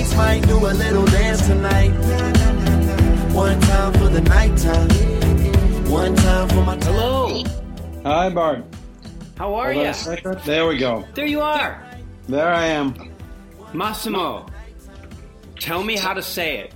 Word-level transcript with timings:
lights 0.00 0.16
might 0.16 0.40
do 0.46 0.56
a 0.56 0.72
little 0.72 1.04
dance 1.06 1.46
tonight. 1.46 1.90
One 3.34 3.60
time 3.60 3.92
for 3.92 4.08
the 4.08 4.22
nighttime. 4.22 4.88
One 5.90 6.16
time 6.16 6.48
for 6.48 6.64
my 6.64 6.76
Hello. 6.76 7.44
Hi, 8.04 8.30
Bart. 8.30 8.64
How 9.36 9.54
are 9.54 9.74
you? 9.74 9.92
There 10.46 10.66
we 10.66 10.78
go. 10.78 11.04
There 11.14 11.26
you 11.26 11.40
are. 11.42 11.84
There 12.28 12.48
I 12.48 12.66
am. 12.66 12.94
Massimo. 13.74 14.46
Tell 15.58 15.82
me 15.82 15.98
how 15.98 16.14
to 16.14 16.22
say 16.22 16.58
it. 16.58 16.74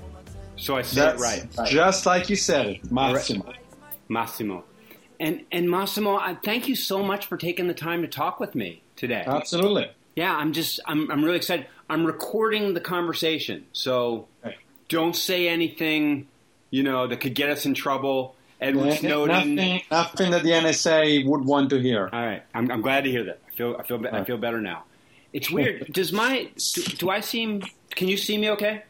So 0.56 0.76
I 0.76 0.82
say 0.82 1.00
That's 1.00 1.22
it 1.22 1.58
right. 1.58 1.68
just 1.68 2.04
like 2.04 2.28
you 2.28 2.36
said 2.36 2.66
it, 2.66 2.92
Massimo. 2.92 3.52
Massimo. 4.08 4.64
And 5.18 5.44
and 5.50 5.70
Massimo, 5.70 6.16
I 6.16 6.34
thank 6.44 6.68
you 6.68 6.76
so 6.76 7.02
much 7.02 7.26
for 7.26 7.38
taking 7.38 7.68
the 7.68 7.74
time 7.74 8.02
to 8.02 8.08
talk 8.08 8.38
with 8.38 8.54
me 8.54 8.82
today. 8.96 9.24
Absolutely. 9.26 9.90
Yeah, 10.14 10.36
I'm 10.36 10.52
just 10.52 10.80
I'm 10.86 11.10
I'm 11.10 11.24
really 11.24 11.36
excited. 11.36 11.66
I'm 11.88 12.04
recording 12.06 12.74
the 12.74 12.80
conversation. 12.80 13.66
So 13.72 14.26
don't 14.88 15.14
say 15.16 15.48
anything, 15.48 16.28
you 16.70 16.82
know, 16.82 17.06
that 17.06 17.20
could 17.20 17.34
get 17.34 17.50
us 17.50 17.66
in 17.66 17.74
trouble. 17.74 18.34
Edward 18.60 18.84
Nothing, 18.86 19.00
Snowden. 19.00 19.54
nothing, 19.56 19.82
nothing 19.90 20.30
that 20.30 20.42
the 20.42 20.50
NSA 20.50 21.26
would 21.26 21.44
want 21.44 21.70
to 21.70 21.78
hear. 21.80 22.08
All 22.12 22.24
right, 22.24 22.42
I'm, 22.54 22.70
I'm 22.70 22.80
glad 22.82 23.04
to 23.04 23.10
hear 23.10 23.24
that. 23.24 23.40
I 23.46 23.50
feel 23.56 23.76
I 23.78 23.82
feel 23.82 23.98
be- 23.98 24.08
I 24.08 24.24
feel 24.24 24.38
better 24.38 24.60
now. 24.60 24.84
It's 25.32 25.50
weird. 25.50 25.86
Does 25.92 26.12
my 26.12 26.48
do, 26.74 26.82
do 26.82 27.10
I 27.10 27.20
seem? 27.20 27.62
Can 27.90 28.08
you 28.08 28.16
see 28.16 28.38
me? 28.38 28.50
Okay. 28.50 28.84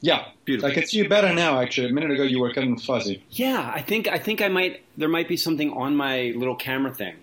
Yeah, 0.00 0.24
Beautiful. 0.44 0.70
I 0.70 0.74
can 0.74 0.86
see 0.86 0.98
you 0.98 1.08
better 1.08 1.32
now. 1.34 1.60
Actually, 1.60 1.90
a 1.90 1.92
minute 1.92 2.10
ago 2.10 2.22
you 2.24 2.40
were 2.40 2.52
kind 2.52 2.76
of 2.76 2.82
fuzzy. 2.82 3.22
Yeah, 3.30 3.70
I 3.74 3.82
think 3.82 4.08
I 4.08 4.18
think 4.18 4.40
I 4.40 4.48
might. 4.48 4.82
There 4.96 5.08
might 5.08 5.28
be 5.28 5.36
something 5.36 5.70
on 5.72 5.94
my 5.94 6.32
little 6.36 6.56
camera 6.56 6.92
thing, 6.94 7.16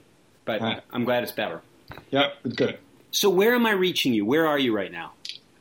but 0.46 0.62
Ah. 0.62 0.82
I'm 0.92 1.06
glad 1.06 1.24
it's 1.24 1.32
better. 1.32 1.62
Yep, 2.12 2.34
it's 2.46 2.56
good. 2.56 2.78
So 3.12 3.30
where 3.30 3.56
am 3.56 3.66
I 3.66 3.72
reaching 3.72 4.14
you? 4.14 4.26
Where 4.26 4.48
are 4.48 4.60
you 4.60 4.76
right 4.76 4.92
now? 4.92 5.14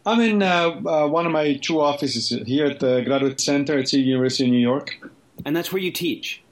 I'm 0.06 0.20
in 0.20 0.43
uh, 0.43 0.80
uh, 0.87 1.06
one 1.09 1.27
of 1.27 1.33
my 1.33 1.55
two 1.55 1.80
offices 1.80 2.29
here 2.47 2.66
at 2.66 2.80
the 2.80 3.02
Graduate 3.02 3.41
Center 3.41 3.79
at 3.79 3.89
City 3.89 4.03
University 4.05 4.45
of 4.45 4.50
New 4.50 4.59
York. 4.59 4.97
And 5.45 5.55
that's 5.55 5.72
where 5.72 5.83
you 5.83 5.91
teach. 5.91 6.42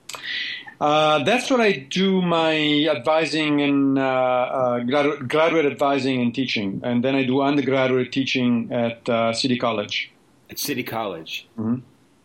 Uh, 0.79 1.25
that's 1.25 1.51
what 1.51 1.61
I 1.61 1.73
do 1.73 2.20
my 2.20 2.55
advising 2.91 3.62
and 3.62 3.98
uh, 3.98 4.03
uh, 4.03 4.79
gradu- 4.81 5.27
graduate 5.27 5.65
advising 5.65 6.20
and 6.20 6.35
teaching, 6.35 6.83
and 6.85 7.03
then 7.03 7.15
I 7.15 7.25
do 7.25 7.41
undergraduate 7.41 8.13
teaching 8.13 8.70
at 8.70 9.09
uh, 9.09 9.33
City 9.33 9.57
College. 9.59 10.11
at 10.51 10.59
City 10.59 10.83
College. 10.83 11.48
Mhm. 11.59 11.81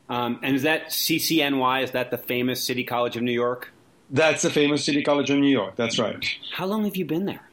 Um, 0.10 0.40
and 0.44 0.56
is 0.58 0.64
that 0.64 0.88
CCNY? 0.90 1.84
Is 1.84 1.92
that 1.92 2.12
the 2.12 2.18
famous 2.18 2.62
City 2.62 2.84
College 2.84 3.16
of 3.16 3.24
New 3.24 3.32
York? 3.32 3.72
That's 4.10 4.42
the 4.42 4.50
famous 4.50 4.84
City 4.84 5.02
College 5.02 5.30
of 5.30 5.40
New 5.40 5.48
York. 5.50 5.78
That's 5.78 5.98
right. 5.98 6.22
How 6.54 6.66
long 6.66 6.84
have 6.84 6.98
you 6.98 7.06
been 7.06 7.26
there? 7.26 7.48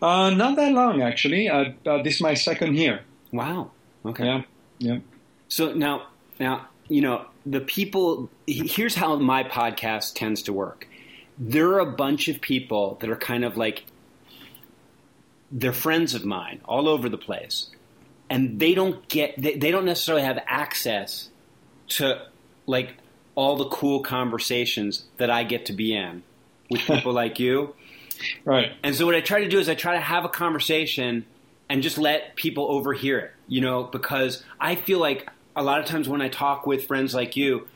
Uh, 0.00 0.30
not 0.30 0.56
that 0.56 0.72
long, 0.72 1.02
actually. 1.02 1.48
Uh, 1.48 1.72
uh, 1.86 2.02
this 2.02 2.16
is 2.16 2.20
my 2.20 2.34
second 2.34 2.76
year. 2.76 3.02
Wow. 3.32 3.70
Okay. 4.04 4.24
Yeah, 4.24 4.42
yeah. 4.78 4.98
So 5.48 5.72
now, 5.74 6.08
now 6.40 6.68
you 6.88 7.00
know 7.00 7.26
the 7.46 7.60
people. 7.60 8.30
Here's 8.46 8.94
how 8.94 9.16
my 9.16 9.44
podcast 9.44 10.14
tends 10.14 10.42
to 10.42 10.52
work. 10.52 10.88
There 11.38 11.70
are 11.70 11.80
a 11.80 11.86
bunch 11.86 12.28
of 12.28 12.40
people 12.40 12.98
that 13.00 13.10
are 13.10 13.16
kind 13.16 13.44
of 13.44 13.56
like 13.56 13.84
they're 15.50 15.72
friends 15.72 16.14
of 16.14 16.24
mine 16.24 16.60
all 16.64 16.88
over 16.88 17.08
the 17.08 17.18
place, 17.18 17.68
and 18.30 18.58
they 18.58 18.74
don't 18.74 19.06
get 19.08 19.40
they, 19.40 19.54
they 19.56 19.70
don't 19.70 19.84
necessarily 19.84 20.24
have 20.24 20.38
access 20.46 21.28
to 21.88 22.22
like 22.66 22.94
all 23.34 23.56
the 23.56 23.68
cool 23.68 24.00
conversations 24.00 25.04
that 25.16 25.30
I 25.30 25.44
get 25.44 25.66
to 25.66 25.72
be 25.72 25.94
in 25.94 26.22
with 26.70 26.80
people 26.86 27.12
like 27.12 27.38
you. 27.38 27.74
Right. 28.44 28.72
And 28.82 28.94
so 28.94 29.06
what 29.06 29.14
I 29.14 29.20
try 29.20 29.42
to 29.42 29.48
do 29.48 29.58
is 29.58 29.68
I 29.68 29.74
try 29.74 29.94
to 29.94 30.00
have 30.00 30.24
a 30.24 30.28
conversation 30.28 31.24
and 31.68 31.82
just 31.82 31.98
let 31.98 32.36
people 32.36 32.66
overhear 32.70 33.18
it, 33.18 33.30
you 33.48 33.60
know, 33.60 33.84
because 33.84 34.44
I 34.60 34.74
feel 34.74 34.98
like 34.98 35.28
a 35.56 35.62
lot 35.62 35.80
of 35.80 35.86
times 35.86 36.08
when 36.08 36.20
I 36.22 36.28
talk 36.28 36.66
with 36.66 36.86
friends 36.86 37.14
like 37.14 37.36
you, 37.36 37.66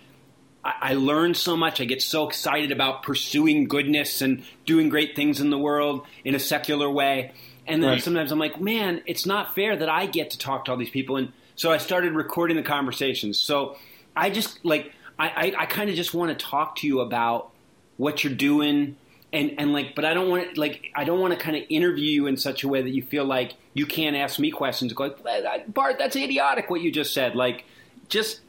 I, 0.64 0.74
I 0.80 0.94
learn 0.94 1.34
so 1.34 1.56
much. 1.56 1.80
I 1.80 1.84
get 1.84 2.02
so 2.02 2.28
excited 2.28 2.72
about 2.72 3.02
pursuing 3.02 3.68
goodness 3.68 4.20
and 4.20 4.44
doing 4.66 4.88
great 4.88 5.16
things 5.16 5.40
in 5.40 5.50
the 5.50 5.58
world 5.58 6.06
in 6.24 6.34
a 6.34 6.38
secular 6.38 6.90
way. 6.90 7.32
And 7.66 7.82
then 7.82 7.90
Right. 7.90 8.02
sometimes 8.02 8.32
I'm 8.32 8.38
like, 8.38 8.60
man, 8.60 9.02
it's 9.06 9.26
not 9.26 9.54
fair 9.54 9.76
that 9.76 9.88
I 9.88 10.06
get 10.06 10.30
to 10.30 10.38
talk 10.38 10.66
to 10.66 10.72
all 10.72 10.76
these 10.76 10.90
people. 10.90 11.16
And 11.16 11.32
so 11.56 11.72
I 11.72 11.78
started 11.78 12.12
recording 12.12 12.56
the 12.56 12.62
conversations. 12.62 13.38
So 13.38 13.76
I 14.14 14.30
just 14.30 14.64
like, 14.64 14.92
I, 15.18 15.28
I, 15.28 15.62
I 15.62 15.66
kind 15.66 15.90
of 15.90 15.96
just 15.96 16.14
want 16.14 16.38
to 16.38 16.44
talk 16.44 16.76
to 16.76 16.86
you 16.86 17.00
about 17.00 17.50
what 17.96 18.22
you're 18.22 18.34
doing 18.34 18.96
and 19.36 19.52
and 19.58 19.72
like 19.72 19.94
but 19.94 20.04
I 20.04 20.14
don't 20.14 20.28
want 20.30 20.56
like 20.58 20.86
I 20.96 21.04
don't 21.04 21.20
want 21.20 21.32
to 21.34 21.38
kind 21.38 21.56
of 21.56 21.62
interview 21.68 22.04
you 22.10 22.26
in 22.26 22.36
such 22.36 22.64
a 22.64 22.68
way 22.68 22.82
that 22.82 22.90
you 22.90 23.02
feel 23.02 23.24
like 23.24 23.54
you 23.74 23.86
can't 23.86 24.16
ask 24.16 24.38
me 24.40 24.50
questions 24.50 24.92
go 24.92 25.14
like 25.24 25.72
Bart 25.72 25.98
that's 25.98 26.16
idiotic 26.16 26.70
what 26.70 26.80
you 26.80 26.90
just 26.90 27.12
said 27.14 27.34
like 27.36 27.64
just 28.08 28.40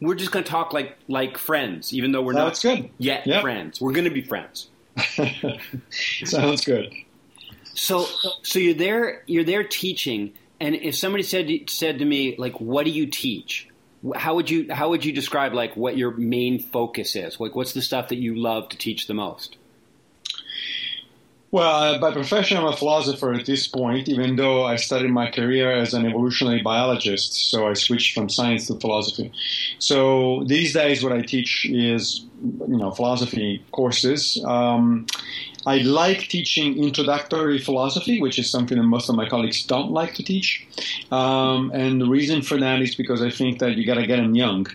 we're 0.00 0.14
just 0.16 0.32
going 0.32 0.44
to 0.44 0.50
talk 0.50 0.72
like 0.72 0.96
like 1.08 1.38
friends 1.38 1.94
even 1.94 2.12
though 2.12 2.20
we're 2.22 2.34
Sounds 2.34 2.64
not 2.64 2.76
good. 2.76 2.90
yet 2.98 3.26
Yep. 3.26 3.42
friends 3.42 3.80
we're 3.80 3.92
going 3.92 4.04
to 4.04 4.10
be 4.10 4.22
friends 4.22 4.68
Sounds 5.90 6.64
good. 6.64 6.92
so 7.74 8.06
so 8.42 8.58
you're 8.58 8.74
there 8.74 9.22
you're 9.26 9.44
there 9.44 9.64
teaching 9.64 10.32
and 10.60 10.74
if 10.74 10.94
somebody 10.96 11.22
said 11.22 11.48
said 11.68 11.98
to 11.98 12.04
me 12.04 12.34
like 12.38 12.60
what 12.60 12.84
do 12.84 12.90
you 12.90 13.06
teach 13.06 13.68
how 14.16 14.34
would 14.34 14.50
you 14.50 14.72
how 14.72 14.88
would 14.90 15.04
you 15.04 15.12
describe 15.12 15.54
like 15.54 15.76
what 15.76 15.96
your 15.96 16.10
main 16.12 16.58
focus 16.58 17.16
is 17.16 17.38
like 17.40 17.54
what's 17.54 17.72
the 17.72 17.82
stuff 17.82 18.08
that 18.08 18.16
you 18.18 18.34
love 18.36 18.68
to 18.68 18.76
teach 18.76 19.06
the 19.06 19.14
most 19.14 19.56
Well, 21.54 21.94
uh, 21.94 21.98
by 21.98 22.10
profession, 22.10 22.56
I'm 22.56 22.66
a 22.66 22.76
philosopher 22.76 23.32
at 23.32 23.46
this 23.46 23.68
point, 23.68 24.08
even 24.08 24.34
though 24.34 24.64
I 24.64 24.74
started 24.74 25.12
my 25.12 25.30
career 25.30 25.70
as 25.70 25.94
an 25.94 26.04
evolutionary 26.04 26.62
biologist, 26.62 27.32
so 27.48 27.68
I 27.68 27.74
switched 27.74 28.12
from 28.12 28.28
science 28.28 28.66
to 28.66 28.74
philosophy. 28.74 29.30
So 29.78 30.42
these 30.48 30.74
days, 30.74 31.04
what 31.04 31.12
I 31.12 31.20
teach 31.20 31.64
is, 31.66 32.26
you 32.42 32.76
know, 32.76 32.90
philosophy 32.90 33.64
courses. 33.70 34.42
Um, 34.44 35.06
I 35.64 35.78
like 35.78 36.26
teaching 36.26 36.76
introductory 36.82 37.60
philosophy, 37.60 38.20
which 38.20 38.36
is 38.36 38.50
something 38.50 38.76
that 38.76 38.82
most 38.82 39.08
of 39.08 39.14
my 39.14 39.28
colleagues 39.28 39.64
don't 39.64 39.92
like 39.92 40.14
to 40.14 40.24
teach. 40.24 40.66
Um, 41.12 41.70
and 41.72 42.00
the 42.00 42.08
reason 42.08 42.42
for 42.42 42.58
that 42.58 42.82
is 42.82 42.96
because 42.96 43.22
I 43.22 43.30
think 43.30 43.60
that 43.60 43.76
you 43.76 43.86
got 43.86 43.94
to 43.94 44.08
get 44.08 44.16
them 44.16 44.34
young. 44.34 44.66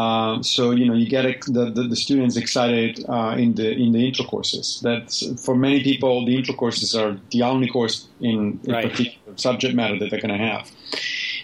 Uh, 0.00 0.42
so 0.54 0.62
you 0.78 0.84
know 0.88 0.96
you 1.02 1.08
get 1.16 1.24
the, 1.56 1.64
the, 1.76 1.84
the 1.92 1.96
students 2.06 2.36
excited 2.44 2.92
uh, 3.08 3.34
in 3.44 3.50
the 3.58 3.68
in 3.84 3.88
the 3.96 4.02
intro 4.08 4.24
courses. 4.34 4.66
That's 4.88 5.16
for 5.44 5.54
many 5.66 5.80
people 5.90 6.12
the 6.28 6.34
intro 6.38 6.54
courses 6.62 6.94
are 7.00 7.12
the 7.34 7.42
only 7.52 7.68
course 7.76 7.96
in, 8.30 8.60
in 8.64 8.72
Right. 8.74 8.90
particular 8.90 9.36
subject 9.46 9.72
matter 9.80 9.96
that 10.00 10.08
they're 10.10 10.24
going 10.26 10.38
to 10.40 10.44
have. 10.52 10.64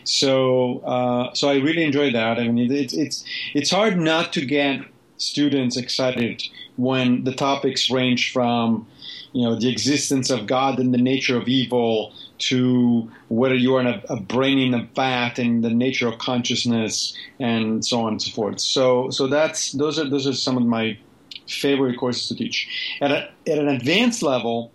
So 0.05 0.81
uh, 0.95 1.33
so 1.39 1.49
I 1.49 1.57
really 1.69 1.85
enjoy 1.91 2.09
that. 2.21 2.35
I 2.39 2.49
mean 2.49 2.71
it's 2.85 2.95
it's 3.05 3.25
it's 3.59 3.71
hard 3.79 3.95
not 4.13 4.33
to 4.37 4.41
get 4.59 4.75
students 5.17 5.77
excited 5.85 6.43
when 6.77 7.25
the 7.29 7.35
topics 7.49 7.83
range 7.99 8.23
from 8.33 8.87
you 9.33 9.43
know 9.45 9.55
the 9.63 9.71
existence 9.77 10.29
of 10.37 10.41
God 10.47 10.79
and 10.83 10.93
the 10.93 11.03
nature 11.13 11.37
of 11.41 11.49
evil 11.61 12.13
to 12.49 13.11
whether 13.29 13.55
you 13.55 13.77
are 13.77 13.81
in 13.81 13.87
a, 13.87 14.03
a 14.09 14.21
brain 14.21 14.59
in 14.59 14.75
a 14.75 14.83
vat 14.97 15.39
and 15.39 15.63
the 15.63 15.71
nature 15.71 16.09
of 16.09 16.19
consciousness 16.19 17.17
and 17.39 17.85
so 17.85 18.01
on 18.01 18.13
and 18.15 18.23
so 18.23 18.31
forth. 18.33 18.61
So 18.61 19.11
so 19.11 19.27
that's 19.27 19.73
those 19.73 19.99
are 19.99 20.09
those 20.09 20.27
are 20.27 20.33
some 20.33 20.57
of 20.57 20.65
my 20.65 20.99
favorite 21.47 21.99
courses 21.99 22.29
to 22.29 22.35
teach. 22.35 22.69
At, 23.01 23.11
a, 23.11 23.31
at 23.47 23.59
an 23.59 23.69
advanced 23.69 24.23
level, 24.23 24.73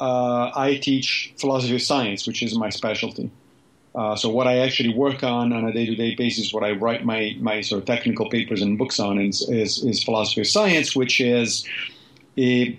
uh, 0.00 0.50
I 0.54 0.78
teach 0.80 1.32
philosophy 1.38 1.74
of 1.74 1.82
science, 1.82 2.26
which 2.26 2.42
is 2.42 2.56
my 2.56 2.70
specialty. 2.70 3.30
Uh, 3.94 4.14
so 4.14 4.28
what 4.28 4.46
I 4.46 4.58
actually 4.58 4.94
work 4.94 5.24
on 5.24 5.52
on 5.52 5.64
a 5.64 5.72
day-to-day 5.72 6.14
basis, 6.14 6.52
what 6.52 6.62
I 6.62 6.72
write 6.72 7.04
my, 7.04 7.34
my 7.40 7.62
sort 7.62 7.80
of 7.80 7.86
technical 7.86 8.28
papers 8.28 8.62
and 8.62 8.78
books 8.78 9.00
on 9.00 9.18
is, 9.18 9.48
is, 9.48 9.82
is 9.84 10.02
philosophy 10.02 10.42
of 10.42 10.46
science, 10.46 10.94
which 10.94 11.20
is 11.20 11.66
a 12.36 12.78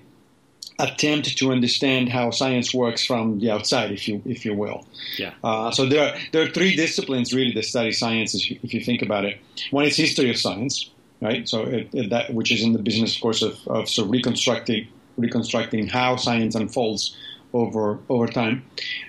attempt 0.80 1.38
to 1.38 1.52
understand 1.52 2.10
how 2.10 2.32
science 2.32 2.74
works 2.74 3.06
from 3.06 3.40
the 3.40 3.52
outside, 3.52 3.92
if 3.92 4.08
you 4.08 4.22
if 4.26 4.46
you 4.46 4.54
will. 4.54 4.88
Yeah. 5.18 5.34
Uh, 5.44 5.72
so 5.72 5.86
there 5.86 6.08
are 6.08 6.18
there 6.32 6.42
are 6.44 6.50
three 6.50 6.76
disciplines 6.76 7.34
really 7.34 7.54
that 7.54 7.66
study 7.66 7.92
science, 7.92 8.34
if 8.34 8.50
you, 8.50 8.60
if 8.64 8.74
you 8.74 8.82
think 8.82 9.02
about 9.02 9.26
it. 9.26 9.38
One 9.72 9.86
is 9.86 9.98
history 9.98 10.30
of 10.30 10.38
science, 10.38 10.90
right? 11.22 11.48
So 11.48 11.64
it, 11.64 11.90
it, 11.94 12.10
that 12.10 12.34
which 12.34 12.52
is 12.52 12.64
in 12.64 12.74
the 12.74 12.80
business, 12.80 13.16
of 13.16 13.22
course, 13.22 13.42
of, 13.42 13.56
of 13.68 13.90
sort 13.90 14.06
of 14.06 14.12
reconstructing 14.12 14.88
reconstructing 15.18 15.88
how 15.88 16.16
science 16.16 16.56
unfolds 16.56 17.16
over 17.54 18.00
over 18.10 18.28
time. 18.28 18.66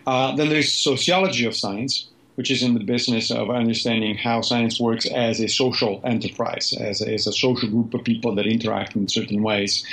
Uh, 0.06 0.34
then 0.34 0.48
there's 0.48 0.72
sociology 0.72 1.46
of 1.46 1.54
science, 1.54 2.09
which 2.36 2.50
is 2.50 2.62
in 2.62 2.74
the 2.74 2.84
business 2.84 3.30
of 3.30 3.50
understanding 3.50 4.16
how 4.16 4.40
science 4.40 4.80
works 4.80 5.06
as 5.06 5.40
a 5.40 5.48
social 5.48 6.00
enterprise, 6.04 6.72
as 6.72 7.00
a, 7.02 7.12
as 7.12 7.26
a 7.26 7.32
social 7.32 7.68
group 7.68 7.94
of 7.94 8.04
people 8.04 8.34
that 8.34 8.46
interact 8.46 8.96
in 8.96 9.08
certain 9.08 9.42
ways 9.42 9.84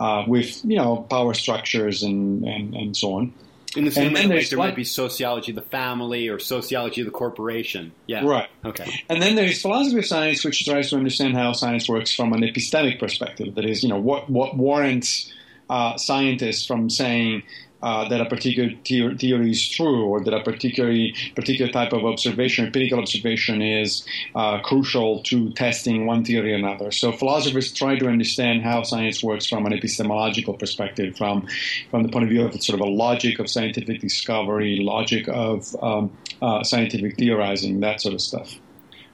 uh, 0.00 0.24
with 0.26 0.64
you 0.64 0.76
know 0.76 0.98
power 1.10 1.34
structures 1.34 2.02
and, 2.02 2.44
and, 2.44 2.74
and 2.74 2.96
so 2.96 3.14
on. 3.14 3.32
In 3.76 3.84
the 3.84 3.90
same 3.90 4.14
way, 4.14 4.26
like 4.26 4.48
there 4.48 4.58
might 4.58 4.74
be 4.74 4.84
sociology 4.84 5.52
of 5.52 5.56
the 5.56 5.62
family 5.62 6.28
or 6.28 6.38
sociology 6.38 7.02
of 7.02 7.04
the 7.04 7.10
corporation. 7.10 7.92
Yeah. 8.06 8.24
Right. 8.24 8.48
Okay. 8.64 9.02
And 9.10 9.20
then 9.20 9.34
there 9.34 9.44
is 9.44 9.60
philosophy 9.60 9.98
of 9.98 10.06
science, 10.06 10.44
which 10.44 10.64
tries 10.64 10.90
to 10.90 10.96
understand 10.96 11.34
how 11.34 11.52
science 11.52 11.86
works 11.88 12.14
from 12.14 12.32
an 12.32 12.40
epistemic 12.40 12.98
perspective. 12.98 13.54
That 13.54 13.66
is, 13.66 13.82
you 13.82 13.90
know, 13.90 13.98
what 13.98 14.30
what 14.30 14.56
warrants 14.56 15.30
uh, 15.68 15.96
scientists 15.96 16.64
from 16.66 16.88
saying 16.88 17.42
uh, 17.82 18.08
that 18.08 18.20
a 18.20 18.24
particular 18.24 18.70
theory 18.84 19.50
is 19.50 19.68
true 19.68 20.06
or 20.06 20.24
that 20.24 20.32
a 20.32 20.42
particular 20.42 20.92
particular 21.34 21.70
type 21.70 21.92
of 21.92 22.04
observation, 22.04 22.66
empirical 22.66 22.98
observation, 22.98 23.60
is 23.60 24.06
uh, 24.34 24.58
crucial 24.60 25.22
to 25.22 25.50
testing 25.50 26.06
one 26.06 26.24
theory 26.24 26.52
or 26.52 26.56
another. 26.56 26.90
So 26.90 27.12
philosophers 27.12 27.72
try 27.72 27.98
to 27.98 28.08
understand 28.08 28.62
how 28.62 28.82
science 28.82 29.22
works 29.22 29.46
from 29.46 29.66
an 29.66 29.72
epistemological 29.72 30.54
perspective, 30.54 31.16
from 31.16 31.46
from 31.90 32.02
the 32.02 32.08
point 32.08 32.24
of 32.24 32.30
view 32.30 32.44
of 32.44 32.62
sort 32.62 32.80
of 32.80 32.86
a 32.86 32.90
logic 32.90 33.38
of 33.38 33.50
scientific 33.50 34.00
discovery, 34.00 34.78
logic 34.80 35.28
of 35.28 35.76
um, 35.82 36.10
uh, 36.40 36.62
scientific 36.62 37.16
theorizing, 37.16 37.80
that 37.80 38.00
sort 38.00 38.14
of 38.14 38.20
stuff. 38.20 38.58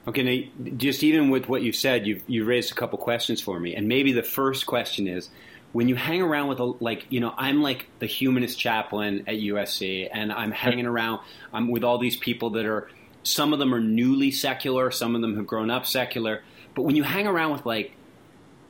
Okay, 0.05 0.23
now, 0.23 0.71
just 0.75 1.01
even 1.03 1.29
with 1.29 1.47
what 1.47 1.61
you've 1.61 1.75
said, 1.75 2.05
you've 2.05 2.23
you 2.27 2.43
raised 2.43 2.71
a 2.71 2.75
couple 2.75 2.97
questions 2.97 3.41
for 3.41 3.59
me, 3.59 3.75
and 3.75 3.87
maybe 3.87 4.11
the 4.11 4.23
first 4.23 4.65
question 4.65 5.07
is 5.07 5.29
when 5.73 5.89
you 5.89 5.95
hang 5.95 6.21
around 6.21 6.47
with 6.47 6.59
a, 6.59 6.63
like 6.63 7.05
you 7.09 7.19
know 7.19 7.33
i'm 7.37 7.61
like 7.61 7.87
the 7.99 8.05
humanist 8.05 8.57
chaplain 8.57 9.25
at 9.27 9.35
usc 9.35 10.09
and 10.13 10.31
i'm 10.31 10.51
hanging 10.51 10.85
around 10.85 11.19
i'm 11.51 11.69
with 11.69 11.83
all 11.83 11.97
these 11.97 12.15
people 12.15 12.51
that 12.51 12.65
are 12.65 12.89
some 13.23 13.51
of 13.51 13.59
them 13.59 13.73
are 13.73 13.81
newly 13.81 14.31
secular 14.31 14.89
some 14.89 15.15
of 15.15 15.21
them 15.21 15.35
have 15.35 15.45
grown 15.45 15.69
up 15.69 15.85
secular 15.85 16.41
but 16.75 16.83
when 16.83 16.95
you 16.95 17.03
hang 17.03 17.27
around 17.27 17.51
with 17.51 17.65
like 17.65 17.91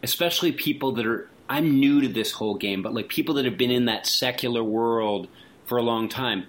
especially 0.02 0.52
people 0.52 0.94
that 0.94 1.06
are 1.06 1.30
i'm 1.48 1.80
new 1.80 2.02
to 2.02 2.08
this 2.08 2.32
whole 2.32 2.56
game 2.56 2.82
but 2.82 2.94
like 2.94 3.08
people 3.08 3.36
that 3.36 3.46
have 3.46 3.58
been 3.58 3.72
in 3.72 3.86
that 3.86 4.08
secular 4.08 4.64
world 4.64 5.28
for 5.66 5.78
a 5.78 5.84
long 5.84 6.10
time 6.10 6.46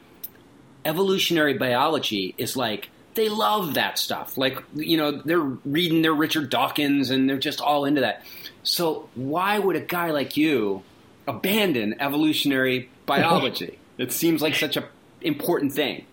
evolutionary 0.85 1.55
biology 1.55 2.35
is 2.39 2.56
like 2.56 2.89
they 3.15 3.29
love 3.29 3.75
that 3.75 3.99
stuff 3.99 4.37
like 4.37 4.63
you 4.75 4.97
know 4.97 5.11
they're 5.25 5.41
reading 5.41 6.03
their 6.03 6.15
richard 6.15 6.51
dawkins 6.51 7.11
and 7.11 7.29
they're 7.29 7.39
just 7.39 7.61
all 7.61 7.85
into 7.85 8.01
that 8.01 8.23
so 8.63 9.09
why 9.15 9.59
would 9.59 9.77
a 9.77 9.81
guy 9.81 10.11
like 10.11 10.37
you 10.37 10.83
abandon 11.27 11.95
evolutionary 12.01 12.89
biology? 13.07 13.79
it 13.99 14.13
seems 14.13 14.43
like 14.43 14.55
such 14.55 14.77
an 14.77 14.85
important 15.21 15.73
thing. 15.73 16.07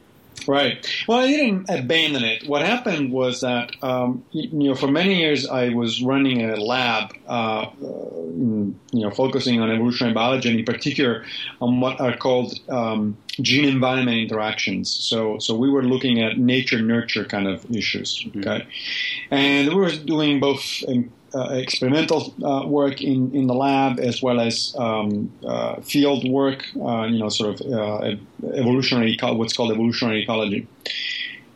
Right. 0.48 0.86
Well, 1.08 1.20
I 1.20 1.28
didn't 1.28 1.70
abandon 1.70 2.24
it. 2.24 2.48
What 2.48 2.64
happened 2.64 3.12
was 3.12 3.42
that, 3.42 3.76
um, 3.84 4.24
you 4.32 4.70
know, 4.70 4.76
for 4.76 4.88
many 4.88 5.20
years 5.20 5.48
I 5.48 5.70
was 5.70 6.02
running 6.02 6.50
a 6.50 6.56
lab, 6.56 7.14
uh, 7.28 7.68
you 7.82 8.76
know, 8.92 9.12
focusing 9.12 9.62
on 9.62 9.70
evolutionary 9.70 10.14
biology 10.14 10.50
and 10.50 10.60
in 10.60 10.66
particular 10.66 11.26
on 11.62 11.80
what 11.80 12.02
are 12.02 12.18
called 12.18 12.60
um, 12.70 13.18
gene-environment 13.40 14.18
interactions. 14.18 14.90
So, 14.90 15.38
so 15.40 15.56
we 15.56 15.70
were 15.70 15.84
looking 15.84 16.22
at 16.22 16.38
nature-nurture 16.38 17.26
kind 17.26 17.48
of 17.48 17.70
issues. 17.74 18.24
Mm-hmm. 18.26 18.40
Okay, 18.40 18.50
mm-hmm. 18.50 19.34
and 19.34 19.70
we 19.70 19.76
were 19.76 19.92
doing 19.92 20.40
both 20.40 20.84
experimental 21.34 22.34
uh, 22.44 22.68
work 22.68 23.02
in, 23.02 23.34
in 23.34 23.48
the 23.48 23.54
lab 23.54 24.00
as 24.00 24.22
well 24.22 24.40
as 24.40 24.76
um, 24.78 25.32
uh, 25.46 25.80
field 25.82 26.30
work, 26.30 26.66
uh, 26.76 27.04
you 27.04 27.20
know, 27.20 27.30
sort 27.30 27.60
of 27.60 27.74
uh, 27.74 28.16
evolutionary, 28.54 29.18
what's 29.22 29.54
called 29.54 29.72
evolutionary 29.72 30.24
ecology. 30.24 30.68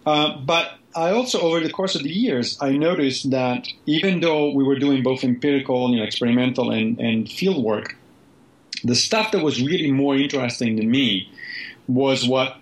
Uh, 0.05 0.37
but 0.37 0.77
I 0.95 1.11
also, 1.11 1.41
over 1.41 1.59
the 1.59 1.71
course 1.71 1.95
of 1.95 2.03
the 2.03 2.09
years, 2.09 2.57
I 2.61 2.77
noticed 2.77 3.31
that 3.31 3.67
even 3.85 4.21
though 4.21 4.51
we 4.53 4.63
were 4.63 4.79
doing 4.79 5.03
both 5.03 5.23
empirical, 5.23 5.89
you 5.91 5.97
know, 5.97 6.03
experimental 6.03 6.71
and, 6.71 6.99
and 6.99 7.29
field 7.29 7.63
work, 7.63 7.97
the 8.83 8.95
stuff 8.95 9.31
that 9.31 9.43
was 9.43 9.61
really 9.61 9.91
more 9.91 10.15
interesting 10.15 10.77
to 10.77 10.85
me 10.85 11.29
was 11.87 12.27
what 12.27 12.57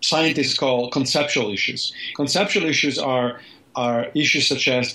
scientists 0.00 0.56
call 0.56 0.90
conceptual 0.90 1.50
issues. 1.50 1.94
Conceptual 2.14 2.66
issues 2.66 2.98
are 2.98 3.40
are 3.74 4.06
issues 4.14 4.46
such 4.46 4.68
as 4.68 4.94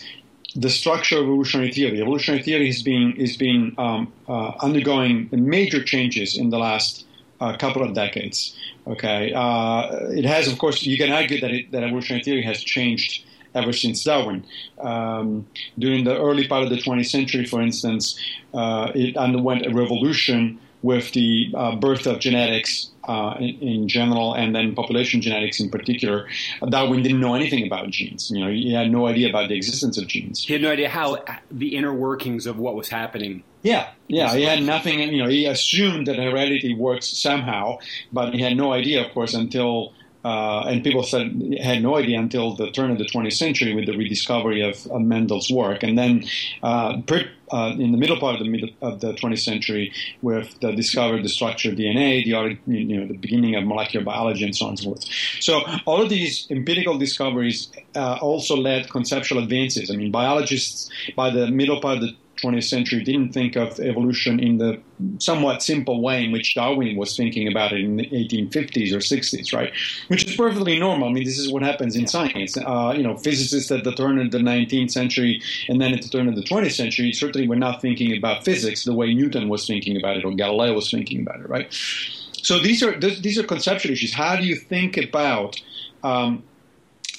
the 0.56 0.70
structure 0.70 1.18
of 1.18 1.24
evolutionary 1.24 1.72
theory. 1.72 2.02
Evolutionary 2.02 2.44
theory 2.44 2.68
has 2.68 2.82
been 2.82 3.14
is 3.18 3.38
being 3.38 3.74
um, 3.78 4.12
uh, 4.28 4.52
undergoing 4.62 5.30
major 5.32 5.84
changes 5.84 6.38
in 6.38 6.50
the 6.50 6.58
last 6.58 7.06
uh, 7.40 7.56
couple 7.58 7.84
of 7.84 7.94
decades. 7.94 8.56
Okay, 8.88 9.34
uh, 9.34 9.88
it 10.10 10.26
has, 10.26 10.52
of 10.52 10.58
course, 10.58 10.84
you 10.84 10.98
can 10.98 11.12
argue 11.12 11.40
that 11.40 11.52
it, 11.52 11.72
that 11.72 11.84
evolutionary 11.84 12.24
theory 12.24 12.42
has 12.42 12.64
changed 12.64 13.24
ever 13.56 13.74
since 13.74 14.04
Darwin. 14.04 14.44
Um, 14.80 15.48
during 15.78 16.04
the 16.04 16.18
early 16.18 16.48
part 16.48 16.64
of 16.64 16.70
the 16.70 16.78
20th 16.78 17.10
century, 17.10 17.46
for 17.46 17.62
instance, 17.62 18.20
uh, 18.54 18.92
it 18.96 19.18
underwent 19.18 19.66
a 19.66 19.74
revolution 19.74 20.60
with 20.82 21.12
the 21.12 21.52
uh, 21.56 21.76
birth 21.76 22.08
of 22.08 22.20
genetics 22.20 22.90
uh, 23.04 23.36
in, 23.40 23.60
in, 23.60 23.88
general, 23.88 24.34
and 24.34 24.56
then 24.56 24.76
population 24.76 25.22
genetics 25.22 25.60
in 25.60 25.70
particular. 25.70 26.28
Darwin 26.70 27.02
didn't 27.02 27.20
know 27.20 27.36
anything 27.36 27.66
about 27.66 27.90
genes. 27.90 28.30
You 28.32 28.46
know, 28.46 28.52
he 28.52 28.72
had 28.74 28.92
no 28.92 29.08
idea 29.08 29.30
about 29.30 29.50
the 29.50 29.56
existence 29.56 29.98
of 29.98 30.08
genes. 30.08 30.44
He 30.44 30.54
had 30.54 30.62
no 30.62 30.72
idea 30.72 30.90
how 30.90 31.18
the 31.52 31.76
inner 31.76 31.94
workings 31.94 32.46
of 32.46 32.60
what 32.60 32.76
was 32.76 32.90
happening. 32.90 33.44
Yeah, 33.62 33.90
yeah, 34.08 34.34
he 34.36 34.44
had 34.44 34.64
nothing. 34.64 35.00
You 35.00 35.24
know, 35.24 35.30
he 35.30 35.46
assumed 35.46 36.08
that 36.08 36.16
heredity 36.16 36.74
works 36.74 37.08
somehow, 37.08 37.80
but 38.14 38.34
he 38.34 38.42
had 38.42 38.56
no 38.56 38.72
idea, 38.72 39.06
of 39.06 39.12
course, 39.14 39.34
until 39.34 39.94
uh, 40.24 40.62
and 40.68 40.84
people 40.84 41.04
said 41.04 41.42
had 41.62 41.82
no 41.82 41.96
idea 41.96 42.20
until 42.20 42.56
the 42.56 42.70
turn 42.72 42.92
of 42.92 42.98
the 42.98 43.06
20th 43.06 43.34
century 43.34 43.74
with 43.74 43.86
the 43.86 43.96
rediscovery 43.96 44.62
of, 44.62 44.86
of 44.88 45.02
Mendel's 45.02 45.50
work, 45.50 45.84
and 45.84 45.98
then 45.98 46.24
uh, 46.62 47.02
per, 47.02 47.24
uh, 47.52 47.74
in 47.80 47.92
the 47.92 47.98
middle 47.98 48.20
part 48.20 48.36
of 48.36 48.40
the 48.40 48.50
middle 48.50 48.70
of 48.82 49.00
the 49.00 49.14
20th 49.14 49.40
century, 49.40 49.94
the 50.22 50.74
discovered 50.76 51.24
the 51.24 51.30
structure 51.30 51.70
of 51.70 51.76
DNA, 51.76 52.24
the 52.24 52.72
you 52.72 53.00
know 53.00 53.08
the 53.08 53.18
beginning 53.18 53.56
of 53.56 53.64
molecular 53.64 54.04
biology, 54.04 54.44
and 54.44 54.56
so 54.56 54.66
on 54.66 54.72
and 54.72 54.80
so 54.80 54.86
forth. 54.90 55.06
So 55.40 55.62
all 55.86 56.02
of 56.02 56.10
these 56.10 56.48
empirical 56.50 56.98
discoveries 56.98 57.72
uh, 57.96 58.18
also 58.22 58.56
led 58.56 58.90
conceptual 58.90 59.42
advances. 59.42 59.90
I 59.90 59.96
mean, 59.96 60.12
biologists 60.12 60.90
by 61.16 61.30
the 61.30 61.48
middle 61.48 61.80
part 61.80 61.98
of 61.98 62.02
the 62.02 62.16
20th 62.42 62.64
century 62.64 63.04
didn't 63.04 63.34
think 63.34 63.56
of 63.56 63.80
evolution 63.80 64.40
in 64.40 64.58
the 64.58 64.82
somewhat 65.20 65.64
simple 65.64 66.02
way 66.02 66.24
in 66.24 66.32
which 66.32 66.56
Darwin 66.56 66.96
was 66.98 67.16
thinking 67.16 67.48
about 67.48 67.72
it 67.72 67.82
in 67.82 67.98
the 67.98 68.08
1850s 68.08 68.92
or 68.92 68.98
60s, 68.98 69.54
right? 69.54 69.72
Which 70.08 70.26
is 70.26 70.36
perfectly 70.36 70.80
normal. 70.80 71.10
I 71.10 71.12
mean, 71.12 71.24
this 71.24 71.40
is 71.40 71.52
what 71.52 71.62
happens 71.62 71.96
in 71.96 72.08
science. 72.08 72.58
Uh, 72.58 72.94
you 72.96 73.04
know, 73.04 73.16
physicists 73.18 73.72
at 73.72 73.84
the 73.84 73.94
turn 73.94 74.20
of 74.20 74.32
the 74.32 74.40
19th 74.40 74.92
century 74.92 75.42
and 75.68 75.82
then 75.82 75.94
at 75.94 76.02
the 76.02 76.10
turn 76.10 76.28
of 76.28 76.36
the 76.36 76.44
20th 76.44 76.74
century 76.74 77.14
certainly 77.14 77.48
were 77.48 77.56
not 77.56 77.82
thinking 77.82 78.16
about 78.18 78.44
physics 78.44 78.84
the 78.84 78.94
way 78.94 79.14
Newton 79.14 79.50
was 79.50 79.66
thinking 79.66 79.98
about 79.98 80.18
it 80.18 80.26
or 80.26 80.32
Galileo 80.34 80.74
was 80.74 80.90
thinking 80.92 81.22
about 81.22 81.40
it, 81.40 81.50
right? 81.50 81.68
So 82.42 82.60
these 82.60 82.82
are 82.82 82.98
these 83.00 83.38
are 83.38 83.44
conceptual 83.44 83.92
issues. 83.92 84.14
How 84.14 84.36
do 84.36 84.44
you 84.44 84.56
think 84.56 84.98
about 84.98 85.62
um, 86.04 86.44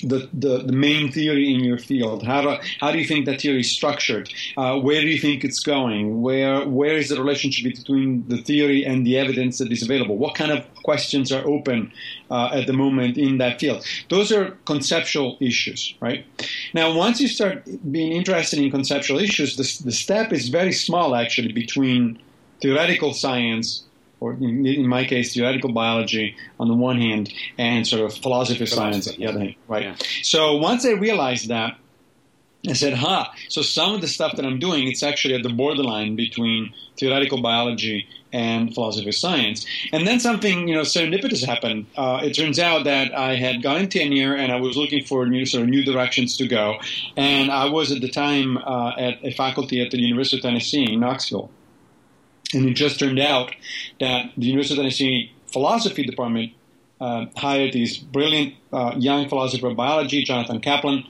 the, 0.02 0.28
the, 0.32 0.58
the, 0.58 0.72
main 0.72 1.10
theory 1.12 1.52
in 1.52 1.60
your 1.60 1.78
field? 1.78 2.22
How 2.22 2.42
do, 2.42 2.62
how 2.80 2.92
do 2.92 2.98
you 2.98 3.04
think 3.04 3.26
that 3.26 3.40
theory 3.40 3.60
is 3.60 3.70
structured? 3.70 4.32
Uh, 4.56 4.78
where 4.78 5.00
do 5.00 5.08
you 5.08 5.18
think 5.18 5.44
it's 5.44 5.60
going? 5.60 6.22
Where 6.22 6.66
where 6.66 6.96
is 6.96 7.08
the 7.08 7.18
relationship 7.18 7.74
between 7.74 8.26
the 8.28 8.38
theory 8.42 8.84
and 8.84 9.06
the 9.06 9.18
evidence 9.18 9.58
that 9.58 9.70
is 9.72 9.82
available? 9.82 10.16
What 10.16 10.34
kind 10.34 10.52
of 10.52 10.64
questions 10.82 11.32
are 11.32 11.46
open 11.46 11.92
uh, 12.30 12.50
at 12.52 12.66
the 12.66 12.72
moment 12.72 13.18
in 13.18 13.38
that 13.38 13.60
field? 13.60 13.84
Those 14.08 14.32
are 14.32 14.52
conceptual 14.66 15.36
issues, 15.40 15.94
right? 16.00 16.24
Now, 16.74 16.94
once 16.94 17.20
you 17.20 17.28
start 17.28 17.64
being 17.90 18.12
interested 18.12 18.58
in 18.58 18.70
conceptual 18.70 19.18
issues, 19.18 19.56
the, 19.56 19.84
the 19.84 19.92
step 19.92 20.32
is 20.32 20.48
very 20.48 20.72
small 20.72 21.14
actually 21.14 21.52
between 21.52 22.20
theoretical 22.60 23.14
science 23.14 23.84
or 24.20 24.34
in, 24.34 24.66
in, 24.66 24.86
my 24.86 25.04
case, 25.04 25.34
theoretical 25.34 25.72
biology 25.72 26.36
on 26.58 26.68
the 26.68 26.74
one 26.74 27.00
hand, 27.00 27.32
and 27.58 27.86
sort 27.86 28.02
of 28.02 28.14
philosophy 28.16 28.62
of 28.62 28.68
science 28.68 29.08
on 29.08 29.16
the 29.16 29.26
other 29.26 29.40
hand, 29.40 29.54
right? 29.66 29.84
Yeah. 29.84 29.96
So 30.22 30.56
once 30.56 30.84
I 30.84 30.92
realized 30.92 31.48
that, 31.48 31.76
I 32.68 32.74
said, 32.74 32.94
"Huh." 32.94 33.26
So 33.48 33.62
some 33.62 33.94
of 33.94 34.00
the 34.02 34.08
stuff 34.08 34.36
that 34.36 34.44
I'm 34.44 34.58
doing, 34.58 34.86
it's 34.86 35.02
actually 35.02 35.34
at 35.34 35.42
the 35.42 35.48
borderline 35.48 36.14
between 36.14 36.74
theoretical 36.98 37.40
biology 37.40 38.06
and 38.32 38.72
philosophy 38.74 39.08
of 39.08 39.14
science. 39.14 39.66
And 39.92 40.06
then 40.06 40.20
something, 40.20 40.68
you 40.68 40.74
know, 40.74 40.82
serendipitous 40.82 41.44
happened. 41.44 41.86
Uh, 41.96 42.20
it 42.22 42.34
turns 42.34 42.58
out 42.58 42.84
that 42.84 43.16
I 43.16 43.36
had 43.36 43.62
gotten 43.62 43.88
tenure 43.88 44.34
and 44.34 44.52
I 44.52 44.60
was 44.60 44.76
looking 44.76 45.04
for 45.04 45.26
new 45.26 45.46
sort 45.46 45.64
of 45.64 45.68
new 45.68 45.84
directions 45.84 46.36
to 46.36 46.46
go. 46.46 46.76
And 47.16 47.50
I 47.50 47.66
was 47.66 47.90
at 47.90 48.00
the 48.00 48.10
time 48.10 48.58
uh, 48.58 48.90
at 48.96 49.24
a 49.24 49.32
faculty 49.32 49.84
at 49.84 49.90
the 49.90 49.98
University 49.98 50.36
of 50.36 50.42
Tennessee 50.42 50.92
in 50.92 51.00
Knoxville. 51.00 51.50
And 52.52 52.68
it 52.68 52.74
just 52.74 52.98
turned 52.98 53.18
out 53.18 53.54
that 54.00 54.32
the 54.36 54.46
University 54.46 54.74
of 54.74 54.82
Tennessee 54.82 55.32
philosophy 55.46 56.04
department 56.04 56.52
uh, 57.00 57.26
hired 57.36 57.72
this 57.72 57.96
brilliant 57.96 58.54
uh, 58.72 58.94
young 58.96 59.28
philosopher 59.28 59.68
of 59.68 59.76
biology, 59.76 60.22
Jonathan 60.22 60.60
Kaplan, 60.60 61.04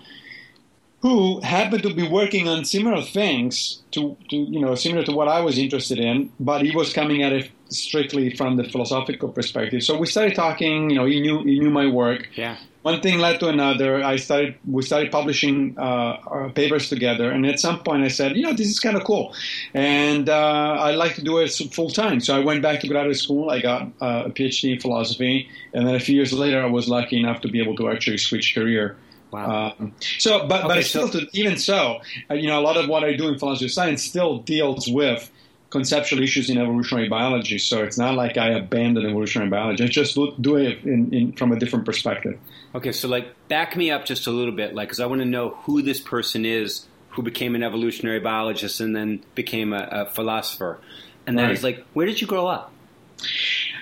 who 1.01 1.41
happened 1.41 1.83
to 1.83 1.95
be 1.95 2.07
working 2.07 2.47
on 2.47 2.65
similar 2.65 3.03
things 3.03 3.83
to, 3.93 4.17
to, 4.29 4.37
you 4.37 4.61
know 4.61 4.75
similar 4.75 5.03
to 5.05 5.13
what 5.13 5.29
I 5.29 5.41
was 5.41 5.59
interested 5.59 5.99
in, 5.99 6.31
but 6.39 6.63
he 6.63 6.77
was 6.77 6.93
coming 6.93 7.23
at 7.23 7.33
it 7.33 7.51
strictly 7.71 8.37
from 8.37 8.57
the 8.57 8.65
philosophical 8.65 9.31
perspective. 9.31 9.83
So 9.83 9.97
we 9.97 10.07
started 10.07 10.35
talking. 10.35 10.91
You 10.91 10.97
know, 10.97 11.07
he 11.07 11.21
knew 11.21 11.43
he 11.43 11.59
knew 11.59 11.71
my 11.71 11.87
work. 11.87 12.29
Yeah 12.35 12.59
one 12.83 13.01
thing 13.03 13.19
led 13.19 13.41
to 13.41 13.49
another. 13.49 14.03
I 14.03 14.17
started, 14.17 14.57
we 14.67 14.83
started 14.83 15.13
publishing 15.13 15.79
uh, 15.79 16.49
papers 16.55 16.89
together, 16.89 17.31
and 17.31 17.45
at 17.47 17.61
some 17.61 17.81
point 17.83 18.03
I 18.05 18.09
said, 18.09 18.37
you 18.37 18.43
know, 18.43 18.53
this 18.53 18.69
is 18.69 18.81
kind 18.81 18.97
of 18.97 19.05
cool, 19.05 19.35
and 19.75 20.29
uh, 20.29 20.77
I'd 20.81 20.97
like 20.97 21.15
to 21.17 21.23
do 21.23 21.39
it 21.39 21.51
full 21.51 21.91
time. 21.91 22.21
So 22.21 22.35
I 22.35 22.41
went 22.41 22.63
back 22.63 22.81
to 22.81 22.89
graduate 22.89 23.19
school. 23.19 23.51
I 23.51 23.61
got 23.61 23.83
uh, 24.01 24.25
a 24.27 24.31
PhD 24.31 24.73
in 24.75 24.81
philosophy, 24.81 25.49
and 25.75 25.87
then 25.87 25.95
a 25.95 26.01
few 26.01 26.17
years 26.17 26.33
later, 26.33 26.63
I 26.63 26.67
was 26.67 26.89
lucky 26.89 27.19
enough 27.19 27.43
to 27.43 27.49
be 27.49 27.61
able 27.61 27.77
to 27.77 27.91
actually 27.91 28.19
switch 28.19 28.55
career. 28.55 28.97
Wow. 29.31 29.75
Um, 29.79 29.93
so, 30.19 30.47
but 30.49 30.65
okay, 30.65 30.75
but 30.75 30.85
still, 30.85 31.09
so- 31.09 31.21
to, 31.21 31.29
even 31.33 31.57
so, 31.57 32.01
uh, 32.31 32.35
you 32.35 32.49
know, 32.49 32.59
a 32.59 32.65
lot 32.65 32.77
of 32.77 32.89
what 32.89 33.05
I 33.05 33.15
do 33.15 33.29
in 33.29 33.39
philosophy 33.39 33.67
of 33.67 33.73
science 33.73 34.03
still 34.03 34.39
deals 34.39 34.89
with 34.89 35.31
conceptual 35.71 36.23
issues 36.23 36.51
in 36.51 36.59
evolutionary 36.59 37.09
biology. 37.09 37.59
So 37.59 37.83
it's 37.83 37.97
not 37.97 38.15
like 38.15 38.37
I 38.37 38.51
abandon 38.51 39.07
evolutionary 39.07 39.51
biology. 39.51 39.85
I 39.85 39.87
just 39.87 40.19
do 40.41 40.57
it 40.57 40.85
in, 40.85 41.15
in, 41.15 41.33
from 41.33 41.53
a 41.53 41.59
different 41.59 41.85
perspective. 41.85 42.39
Okay, 42.75 42.93
so 42.93 43.09
like 43.09 43.35
back 43.49 43.77
me 43.77 43.91
up 43.91 44.05
just 44.05 44.27
a 44.27 44.31
little 44.31 44.55
bit, 44.55 44.75
like 44.75 44.89
because 44.89 45.01
I 45.01 45.07
want 45.07 45.21
to 45.21 45.27
know 45.27 45.51
who 45.63 45.83
this 45.83 46.01
person 46.01 46.45
is 46.45 46.87
who 47.11 47.23
became 47.23 47.55
an 47.55 47.63
evolutionary 47.63 48.21
biologist 48.21 48.81
and 48.81 48.95
then 48.95 49.25
became 49.35 49.73
a, 49.73 49.89
a 49.91 50.07
philosopher. 50.07 50.79
And 51.27 51.39
then 51.39 51.47
right. 51.47 51.55
it's 51.55 51.65
like, 51.65 51.85
where 51.93 52.07
did 52.07 52.21
you 52.21 52.27
grow 52.27 52.47
up? 52.47 52.73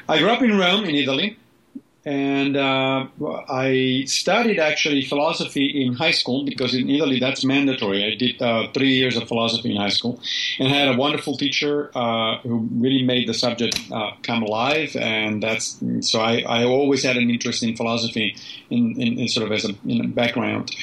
I 0.08 0.18
grew 0.18 0.30
up 0.30 0.42
in 0.42 0.56
Rome, 0.56 0.84
in 0.84 0.94
Italy 0.94 1.38
and 2.08 2.56
uh, 2.56 3.06
I 3.50 4.04
studied 4.06 4.58
actually 4.58 5.04
philosophy 5.04 5.66
in 5.84 5.92
high 5.92 6.12
school 6.12 6.42
because 6.42 6.74
in 6.74 6.88
Italy 6.88 7.20
that's 7.20 7.44
mandatory. 7.44 8.02
I 8.02 8.14
did 8.14 8.40
uh, 8.40 8.68
three 8.72 8.94
years 8.94 9.14
of 9.18 9.28
philosophy 9.28 9.72
in 9.72 9.76
high 9.76 9.90
school, 9.90 10.18
and 10.58 10.68
I 10.72 10.76
had 10.76 10.88
a 10.88 10.96
wonderful 10.96 11.36
teacher 11.36 11.90
uh, 11.94 12.38
who 12.38 12.66
really 12.72 13.02
made 13.02 13.28
the 13.28 13.34
subject 13.34 13.78
uh, 13.92 14.12
come 14.22 14.42
alive. 14.42 14.96
And 14.96 15.42
that's 15.42 15.82
so 16.00 16.20
I, 16.20 16.40
I, 16.48 16.64
always 16.64 17.02
had 17.02 17.18
an 17.18 17.28
interest 17.28 17.62
in 17.62 17.76
philosophy 17.76 18.36
in, 18.70 18.98
in, 18.98 19.18
in 19.18 19.28
sort 19.28 19.44
of 19.44 19.52
as 19.52 19.66
a 19.66 19.74
background. 20.06 20.74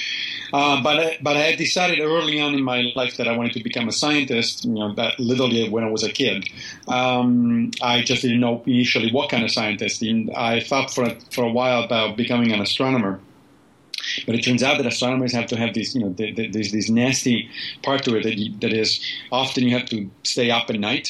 Uh, 0.55 0.81
but 0.81 0.99
I, 0.99 1.17
but 1.21 1.35
I 1.35 1.41
had 1.49 1.57
decided 1.57 1.99
early 1.99 2.39
on 2.39 2.53
in 2.53 2.63
my 2.63 2.79
life 2.95 3.17
that 3.17 3.27
I 3.27 3.35
wanted 3.35 3.53
to 3.53 3.63
become 3.63 3.89
a 3.89 3.91
scientist. 3.91 4.63
You 4.63 4.71
know, 4.71 4.93
that 4.93 5.19
literally 5.19 5.67
when 5.67 5.83
I 5.83 5.89
was 5.89 6.03
a 6.03 6.11
kid, 6.11 6.47
um, 6.87 7.71
I 7.81 8.01
just 8.03 8.21
didn't 8.21 8.39
know 8.39 8.63
initially 8.65 9.11
what 9.11 9.29
kind 9.29 9.43
of 9.43 9.51
scientist. 9.51 10.01
And 10.01 10.31
I 10.31 10.61
thought 10.61 10.93
for 10.93 11.03
a, 11.03 11.15
for 11.29 11.43
a 11.43 11.51
while 11.51 11.83
about 11.83 12.15
becoming 12.15 12.53
an 12.53 12.61
astronomer. 12.61 13.19
But 14.25 14.35
it 14.35 14.43
turns 14.43 14.63
out 14.63 14.77
that 14.77 14.85
astronomers 14.85 15.33
have 15.33 15.47
to 15.47 15.57
have 15.57 15.73
this, 15.73 15.93
you 15.93 16.01
know, 16.01 16.15
there's 16.17 16.71
this 16.71 16.89
nasty 16.89 17.49
part 17.83 18.03
to 18.03 18.15
it 18.15 18.23
that, 18.23 18.37
you, 18.37 18.57
that 18.59 18.71
is 18.71 19.03
often 19.33 19.63
you 19.65 19.77
have 19.77 19.89
to 19.89 20.09
stay 20.23 20.51
up 20.51 20.69
at 20.69 20.79
night, 20.79 21.09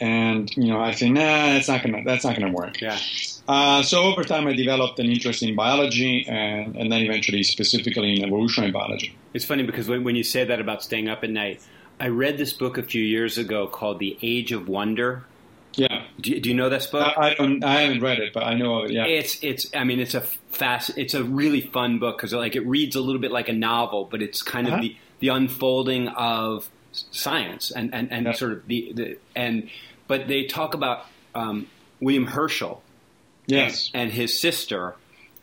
and 0.00 0.50
you 0.56 0.68
know, 0.68 0.80
I 0.80 0.92
think, 0.94 1.14
nah, 1.14 1.52
that's 1.52 1.68
not 1.68 1.82
gonna, 1.84 2.02
that's 2.04 2.24
not 2.24 2.36
gonna 2.36 2.52
work. 2.52 2.80
Yeah. 2.80 2.98
Uh, 3.50 3.82
so 3.82 4.04
over 4.04 4.22
time, 4.22 4.46
I 4.46 4.52
developed 4.52 5.00
an 5.00 5.06
interest 5.06 5.42
in 5.42 5.56
biology, 5.56 6.24
and, 6.28 6.76
and 6.76 6.92
then 6.92 7.02
eventually, 7.02 7.42
specifically 7.42 8.14
in 8.14 8.24
evolutionary 8.24 8.70
biology. 8.70 9.16
It's 9.34 9.44
funny 9.44 9.64
because 9.64 9.88
when, 9.88 10.04
when 10.04 10.14
you 10.14 10.22
say 10.22 10.44
that 10.44 10.60
about 10.60 10.84
staying 10.84 11.08
up 11.08 11.24
at 11.24 11.30
night, 11.30 11.60
I 11.98 12.08
read 12.08 12.38
this 12.38 12.52
book 12.52 12.78
a 12.78 12.84
few 12.84 13.02
years 13.02 13.38
ago 13.38 13.66
called 13.66 13.98
The 13.98 14.16
Age 14.22 14.52
of 14.52 14.68
Wonder. 14.68 15.24
Yeah. 15.74 16.04
Do, 16.20 16.38
do 16.38 16.48
you 16.48 16.54
know 16.54 16.68
this 16.68 16.86
book? 16.86 17.12
I, 17.18 17.30
I, 17.30 17.34
don't. 17.34 17.64
I 17.64 17.80
haven't 17.80 18.02
read 18.02 18.20
it, 18.20 18.32
but 18.32 18.44
I 18.44 18.54
know 18.54 18.82
of 18.82 18.84
it. 18.84 18.92
Yeah. 18.92 19.06
It's 19.06 19.42
it's. 19.42 19.66
I 19.74 19.82
mean, 19.82 19.98
it's 19.98 20.14
a 20.14 20.20
fast. 20.20 20.92
It's 20.96 21.14
a 21.14 21.24
really 21.24 21.60
fun 21.60 21.98
book 21.98 22.18
because 22.18 22.32
like 22.32 22.54
it 22.54 22.64
reads 22.64 22.94
a 22.94 23.00
little 23.00 23.20
bit 23.20 23.32
like 23.32 23.48
a 23.48 23.52
novel, 23.52 24.04
but 24.04 24.22
it's 24.22 24.42
kind 24.42 24.68
of 24.68 24.74
uh-huh. 24.74 24.82
the 24.82 24.96
the 25.18 25.28
unfolding 25.28 26.06
of 26.06 26.70
science 26.92 27.72
and 27.72 27.92
and, 27.92 28.12
and 28.12 28.26
yeah. 28.26 28.32
sort 28.32 28.52
of 28.52 28.66
the, 28.68 28.92
the 28.94 29.18
and 29.34 29.68
but 30.06 30.28
they 30.28 30.44
talk 30.44 30.74
about 30.74 31.06
um, 31.34 31.66
William 32.00 32.28
Herschel 32.28 32.80
yes. 33.50 33.90
and, 33.94 34.02
and 34.02 34.12
his 34.12 34.38
sister, 34.38 34.94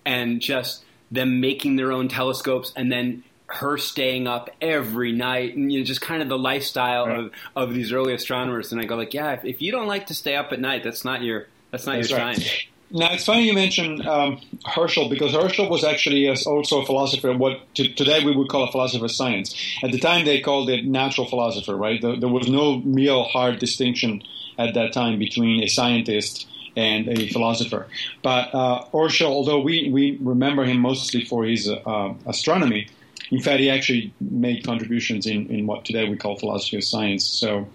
and 0.05 0.41
just 0.41 0.83
them 1.11 1.39
making 1.39 1.75
their 1.75 1.91
own 1.91 2.07
telescopes 2.07 2.73
and 2.75 2.91
then 2.91 3.23
her 3.47 3.77
staying 3.77 4.27
up 4.27 4.49
every 4.61 5.13
night 5.13 5.55
and 5.55 5.71
you 5.71 5.79
know 5.79 5.85
just 5.85 6.01
kind 6.01 6.21
of 6.21 6.27
the 6.27 6.37
lifestyle 6.37 7.07
right. 7.07 7.19
of, 7.19 7.31
of 7.55 7.73
these 7.73 7.93
early 7.93 8.13
astronomers 8.13 8.71
and 8.71 8.81
I 8.81 8.85
go 8.85 8.95
like 8.95 9.13
yeah 9.13 9.33
if, 9.33 9.45
if, 9.45 9.61
you 9.61 9.71
don't 9.71 9.87
like 9.87 10.07
to 10.07 10.13
stay 10.13 10.35
up 10.35 10.51
at 10.51 10.59
night 10.59 10.83
that's 10.83 11.05
not 11.05 11.21
your 11.23 11.47
that's 11.71 11.85
not 11.85 11.95
that's 11.95 12.09
your 12.09 12.19
right. 12.19 12.35
time 12.35 12.45
now 12.91 13.13
it's 13.13 13.23
funny 13.23 13.47
you 13.47 13.53
mentioned 13.53 14.05
um, 14.05 14.41
Herschel 14.65 15.07
because 15.07 15.31
Herschel 15.31 15.69
was 15.69 15.85
actually 15.85 16.27
also 16.27 16.81
a 16.81 16.85
philosopher 16.85 17.33
what 17.37 17.73
to, 17.75 17.87
today 17.93 18.23
we 18.23 18.35
would 18.35 18.49
call 18.49 18.65
a 18.65 18.71
philosopher 18.71 19.05
of 19.05 19.11
science 19.11 19.55
at 19.81 19.93
the 19.93 19.99
time 19.99 20.25
they 20.25 20.41
called 20.41 20.69
it 20.69 20.83
natural 20.85 21.25
philosopher 21.25 21.75
right 21.75 22.01
there, 22.01 22.19
there 22.19 22.29
was 22.29 22.49
no 22.49 22.81
real 22.85 23.23
hard 23.23 23.59
distinction 23.59 24.23
at 24.57 24.73
that 24.73 24.91
time 24.91 25.19
between 25.19 25.63
a 25.63 25.67
scientist 25.67 26.47
and 26.77 27.09
a 27.09 27.27
philosopher. 27.29 27.87
But 28.21 28.53
uh, 28.53 28.85
although 28.93 29.59
we, 29.59 29.89
we 29.91 30.17
remember 30.21 30.63
him 30.63 30.79
mostly 30.79 31.25
for 31.25 31.43
his 31.43 31.69
uh, 31.69 32.13
astronomy, 32.25 32.87
in 33.31 33.41
fact, 33.41 33.59
he 33.59 33.69
actually 33.69 34.13
made 34.21 34.63
contributions 34.63 35.25
in, 35.27 35.47
in 35.47 35.67
what 35.67 35.83
today 35.83 36.07
we 36.07 36.15
call 36.15 36.37
philosophy 36.37 36.77
of 36.77 36.83
science. 36.83 37.25
So, 37.25 37.67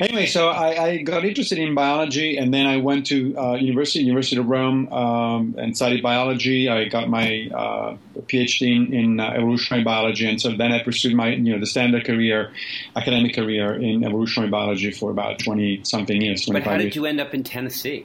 anyway, 0.00 0.26
so 0.26 0.48
I, 0.48 0.84
I 0.84 0.96
got 1.02 1.24
interested 1.24 1.58
in 1.58 1.74
biology, 1.74 2.36
and 2.36 2.52
then 2.52 2.66
I 2.66 2.78
went 2.78 3.06
to 3.06 3.36
uh, 3.38 3.54
university, 3.54 4.04
University 4.04 4.38
of 4.38 4.48
Rome, 4.48 4.92
um, 4.92 5.54
and 5.56 5.76
studied 5.76 6.02
biology. 6.02 6.68
I 6.68 6.86
got 6.86 7.08
my 7.08 7.48
uh, 7.54 7.96
PhD 8.22 8.74
in, 8.74 8.92
in 8.92 9.20
uh, 9.20 9.30
evolutionary 9.30 9.84
biology, 9.84 10.28
and 10.28 10.40
so 10.40 10.56
then 10.56 10.72
I 10.72 10.82
pursued 10.82 11.14
my 11.14 11.28
you 11.28 11.52
know 11.52 11.60
the 11.60 11.66
standard 11.66 12.04
career, 12.04 12.52
academic 12.96 13.34
career 13.36 13.74
in 13.74 14.04
evolutionary 14.04 14.50
biology 14.50 14.90
for 14.90 15.10
about 15.10 15.38
twenty 15.38 15.84
something 15.84 16.20
years. 16.20 16.46
But 16.46 16.64
how 16.64 16.76
did 16.76 16.84
years. 16.84 16.96
you 16.96 17.06
end 17.06 17.20
up 17.20 17.34
in 17.34 17.44
Tennessee? 17.44 18.04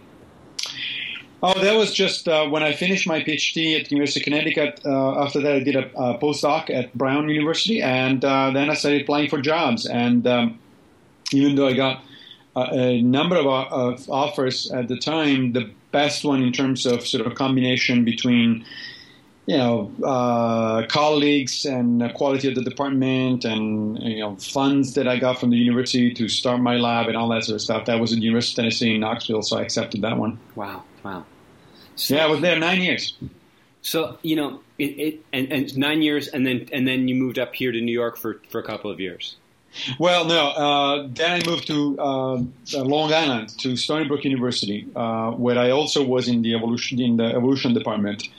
Oh, 1.46 1.60
that 1.60 1.76
was 1.76 1.94
just 1.94 2.30
uh, 2.30 2.48
when 2.48 2.64
I 2.64 2.72
finished 2.72 3.06
my 3.06 3.20
PhD 3.20 3.78
at 3.78 3.90
the 3.90 3.96
University 3.96 4.22
of 4.22 4.24
Connecticut. 4.24 4.80
Uh, 4.86 5.22
after 5.22 5.42
that, 5.42 5.56
I 5.56 5.60
did 5.60 5.76
a, 5.76 5.88
a, 5.94 6.18
postdoc 6.18 6.70
at 6.70 6.98
Brown 6.98 7.28
University, 7.28 7.82
and 7.82 8.24
uh, 8.24 8.52
then 8.52 8.70
I 8.70 8.76
started 8.76 9.02
applying 9.02 9.30
for 9.30 9.42
jobs. 9.42 9.86
And 9.86 10.26
um, 10.26 10.58
even 11.34 11.56
though 11.56 11.68
I 11.68 11.74
got 11.74 12.02
a 12.56 13.02
number 13.02 13.36
of, 13.36 13.46
uh, 13.46 13.68
of, 13.76 14.10
offers 14.10 14.72
at 14.72 14.88
the 14.88 14.98
time, 14.98 15.52
the 15.52 15.70
best 15.92 16.24
one 16.24 16.42
in 16.42 16.54
terms 16.54 16.86
of 16.86 17.06
sort 17.06 17.28
of 17.28 17.36
combination 17.36 18.06
between 18.06 18.64
you 19.46 19.58
know, 19.58 19.92
uh, 20.02 20.88
colleagues 20.88 21.66
and 21.66 22.14
quality 22.14 22.48
of 22.48 22.56
the 22.56 22.64
department 22.64 23.44
and, 23.44 24.02
you 24.02 24.20
know, 24.20 24.38
funds 24.38 24.94
that 24.94 25.10
I 25.10 25.20
got 25.20 25.42
from 25.42 25.50
the 25.50 25.58
university 25.58 26.14
to 26.14 26.30
start 26.30 26.62
my 26.62 26.78
lab 26.78 27.10
and 27.10 27.18
all 27.18 27.28
that 27.28 27.44
sort 27.44 27.56
of 27.56 27.62
stuff. 27.62 27.86
That 27.88 28.00
was 28.00 28.14
at 28.14 28.20
the 28.20 28.24
University 28.24 28.54
of 28.54 28.56
Tennessee 28.64 28.96
in 28.96 29.02
Knoxville, 29.02 29.42
so 29.42 29.58
I 29.58 29.64
accepted 29.64 30.02
that 30.04 30.18
one. 30.18 30.40
Wow, 30.56 30.84
wow. 31.04 31.26
So, 31.96 32.16
yeah, 32.16 32.26
I 32.26 32.28
was 32.28 32.42
there 32.42 32.58
nine 32.60 32.82
years. 32.82 33.14
So 33.84 34.18
you 34.22 34.38
know, 34.38 34.62
it, 34.80 34.84
it 34.84 35.26
and, 35.34 35.52
and, 35.52 35.78
nine 35.78 36.02
years, 36.02 36.30
and 36.30 36.48
then 36.48 36.70
and 36.72 36.88
then 36.88 37.08
you 37.08 37.16
moved 37.16 37.38
up 37.38 37.54
here 37.54 37.72
to 37.72 37.82
New 37.82 37.92
York 37.92 38.18
for, 38.18 38.42
for 38.50 38.60
a 38.60 38.64
couple 38.64 38.90
of 38.90 39.00
years. 39.00 39.36
Well, 40.00 40.26
no. 40.26 40.50
Uh, 40.50 41.08
then 41.12 41.42
I 41.42 41.46
moved 41.46 41.68
to 41.68 42.00
uh, 42.00 42.42
Long 42.76 43.14
Island 43.14 43.50
to 43.60 43.76
Stony 43.76 44.08
Brook 44.08 44.24
University, 44.24 44.88
uh, 44.96 45.32
where 45.32 45.58
I 45.58 45.72
also 45.72 46.04
was 46.04 46.28
in 46.28 46.44
the 46.44 46.56
evolution 46.56 47.02
in 47.02 47.18
the 47.18 47.26
evolution 47.26 47.74
department, 47.74 48.30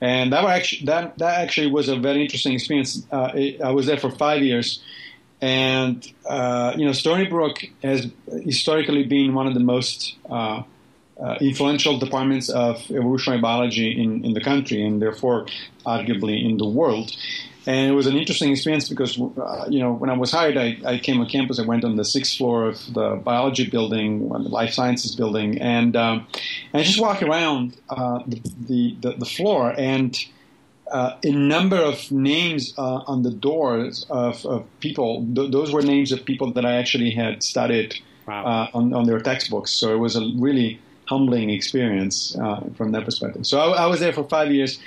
and 0.00 0.32
that 0.32 0.44
actually 0.44 0.86
that 0.86 1.18
that 1.18 1.40
actually 1.42 1.70
was 1.70 1.88
a 1.88 1.96
very 1.96 2.22
interesting 2.22 2.54
experience. 2.54 3.06
Uh, 3.12 3.30
it, 3.34 3.60
I 3.60 3.70
was 3.70 3.86
there 3.86 3.98
for 3.98 4.10
five 4.10 4.42
years, 4.42 4.82
and 5.40 6.04
uh, 6.28 6.74
you 6.76 6.86
know, 6.86 6.92
Stony 6.92 7.26
Brook 7.26 7.64
has 7.84 8.08
historically 8.44 9.04
been 9.04 9.34
one 9.34 9.46
of 9.46 9.54
the 9.54 9.60
most 9.60 10.16
uh, 11.22 11.36
influential 11.40 11.98
departments 11.98 12.48
of 12.48 12.76
evolutionary 12.90 13.40
biology 13.40 14.00
in, 14.00 14.24
in 14.24 14.34
the 14.34 14.40
country 14.40 14.84
and 14.84 15.02
therefore 15.02 15.46
arguably 15.86 16.44
in 16.44 16.58
the 16.58 16.68
world. 16.68 17.16
And 17.66 17.90
it 17.90 17.94
was 17.94 18.06
an 18.06 18.16
interesting 18.16 18.50
experience 18.50 18.88
because, 18.88 19.20
uh, 19.20 19.66
you 19.68 19.80
know, 19.80 19.92
when 19.92 20.08
I 20.08 20.16
was 20.16 20.30
hired, 20.30 20.56
I, 20.56 20.78
I, 20.86 20.98
came 20.98 21.20
on 21.20 21.28
campus. 21.28 21.58
I 21.58 21.66
went 21.66 21.84
on 21.84 21.96
the 21.96 22.04
sixth 22.04 22.38
floor 22.38 22.66
of 22.68 22.94
the 22.94 23.20
biology 23.22 23.68
building, 23.68 24.28
the 24.30 24.38
life 24.38 24.72
sciences 24.72 25.14
building, 25.14 25.60
and, 25.60 25.94
um, 25.94 26.26
and 26.72 26.80
I 26.80 26.82
just 26.82 26.98
walk 26.98 27.22
around 27.22 27.76
uh, 27.90 28.20
the, 28.26 28.40
the, 29.02 29.14
the, 29.18 29.26
floor 29.26 29.74
and 29.76 30.18
uh, 30.90 31.16
a 31.22 31.30
number 31.30 31.76
of 31.76 32.10
names 32.10 32.72
uh, 32.78 33.02
on 33.06 33.22
the 33.22 33.30
doors 33.30 34.06
of, 34.08 34.46
of 34.46 34.64
people. 34.80 35.26
Th- 35.34 35.50
those 35.50 35.70
were 35.70 35.82
names 35.82 36.10
of 36.10 36.24
people 36.24 36.52
that 36.54 36.64
I 36.64 36.76
actually 36.76 37.10
had 37.10 37.42
studied 37.42 37.96
wow. 38.26 38.44
Uh, 38.44 38.70
on, 38.72 38.94
on 38.94 39.04
their 39.04 39.20
textbooks. 39.20 39.72
So 39.72 39.92
it 39.92 39.98
was 39.98 40.16
a 40.16 40.22
really 40.36 40.80
humbling 41.08 41.50
experience 41.50 42.36
uh, 42.38 42.60
from 42.76 42.92
that 42.92 43.04
perspective. 43.04 43.46
So 43.46 43.58
I, 43.60 43.84
I, 43.84 43.86
was 43.86 44.00
there 44.00 44.12
for 44.12 44.24
five 44.24 44.52
years, 44.52 44.78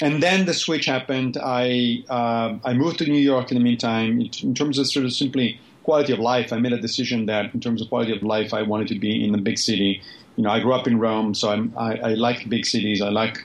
and 0.00 0.22
then 0.22 0.46
the 0.46 0.54
switch 0.54 0.86
happened. 0.86 1.36
I 1.36 2.04
uh, 2.08 2.58
I 2.64 2.72
moved 2.74 2.98
to 2.98 3.06
New 3.06 3.24
York 3.32 3.50
in 3.50 3.58
the 3.58 3.64
meantime. 3.64 4.20
In 4.42 4.54
terms 4.54 4.78
of 4.78 4.86
sort 4.86 5.04
of 5.04 5.12
simply 5.12 5.60
quality 5.82 6.12
of 6.12 6.18
life, 6.18 6.52
I 6.52 6.58
made 6.58 6.72
a 6.72 6.80
decision 6.80 7.26
that 7.26 7.52
in 7.54 7.60
terms 7.60 7.82
of 7.82 7.88
quality 7.88 8.14
of 8.16 8.22
life, 8.22 8.54
I 8.54 8.62
wanted 8.62 8.88
to 8.88 8.98
be 8.98 9.24
in 9.24 9.32
the 9.32 9.38
big 9.38 9.58
city. 9.58 10.02
You 10.36 10.44
know, 10.44 10.50
I 10.50 10.60
grew 10.60 10.74
up 10.74 10.86
in 10.86 10.98
Rome, 10.98 11.34
so 11.34 11.50
I'm, 11.50 11.72
I, 11.76 11.96
I 11.96 12.14
like 12.14 12.48
big 12.48 12.64
cities. 12.66 13.00
I 13.00 13.10
like 13.10 13.38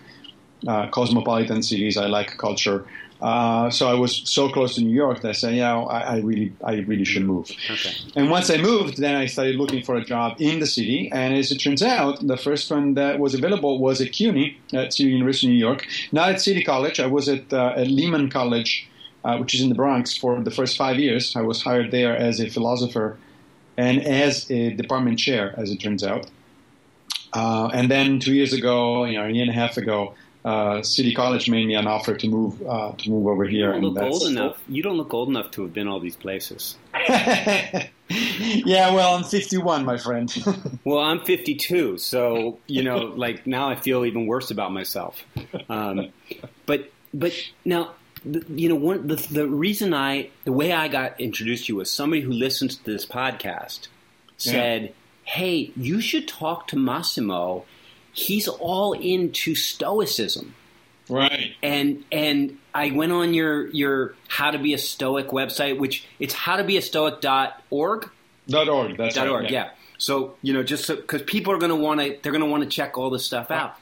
uh, 0.68 0.88
cosmopolitan 0.90 1.62
cities. 1.62 1.98
I 1.98 2.08
like 2.08 2.38
culture. 2.38 2.86
Uh, 3.22 3.70
so 3.70 3.90
I 3.90 3.96
was 3.96 4.22
so 4.30 4.48
close 4.50 4.76
to 4.76 4.82
New 4.82 4.94
York 4.94 5.22
that 5.22 5.30
I 5.30 5.34
said, 5.34 5.56
yeah, 5.56 5.78
I, 5.78 6.00
I, 6.00 6.18
really, 6.20 6.54
I 6.64 6.76
really 6.76 7.04
should 7.04 7.26
move. 7.26 7.52
Okay. 7.70 7.92
And 8.16 8.30
once 8.30 8.50
I 8.50 8.58
moved, 8.58 8.98
then 8.98 9.16
I 9.16 9.26
started 9.26 9.56
looking 9.56 9.84
for 9.84 9.96
a 9.96 10.06
job 10.06 10.38
in 10.40 10.60
the 10.60 10.66
city. 10.66 11.10
And 11.12 11.34
as 11.36 11.52
it 11.52 11.58
turns 11.58 11.84
out, 11.84 12.26
the 12.26 12.38
first 12.38 12.72
one 12.72 12.94
that 12.94 13.20
was 13.20 13.34
available 13.34 13.80
was 13.80 14.00
at 14.00 14.14
CUNY, 14.14 14.58
at 14.74 14.94
City 14.94 15.10
University 15.10 15.48
of 15.48 15.52
New 15.52 15.60
York, 15.60 15.86
not 16.14 16.30
at 16.30 16.42
City 16.42 16.64
College. 16.64 17.02
I 17.02 17.08
was 17.08 17.28
at, 17.28 17.52
uh, 17.52 17.74
at 17.76 17.88
Lehman 17.88 18.30
College, 18.30 18.88
uh, 19.26 19.38
which 19.38 19.54
is 19.54 19.62
in 19.62 19.68
the 19.68 19.76
Bronx, 19.76 20.16
for 20.16 20.40
the 20.42 20.52
first 20.52 20.78
five 20.78 20.98
years. 20.98 21.36
I 21.36 21.42
was 21.42 21.62
hired 21.62 21.92
there 21.92 22.16
as 22.16 22.40
a 22.40 22.50
philosopher 22.50 23.18
and 23.76 24.02
as 24.02 24.50
a 24.50 24.72
department 24.72 25.20
chair, 25.20 25.54
as 25.58 25.72
it 25.72 25.78
turns 25.78 26.06
out. 26.06 26.28
Uh, 27.34 27.70
and 27.74 27.92
then 27.92 28.20
two 28.20 28.34
years 28.34 28.54
ago, 28.54 29.04
you 29.04 29.18
know, 29.18 29.26
a 29.26 29.30
year 29.30 29.44
and 29.44 29.52
a 29.52 29.54
half 29.54 29.78
ago, 29.78 30.16
uh, 30.46 30.82
City 30.82 31.14
College 31.14 31.50
made 31.50 31.68
me 31.68 31.76
an 31.76 31.86
offer 31.86 32.16
to 32.16 32.28
move 32.28 32.62
uh, 32.66 32.94
to 32.94 33.10
move 33.10 33.28
over 33.28 33.46
here. 33.46 33.74
You 33.76 33.82
don't 33.82 33.94
look 33.94 34.04
old 34.04 34.24
enough. 34.24 34.64
You 34.70 34.84
don't 34.84 34.98
look 34.98 35.14
old 35.14 35.28
enough 35.30 35.52
to 35.52 35.64
have 35.64 35.74
been 35.74 35.88
all 35.88 36.00
these 36.00 36.16
places. 36.16 36.78
yeah, 38.10 38.94
well, 38.94 39.16
I'm 39.16 39.24
51, 39.24 39.84
my 39.84 39.98
friend. 39.98 40.34
well, 40.86 41.00
I'm 41.00 41.20
52, 41.26 41.98
so 41.98 42.58
you 42.68 42.84
know, 42.84 42.98
like 43.16 43.46
now 43.46 43.70
I 43.70 43.76
feel 43.76 44.06
even 44.06 44.28
worse 44.28 44.50
about 44.50 44.72
myself. 44.72 45.24
Um, 45.68 46.14
but 46.66 46.90
but 47.14 47.34
now, 47.66 47.96
the, 48.24 48.46
you 48.50 48.70
know, 48.70 48.76
one 48.76 49.08
the, 49.08 49.16
the 49.16 49.48
reason 49.48 49.94
I 49.94 50.30
the 50.46 50.54
way 50.54 50.72
I 50.72 50.88
got 50.88 51.20
introduced 51.20 51.66
to 51.66 51.74
you 51.74 51.78
was 51.78 51.92
somebody 51.92 52.22
who 52.22 52.32
listens 52.32 52.78
to 52.78 52.84
this 52.86 53.06
podcast 53.06 53.90
said, 54.38 54.84
yeah. 54.84 54.90
"Hey, 55.24 55.72
you 55.76 56.00
should 56.00 56.30
talk 56.30 56.68
to 56.68 56.78
Massimo. 56.78 57.66
He's 58.14 58.48
all 58.48 58.94
into 58.94 59.56
Stoicism." 59.56 60.56
Right. 61.10 61.56
And 61.64 62.04
and 62.12 62.58
I 62.74 62.92
went 62.92 63.12
on 63.12 63.34
your 63.34 63.68
your 63.68 64.14
how 64.28 64.52
to 64.52 64.60
be 64.60 64.74
a 64.74 64.78
stoic 64.78 65.30
website, 65.30 65.80
which 65.80 66.06
it's 66.20 66.34
howtobeastoic.org. 66.34 68.10
Dot 68.48 68.70
org. 68.70 68.98
That's 68.98 69.16
dot 69.16 69.26
right, 69.26 69.32
org. 69.32 69.44
Yeah. 69.46 69.52
yeah. 69.52 69.70
So 69.98 70.36
you 70.42 70.54
know, 70.54 70.64
just 70.64 70.88
because 70.88 71.22
so, 71.22 71.26
people 71.26 71.52
are 71.54 71.58
going 71.58 71.72
to 71.72 71.76
want 71.76 72.00
to, 72.00 72.18
they're 72.22 72.32
going 72.32 72.44
to 72.44 72.50
want 72.50 72.64
to 72.64 72.70
check 72.70 72.98
all 72.98 73.10
this 73.10 73.26
stuff 73.26 73.52
out. 73.52 73.76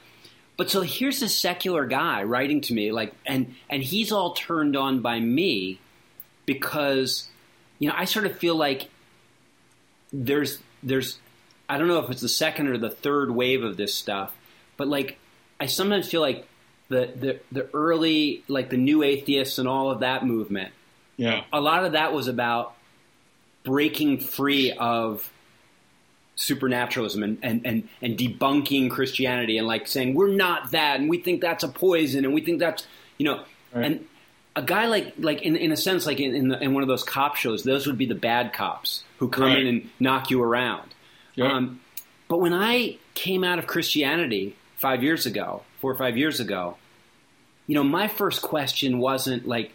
But 0.56 0.70
so 0.70 0.80
here's 0.80 1.20
this 1.20 1.38
secular 1.38 1.86
guy 1.86 2.24
writing 2.24 2.60
to 2.62 2.74
me, 2.74 2.90
like, 2.90 3.14
and 3.24 3.54
and 3.70 3.82
he's 3.82 4.10
all 4.10 4.32
turned 4.32 4.76
on 4.76 5.00
by 5.00 5.20
me 5.20 5.78
because, 6.46 7.28
you 7.78 7.88
know, 7.88 7.94
I 7.96 8.06
sort 8.06 8.26
of 8.26 8.36
feel 8.36 8.56
like 8.56 8.88
there's 10.12 10.58
there's 10.82 11.20
I 11.68 11.78
don't 11.78 11.88
know 11.88 11.98
if 11.98 12.10
it's 12.10 12.22
the 12.22 12.28
second 12.28 12.68
or 12.68 12.78
the 12.78 12.90
third 12.90 13.30
wave 13.30 13.62
of 13.62 13.76
this 13.76 13.94
stuff, 13.94 14.34
but 14.76 14.88
like 14.88 15.18
I 15.60 15.66
sometimes 15.66 16.08
feel 16.08 16.20
like 16.20 16.46
the, 16.88 17.12
the, 17.14 17.40
the 17.52 17.68
early, 17.74 18.42
like 18.48 18.70
the 18.70 18.76
new 18.76 19.02
atheists 19.02 19.58
and 19.58 19.68
all 19.68 19.90
of 19.90 20.00
that 20.00 20.24
movement. 20.24 20.72
Yeah. 21.16 21.42
A 21.52 21.60
lot 21.60 21.84
of 21.84 21.92
that 21.92 22.12
was 22.12 22.28
about 22.28 22.74
breaking 23.64 24.20
free 24.20 24.72
of 24.72 25.30
supernaturalism 26.36 27.22
and, 27.22 27.38
and, 27.42 27.66
and, 27.66 27.88
and 28.00 28.16
debunking 28.16 28.90
Christianity 28.90 29.58
and 29.58 29.66
like 29.66 29.88
saying 29.88 30.14
we're 30.14 30.28
not 30.28 30.70
that 30.70 31.00
and 31.00 31.10
we 31.10 31.18
think 31.18 31.40
that's 31.40 31.64
a 31.64 31.68
poison 31.68 32.24
and 32.24 32.32
we 32.32 32.40
think 32.40 32.60
that's 32.60 32.86
you 33.18 33.26
know 33.26 33.42
right. 33.74 33.84
and 33.84 34.06
a 34.54 34.62
guy 34.62 34.86
like 34.86 35.14
like 35.18 35.42
in, 35.42 35.56
in 35.56 35.72
a 35.72 35.76
sense 35.76 36.06
like 36.06 36.20
in 36.20 36.36
in, 36.36 36.48
the, 36.48 36.62
in, 36.62 36.74
one 36.74 36.84
of 36.84 36.88
those 36.88 37.02
cop 37.02 37.34
shows 37.34 37.64
those 37.64 37.88
would 37.88 37.98
be 37.98 38.06
the 38.06 38.14
bad 38.14 38.52
cops 38.52 39.02
who 39.18 39.28
come 39.28 39.46
right. 39.46 39.58
in 39.58 39.66
and 39.66 39.90
knock 39.98 40.30
you 40.30 40.40
around. 40.40 40.94
Um, 41.46 41.80
but 42.28 42.38
when 42.38 42.52
I 42.52 42.98
came 43.14 43.44
out 43.44 43.58
of 43.58 43.66
Christianity 43.66 44.56
five 44.76 45.02
years 45.02 45.26
ago, 45.26 45.62
four 45.80 45.90
or 45.90 45.96
five 45.96 46.16
years 46.16 46.40
ago, 46.40 46.76
you 47.66 47.74
know, 47.74 47.84
my 47.84 48.08
first 48.08 48.42
question 48.42 48.98
wasn't 48.98 49.46
like, 49.46 49.72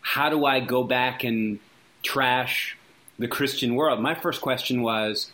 how 0.00 0.28
do 0.30 0.44
I 0.44 0.60
go 0.60 0.82
back 0.84 1.24
and 1.24 1.58
trash 2.02 2.76
the 3.18 3.28
Christian 3.28 3.74
world? 3.74 4.00
My 4.00 4.14
first 4.14 4.40
question 4.40 4.82
was, 4.82 5.30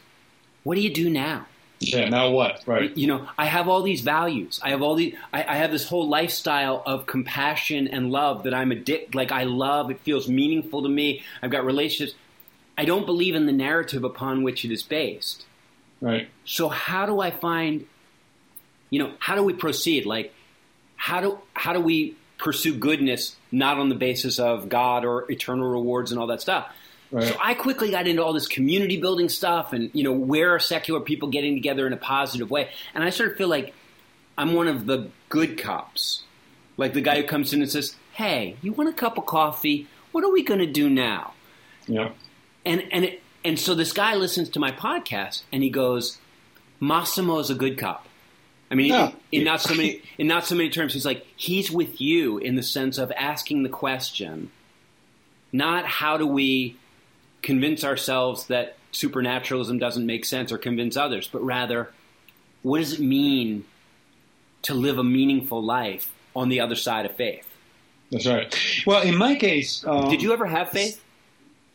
what 0.62 0.74
do 0.74 0.80
you 0.80 0.92
do 0.92 1.08
now? 1.10 1.46
Yeah, 1.80 2.10
now 2.10 2.30
what? 2.30 2.62
Right. 2.66 2.94
You 2.94 3.06
know, 3.06 3.26
I 3.38 3.46
have 3.46 3.66
all 3.66 3.82
these 3.82 4.02
values. 4.02 4.60
I 4.62 4.70
have 4.70 4.82
all 4.82 4.96
the. 4.96 5.16
I, 5.32 5.44
I 5.44 5.56
have 5.56 5.70
this 5.70 5.88
whole 5.88 6.06
lifestyle 6.06 6.82
of 6.84 7.06
compassion 7.06 7.88
and 7.88 8.10
love 8.12 8.42
that 8.42 8.52
I'm 8.52 8.70
addicted. 8.70 9.14
Like 9.14 9.32
I 9.32 9.44
love. 9.44 9.90
It 9.90 10.00
feels 10.00 10.28
meaningful 10.28 10.82
to 10.82 10.90
me. 10.90 11.22
I've 11.42 11.50
got 11.50 11.64
relationships. 11.64 12.16
I 12.76 12.84
don't 12.84 13.06
believe 13.06 13.34
in 13.34 13.46
the 13.46 13.52
narrative 13.52 14.04
upon 14.04 14.42
which 14.42 14.62
it 14.62 14.70
is 14.70 14.82
based. 14.82 15.46
Right. 16.00 16.28
So 16.44 16.68
how 16.68 17.06
do 17.06 17.20
I 17.20 17.30
find 17.30 17.86
you 18.90 18.98
know, 18.98 19.12
how 19.18 19.36
do 19.36 19.42
we 19.42 19.52
proceed? 19.52 20.04
Like, 20.04 20.34
how 20.96 21.20
do 21.20 21.38
how 21.54 21.72
do 21.72 21.80
we 21.80 22.16
pursue 22.36 22.74
goodness 22.74 23.36
not 23.50 23.78
on 23.78 23.88
the 23.88 23.94
basis 23.94 24.38
of 24.38 24.68
God 24.68 25.04
or 25.04 25.30
eternal 25.30 25.68
rewards 25.68 26.10
and 26.10 26.20
all 26.20 26.26
that 26.26 26.40
stuff? 26.40 26.68
Right. 27.10 27.24
So 27.24 27.36
I 27.42 27.54
quickly 27.54 27.90
got 27.90 28.06
into 28.06 28.22
all 28.22 28.32
this 28.32 28.46
community 28.46 29.00
building 29.00 29.28
stuff, 29.28 29.72
and 29.72 29.90
you 29.94 30.04
know, 30.04 30.12
where 30.12 30.54
are 30.54 30.58
secular 30.58 31.00
people 31.00 31.28
getting 31.28 31.54
together 31.54 31.86
in 31.86 31.92
a 31.92 31.96
positive 31.96 32.50
way? 32.50 32.68
And 32.94 33.02
I 33.02 33.10
sort 33.10 33.32
of 33.32 33.38
feel 33.38 33.48
like 33.48 33.72
I'm 34.36 34.54
one 34.54 34.68
of 34.68 34.86
the 34.86 35.10
good 35.28 35.58
cops, 35.58 36.24
like 36.76 36.92
the 36.92 37.00
guy 37.00 37.16
who 37.16 37.26
comes 37.26 37.52
in 37.52 37.62
and 37.62 37.70
says, 37.70 37.96
"Hey, 38.12 38.56
you 38.60 38.72
want 38.72 38.88
a 38.88 38.92
cup 38.92 39.16
of 39.16 39.26
coffee? 39.26 39.86
What 40.12 40.24
are 40.24 40.32
we 40.32 40.42
going 40.42 40.60
to 40.60 40.66
do 40.66 40.90
now?" 40.90 41.32
Yeah. 41.86 42.10
And 42.64 42.84
and 42.92 43.04
it, 43.06 43.22
and 43.44 43.58
so 43.58 43.74
this 43.74 43.92
guy 43.92 44.14
listens 44.14 44.48
to 44.50 44.60
my 44.60 44.70
podcast, 44.70 45.42
and 45.52 45.62
he 45.62 45.70
goes, 45.70 46.18
Massimo 46.78 47.38
is 47.38 47.50
a 47.50 47.54
good 47.54 47.78
cop." 47.78 48.06
I 48.70 48.76
mean, 48.76 48.94
in, 48.94 49.40
in, 49.40 49.44
not 49.44 49.60
so 49.60 49.74
many 49.74 50.02
in 50.16 50.28
not 50.28 50.46
so 50.46 50.54
many 50.54 50.70
terms, 50.70 50.92
he's 50.92 51.04
like 51.04 51.26
he's 51.36 51.70
with 51.70 52.00
you 52.00 52.38
in 52.38 52.54
the 52.54 52.62
sense 52.62 52.98
of 52.98 53.10
asking 53.16 53.64
the 53.64 53.68
question, 53.68 54.50
not 55.52 55.86
how 55.86 56.16
do 56.16 56.26
we 56.26 56.76
convince 57.42 57.82
ourselves 57.82 58.46
that 58.46 58.76
supernaturalism 58.92 59.78
doesn't 59.78 60.06
make 60.06 60.24
sense 60.24 60.52
or 60.52 60.58
convince 60.58 60.96
others, 60.96 61.28
but 61.28 61.42
rather, 61.42 61.90
what 62.62 62.78
does 62.78 62.92
it 62.94 63.00
mean 63.00 63.64
to 64.62 64.74
live 64.74 64.98
a 64.98 65.04
meaningful 65.04 65.62
life 65.62 66.12
on 66.36 66.48
the 66.48 66.60
other 66.60 66.76
side 66.76 67.06
of 67.06 67.16
faith? 67.16 67.46
That's 68.10 68.26
right. 68.26 68.54
Well, 68.86 69.02
in 69.02 69.16
my 69.16 69.36
case, 69.36 69.84
um, 69.86 70.10
did 70.10 70.22
you 70.22 70.32
ever 70.32 70.46
have 70.46 70.70
faith? 70.70 71.02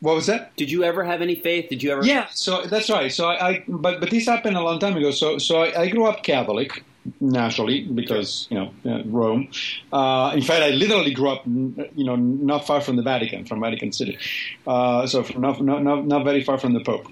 What 0.05 0.13
was 0.13 0.27
that? 0.27 0.55
Did 0.55 0.69
you 0.69 0.83
ever 0.83 1.03
have 1.03 1.23
any 1.23 1.33
faith? 1.33 1.67
Did 1.67 1.81
you 1.81 1.91
ever? 1.91 2.05
Yeah, 2.05 2.27
so 2.31 2.61
that's 2.67 2.91
right. 2.91 3.11
So 3.11 3.27
I, 3.27 3.49
I 3.49 3.63
but 3.67 3.99
but 3.99 4.11
this 4.11 4.27
happened 4.27 4.55
a 4.55 4.61
long 4.61 4.77
time 4.77 4.95
ago. 4.95 5.09
So 5.09 5.39
so 5.39 5.63
I, 5.63 5.81
I 5.81 5.89
grew 5.89 6.05
up 6.05 6.21
Catholic 6.21 6.83
naturally 7.19 7.81
because 7.85 8.47
you 8.51 8.57
know 8.59 8.69
uh, 8.85 9.01
Rome. 9.05 9.47
Uh, 9.91 10.31
in 10.35 10.43
fact, 10.43 10.61
I 10.61 10.69
literally 10.69 11.11
grew 11.11 11.29
up 11.29 11.41
you 11.47 12.05
know 12.05 12.15
not 12.15 12.67
far 12.67 12.81
from 12.81 12.97
the 12.97 13.01
Vatican, 13.01 13.45
from 13.45 13.61
Vatican 13.61 13.91
City, 13.91 14.19
uh, 14.67 15.07
so 15.07 15.25
not, 15.37 15.59
not 15.61 16.05
not 16.05 16.23
very 16.23 16.43
far 16.43 16.59
from 16.59 16.73
the 16.73 16.81
Pope. 16.81 17.07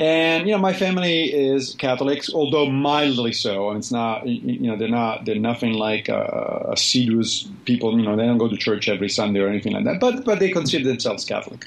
And 0.00 0.48
you 0.48 0.54
know, 0.54 0.58
my 0.60 0.72
family 0.72 1.32
is 1.32 1.76
Catholics, 1.76 2.28
although 2.34 2.66
mildly 2.66 3.32
so. 3.32 3.70
And 3.70 3.78
it's 3.78 3.92
not, 3.92 4.26
you 4.26 4.68
know, 4.68 4.76
they're 4.76 4.88
not, 4.88 5.24
they're 5.24 5.36
nothing 5.36 5.74
like 5.74 6.08
uh, 6.08 6.64
assiduous 6.72 7.48
people. 7.64 7.96
You 7.96 8.04
know, 8.04 8.16
they 8.16 8.26
don't 8.26 8.38
go 8.38 8.48
to 8.48 8.56
church 8.56 8.88
every 8.88 9.08
Sunday 9.08 9.38
or 9.40 9.48
anything 9.48 9.72
like 9.72 9.84
that. 9.84 10.00
But 10.00 10.24
but 10.24 10.40
they 10.40 10.50
consider 10.50 10.84
themselves 10.84 11.24
Catholic, 11.24 11.66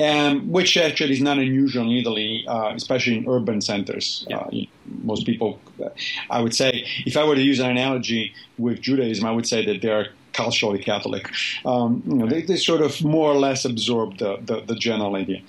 um, 0.00 0.50
which 0.50 0.76
actually 0.76 1.12
is 1.12 1.20
not 1.20 1.38
unusual 1.38 1.84
in 1.84 1.96
Italy, 1.96 2.44
uh, 2.48 2.72
especially 2.74 3.18
in 3.18 3.28
urban 3.28 3.60
centers. 3.60 4.26
Yeah. 4.28 4.38
Uh, 4.38 4.50
most 5.02 5.26
people, 5.26 5.60
uh, 5.84 5.90
I 6.30 6.40
would 6.40 6.54
say, 6.54 6.86
if 7.06 7.16
I 7.16 7.24
were 7.24 7.34
to 7.34 7.42
use 7.42 7.60
an 7.60 7.70
analogy 7.70 8.32
with 8.58 8.80
Judaism, 8.80 9.26
I 9.26 9.32
would 9.32 9.46
say 9.46 9.64
that 9.64 9.82
they 9.82 9.90
are 9.90 10.06
culturally 10.32 10.78
Catholic. 10.78 11.28
Um, 11.64 12.02
you 12.06 12.14
know, 12.14 12.26
they, 12.26 12.42
they, 12.42 12.56
sort 12.56 12.80
of 12.80 13.02
more 13.02 13.30
or 13.30 13.36
less 13.36 13.64
absorb 13.64 14.18
the, 14.18 14.38
the, 14.42 14.60
the 14.60 14.74
general 14.74 15.16
idea. 15.16 15.42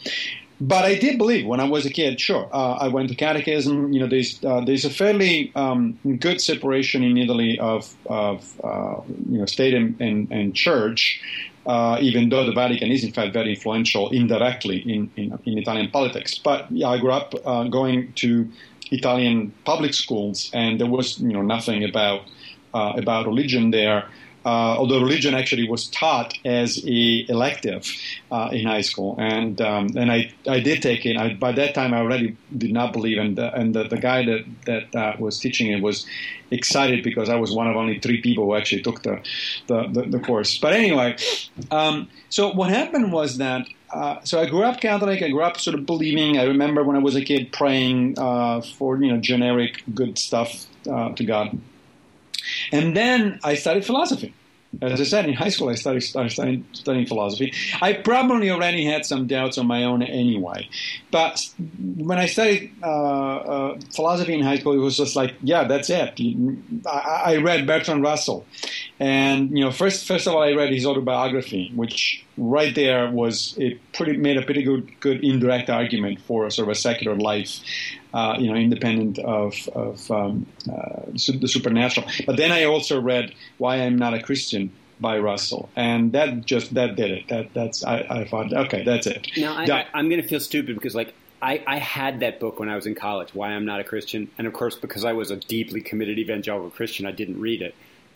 But 0.60 0.86
I 0.86 0.94
did 0.96 1.18
believe 1.18 1.48
when 1.48 1.60
I 1.60 1.64
was 1.64 1.88
a 1.88 1.90
kid. 1.90 2.22
Sure, 2.22 2.48
uh, 2.54 2.74
I 2.74 2.88
went 2.88 3.10
to 3.10 3.16
catechism. 3.16 3.92
You 3.92 4.02
know, 4.02 4.08
there's 4.08 4.44
uh, 4.46 4.62
there's 4.62 4.86
a 4.86 4.92
fairly 4.92 5.52
um, 5.56 5.98
good 6.20 6.40
separation 6.40 7.02
in 7.02 7.18
Italy 7.18 7.58
of 7.58 7.96
of 8.06 8.54
uh, 8.64 9.02
you 9.28 9.40
know 9.40 9.48
state 9.48 9.74
and, 9.74 10.00
and, 10.00 10.32
and 10.32 10.56
church. 10.56 11.20
Uh, 11.66 11.98
even 12.02 12.30
though 12.30 12.44
the 12.44 12.52
Vatican 12.52 12.92
is 12.92 13.04
in 13.04 13.12
fact 13.12 13.34
very 13.34 13.52
influential 13.52 14.10
indirectly 14.10 14.78
in, 14.80 15.12
in, 15.16 15.38
in 15.46 15.60
Italian 15.60 15.92
politics. 15.92 16.40
But 16.40 16.66
yeah, 16.72 16.90
I 16.90 16.98
grew 16.98 17.12
up 17.12 17.36
uh, 17.46 17.66
going 17.66 18.14
to 18.14 18.50
Italian 18.90 19.54
public 19.64 19.94
schools, 19.94 20.50
and 20.54 20.80
there 20.80 20.88
was 20.88 21.20
you 21.20 21.34
know 21.34 21.44
nothing 21.44 21.84
about 21.84 22.22
uh, 22.74 22.94
about 22.96 23.28
religion 23.28 23.70
there 23.72 24.10
uh, 24.44 24.76
although 24.78 25.00
religion 25.00 25.36
actually 25.36 25.70
was 25.70 25.88
taught 25.88 26.38
as 26.44 26.84
a 26.86 27.26
elective 27.30 27.88
uh, 28.32 28.50
in 28.52 28.66
high 28.66 28.82
school, 28.82 29.16
and 29.20 29.62
um, 29.62 29.90
and 29.96 30.12
I, 30.12 30.32
I 30.48 30.60
did 30.60 30.82
take 30.82 31.06
it. 31.06 31.16
I, 31.16 31.34
by 31.34 31.52
that 31.52 31.76
time, 31.76 31.94
I 31.94 32.00
already 32.00 32.38
did 32.58 32.72
not 32.72 32.92
believe, 32.92 33.20
and 33.20 33.38
the, 33.38 33.54
and 33.54 33.76
the, 33.76 33.84
the 33.84 33.98
guy 33.98 34.26
that 34.26 34.46
that 34.66 34.96
uh, 34.96 35.16
was 35.20 35.40
teaching 35.40 35.72
it 35.72 35.82
was 35.82 36.08
excited 36.50 37.04
because 37.04 37.30
I 37.30 37.36
was 37.36 37.52
one 37.52 37.68
of 37.68 37.76
only 37.76 38.00
three 38.00 38.22
people 38.22 38.46
who 38.46 38.56
actually 38.56 38.82
took 38.82 39.04
the 39.04 39.22
the, 39.68 39.88
the, 39.88 40.02
the 40.04 40.20
course. 40.20 40.58
But 40.58 40.74
anyway, 40.74 41.18
um, 41.70 42.10
so 42.30 42.52
what 42.52 42.70
happened 42.70 43.14
was 43.14 43.38
that. 43.38 43.68
Uh, 43.94 44.24
so 44.24 44.40
I 44.40 44.46
grew 44.46 44.64
up 44.64 44.80
Catholic. 44.80 45.22
I 45.22 45.30
grew 45.30 45.44
up 45.44 45.60
sort 45.60 45.78
of 45.78 45.86
believing. 45.86 46.38
I 46.38 46.46
remember 46.46 46.82
when 46.82 46.96
I 46.96 47.00
was 47.00 47.18
a 47.18 47.22
kid 47.22 47.52
praying 47.52 48.18
uh, 48.18 48.62
for 48.62 48.98
you 49.04 49.12
know 49.12 49.20
generic 49.20 49.84
good 49.94 50.18
stuff 50.18 50.66
uh, 50.90 51.12
to 51.12 51.26
God. 51.26 51.60
And 52.72 52.96
then 52.96 53.40
I 53.44 53.56
studied 53.56 53.86
philosophy. 53.86 54.34
As 54.82 55.02
I 55.02 55.04
said, 55.04 55.26
in 55.26 55.34
high 55.34 55.50
school, 55.50 55.68
I 55.68 55.76
started, 55.76 56.02
studying, 56.02 56.66
studying, 56.72 57.06
philosophy. 57.06 57.54
I 57.82 57.92
probably 57.92 58.50
already 58.50 58.86
had 58.86 59.06
some 59.06 59.28
doubts 59.28 59.58
on 59.58 59.68
my 59.68 59.84
own 59.84 60.02
anyway. 60.02 60.70
But 61.12 61.46
when 61.98 62.18
I 62.18 62.28
studied 62.28 62.74
uh, 62.82 62.88
uh, 62.88 63.80
philosophy 63.94 64.34
in 64.34 64.44
high 64.44 64.60
school, 64.60 64.72
it 64.72 64.78
was 64.78 64.96
just 64.96 65.18
like, 65.18 65.36
yeah, 65.44 65.66
that's 65.66 65.90
it. 65.90 66.18
I, 66.88 67.34
I, 67.34 67.38
read 67.38 67.68
Bertrand 67.68 68.02
Russell. 68.02 68.46
And, 68.98 69.50
you 69.50 69.66
know, 69.66 69.72
first, 69.72 70.08
first 70.08 70.26
of 70.26 70.36
all, 70.36 70.42
I 70.42 70.54
read 70.54 70.72
his 70.72 70.86
autobiography, 70.86 71.74
which 71.76 72.24
right 72.38 72.74
there 72.74 73.10
was, 73.10 73.56
it 73.58 73.80
pretty, 73.94 74.18
made 74.18 74.38
a 74.38 74.42
pretty 74.42 74.64
good, 74.64 75.00
good 75.00 75.24
indirect 75.24 75.70
argument 75.70 76.20
for 76.22 76.50
sort 76.50 76.68
of 76.68 76.72
a 76.72 76.76
secular 76.76 77.16
life 77.16 77.60
uh, 78.14 78.36
you 78.40 78.50
know, 78.50 78.56
independent 78.56 79.20
of, 79.20 79.56
of 79.70 80.12
um, 80.12 80.46
uh, 80.72 81.04
the 81.14 81.48
supernatural. 81.48 82.08
But 82.26 82.38
then 82.38 82.52
I 82.52 82.66
also 82.66 83.00
read 83.00 83.34
Why 83.58 83.78
I'm 83.78 83.98
Not 83.98 84.14
a 84.14 84.22
Christian 84.22 84.72
by 85.00 85.18
Russell, 85.18 85.70
and 85.76 86.12
that 86.12 86.46
just 86.46 86.76
that 86.76 86.96
did 86.96 87.12
it. 87.12 87.28
That 87.30 87.54
that's 87.54 87.84
I, 87.84 88.06
I 88.10 88.26
thought 88.26 88.54
okay, 88.54 88.84
that's 88.84 89.08
it. 89.08 89.28
Now 89.36 89.56
I, 89.56 89.64
I, 89.64 89.86
I'm 89.94 90.10
going 90.10 90.22
to 90.22 90.28
feel 90.28 90.40
stupid 90.40 90.76
because 90.76 90.94
like 90.94 91.14
I, 91.42 91.64
I 91.66 91.80
had 91.80 92.20
that 92.20 92.40
book 92.40 92.60
when 92.60 92.70
I 92.70 92.76
was 92.76 92.86
in 92.86 92.94
college, 92.94 93.34
Why 93.34 93.50
I'm 93.50 93.66
Not 93.66 93.80
a 93.80 93.84
Christian, 93.84 94.30
and 94.38 94.46
of 94.46 94.54
course 94.54 94.76
because 94.76 95.04
I 95.04 95.14
was 95.14 95.32
a 95.32 95.38
deeply 95.38 95.82
committed 95.82 96.20
evangelical 96.20 96.70
Christian, 96.70 97.08
I 97.08 97.12
didn't 97.12 97.40
read 97.40 97.62
it 97.62 97.74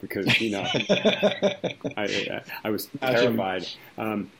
because 0.08 0.40
you 0.40 0.52
know 0.52 0.64
I, 1.98 2.42
I 2.64 2.70
was 2.70 2.88
terrified. 3.02 3.68
Um, 3.98 4.32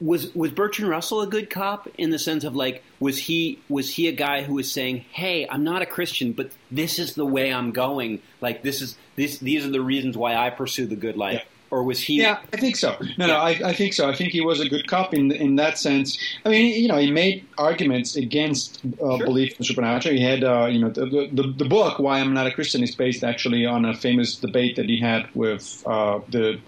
was 0.00 0.34
was 0.34 0.50
Bertrand 0.50 0.90
Russell 0.90 1.22
a 1.22 1.26
good 1.26 1.48
cop 1.48 1.88
in 1.96 2.10
the 2.10 2.18
sense 2.18 2.44
of 2.44 2.54
like 2.54 2.82
was 3.00 3.18
he 3.18 3.58
was 3.68 3.94
he 3.94 4.08
a 4.08 4.12
guy 4.12 4.42
who 4.42 4.54
was 4.54 4.70
saying, 4.70 5.04
"Hey, 5.12 5.46
I'm 5.48 5.64
not 5.64 5.82
a 5.82 5.86
Christian, 5.86 6.32
but 6.32 6.50
this 6.70 6.98
is 6.98 7.14
the 7.14 7.24
way 7.24 7.52
I'm 7.52 7.72
going. 7.72 8.20
Like 8.40 8.62
this 8.62 8.82
is 8.82 8.96
this 9.16 9.38
these 9.38 9.64
are 9.64 9.70
the 9.70 9.80
reasons 9.80 10.16
why 10.16 10.34
I 10.36 10.50
pursue 10.50 10.86
the 10.86 10.96
good 10.96 11.16
life." 11.16 11.42
Yeah 11.42 11.50
or 11.70 11.82
was 11.82 12.00
he? 12.00 12.20
Yeah, 12.20 12.38
I 12.52 12.56
think 12.56 12.76
so. 12.76 12.96
No, 13.18 13.26
no, 13.26 13.36
I, 13.36 13.50
I, 13.64 13.72
think 13.72 13.92
so. 13.92 14.08
I 14.08 14.14
think 14.14 14.32
he 14.32 14.40
was 14.40 14.60
a 14.60 14.68
good 14.68 14.86
cop 14.86 15.14
in 15.14 15.32
in 15.32 15.56
that 15.56 15.78
sense. 15.78 16.18
I 16.44 16.48
mean, 16.50 16.80
you 16.80 16.88
know, 16.88 16.96
he 16.96 17.10
made 17.10 17.44
arguments 17.58 18.16
against 18.16 18.80
uh, 19.02 19.16
sure. 19.16 19.26
belief 19.26 19.52
in 19.52 19.56
the 19.58 19.64
supernatural. 19.64 20.14
He 20.14 20.22
had, 20.22 20.44
uh, 20.44 20.66
you 20.66 20.78
know, 20.78 20.90
the, 20.90 21.28
the, 21.32 21.54
the 21.56 21.64
book 21.64 21.98
"Why 21.98 22.20
I'm 22.20 22.32
Not 22.32 22.46
a 22.46 22.50
Christian" 22.50 22.82
is 22.82 22.94
based 22.94 23.24
actually 23.24 23.66
on 23.66 23.84
a 23.84 23.94
famous 23.94 24.36
debate 24.36 24.76
that 24.76 24.86
he 24.86 25.00
had 25.00 25.28
with 25.34 25.82
uh, 25.86 26.20
the 26.28 26.58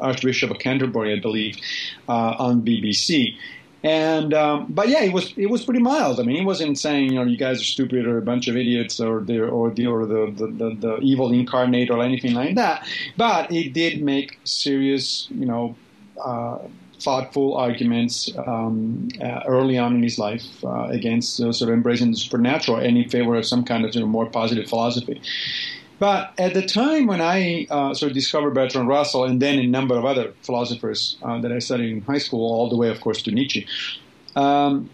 Archbishop 0.00 0.50
of 0.50 0.58
Canterbury, 0.58 1.16
I 1.16 1.20
believe, 1.20 1.56
uh, 2.08 2.34
on 2.38 2.62
BBC. 2.62 3.36
And 3.84 4.32
um, 4.32 4.66
but 4.68 4.88
yeah, 4.88 5.02
it 5.02 5.12
was 5.12 5.32
it 5.36 5.46
was 5.46 5.64
pretty 5.64 5.80
mild. 5.80 6.20
I 6.20 6.22
mean, 6.22 6.36
he 6.36 6.44
wasn't 6.44 6.78
saying 6.78 7.10
you 7.10 7.16
know 7.16 7.24
you 7.24 7.36
guys 7.36 7.60
are 7.60 7.64
stupid 7.64 8.06
or 8.06 8.16
a 8.16 8.22
bunch 8.22 8.46
of 8.46 8.56
idiots 8.56 9.00
or 9.00 9.20
the 9.20 9.42
or 9.42 9.70
the 9.70 9.86
or 9.86 10.06
the 10.06 10.32
the, 10.36 10.46
the, 10.46 10.74
the 10.74 10.96
evil 10.98 11.32
incarnate 11.32 11.90
or 11.90 12.02
anything 12.02 12.34
like 12.34 12.54
that. 12.54 12.86
But 13.16 13.50
he 13.50 13.68
did 13.68 14.02
make 14.02 14.38
serious 14.44 15.28
you 15.30 15.46
know. 15.46 15.76
Uh, 16.22 16.58
thoughtful 17.00 17.56
arguments 17.56 18.30
um, 18.46 19.08
uh, 19.20 19.40
early 19.48 19.76
on 19.76 19.96
in 19.96 20.02
his 20.04 20.20
life 20.20 20.64
uh, 20.64 20.84
against 20.84 21.36
sort 21.36 21.62
of 21.62 21.70
embracing 21.70 22.12
the 22.12 22.16
supernatural 22.16 22.78
and 22.78 22.96
in 22.96 23.08
favor 23.08 23.34
of 23.34 23.44
some 23.44 23.64
kind 23.64 23.84
of 23.84 23.92
you 23.92 24.00
know, 24.00 24.06
more 24.06 24.26
positive 24.26 24.68
philosophy. 24.68 25.20
But 26.02 26.32
at 26.36 26.52
the 26.52 26.66
time 26.66 27.06
when 27.06 27.20
I 27.20 27.68
uh, 27.70 27.94
sort 27.94 28.10
of 28.10 28.14
discovered 28.14 28.54
Bertrand 28.54 28.88
Russell 28.88 29.22
and 29.22 29.40
then 29.40 29.60
a 29.60 29.68
number 29.68 29.96
of 29.96 30.04
other 30.04 30.32
philosophers 30.42 31.16
uh, 31.22 31.40
that 31.42 31.52
I 31.52 31.60
studied 31.60 31.92
in 31.92 32.00
high 32.00 32.18
school, 32.18 32.40
all 32.52 32.68
the 32.68 32.76
way, 32.76 32.88
of 32.88 33.00
course, 33.00 33.22
to 33.22 33.30
Nietzsche, 33.30 33.68
um, 34.34 34.90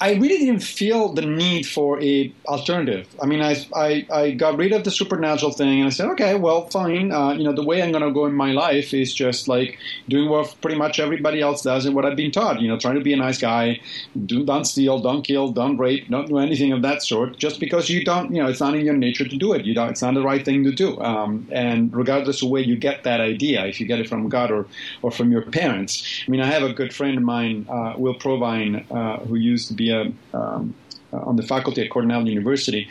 I 0.00 0.14
really 0.14 0.38
didn't 0.38 0.62
feel 0.62 1.12
the 1.12 1.22
need 1.22 1.66
for 1.66 2.00
a 2.02 2.32
alternative. 2.46 3.08
I 3.22 3.26
mean, 3.26 3.42
I, 3.42 3.56
I, 3.74 4.06
I, 4.12 4.30
got 4.32 4.56
rid 4.56 4.72
of 4.72 4.84
the 4.84 4.90
supernatural 4.90 5.52
thing, 5.52 5.80
and 5.80 5.86
I 5.86 5.90
said, 5.90 6.08
okay, 6.10 6.34
well, 6.34 6.68
fine. 6.68 7.12
Uh, 7.12 7.32
you 7.32 7.44
know, 7.44 7.52
the 7.52 7.64
way 7.64 7.82
I'm 7.82 7.90
going 7.92 8.04
to 8.04 8.10
go 8.12 8.26
in 8.26 8.34
my 8.34 8.52
life 8.52 8.94
is 8.94 9.12
just 9.12 9.48
like 9.48 9.78
doing 10.08 10.28
what 10.28 10.54
pretty 10.60 10.76
much 10.76 11.00
everybody 11.00 11.40
else 11.40 11.62
does 11.62 11.86
and 11.86 11.94
what 11.94 12.04
I've 12.04 12.16
been 12.16 12.30
taught. 12.30 12.60
You 12.60 12.68
know, 12.68 12.78
trying 12.78 12.96
to 12.96 13.00
be 13.00 13.12
a 13.12 13.16
nice 13.16 13.38
guy, 13.38 13.80
do, 14.26 14.44
don't 14.44 14.64
steal, 14.64 15.00
don't 15.00 15.22
kill, 15.22 15.48
don't 15.48 15.76
rape, 15.76 16.08
don't 16.08 16.28
do 16.28 16.38
anything 16.38 16.72
of 16.72 16.82
that 16.82 17.02
sort. 17.02 17.36
Just 17.36 17.60
because 17.60 17.90
you 17.90 18.04
don't, 18.04 18.34
you 18.34 18.42
know, 18.42 18.48
it's 18.48 18.60
not 18.60 18.74
in 18.74 18.84
your 18.84 18.96
nature 18.96 19.26
to 19.26 19.36
do 19.36 19.52
it. 19.52 19.64
You 19.64 19.74
don't. 19.74 19.90
It's 19.90 20.02
not 20.02 20.14
the 20.14 20.22
right 20.22 20.44
thing 20.44 20.64
to 20.64 20.72
do. 20.72 20.98
Um, 21.00 21.48
and 21.52 21.94
regardless 21.94 22.42
of 22.42 22.50
where 22.50 22.62
you 22.62 22.76
get 22.76 23.04
that 23.04 23.20
idea, 23.20 23.66
if 23.66 23.80
you 23.80 23.86
get 23.86 24.00
it 24.00 24.08
from 24.08 24.28
God 24.28 24.50
or 24.50 24.66
or 25.02 25.10
from 25.10 25.30
your 25.30 25.42
parents. 25.42 26.22
I 26.26 26.30
mean, 26.30 26.40
I 26.40 26.46
have 26.46 26.62
a 26.62 26.72
good 26.72 26.94
friend 26.94 27.16
of 27.16 27.22
mine, 27.22 27.66
uh, 27.68 27.94
Will 27.96 28.14
Provine, 28.14 28.86
uh, 28.90 29.18
who 29.18 29.36
used 29.36 29.67
to 29.68 29.74
be 29.74 29.90
a, 29.90 30.12
um, 30.36 30.74
on 31.12 31.36
the 31.36 31.42
faculty 31.42 31.82
at 31.82 31.90
Cornell 31.90 32.28
University. 32.28 32.88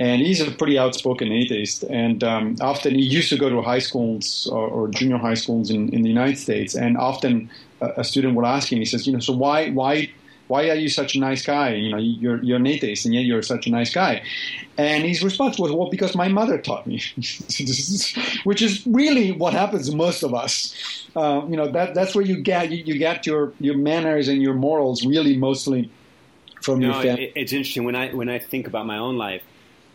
And 0.00 0.22
he's 0.22 0.40
a 0.40 0.50
pretty 0.50 0.78
outspoken 0.78 1.32
atheist. 1.32 1.82
And 1.84 2.22
um, 2.22 2.56
often 2.60 2.94
he 2.94 3.02
used 3.02 3.30
to 3.30 3.36
go 3.36 3.48
to 3.48 3.62
high 3.62 3.80
schools 3.80 4.48
or, 4.52 4.68
or 4.68 4.88
junior 4.88 5.18
high 5.18 5.34
schools 5.34 5.70
in, 5.70 5.88
in, 5.92 6.02
the 6.02 6.08
United 6.08 6.38
States. 6.38 6.76
And 6.76 6.96
often 6.96 7.50
a, 7.80 7.88
a, 7.98 8.04
student 8.04 8.34
would 8.36 8.44
ask 8.44 8.72
him, 8.72 8.78
he 8.78 8.84
says, 8.84 9.06
you 9.06 9.12
know, 9.12 9.18
so 9.18 9.32
why, 9.32 9.70
why, 9.70 10.08
why 10.46 10.70
are 10.70 10.76
you 10.76 10.88
such 10.88 11.16
a 11.16 11.18
nice 11.18 11.44
guy? 11.44 11.74
You 11.74 11.90
know, 11.90 11.98
you're, 11.98 12.42
you're 12.44 12.58
an 12.58 12.66
atheist 12.66 13.06
and 13.06 13.14
yet 13.14 13.24
you're 13.24 13.42
such 13.42 13.66
a 13.66 13.70
nice 13.70 13.92
guy. 13.92 14.22
And 14.76 15.04
his 15.04 15.24
response 15.24 15.58
was, 15.58 15.72
well, 15.72 15.90
because 15.90 16.14
my 16.14 16.28
mother 16.28 16.58
taught 16.58 16.86
me, 16.86 17.02
which 18.44 18.62
is 18.62 18.86
really 18.86 19.32
what 19.32 19.52
happens 19.52 19.90
to 19.90 19.96
most 19.96 20.22
of 20.22 20.32
us. 20.32 21.06
Uh, 21.16 21.42
you 21.48 21.56
know, 21.56 21.66
that, 21.72 21.94
that's 21.94 22.14
where 22.14 22.24
you 22.24 22.40
get, 22.40 22.70
you, 22.70 22.84
you 22.84 22.98
get 22.98 23.26
your, 23.26 23.52
your 23.58 23.76
manners 23.76 24.28
and 24.28 24.40
your 24.40 24.54
morals 24.54 25.04
really 25.04 25.36
mostly 25.36 25.90
from 26.72 26.80
no, 26.80 26.92
your 26.92 27.02
family? 27.02 27.32
it's 27.34 27.52
interesting 27.52 27.84
when 27.84 27.96
I 27.96 28.10
when 28.14 28.28
I 28.28 28.38
think 28.38 28.66
about 28.66 28.86
my 28.86 28.98
own 28.98 29.16
life. 29.16 29.42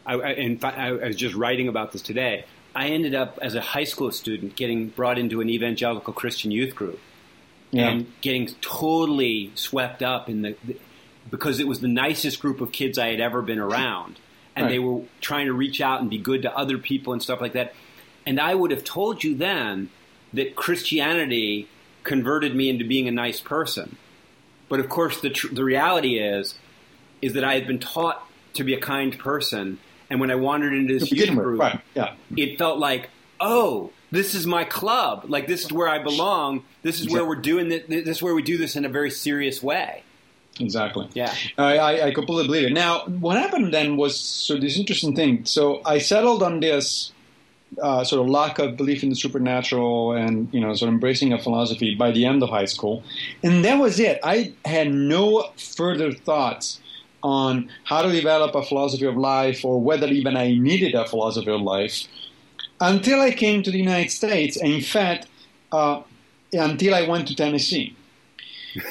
I, 0.05 0.15
I, 0.15 0.29
in 0.31 0.57
fact, 0.57 0.77
I 0.77 0.91
was 0.91 1.15
just 1.15 1.35
writing 1.35 1.67
about 1.67 1.91
this 1.91 2.01
today. 2.01 2.45
I 2.75 2.87
ended 2.87 3.15
up 3.15 3.39
as 3.41 3.55
a 3.55 3.61
high 3.61 3.83
school 3.83 4.11
student 4.11 4.55
getting 4.55 4.89
brought 4.89 5.17
into 5.17 5.41
an 5.41 5.49
evangelical 5.49 6.11
Christian 6.11 6.51
youth 6.51 6.75
group 6.75 6.99
yeah. 7.71 7.89
and 7.89 8.11
getting 8.21 8.47
totally 8.61 9.51
swept 9.55 10.01
up 10.01 10.29
in 10.29 10.41
the, 10.41 10.55
the, 10.65 10.77
because 11.29 11.59
it 11.59 11.67
was 11.67 11.79
the 11.79 11.87
nicest 11.87 12.39
group 12.39 12.61
of 12.61 12.71
kids 12.71 12.97
I 12.97 13.07
had 13.07 13.19
ever 13.19 13.41
been 13.41 13.59
around, 13.59 14.19
and 14.55 14.65
right. 14.65 14.71
they 14.71 14.79
were 14.79 15.03
trying 15.21 15.47
to 15.47 15.53
reach 15.53 15.81
out 15.81 16.01
and 16.01 16.09
be 16.09 16.17
good 16.17 16.41
to 16.43 16.55
other 16.55 16.77
people 16.77 17.13
and 17.13 17.21
stuff 17.21 17.39
like 17.39 17.53
that. 17.53 17.73
And 18.25 18.39
I 18.39 18.55
would 18.55 18.71
have 18.71 18.83
told 18.83 19.23
you 19.23 19.35
then 19.35 19.89
that 20.33 20.55
Christianity 20.55 21.67
converted 22.03 22.55
me 22.55 22.69
into 22.69 22.85
being 22.85 23.07
a 23.07 23.11
nice 23.11 23.39
person. 23.39 23.97
But 24.69 24.79
of 24.79 24.89
course, 24.89 25.21
the 25.21 25.29
tr- 25.29 25.53
the 25.53 25.63
reality 25.63 26.17
is 26.17 26.55
is 27.23 27.33
that 27.33 27.43
I 27.43 27.53
had 27.55 27.65
been 27.65 27.79
taught 27.79 28.27
to 28.55 28.63
be 28.63 28.73
a 28.73 28.79
kind 28.79 29.17
person, 29.17 29.79
and 30.09 30.19
when 30.19 30.29
I 30.29 30.35
wandered 30.35 30.73
into 30.73 30.99
this 30.99 31.11
youth 31.11 31.29
group, 31.31 31.59
right. 31.59 31.79
yeah. 31.95 32.13
it 32.35 32.57
felt 32.57 32.77
like, 32.77 33.09
oh, 33.39 33.91
this 34.11 34.35
is 34.35 34.45
my 34.45 34.63
club. 34.63 35.25
Like 35.27 35.47
this 35.47 35.63
is 35.63 35.71
where 35.71 35.87
I 35.87 36.03
belong. 36.03 36.63
This 36.83 36.95
is 36.95 37.05
exactly. 37.05 37.19
where 37.19 37.29
we're 37.29 37.41
doing 37.41 37.69
this. 37.69 37.83
This 37.87 38.17
is 38.17 38.21
where 38.21 38.35
we 38.35 38.43
do 38.43 38.57
this 38.57 38.75
in 38.75 38.85
a 38.85 38.89
very 38.89 39.09
serious 39.09 39.63
way. 39.63 40.03
Exactly. 40.59 41.09
Yeah. 41.13 41.33
I, 41.57 41.77
I, 41.77 42.07
I 42.07 42.11
completely 42.11 42.45
believe 42.45 42.67
it. 42.67 42.73
Now, 42.73 43.05
what 43.05 43.37
happened 43.37 43.73
then 43.73 43.97
was 43.97 44.19
so 44.19 44.57
this 44.57 44.77
interesting 44.77 45.15
thing. 45.15 45.45
So 45.45 45.81
I 45.83 45.97
settled 45.97 46.43
on 46.43 46.59
this 46.59 47.11
uh, 47.81 48.03
sort 48.03 48.21
of 48.21 48.29
lack 48.29 48.59
of 48.59 48.77
belief 48.77 49.01
in 49.01 49.09
the 49.09 49.15
supernatural 49.15 50.13
and 50.13 50.47
you 50.53 50.59
know 50.59 50.73
sort 50.75 50.89
of 50.89 50.93
embracing 50.93 51.33
a 51.33 51.39
philosophy 51.39 51.95
by 51.95 52.11
the 52.11 52.25
end 52.25 52.43
of 52.43 52.49
high 52.49 52.65
school, 52.65 53.03
and 53.41 53.65
that 53.65 53.79
was 53.79 53.99
it. 53.99 54.19
I 54.23 54.53
had 54.65 54.93
no 54.93 55.49
further 55.57 56.11
thoughts 56.11 56.79
on 57.23 57.69
how 57.85 58.01
to 58.01 58.11
develop 58.11 58.53
a 58.53 58.63
philosophy 58.63 59.05
of 59.05 59.15
life 59.15 59.63
or 59.63 59.81
whether 59.81 60.07
even 60.07 60.35
I 60.35 60.53
needed 60.53 60.93
a 60.93 61.07
philosophy 61.07 61.51
of 61.51 61.61
life 61.61 62.07
until 62.81 63.21
I 63.21 63.31
came 63.31 63.63
to 63.63 63.71
the 63.71 63.77
United 63.77 64.11
States. 64.11 64.57
And 64.57 64.73
in 64.73 64.81
fact, 64.81 65.27
uh, 65.71 66.01
until 66.51 66.93
I 66.93 67.07
went 67.07 67.27
to 67.29 67.35
Tennessee, 67.35 67.95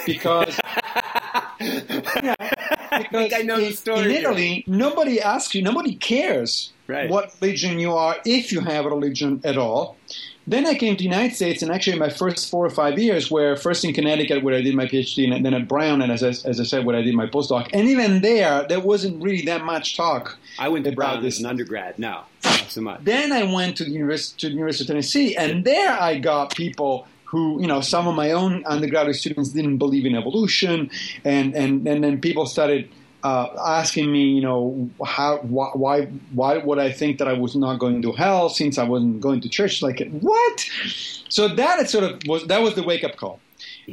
because. 0.07 0.59
yeah, 1.61 2.35
because 2.99 3.33
I, 3.33 3.41
I 3.41 3.43
know 3.43 3.57
in, 3.57 3.65
the 3.65 3.73
story. 3.73 4.05
In 4.05 4.11
Italy, 4.11 4.49
here. 4.49 4.63
nobody 4.67 5.21
asks 5.21 5.55
you, 5.55 5.63
nobody 5.63 5.95
cares 5.95 6.73
right. 6.87 7.09
what 7.09 7.35
religion 7.41 7.79
you 7.79 7.93
are, 7.93 8.17
if 8.25 8.53
you 8.53 8.61
have 8.61 8.87
a 8.87 8.89
religion 8.89 9.41
at 9.45 9.59
all. 9.59 9.97
Then 10.47 10.67
I 10.67 10.75
came 10.75 10.95
to 10.97 10.99
the 10.99 11.05
United 11.05 11.37
States, 11.37 11.63
and 11.63 11.71
actually, 11.71 11.99
my 11.99 12.09
first 12.09 12.51
four 12.51 12.67
or 12.67 12.71
five 12.71 12.99
years 12.99 13.31
were 13.31 13.55
first 13.57 13.85
in 13.85 13.95
Connecticut, 13.95 14.43
where 14.43 14.55
I 14.55 14.61
did 14.61 14.75
my 14.75 14.87
PhD, 14.87 15.33
and 15.33 15.45
then 15.45 15.55
at 15.55 15.69
Brown, 15.69 16.03
and 16.03 16.11
as 16.11 16.23
I, 16.23 16.29
as 16.49 16.61
I 16.61 16.65
said, 16.65 16.85
where 16.85 16.97
I 16.97 17.03
did 17.03 17.15
my 17.15 17.27
postdoc. 17.27 17.71
And 17.73 17.89
even 17.89 18.23
there, 18.23 18.67
there 18.69 18.81
wasn't 18.81 19.23
really 19.23 19.43
that 19.43 19.65
much 19.65 19.97
talk. 19.97 20.39
I 20.59 20.69
went 20.69 20.85
to 20.87 20.93
Brown 20.93 21.23
this. 21.23 21.37
as 21.37 21.41
an 21.41 21.47
undergrad. 21.47 21.99
No, 21.99 22.23
not 22.45 22.71
so 22.71 22.81
much. 22.81 23.05
Then 23.05 23.31
I 23.33 23.45
went 23.45 23.77
to 23.77 23.85
the 23.85 23.91
University, 23.91 24.41
to 24.41 24.49
the 24.49 24.55
University 24.55 24.85
of 24.85 24.89
Tennessee, 24.89 25.37
and 25.37 25.65
there 25.65 25.93
I 25.93 26.19
got 26.19 26.57
people 26.57 27.07
who, 27.25 27.61
you 27.63 27.67
know, 27.67 27.81
some 27.81 28.07
of 28.09 28.15
my 28.15 28.33
own 28.33 28.65
undergraduate 28.67 29.17
students 29.17 29.51
didn't 29.51 29.79
believe 29.79 30.05
in 30.05 30.15
evolution, 30.15 30.91
and 31.25 31.55
and 31.55 31.87
and 31.87 32.05
then 32.05 32.21
people 32.21 32.47
started 32.47 32.89
uh, 33.23 33.49
asking 33.65 34.11
me, 34.11 34.25
you 34.25 34.41
know, 34.41 34.91
how 35.05 35.39
why 35.39 36.07
why 36.33 36.57
would 36.59 36.79
I 36.79 36.91
think 36.91 37.19
that 37.19 37.29
I 37.29 37.33
was 37.33 37.55
not 37.55 37.79
going 37.79 38.03
to 38.03 38.13
hell 38.13 38.49
since 38.49 38.79
I 38.79 38.85
wasn't 38.85 39.21
going 39.21 39.41
to 39.43 39.49
church? 39.49 39.83
Like 39.83 40.07
what? 40.21 40.69
So 41.29 41.49
that 41.49 41.89
sort 41.89 42.05
of 42.05 42.21
was 42.27 42.47
that 42.47 42.63
was 42.63 42.75
the 42.75 42.83
wake 42.83 43.05
up 43.05 43.17
call, 43.17 43.39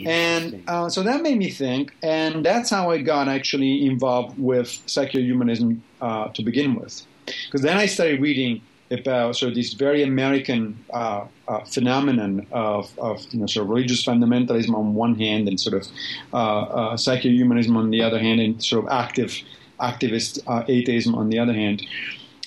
and 0.06 0.64
uh, 0.68 0.90
so 0.90 1.04
that 1.04 1.22
made 1.22 1.38
me 1.38 1.50
think, 1.50 1.94
and 2.02 2.46
that's 2.46 2.70
how 2.70 2.90
I 2.92 2.98
got 3.00 3.28
actually 3.28 3.86
involved 3.86 4.38
with 4.40 4.70
secular 4.86 5.24
humanism 5.24 5.84
uh, 6.02 6.30
to 6.30 6.42
begin 6.42 6.76
with, 6.76 7.06
because 7.46 7.62
then 7.62 7.78
I 7.78 7.86
started 7.86 8.22
reading 8.22 8.62
about 8.92 9.42
of 9.42 9.56
this 9.56 9.74
very 9.74 10.04
American 10.04 10.84
uh, 10.92 11.26
uh, 11.48 11.64
phenomenon 11.66 12.46
of, 12.52 12.98
of 13.00 13.26
you 13.32 13.40
know, 13.40 13.46
sort 13.46 13.66
of 13.66 13.70
religious 13.70 14.04
fundamentalism 14.06 14.74
on 14.74 14.96
one 14.96 15.16
hand 15.16 15.48
and 15.48 15.60
sort 15.60 15.76
of 15.82 15.88
uh, 16.34 16.96
uh 16.96 16.98
humanism 17.22 17.78
on 17.78 17.92
the 17.92 18.02
other 18.02 18.20
hand, 18.20 18.40
and 18.40 18.64
sort 18.64 18.86
of 18.86 18.92
active 18.92 19.42
activist 19.80 20.40
uh, 20.48 20.64
atheism 20.68 21.16
on 21.16 21.30
the 21.30 21.40
other 21.40 21.54
hand. 21.54 21.86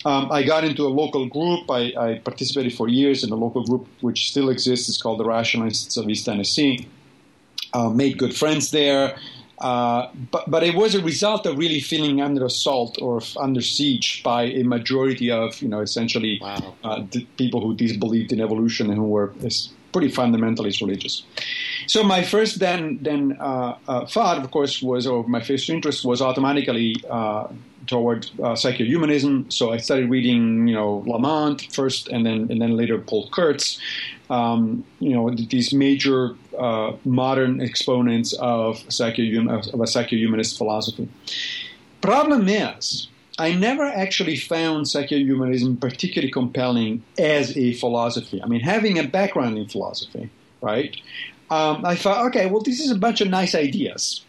Um, 0.04 0.32
I 0.32 0.42
got 0.42 0.64
into 0.64 0.82
a 0.82 0.88
local 0.88 1.26
group. 1.26 1.70
I, 1.70 1.92
I, 1.96 2.18
participated 2.18 2.74
for 2.74 2.88
years 2.88 3.22
in 3.22 3.30
a 3.30 3.36
local 3.36 3.64
group 3.64 3.86
which 4.00 4.28
still 4.28 4.50
exists. 4.50 4.88
It's 4.88 5.00
called 5.00 5.20
the 5.20 5.24
Rationalists 5.24 5.96
of 5.96 6.08
East 6.08 6.24
Tennessee. 6.24 6.88
Uh, 7.72 7.88
made 7.88 8.18
good 8.18 8.34
friends 8.34 8.72
there. 8.72 9.16
Uh, 9.62 10.10
but, 10.32 10.50
but 10.50 10.62
it 10.64 10.74
was 10.74 10.94
a 10.94 11.00
result 11.00 11.46
of 11.46 11.56
really 11.56 11.80
feeling 11.80 12.20
under 12.20 12.44
assault 12.44 12.98
or 13.00 13.20
under 13.40 13.62
siege 13.62 14.22
by 14.24 14.42
a 14.42 14.64
majority 14.64 15.30
of, 15.30 15.62
you 15.62 15.68
know, 15.68 15.80
essentially 15.80 16.38
wow. 16.42 16.74
uh, 16.82 17.02
people 17.36 17.60
who 17.60 17.72
disbelieved 17.74 18.32
in 18.32 18.40
evolution 18.40 18.90
and 18.90 18.98
who 18.98 19.06
were 19.06 19.32
pretty 19.92 20.10
fundamentalist 20.10 20.80
religious. 20.80 21.22
So 21.86 22.02
my 22.02 22.22
first 22.22 22.58
then 22.58 22.98
then 23.02 23.36
uh, 23.40 23.76
uh, 23.86 24.06
thought, 24.06 24.38
of 24.42 24.50
course, 24.50 24.82
was 24.82 25.06
or 25.06 25.22
my 25.28 25.40
first 25.40 25.68
interest 25.70 26.04
was 26.04 26.20
automatically 26.20 26.96
uh, 27.08 27.46
toward 27.86 28.30
uh, 28.42 28.56
secular 28.56 28.88
humanism. 28.88 29.50
So 29.50 29.72
I 29.72 29.78
started 29.78 30.10
reading, 30.10 30.66
you 30.68 30.74
know, 30.74 31.04
Lamont 31.06 31.68
first, 31.72 32.08
and 32.08 32.24
then 32.26 32.50
and 32.50 32.60
then 32.60 32.76
later 32.76 32.98
Paul 32.98 33.28
Kurtz. 33.30 33.78
Um, 34.32 34.84
you 34.98 35.12
know, 35.14 35.24
these 35.30 35.74
major 35.74 36.34
uh, 36.58 36.92
modern 37.04 37.60
exponents 37.60 38.32
of, 38.32 38.76
psychohum- 38.88 39.50
of 39.74 39.80
a 39.80 39.86
secular 39.86 40.20
humanist 40.24 40.56
philosophy. 40.56 41.06
Problem 42.00 42.48
is, 42.48 43.08
I 43.38 43.52
never 43.52 43.84
actually 43.84 44.36
found 44.36 44.88
secular 44.88 45.22
humanism 45.22 45.76
particularly 45.76 46.32
compelling 46.32 47.02
as 47.18 47.56
a 47.56 47.74
philosophy. 47.74 48.42
I 48.42 48.46
mean, 48.46 48.60
having 48.60 48.98
a 48.98 49.04
background 49.04 49.58
in 49.58 49.68
philosophy, 49.68 50.30
right? 50.60 50.96
Um, 51.50 51.84
I 51.84 51.94
thought, 51.96 52.26
okay, 52.28 52.46
well, 52.46 52.62
this 52.62 52.80
is 52.80 52.90
a 52.90 52.96
bunch 52.96 53.20
of 53.20 53.28
nice 53.28 53.54
ideas, 53.54 54.24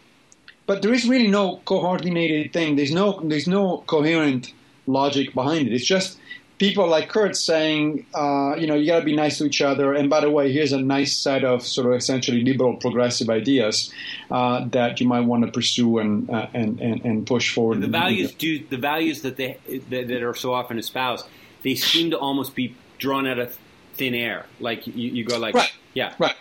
but 0.66 0.82
there 0.82 0.92
is 0.92 1.08
really 1.08 1.28
no 1.28 1.60
coordinated 1.64 2.52
thing. 2.52 2.76
There's 2.76 2.92
no 2.92 3.20
there's 3.20 3.48
no 3.48 3.84
coherent 3.86 4.52
logic 4.86 5.32
behind 5.32 5.66
it. 5.68 5.72
It's 5.72 5.86
just 5.86 6.18
people 6.64 6.88
like 6.88 7.10
Kurtz 7.10 7.40
saying, 7.40 8.06
uh, 8.14 8.54
you 8.56 8.66
know, 8.66 8.74
you 8.74 8.86
got 8.86 9.00
to 9.00 9.04
be 9.04 9.14
nice 9.14 9.36
to 9.36 9.44
each 9.44 9.60
other. 9.60 9.92
And 9.92 10.08
by 10.08 10.20
the 10.20 10.30
way, 10.30 10.50
here's 10.50 10.72
a 10.72 10.80
nice 10.80 11.14
set 11.14 11.44
of 11.44 11.62
sort 11.62 11.86
of 11.88 11.92
essentially 11.92 12.42
liberal 12.42 12.76
progressive 12.76 13.28
ideas 13.28 13.92
uh, 14.30 14.64
that 14.68 14.98
you 14.98 15.06
might 15.06 15.26
want 15.26 15.44
to 15.44 15.52
pursue 15.52 15.98
and, 15.98 16.30
uh, 16.30 16.46
and, 16.54 16.80
and 16.80 17.04
and 17.04 17.26
push 17.26 17.54
forward. 17.54 17.82
The 17.82 17.88
values 17.88 18.32
do 18.32 18.64
the 18.74 18.78
values 18.78 19.20
that 19.22 19.36
they 19.36 19.58
that, 19.90 20.08
that, 20.08 20.22
are 20.22 20.34
so 20.34 20.54
often 20.54 20.78
espoused. 20.78 21.26
They 21.62 21.74
seem 21.74 22.10
to 22.12 22.18
almost 22.18 22.54
be 22.54 22.74
drawn 22.98 23.26
out 23.26 23.38
of 23.38 23.58
thin 23.94 24.14
air. 24.14 24.46
Like 24.58 24.86
you, 24.86 25.10
you 25.16 25.24
go 25.24 25.38
like, 25.38 25.54
right. 25.54 25.72
yeah, 25.92 26.14
right. 26.18 26.34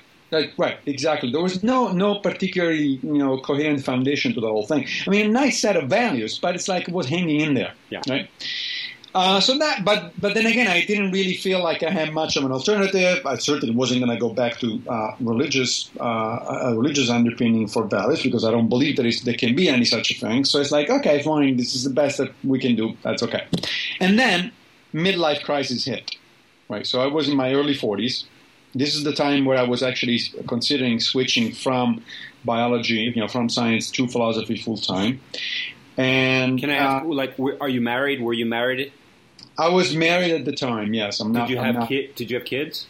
right, 0.58 0.78
exactly. 0.86 1.32
There 1.32 1.42
was 1.42 1.64
no 1.64 1.92
no 1.92 2.20
particularly 2.20 3.00
you 3.04 3.20
know 3.24 3.40
coherent 3.40 3.84
foundation 3.84 4.34
to 4.36 4.40
the 4.40 4.48
whole 4.48 4.66
thing. 4.66 4.88
I 5.06 5.10
mean, 5.10 5.26
a 5.26 5.34
nice 5.44 5.60
set 5.60 5.76
of 5.76 5.90
values, 5.90 6.40
but 6.40 6.56
it's 6.56 6.70
like 6.70 6.88
it 6.88 6.94
was 6.94 7.08
hanging 7.08 7.42
in 7.42 7.56
there. 7.56 7.74
Yeah. 7.90 8.02
Right. 8.08 8.30
Uh, 9.16 9.40
so 9.40 9.58
that, 9.60 9.86
but 9.86 10.12
but 10.20 10.34
then 10.34 10.48
again, 10.48 10.68
I 10.68 10.84
didn't 10.86 11.12
really 11.12 11.36
feel 11.36 11.64
like 11.64 11.84
I 11.84 11.92
had 11.92 12.14
much 12.14 12.36
of 12.36 12.46
an 12.46 12.52
alternative. 12.52 13.24
I 13.26 13.36
certainly 13.36 13.76
wasn't 13.76 14.04
going 14.04 14.12
to 14.12 14.20
go 14.20 14.34
back 14.34 14.60
to 14.62 14.82
uh, 14.90 15.16
religious 15.20 15.92
uh, 16.00 16.74
religious 16.76 17.12
underpinning 17.12 17.68
for 17.68 17.84
values 17.86 18.24
because 18.24 18.44
I 18.44 18.50
don't 18.50 18.70
believe 18.70 18.98
there 18.98 19.06
is 19.06 19.22
there 19.22 19.36
can 19.36 19.56
be 19.56 19.70
any 19.70 19.86
such 19.86 20.10
a 20.10 20.16
thing. 20.16 20.46
So 20.46 20.60
it's 20.60 20.72
like, 20.72 20.90
okay, 20.90 21.22
fine, 21.22 21.58
this 21.58 21.76
is 21.76 21.84
the 21.84 21.92
best 21.92 22.18
that 22.18 22.32
we 22.44 22.60
can 22.60 22.76
do. 22.76 22.98
That's 23.04 23.22
okay. 23.22 23.46
And 24.00 24.18
then 24.18 24.52
midlife 24.94 25.44
crisis 25.44 25.86
hit. 25.86 26.16
Right. 26.68 26.88
So 26.88 27.00
I 27.00 27.08
was 27.08 27.30
in 27.30 27.36
my 27.36 27.54
early 27.54 27.76
forties. 27.76 28.26
This 28.74 28.96
is 28.96 29.04
the 29.04 29.14
time 29.14 29.46
where 29.46 29.60
I 29.60 29.64
was 29.64 29.84
actually 29.84 30.20
considering 30.48 31.00
switching 31.00 31.52
from 31.52 32.04
biology, 32.44 32.96
you 32.96 33.22
know, 33.22 33.28
from 33.28 33.48
science 33.48 33.92
to 33.92 34.08
philosophy 34.08 34.58
full 34.58 34.78
time. 34.78 35.22
And 35.98 36.60
can 36.60 36.72
I 36.72 36.78
ask, 36.78 37.06
uh, 37.06 37.08
like, 37.10 37.36
are 37.62 37.70
you 37.70 37.82
married? 37.82 38.20
Were 38.20 38.34
you 38.34 38.48
married 38.48 38.92
I 39.58 39.70
was 39.70 39.96
married 39.96 40.32
at 40.32 40.46
the 40.46 40.52
time. 40.52 40.94
Yes, 40.94 41.20
I'm 41.20 41.32
not. 41.32 41.48
Did 41.48 41.54
you 41.54 41.60
have 41.60 41.76
not, 41.76 41.90
ki- 41.90 42.12
Did 42.16 42.32
you 42.32 42.38
have 42.38 42.46
kids? 42.46 42.88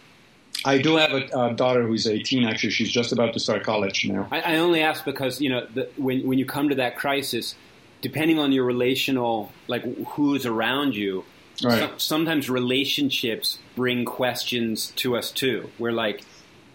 I 0.65 0.77
do 0.77 0.95
have 0.95 1.11
a, 1.11 1.25
a, 1.37 1.53
daughter 1.53 1.85
who's 1.85 2.07
18. 2.07 2.45
Actually, 2.45 2.69
she's 2.69 2.91
just 2.91 3.11
about 3.11 3.33
to 3.33 3.39
start 3.39 3.63
college 3.63 4.05
now. 4.07 4.27
I, 4.31 4.41
I 4.41 4.55
only 4.57 4.81
ask 4.81 5.03
because 5.03 5.41
you 5.41 5.49
know 5.49 5.65
the, 5.73 5.89
when 5.97 6.25
when 6.25 6.39
you 6.39 6.45
come 6.45 6.69
to 6.69 6.75
that 6.75 6.95
crisis, 6.95 7.55
depending 8.01 8.39
on 8.39 8.51
your 8.51 8.63
relational, 8.63 9.51
like 9.67 9.83
who's 10.07 10.45
around 10.45 10.95
you, 10.95 11.25
right. 11.63 11.79
so, 11.79 11.91
sometimes 11.97 12.49
relationships 12.49 13.59
bring 13.75 14.05
questions 14.05 14.93
to 14.97 15.17
us 15.17 15.31
too. 15.31 15.69
We're 15.79 15.91
like, 15.91 16.23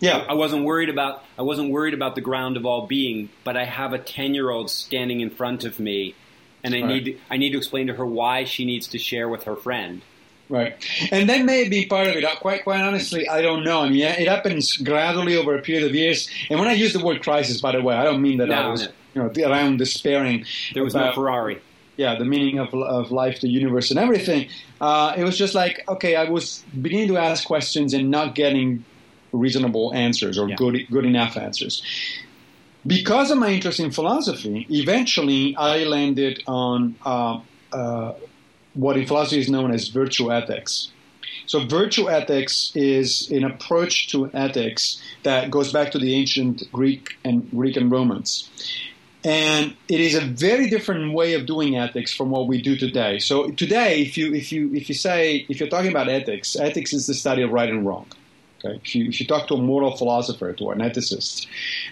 yeah, 0.00 0.24
I 0.28 0.34
wasn't 0.34 0.64
worried 0.64 0.90
about 0.90 1.24
I 1.38 1.42
wasn't 1.42 1.70
worried 1.70 1.94
about 1.94 2.14
the 2.14 2.20
ground 2.20 2.56
of 2.56 2.66
all 2.66 2.86
being, 2.86 3.30
but 3.42 3.56
I 3.56 3.64
have 3.64 3.92
a 3.94 3.98
10 3.98 4.34
year 4.34 4.50
old 4.50 4.70
standing 4.70 5.20
in 5.20 5.30
front 5.30 5.64
of 5.64 5.80
me 5.80 6.14
and 6.64 6.74
I 6.74 6.80
right. 6.80 6.86
need 6.86 7.04
to, 7.04 7.18
I 7.30 7.36
need 7.36 7.50
to 7.50 7.58
explain 7.58 7.86
to 7.88 7.94
her 7.94 8.06
why 8.06 8.44
she 8.44 8.64
needs 8.64 8.88
to 8.88 8.98
share 8.98 9.28
with 9.28 9.44
her 9.44 9.56
friend. 9.56 10.02
Right, 10.50 10.82
and 11.12 11.28
that 11.28 11.44
may 11.44 11.68
be 11.68 11.86
part 11.86 12.06
of 12.06 12.16
it. 12.16 12.24
Quite, 12.40 12.64
quite 12.64 12.80
honestly, 12.80 13.28
I 13.28 13.42
don't 13.42 13.64
know. 13.64 13.82
I 13.82 13.90
mean, 13.90 14.00
it 14.00 14.28
happens 14.28 14.78
gradually 14.78 15.36
over 15.36 15.54
a 15.54 15.60
period 15.60 15.84
of 15.84 15.94
years. 15.94 16.30
And 16.48 16.58
when 16.58 16.68
I 16.68 16.72
use 16.72 16.94
the 16.94 17.04
word 17.04 17.22
crisis, 17.22 17.60
by 17.60 17.72
the 17.72 17.82
way, 17.82 17.94
I 17.94 18.04
don't 18.04 18.22
mean 18.22 18.38
that 18.38 18.48
no, 18.48 18.54
I 18.54 18.68
was, 18.68 18.88
no. 19.14 19.30
you 19.30 19.42
know, 19.42 19.50
around 19.50 19.76
despairing. 19.76 20.46
There 20.72 20.82
was 20.82 20.94
about, 20.94 21.08
no 21.08 21.12
Ferrari. 21.12 21.60
Yeah, 21.98 22.14
the 22.14 22.24
meaning 22.24 22.60
of, 22.60 22.72
of 22.72 23.10
life, 23.10 23.42
the 23.42 23.48
universe, 23.48 23.90
and 23.90 24.00
everything. 24.00 24.48
Uh, 24.80 25.14
it 25.18 25.24
was 25.24 25.36
just 25.36 25.54
like, 25.54 25.84
okay, 25.86 26.16
I 26.16 26.30
was 26.30 26.64
beginning 26.80 27.08
to 27.08 27.18
ask 27.18 27.44
questions 27.44 27.92
and 27.92 28.10
not 28.10 28.34
getting 28.34 28.86
reasonable 29.32 29.92
answers 29.92 30.38
or 30.38 30.48
yeah. 30.48 30.54
good 30.56 30.86
good 30.90 31.04
enough 31.04 31.36
answers 31.36 31.82
because 32.86 33.30
of 33.30 33.38
my 33.38 33.50
interest 33.50 33.80
in 33.80 33.90
philosophy, 33.90 34.66
eventually 34.70 35.56
I 35.56 35.84
landed 35.84 36.42
on 36.46 36.96
uh, 37.04 37.40
uh, 37.72 38.14
what 38.74 38.96
in 38.96 39.06
philosophy 39.06 39.40
is 39.40 39.48
known 39.48 39.72
as 39.72 39.88
virtue 39.88 40.32
ethics. 40.32 40.90
So, 41.46 41.64
virtue 41.64 42.10
ethics 42.10 42.72
is 42.74 43.30
an 43.30 43.44
approach 43.44 44.08
to 44.08 44.30
ethics 44.34 45.02
that 45.22 45.50
goes 45.50 45.72
back 45.72 45.90
to 45.92 45.98
the 45.98 46.14
ancient 46.14 46.70
Greek 46.72 47.16
and 47.24 47.50
Greek 47.50 47.76
and 47.76 47.90
Romans. 47.90 48.50
And 49.24 49.74
it 49.88 50.00
is 50.00 50.14
a 50.14 50.20
very 50.20 50.70
different 50.70 51.12
way 51.12 51.34
of 51.34 51.46
doing 51.46 51.76
ethics 51.76 52.12
from 52.14 52.30
what 52.30 52.46
we 52.46 52.62
do 52.62 52.76
today. 52.76 53.18
So 53.18 53.50
today, 53.50 54.02
if 54.02 54.16
you 54.16 54.32
if 54.32 54.52
you 54.52 54.72
if 54.74 54.88
you 54.88 54.94
say 54.94 55.46
if 55.48 55.58
you're 55.58 55.68
talking 55.68 55.90
about 55.90 56.08
ethics, 56.08 56.54
ethics 56.54 56.92
is 56.92 57.06
the 57.06 57.14
study 57.14 57.42
of 57.42 57.50
right 57.50 57.68
and 57.68 57.84
wrong. 57.84 58.06
Okay? 58.58 58.80
If 58.84 58.94
you 58.94 59.08
if 59.08 59.20
you 59.20 59.26
talk 59.26 59.48
to 59.48 59.54
a 59.54 59.58
moral 59.58 59.96
philosopher, 59.96 60.52
to 60.52 60.70
an 60.70 60.78
ethicist, 60.78 61.46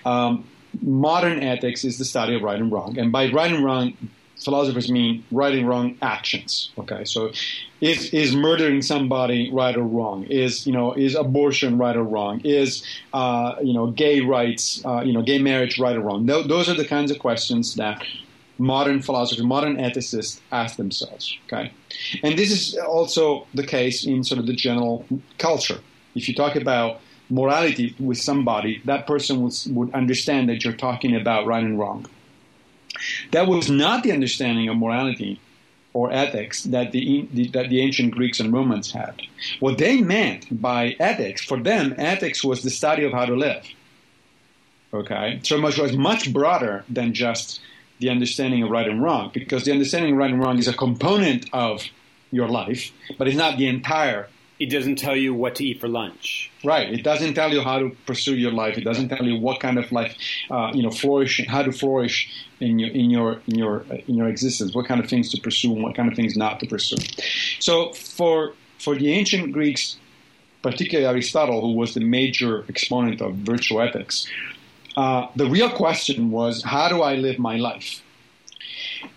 um, 0.04 0.44
modern 0.82 1.42
ethics 1.42 1.84
is 1.84 1.98
the 1.98 2.04
study 2.04 2.34
of 2.34 2.42
right 2.42 2.58
and 2.58 2.70
wrong. 2.72 2.98
And 2.98 3.12
by 3.12 3.30
right 3.30 3.52
and 3.52 3.64
wrong, 3.64 3.94
philosophers 4.42 4.90
mean 4.90 5.24
right 5.30 5.54
and 5.54 5.68
wrong 5.68 5.96
actions. 6.02 6.70
Okay, 6.78 7.04
so 7.04 7.32
is 7.80 8.12
is 8.12 8.34
murdering 8.34 8.82
somebody 8.82 9.50
right 9.52 9.76
or 9.76 9.82
wrong? 9.82 10.24
Is 10.24 10.66
you 10.66 10.72
know 10.72 10.92
is 10.92 11.14
abortion 11.14 11.78
right 11.78 11.96
or 11.96 12.04
wrong? 12.04 12.40
Is 12.44 12.84
uh, 13.12 13.56
you 13.62 13.72
know 13.72 13.88
gay 13.88 14.20
rights, 14.20 14.84
uh, 14.84 15.02
you 15.04 15.12
know 15.12 15.22
gay 15.22 15.38
marriage 15.38 15.78
right 15.78 15.96
or 15.96 16.00
wrong? 16.00 16.26
Th- 16.26 16.46
those 16.46 16.68
are 16.68 16.74
the 16.74 16.84
kinds 16.84 17.10
of 17.10 17.18
questions 17.18 17.74
that 17.76 18.02
modern 18.58 19.02
philosophers, 19.02 19.44
modern 19.44 19.76
ethicists 19.76 20.40
ask 20.52 20.76
themselves. 20.76 21.36
Okay, 21.46 21.72
and 22.22 22.38
this 22.38 22.50
is 22.50 22.76
also 22.78 23.46
the 23.54 23.66
case 23.66 24.06
in 24.06 24.24
sort 24.24 24.38
of 24.38 24.46
the 24.46 24.54
general 24.54 25.06
culture. 25.38 25.80
If 26.14 26.28
you 26.28 26.34
talk 26.34 26.56
about 26.56 27.00
morality 27.28 27.94
with 27.98 28.18
somebody, 28.18 28.82
that 28.84 29.06
person 29.06 29.42
would, 29.42 29.54
would 29.68 29.94
understand 29.94 30.48
that 30.48 30.64
you're 30.64 30.72
talking 30.72 31.16
about 31.16 31.46
right 31.46 31.64
and 31.64 31.78
wrong. 31.78 32.06
That 33.32 33.46
was 33.46 33.70
not 33.70 34.02
the 34.02 34.12
understanding 34.12 34.68
of 34.68 34.76
morality 34.76 35.40
or 35.92 36.12
ethics 36.12 36.62
that 36.64 36.92
the, 36.92 37.26
the, 37.32 37.48
that 37.48 37.70
the 37.70 37.80
ancient 37.80 38.12
Greeks 38.12 38.38
and 38.38 38.52
Romans 38.52 38.92
had. 38.92 39.22
What 39.60 39.78
they 39.78 40.00
meant 40.00 40.60
by 40.60 40.94
ethics, 40.98 41.42
for 41.44 41.58
them, 41.58 41.94
ethics 41.96 42.44
was 42.44 42.62
the 42.62 42.70
study 42.70 43.04
of 43.04 43.12
how 43.12 43.24
to 43.24 43.34
live. 43.34 43.64
Okay, 44.92 45.40
so 45.42 45.58
much 45.58 45.78
was 45.78 45.96
much 45.96 46.32
broader 46.32 46.84
than 46.88 47.12
just 47.12 47.60
the 47.98 48.10
understanding 48.10 48.62
of 48.62 48.70
right 48.70 48.86
and 48.86 49.02
wrong, 49.02 49.30
because 49.32 49.64
the 49.64 49.72
understanding 49.72 50.12
of 50.12 50.18
right 50.18 50.30
and 50.30 50.40
wrong 50.42 50.58
is 50.58 50.68
a 50.68 50.72
component 50.74 51.48
of 51.52 51.84
your 52.30 52.48
life, 52.48 52.92
but 53.18 53.26
it's 53.26 53.36
not 53.36 53.56
the 53.56 53.66
entire 53.66 54.28
it 54.58 54.66
doesn't 54.66 54.96
tell 54.96 55.16
you 55.16 55.34
what 55.34 55.54
to 55.56 55.64
eat 55.64 55.80
for 55.80 55.88
lunch. 55.88 56.50
Right. 56.64 56.92
It 56.92 57.02
doesn't 57.02 57.34
tell 57.34 57.52
you 57.52 57.60
how 57.60 57.78
to 57.78 57.90
pursue 58.06 58.36
your 58.36 58.52
life. 58.52 58.78
It 58.78 58.84
doesn't 58.84 59.08
tell 59.08 59.24
you 59.24 59.38
what 59.38 59.60
kind 59.60 59.78
of 59.78 59.92
life, 59.92 60.16
uh, 60.50 60.70
you 60.74 60.82
know, 60.82 60.90
flourish, 60.90 61.44
how 61.46 61.62
to 61.62 61.72
flourish 61.72 62.30
in 62.60 62.78
your 62.78 62.90
in 62.90 63.10
your 63.10 63.40
in 63.46 63.58
your 63.58 63.84
in 64.08 64.14
your 64.14 64.28
existence. 64.28 64.74
What 64.74 64.86
kind 64.86 65.00
of 65.00 65.08
things 65.08 65.30
to 65.32 65.40
pursue 65.40 65.74
and 65.74 65.82
what 65.82 65.94
kind 65.94 66.08
of 66.10 66.16
things 66.16 66.36
not 66.36 66.60
to 66.60 66.66
pursue. 66.66 66.96
So 67.60 67.92
for 67.92 68.54
for 68.78 68.94
the 68.94 69.12
ancient 69.12 69.52
Greeks, 69.52 69.98
particularly 70.62 71.06
Aristotle, 71.06 71.60
who 71.60 71.72
was 71.72 71.94
the 71.94 72.00
major 72.00 72.64
exponent 72.68 73.20
of 73.20 73.34
virtue 73.36 73.82
ethics, 73.82 74.26
uh, 74.96 75.28
the 75.36 75.46
real 75.46 75.70
question 75.70 76.30
was, 76.30 76.62
how 76.62 76.88
do 76.88 77.02
I 77.02 77.16
live 77.16 77.38
my 77.38 77.56
life? 77.56 78.02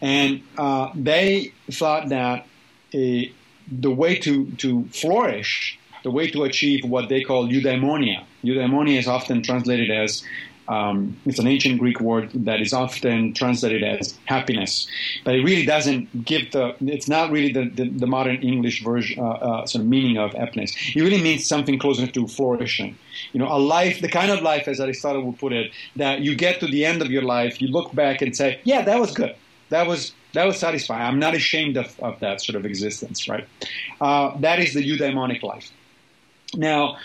And 0.02 0.44
uh, 0.58 0.90
they 0.94 1.54
thought 1.72 2.10
that 2.10 2.46
a 2.94 3.32
the 3.72 3.92
way 3.92 4.16
to, 4.20 4.50
to 4.58 4.86
flourish, 4.86 5.78
the 6.04 6.12
way 6.12 6.30
to 6.32 6.44
achieve 6.44 6.86
what 6.86 7.10
they 7.10 7.24
call 7.24 7.48
eudaimonia. 7.48 8.24
Eudaimonia 8.44 8.98
is 8.98 9.08
often 9.08 9.44
translated 9.44 9.92
as 9.92 10.24
um, 10.70 11.18
it's 11.26 11.40
an 11.40 11.48
ancient 11.48 11.80
Greek 11.80 12.00
word 12.00 12.30
that 12.46 12.62
is 12.62 12.74
often 12.74 13.34
translated 13.34 13.84
as 13.84 14.18
happiness, 14.26 14.88
but 15.26 15.34
it 15.34 15.44
really 15.44 15.66
doesn't 15.66 16.24
give 16.24 16.52
the. 16.52 16.76
It's 16.82 17.08
not 17.08 17.32
really 17.32 17.52
the, 17.52 17.70
the, 17.70 17.90
the 17.90 18.06
modern 18.06 18.36
English 18.44 18.84
version, 18.84 19.20
uh, 19.20 19.30
uh, 19.30 19.66
sort 19.66 19.84
of 19.84 19.90
meaning 19.90 20.20
of 20.20 20.34
happiness. 20.34 20.72
It 20.96 21.02
really 21.02 21.22
means 21.22 21.48
something 21.48 21.80
closer 21.80 22.06
to 22.06 22.28
flourishing. 22.28 22.96
You 23.34 23.40
know, 23.40 23.48
a 23.48 23.58
life, 23.58 24.00
the 24.00 24.10
kind 24.10 24.30
of 24.30 24.44
life, 24.44 24.68
as 24.68 24.80
Aristotle 24.80 25.24
would 25.24 25.40
put 25.40 25.54
it, 25.54 25.72
that 25.96 26.22
you 26.22 26.36
get 26.36 26.60
to 26.60 26.68
the 26.68 26.86
end 26.86 27.02
of 27.02 27.10
your 27.10 27.24
life, 27.24 27.60
you 27.60 27.70
look 27.70 27.96
back 27.96 28.22
and 28.22 28.36
say, 28.36 28.60
"Yeah, 28.64 28.84
that 28.84 29.00
was 29.00 29.12
good. 29.12 29.36
That 29.70 29.88
was 29.88 30.14
that 30.34 30.46
was 30.46 30.58
satisfying. 30.58 31.02
I'm 31.02 31.20
not 31.20 31.36
ashamed 31.36 31.78
of, 31.78 32.00
of 32.00 32.20
that 32.20 32.42
sort 32.42 32.56
of 32.56 32.66
existence, 32.66 33.28
right? 33.28 33.48
Uh, 34.00 34.38
that 34.40 34.60
is 34.60 34.74
the 34.74 34.84
eudaimonic 34.84 35.44
life. 35.44 35.72
Now, 36.56 36.98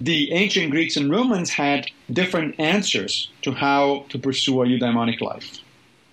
the 0.00 0.32
ancient 0.32 0.70
Greeks 0.70 0.96
and 0.96 1.10
Romans 1.10 1.50
had 1.50 1.90
different 2.12 2.58
answers 2.58 3.30
to 3.42 3.52
how 3.52 4.06
to 4.08 4.18
pursue 4.18 4.62
a 4.62 4.66
eudaimonic 4.66 5.20
life. 5.20 5.58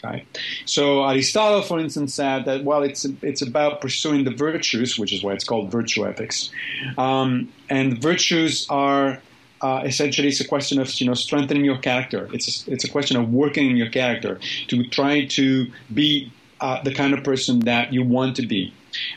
Okay? 0.04 0.26
So 0.66 1.04
Aristotle, 1.08 1.62
for 1.64 1.80
instance, 1.80 2.14
said 2.14 2.46
that 2.46 2.64
well, 2.64 2.84
it's 2.84 3.06
it's 3.22 3.42
about 3.42 3.82
pursuing 3.82 4.24
the 4.24 4.32
virtues, 4.32 5.00
which 5.00 5.12
is 5.14 5.24
why 5.24 5.34
it's 5.34 5.44
called 5.44 5.72
virtue 5.72 6.06
ethics, 6.06 6.52
um, 6.98 7.52
and 7.70 8.02
virtues 8.02 8.68
are 8.70 9.20
uh, 9.62 9.82
essentially 9.84 10.28
it's 10.28 10.42
a 10.42 10.48
question 10.48 10.80
of 10.80 10.94
you 11.00 11.08
know 11.08 11.16
strengthening 11.16 11.66
your 11.66 11.78
character. 11.78 12.30
It's 12.34 12.68
a, 12.68 12.72
it's 12.72 12.84
a 12.84 12.90
question 12.90 13.18
of 13.18 13.34
working 13.34 13.70
in 13.72 13.78
your 13.78 13.90
character 13.90 14.40
to 14.68 14.84
try 14.90 15.26
to 15.26 15.72
be 15.94 16.32
uh, 16.66 16.82
the 16.82 16.92
kind 16.92 17.14
of 17.14 17.24
person 17.24 17.60
that 17.60 17.94
you 17.94 18.04
want 18.04 18.36
to 18.38 18.48
be 18.48 18.74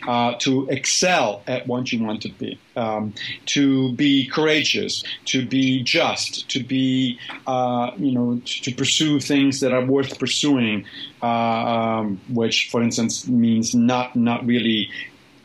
uh, 0.07 0.35
to 0.39 0.69
excel 0.69 1.43
at 1.47 1.67
what 1.67 1.91
you 1.91 2.05
want 2.05 2.21
to 2.21 2.29
be, 2.29 2.59
um, 2.77 3.15
to 3.47 3.91
be 3.93 4.27
courageous, 4.27 5.03
to 5.25 5.47
be 5.47 5.83
just, 5.83 6.47
to 6.51 6.63
be, 6.63 7.19
uh, 7.47 7.91
you 7.97 8.13
know, 8.13 8.39
to, 8.45 8.63
to, 8.63 8.75
pursue 8.75 9.19
things 9.19 9.61
that 9.61 9.73
are 9.73 9.83
worth 9.83 10.19
pursuing, 10.19 10.85
uh, 11.23 11.27
um, 11.27 12.21
which, 12.29 12.69
for 12.71 12.83
instance, 12.83 13.27
means 13.27 13.75
not 13.75 14.15
not 14.15 14.45
really 14.45 14.91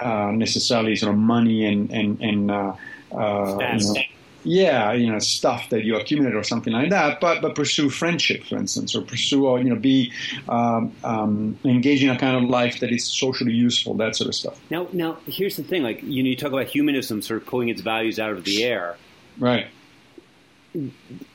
uh, 0.01 0.31
necessarily 0.31 0.97
sort 0.97 1.13
of 1.13 1.17
money 1.17 1.65
and 1.65 1.89
and 1.89 2.19
and 2.19 2.51
uh, 2.51 2.75
you 3.11 3.17
know, 3.17 4.03
yeah, 4.43 4.93
you 4.93 5.11
know, 5.11 5.19
stuff 5.19 5.69
that 5.69 5.83
you 5.83 5.95
accumulate 5.95 6.35
or 6.35 6.43
something 6.43 6.73
like 6.73 6.89
that, 6.89 7.19
but 7.19 7.41
but 7.41 7.55
pursue 7.55 7.89
friendship, 7.89 8.43
for 8.43 8.57
instance, 8.57 8.95
or 8.95 9.01
pursue 9.01 9.45
or 9.45 9.59
you 9.59 9.69
know 9.69 9.75
be 9.75 10.11
um, 10.49 10.93
um, 11.03 11.57
engage 11.63 12.03
in 12.03 12.09
a 12.09 12.17
kind 12.17 12.35
of 12.35 12.49
life 12.49 12.79
that 12.79 12.91
is 12.91 13.05
socially 13.05 13.53
useful, 13.53 13.95
that 13.95 14.15
sort 14.15 14.27
of 14.27 14.35
stuff. 14.35 14.59
Now, 14.69 14.87
now 14.91 15.17
here's 15.25 15.55
the 15.55 15.63
thing: 15.63 15.83
like 15.83 16.03
you 16.03 16.23
know, 16.23 16.29
you 16.29 16.35
talk 16.35 16.51
about 16.51 16.67
humanism 16.67 17.21
sort 17.21 17.41
of 17.41 17.47
pulling 17.47 17.69
its 17.69 17.81
values 17.81 18.19
out 18.19 18.31
of 18.31 18.43
the 18.43 18.63
air, 18.63 18.97
right? 19.37 19.67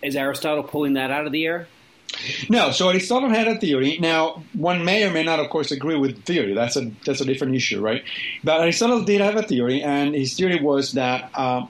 Is 0.02 0.16
Aristotle 0.16 0.64
pulling 0.64 0.94
that 0.94 1.10
out 1.10 1.26
of 1.26 1.32
the 1.32 1.46
air? 1.46 1.68
No, 2.48 2.70
so 2.70 2.88
Aristotle 2.88 3.28
had 3.28 3.46
a 3.48 3.56
theory. 3.56 3.98
Now, 4.00 4.42
one 4.54 4.84
may 4.84 5.04
or 5.04 5.10
may 5.10 5.22
not, 5.22 5.40
of 5.40 5.50
course, 5.50 5.70
agree 5.70 5.96
with 5.96 6.16
the 6.16 6.22
theory. 6.22 6.54
That's 6.54 6.76
a 6.76 6.90
that's 7.04 7.20
a 7.20 7.24
different 7.24 7.54
issue, 7.54 7.80
right? 7.80 8.02
But 8.42 8.60
Aristotle 8.60 9.02
did 9.02 9.20
have 9.20 9.36
a 9.36 9.42
theory, 9.42 9.82
and 9.82 10.14
his 10.14 10.34
theory 10.34 10.60
was 10.60 10.92
that 10.92 11.30
uh, 11.34 11.66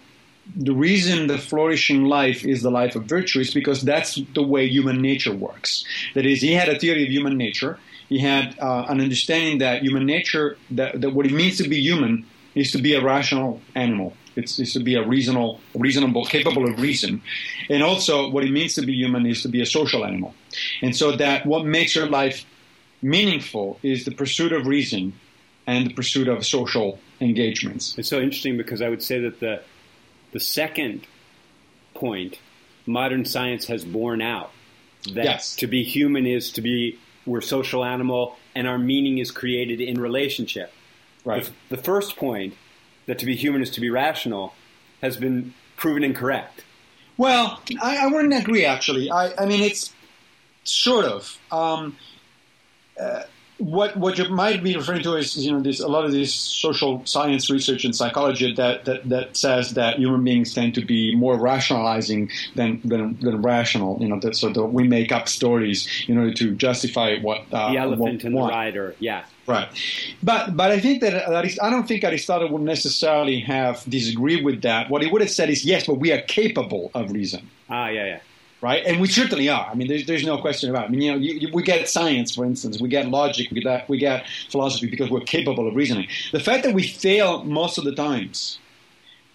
the 0.56 0.72
reason 0.72 1.26
the 1.26 1.38
flourishing 1.38 2.04
life 2.04 2.44
is 2.44 2.62
the 2.62 2.70
life 2.70 2.96
of 2.96 3.04
virtue 3.04 3.40
is 3.40 3.52
because 3.52 3.82
that's 3.82 4.20
the 4.34 4.42
way 4.42 4.66
human 4.68 5.00
nature 5.00 5.34
works. 5.34 5.84
That 6.14 6.26
is, 6.26 6.40
he 6.40 6.52
had 6.52 6.68
a 6.68 6.78
theory 6.78 7.04
of 7.04 7.10
human 7.10 7.36
nature. 7.36 7.78
He 8.08 8.18
had 8.18 8.58
uh, 8.58 8.86
an 8.88 9.00
understanding 9.00 9.58
that 9.58 9.82
human 9.82 10.06
nature, 10.06 10.56
that, 10.70 11.00
that, 11.00 11.12
what 11.12 11.26
it 11.26 11.32
means 11.32 11.58
to 11.58 11.68
be 11.68 11.80
human, 11.80 12.26
is 12.54 12.72
to 12.72 12.78
be 12.78 12.94
a 12.94 13.02
rational 13.02 13.60
animal. 13.74 14.14
It's, 14.34 14.58
it's 14.58 14.72
to 14.72 14.80
be 14.80 14.94
a 14.94 15.06
reasonable, 15.06 15.60
reasonable, 15.74 16.24
capable 16.24 16.68
of 16.68 16.80
reason. 16.80 17.22
And 17.68 17.82
also, 17.82 18.30
what 18.30 18.44
it 18.44 18.50
means 18.50 18.74
to 18.74 18.82
be 18.82 18.94
human 18.94 19.26
is 19.26 19.42
to 19.42 19.48
be 19.48 19.60
a 19.60 19.66
social 19.66 20.04
animal. 20.04 20.34
And 20.80 20.96
so 20.96 21.16
that 21.16 21.44
what 21.44 21.66
makes 21.66 21.94
your 21.94 22.06
life 22.06 22.46
meaningful 23.02 23.78
is 23.82 24.04
the 24.04 24.12
pursuit 24.12 24.52
of 24.52 24.66
reason 24.66 25.12
and 25.66 25.86
the 25.86 25.94
pursuit 25.94 26.28
of 26.28 26.46
social 26.46 26.98
engagements. 27.20 27.96
It's 27.98 28.08
so 28.08 28.20
interesting 28.20 28.56
because 28.56 28.80
I 28.80 28.88
would 28.88 29.02
say 29.02 29.20
that 29.20 29.40
the 29.40 29.60
the 30.32 30.40
second 30.40 31.06
point, 31.94 32.38
modern 32.86 33.24
science 33.24 33.66
has 33.66 33.84
borne 33.84 34.22
out 34.22 34.50
that 35.14 35.24
yes. 35.24 35.56
to 35.56 35.66
be 35.66 35.84
human 35.84 36.26
is 36.26 36.50
to 36.52 36.60
be 36.60 36.98
we're 37.26 37.40
social 37.40 37.84
animal 37.84 38.36
and 38.54 38.66
our 38.66 38.78
meaning 38.78 39.18
is 39.18 39.30
created 39.30 39.80
in 39.80 40.00
relationship. 40.00 40.72
Right. 41.24 41.44
The, 41.44 41.76
the 41.76 41.82
first 41.82 42.16
point 42.16 42.54
that 43.06 43.18
to 43.18 43.26
be 43.26 43.36
human 43.36 43.62
is 43.62 43.70
to 43.70 43.80
be 43.80 43.90
rational 43.90 44.54
has 45.02 45.16
been 45.16 45.54
proven 45.76 46.02
incorrect. 46.02 46.64
Well, 47.16 47.60
I, 47.82 47.98
I 47.98 48.06
wouldn't 48.06 48.34
agree. 48.34 48.64
Actually, 48.64 49.10
I, 49.10 49.32
I 49.36 49.46
mean 49.46 49.60
it's 49.60 49.92
sort 50.64 51.04
of. 51.04 51.36
Um, 51.50 51.96
uh, 52.98 53.22
what 53.58 53.96
what 53.96 54.18
you 54.18 54.28
might 54.28 54.62
be 54.62 54.76
referring 54.76 55.02
to 55.02 55.14
is 55.14 55.36
you 55.36 55.52
know 55.52 55.60
this 55.60 55.80
a 55.80 55.88
lot 55.88 56.04
of 56.04 56.12
this 56.12 56.32
social 56.32 57.04
science 57.04 57.50
research 57.50 57.84
and 57.84 57.94
psychology 57.94 58.54
that, 58.54 58.84
that, 58.84 59.08
that 59.08 59.36
says 59.36 59.74
that 59.74 59.98
human 59.98 60.22
beings 60.22 60.54
tend 60.54 60.74
to 60.74 60.84
be 60.84 61.14
more 61.16 61.36
rationalizing 61.36 62.30
than 62.54 62.80
than, 62.84 63.18
than 63.20 63.42
rational 63.42 63.98
you 64.00 64.08
know 64.08 64.20
that, 64.20 64.36
so 64.36 64.48
that 64.48 64.64
we 64.66 64.86
make 64.86 65.10
up 65.10 65.28
stories 65.28 65.88
in 66.06 66.16
order 66.16 66.32
to 66.32 66.54
justify 66.54 67.18
what 67.18 67.42
uh, 67.52 67.72
the 67.72 67.78
elephant 67.78 68.24
in 68.24 68.32
the 68.32 68.40
rider 68.40 68.94
yeah. 68.98 69.24
Right. 69.46 69.68
But 70.22 70.56
but 70.58 70.70
I 70.70 70.78
think 70.78 71.00
that 71.00 71.26
I 71.26 71.70
don't 71.70 71.88
think 71.88 72.04
Aristotle 72.04 72.50
would 72.50 72.60
necessarily 72.60 73.40
have 73.40 73.82
disagreed 73.88 74.44
with 74.44 74.60
that. 74.60 74.90
What 74.90 75.00
he 75.00 75.10
would 75.10 75.22
have 75.22 75.30
said 75.30 75.48
is 75.48 75.64
yes 75.64 75.86
but 75.86 75.94
we 75.94 76.12
are 76.12 76.20
capable 76.20 76.90
of 76.94 77.10
reason. 77.10 77.48
Ah 77.70 77.88
yeah 77.88 78.04
yeah 78.04 78.20
right? 78.60 78.84
And 78.84 79.00
we 79.00 79.08
certainly 79.08 79.48
are. 79.48 79.68
I 79.70 79.74
mean, 79.74 79.88
there's, 79.88 80.06
there's 80.06 80.24
no 80.24 80.38
question 80.38 80.70
about 80.70 80.84
it. 80.84 80.86
I 80.86 80.90
mean, 80.90 81.00
you 81.02 81.12
know, 81.12 81.18
you, 81.18 81.34
you, 81.34 81.48
we 81.52 81.62
get 81.62 81.88
science, 81.88 82.34
for 82.34 82.44
instance, 82.44 82.80
we 82.80 82.88
get 82.88 83.08
logic, 83.08 83.50
we 83.50 83.60
get, 83.60 83.88
we 83.88 83.98
get 83.98 84.26
philosophy 84.50 84.88
because 84.88 85.10
we're 85.10 85.20
capable 85.20 85.68
of 85.68 85.76
reasoning. 85.76 86.08
The 86.32 86.40
fact 86.40 86.64
that 86.64 86.74
we 86.74 86.82
fail 86.82 87.44
most 87.44 87.78
of 87.78 87.84
the 87.84 87.94
times 87.94 88.58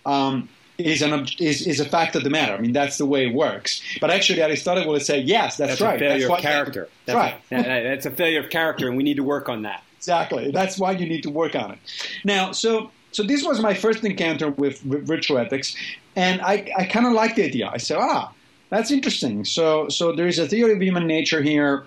um, 0.05 0.49
is, 0.77 1.01
an, 1.01 1.27
is, 1.39 1.65
is 1.65 1.79
a 1.79 1.86
fact 1.86 2.15
of 2.15 2.23
the 2.23 2.29
matter. 2.29 2.53
I 2.53 2.59
mean, 2.59 2.73
that's 2.73 2.97
the 2.97 3.05
way 3.05 3.27
it 3.27 3.33
works. 3.33 3.81
But 4.01 4.09
actually, 4.09 4.41
Aristotle 4.41 4.88
would 4.88 5.03
say, 5.03 5.19
yes, 5.19 5.57
that's, 5.57 5.79
that's 5.79 5.81
right. 5.81 5.95
A 5.95 5.99
failure 5.99 6.27
that's 6.27 6.39
of 6.39 6.43
character. 6.43 6.89
That's 7.05 7.15
right. 7.15 7.36
A, 7.51 7.83
that's 7.83 8.05
a 8.05 8.12
failure 8.12 8.39
of 8.39 8.49
character, 8.49 8.88
and 8.88 8.97
we 8.97 9.03
need 9.03 9.17
to 9.17 9.23
work 9.23 9.47
on 9.49 9.62
that. 9.62 9.83
Exactly. 9.97 10.51
That's 10.51 10.77
why 10.77 10.91
you 10.91 11.07
need 11.07 11.23
to 11.23 11.29
work 11.29 11.55
on 11.55 11.71
it. 11.71 11.79
Now, 12.25 12.51
so 12.51 12.91
so 13.13 13.23
this 13.23 13.41
was 13.41 13.62
my 13.62 13.73
first 13.73 14.03
encounter 14.03 14.49
with, 14.49 14.86
with 14.86 15.07
virtue 15.07 15.39
ethics, 15.39 15.75
and 16.15 16.41
I, 16.41 16.69
I 16.77 16.86
kind 16.86 17.05
of 17.05 17.13
liked 17.13 17.38
the 17.38 17.45
idea. 17.45 17.69
I 17.71 17.77
said, 17.77 17.99
ah, 18.01 18.33
that's 18.73 18.89
interesting. 18.89 19.45
So, 19.45 19.88
so 19.89 20.12
there 20.13 20.25
is 20.27 20.39
a 20.39 20.47
theory 20.47 20.73
of 20.73 20.81
human 20.81 21.05
nature 21.05 21.43
here 21.43 21.86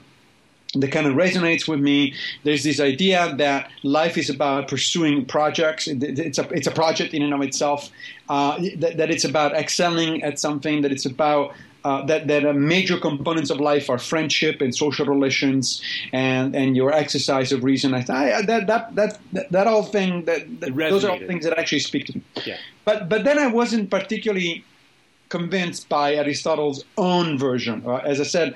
that 0.75 0.92
kind 0.92 1.07
of 1.07 1.14
resonates 1.14 1.66
with 1.66 1.81
me. 1.81 2.14
There's 2.44 2.62
this 2.62 2.79
idea 2.79 3.35
that 3.38 3.70
life 3.83 4.16
is 4.16 4.31
about 4.31 4.68
pursuing 4.68 5.25
projects. 5.25 5.88
It's 5.88 6.38
a 6.38 6.49
it's 6.51 6.68
a 6.68 6.70
project 6.70 7.12
in 7.12 7.22
and 7.22 7.35
of 7.35 7.42
itself. 7.42 7.90
Uh, 8.29 8.59
that, 8.77 8.99
that, 8.99 9.11
it's 9.11 9.25
about 9.25 9.53
excelling 9.53 10.22
at 10.22 10.38
something. 10.38 10.83
That 10.83 10.92
it's 10.92 11.07
about 11.07 11.55
uh, 11.85 12.07
that 12.07 12.29
that 12.29 12.42
major 12.55 12.99
components 12.99 13.51
of 13.51 13.59
life 13.59 13.90
are 13.90 13.99
friendship 13.99 14.61
and 14.61 14.72
social 14.72 15.07
relations 15.07 15.83
and 16.12 16.55
and 16.55 16.77
your 16.77 16.92
exercise 16.92 17.51
of 17.51 17.64
reason. 17.64 17.94
I, 17.94 17.99
I 17.99 18.42
that, 18.42 18.66
that 18.68 18.94
that 18.94 19.18
that 19.33 19.51
that 19.51 19.66
all 19.66 19.83
thing 19.83 20.25
that, 20.27 20.61
that 20.61 20.77
those 20.77 21.05
are 21.05 21.12
all 21.12 21.18
things 21.18 21.44
that 21.46 21.59
actually 21.59 21.81
speak 21.81 22.07
to 22.07 22.18
me. 22.18 22.22
Yeah. 22.44 22.59
But 22.85 23.09
but 23.09 23.25
then 23.25 23.38
I 23.40 23.49
wasn't 23.49 23.90
particularly 23.90 24.64
convinced 25.29 25.89
by 25.89 26.15
Aristotle's 26.15 26.85
own 26.97 27.39
version. 27.39 27.83
Uh, 27.87 27.97
as 27.97 28.21
I 28.21 28.25
said, 28.25 28.55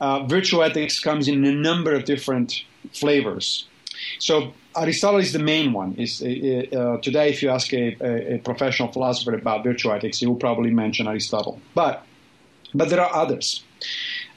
uh, 0.00 0.24
virtue 0.26 0.62
ethics 0.62 1.00
comes 1.00 1.28
in 1.28 1.44
a 1.44 1.52
number 1.52 1.94
of 1.94 2.04
different 2.04 2.64
flavors. 2.92 3.66
So 4.18 4.52
Aristotle 4.76 5.20
is 5.20 5.32
the 5.32 5.38
main 5.38 5.72
one. 5.72 5.94
Is 5.94 6.20
uh, 6.20 6.26
uh, 6.76 7.00
today, 7.00 7.30
if 7.30 7.42
you 7.42 7.50
ask 7.50 7.72
a, 7.72 7.96
a, 8.00 8.34
a, 8.34 8.38
professional 8.38 8.90
philosopher 8.92 9.34
about 9.34 9.62
virtue 9.62 9.92
ethics, 9.92 10.18
he 10.18 10.26
will 10.26 10.36
probably 10.36 10.70
mention 10.70 11.06
Aristotle. 11.06 11.60
But 11.74 12.04
but 12.74 12.88
there 12.88 13.00
are 13.00 13.14
others. 13.14 13.62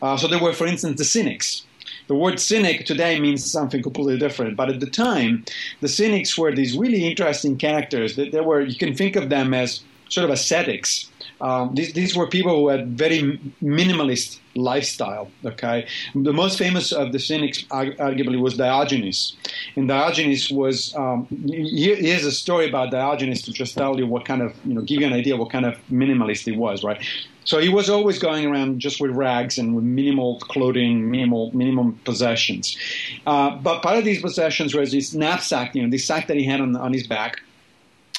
Uh, 0.01 0.15
so 0.15 0.27
there 0.27 0.39
were, 0.39 0.53
for 0.53 0.67
instance, 0.67 0.97
the 0.97 1.05
Cynics. 1.05 1.63
The 2.07 2.15
word 2.15 2.39
cynic 2.39 2.85
today 2.85 3.19
means 3.19 3.43
something 3.43 3.83
completely 3.83 4.17
different, 4.17 4.55
but 4.55 4.69
at 4.69 4.79
the 4.79 4.89
time, 4.89 5.43
the 5.81 5.89
cynics 5.89 6.37
were 6.37 6.55
these 6.55 6.77
really 6.77 7.05
interesting 7.05 7.57
characters. 7.57 8.15
That 8.15 8.31
they 8.31 8.39
were 8.39 8.61
you 8.61 8.77
can 8.77 8.95
think 8.95 9.17
of 9.17 9.29
them 9.29 9.53
as 9.53 9.81
sort 10.07 10.23
of 10.23 10.29
ascetics 10.29 11.09
um, 11.41 11.75
these, 11.75 11.93
these 11.93 12.15
were 12.15 12.27
people 12.27 12.55
who 12.55 12.67
had 12.69 12.97
very 12.97 13.39
minimalist 13.61 14.39
lifestyle. 14.55 15.29
Okay, 15.45 15.87
the 16.15 16.33
most 16.33 16.57
famous 16.57 16.91
of 16.91 17.11
the 17.11 17.19
cynics, 17.19 17.63
arguably, 17.63 18.39
was 18.39 18.57
Diogenes, 18.57 19.35
and 19.75 19.87
Diogenes 19.87 20.49
was. 20.49 20.95
Um, 20.95 21.27
here's 21.47 22.25
a 22.25 22.31
story 22.31 22.67
about 22.67 22.91
Diogenes 22.91 23.41
to 23.43 23.53
just 23.53 23.75
tell 23.75 23.97
you 23.97 24.07
what 24.07 24.25
kind 24.25 24.41
of, 24.41 24.53
you 24.65 24.73
know, 24.73 24.81
give 24.81 25.01
you 25.01 25.07
an 25.07 25.13
idea 25.13 25.35
what 25.35 25.51
kind 25.51 25.65
of 25.65 25.75
minimalist 25.91 26.45
he 26.45 26.51
was, 26.51 26.83
right? 26.83 27.03
So 27.47 27.59
he 27.59 27.69
was 27.69 27.89
always 27.89 28.19
going 28.19 28.45
around 28.45 28.79
just 28.79 28.99
with 28.99 29.11
rags 29.11 29.57
and 29.57 29.73
with 29.73 29.85
minimal 29.85 30.37
clothing, 30.39 31.09
minimal 31.09 31.49
minimum 31.53 31.97
possessions. 32.03 32.77
Uh, 33.25 33.55
but 33.55 33.81
part 33.81 33.97
of 33.97 34.03
these 34.03 34.21
possessions 34.21 34.75
was 34.75 34.91
this 34.91 35.13
knapsack, 35.13 35.73
you 35.73 35.81
know, 35.81 35.89
this 35.89 36.05
sack 36.05 36.27
that 36.27 36.35
he 36.35 36.43
had 36.43 36.59
on, 36.59 36.75
on 36.75 36.91
his 36.91 37.07
back 37.07 37.41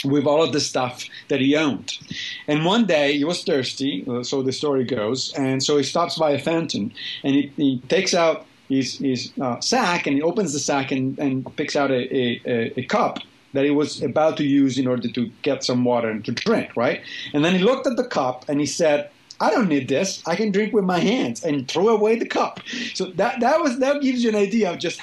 with 0.05 0.26
all 0.26 0.42
of 0.42 0.53
the 0.53 0.61
stuff 0.61 1.05
that 1.28 1.40
he 1.40 1.57
owned. 1.57 1.99
And 2.46 2.64
one 2.64 2.86
day 2.86 3.16
he 3.16 3.24
was 3.24 3.42
thirsty, 3.42 4.05
uh, 4.09 4.22
so 4.22 4.42
the 4.42 4.53
story 4.53 4.84
goes, 4.84 5.32
and 5.34 5.62
so 5.62 5.76
he 5.76 5.82
stops 5.82 6.18
by 6.18 6.32
a 6.32 6.38
fountain 6.38 6.92
and 7.24 7.34
he, 7.34 7.53
he 7.57 7.80
takes 7.88 8.14
out 8.14 8.46
his, 8.68 8.99
his 8.99 9.32
uh, 9.40 9.61
sack 9.61 10.07
and 10.07 10.16
he 10.16 10.22
opens 10.22 10.53
the 10.53 10.59
sack 10.59 10.92
and, 10.92 11.18
and 11.18 11.57
picks 11.57 11.74
out 11.74 11.90
a, 11.90 12.14
a, 12.14 12.80
a, 12.80 12.82
cup 12.84 13.18
that 13.55 13.64
he 13.64 13.70
was 13.70 14.03
about 14.03 14.36
to 14.36 14.44
use 14.44 14.78
in 14.78 14.86
order 14.86 15.09
to 15.09 15.30
get 15.42 15.64
some 15.64 15.84
water 15.84 16.11
and 16.11 16.24
to 16.26 16.32
drink, 16.32 16.76
right? 16.76 17.01
And 17.32 17.44
then 17.44 17.55
he 17.55 17.62
looked 17.62 17.86
at 17.86 17.96
the 17.96 18.05
cup 18.05 18.44
and 18.49 18.61
he 18.61 18.66
said, 18.66 19.11
I 19.40 19.51
don't 19.51 19.68
need 19.68 19.88
this. 19.88 20.22
I 20.26 20.36
can 20.36 20.51
drink 20.51 20.74
with 20.74 20.84
my 20.84 20.99
hands 20.99 21.42
and 21.44 21.66
throw 21.66 21.88
away 21.88 22.16
the 22.16 22.26
cup. 22.26 22.61
So 22.94 23.07
that 23.12 23.40
that 23.40 23.61
was 23.61 23.78
that 23.78 24.03
gives 24.03 24.22
you 24.22 24.30
an 24.30 24.36
idea 24.36 24.72
of 24.72 24.78
just 24.78 25.01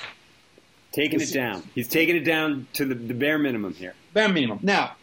taking 0.92 1.22
it 1.22 1.34
down. 1.34 1.64
He's 1.74 1.88
taking 1.88 2.18
it 2.18 2.26
down 2.26 2.68
to 2.74 2.86
the, 2.86 2.96
the 2.96 3.14
bare 3.14 3.38
minimum 3.38 3.74
here 3.74 3.96
bare 4.16 4.30
minimum. 4.30 4.60
Now, 4.64 4.96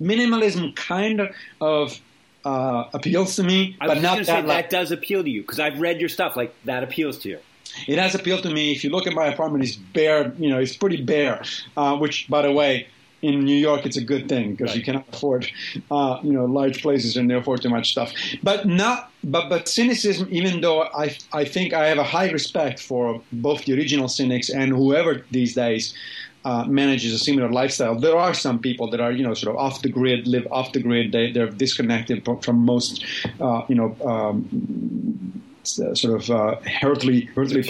minimalism 0.00 0.74
kind 0.74 1.30
of 1.60 2.00
uh, 2.44 2.84
appeals 2.94 3.36
to 3.36 3.42
me, 3.42 3.76
I 3.80 3.88
but 3.88 4.00
not 4.00 4.18
that. 4.18 4.26
say 4.26 4.42
like- 4.42 4.46
that 4.46 4.70
does 4.70 4.90
appeal 4.90 5.22
to 5.22 5.28
you 5.28 5.42
because 5.42 5.60
I've 5.60 5.78
read 5.80 6.00
your 6.00 6.08
stuff. 6.08 6.36
Like 6.36 6.54
that 6.64 6.82
appeals 6.82 7.18
to 7.18 7.28
you. 7.28 7.38
It 7.86 7.98
has 7.98 8.14
appealed 8.14 8.42
to 8.44 8.50
me. 8.50 8.72
If 8.72 8.82
you 8.82 8.90
look 8.90 9.06
at 9.06 9.12
my 9.12 9.26
apartment, 9.26 9.62
it's 9.62 9.76
bare. 9.76 10.32
You 10.38 10.48
know, 10.48 10.58
it's 10.58 10.74
pretty 10.76 11.02
bare. 11.02 11.42
Uh, 11.76 11.96
which, 11.98 12.26
by 12.30 12.40
the 12.42 12.50
way, 12.50 12.86
in 13.20 13.44
New 13.44 13.56
York, 13.56 13.84
it's 13.84 13.96
a 13.96 14.04
good 14.12 14.28
thing 14.28 14.54
because 14.54 14.74
you 14.74 14.82
cannot 14.82 15.04
afford, 15.12 15.46
uh, 15.90 16.18
you 16.22 16.32
know, 16.32 16.46
large 16.46 16.80
places 16.80 17.16
and 17.16 17.28
therefore 17.30 17.58
too 17.58 17.68
much 17.68 17.90
stuff. 17.90 18.12
But 18.42 18.66
not. 18.66 19.10
But 19.24 19.48
but 19.48 19.68
cynicism. 19.68 20.28
Even 20.30 20.60
though 20.60 20.82
I 21.04 21.16
I 21.32 21.44
think 21.44 21.74
I 21.74 21.88
have 21.88 21.98
a 21.98 22.04
high 22.04 22.30
respect 22.30 22.78
for 22.80 23.20
both 23.32 23.64
the 23.64 23.74
original 23.74 24.08
cynics 24.08 24.48
and 24.48 24.70
whoever 24.70 25.24
these 25.30 25.54
days. 25.54 25.92
Uh, 26.48 26.64
manages 26.64 27.12
a 27.12 27.18
similar 27.18 27.50
lifestyle. 27.60 27.94
There 27.94 28.16
are 28.16 28.32
some 28.32 28.58
people 28.58 28.86
that 28.92 29.00
are, 29.04 29.12
you 29.12 29.22
know, 29.26 29.34
sort 29.34 29.50
of 29.54 29.56
off 29.64 29.82
the 29.82 29.90
grid, 29.90 30.26
live 30.26 30.46
off 30.50 30.72
the 30.72 30.82
grid. 30.88 31.12
They, 31.12 31.30
they're 31.30 31.50
disconnected 31.64 32.24
from, 32.24 32.56
most, 32.72 33.04
uh, 33.38 33.60
you 33.68 33.74
know, 33.74 33.90
um, 34.12 35.42
uh, 35.78 35.94
sort 35.94 36.12
of 36.18 36.30
uh, 36.30 36.56
earthly 36.82 37.28
earthly 37.36 37.62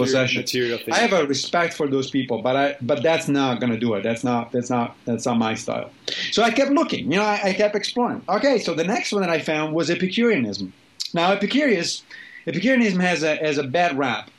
material. 0.43 0.79
I 0.93 0.99
have 0.99 1.13
a 1.13 1.27
respect 1.27 1.75
for 1.75 1.89
those 1.89 2.09
people, 2.09 2.41
but 2.41 2.55
I 2.55 2.77
but 2.81 3.03
that's 3.03 3.27
not 3.27 3.59
going 3.61 3.73
to 3.73 3.81
do 3.87 3.95
it. 3.97 4.03
That's 4.05 4.23
not 4.23 4.53
that's 4.53 4.71
not 4.71 4.95
that's 5.07 5.27
not 5.27 5.39
my 5.39 5.55
style. 5.55 5.91
So 6.31 6.45
I 6.45 6.51
kept 6.53 6.71
looking. 6.71 7.11
You 7.11 7.19
know, 7.19 7.25
I, 7.25 7.41
I 7.49 7.53
kept 7.55 7.75
exploring. 7.75 8.23
Okay, 8.29 8.61
so 8.61 8.75
the 8.75 8.89
next 8.95 9.09
one 9.13 9.23
that 9.23 9.31
I 9.39 9.41
found 9.41 9.75
was 9.75 9.91
Epicureanism. 9.91 10.73
Now, 11.15 11.33
Epicurus, 11.33 12.05
Epicureanism 12.47 13.01
has 13.01 13.25
a 13.25 13.35
has 13.47 13.59
a 13.59 13.65
bad 13.65 13.99
rap 13.99 14.31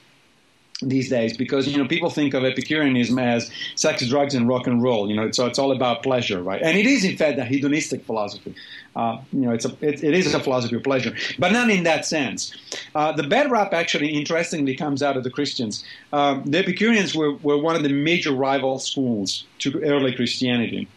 these 0.81 1.09
days 1.09 1.35
because 1.35 1.67
you 1.67 1.77
know 1.77 1.87
people 1.87 2.09
think 2.09 2.33
of 2.33 2.43
Epicureanism 2.43 3.19
as 3.19 3.51
sex, 3.75 4.05
drugs, 4.07 4.33
and 4.33 4.47
rock 4.47 4.67
and 4.67 4.81
roll. 4.81 5.09
You 5.09 5.15
know, 5.15 5.31
so 5.31 5.45
it's 5.45 5.59
all 5.59 5.71
about 5.71 6.03
pleasure, 6.03 6.41
right? 6.41 6.61
And 6.61 6.77
it 6.77 6.85
is 6.85 7.03
in 7.03 7.17
fact 7.17 7.39
a 7.39 7.45
hedonistic 7.45 8.05
philosophy. 8.05 8.55
Uh, 8.99 9.21
you 9.31 9.39
know, 9.39 9.51
it's 9.51 9.63
a 9.63 9.71
it, 9.79 10.03
it 10.03 10.13
is 10.13 10.33
a 10.33 10.41
philosophy 10.41 10.75
of 10.75 10.83
pleasure, 10.83 11.15
but 11.37 11.53
not 11.53 11.69
in 11.69 11.83
that 11.83 12.05
sense. 12.05 12.53
Uh, 12.93 13.13
the 13.13 13.23
bad 13.23 13.49
rap 13.49 13.73
actually, 13.73 14.09
interestingly, 14.09 14.75
comes 14.75 15.01
out 15.01 15.15
of 15.15 15.23
the 15.23 15.29
Christians. 15.29 15.85
Um, 16.11 16.43
the 16.43 16.57
Epicureans 16.57 17.15
were, 17.15 17.33
were 17.37 17.57
one 17.57 17.77
of 17.77 17.83
the 17.83 17.93
major 17.93 18.33
rival 18.33 18.77
schools 18.77 19.45
to 19.59 19.81
early 19.83 20.13
Christianity, 20.13 20.89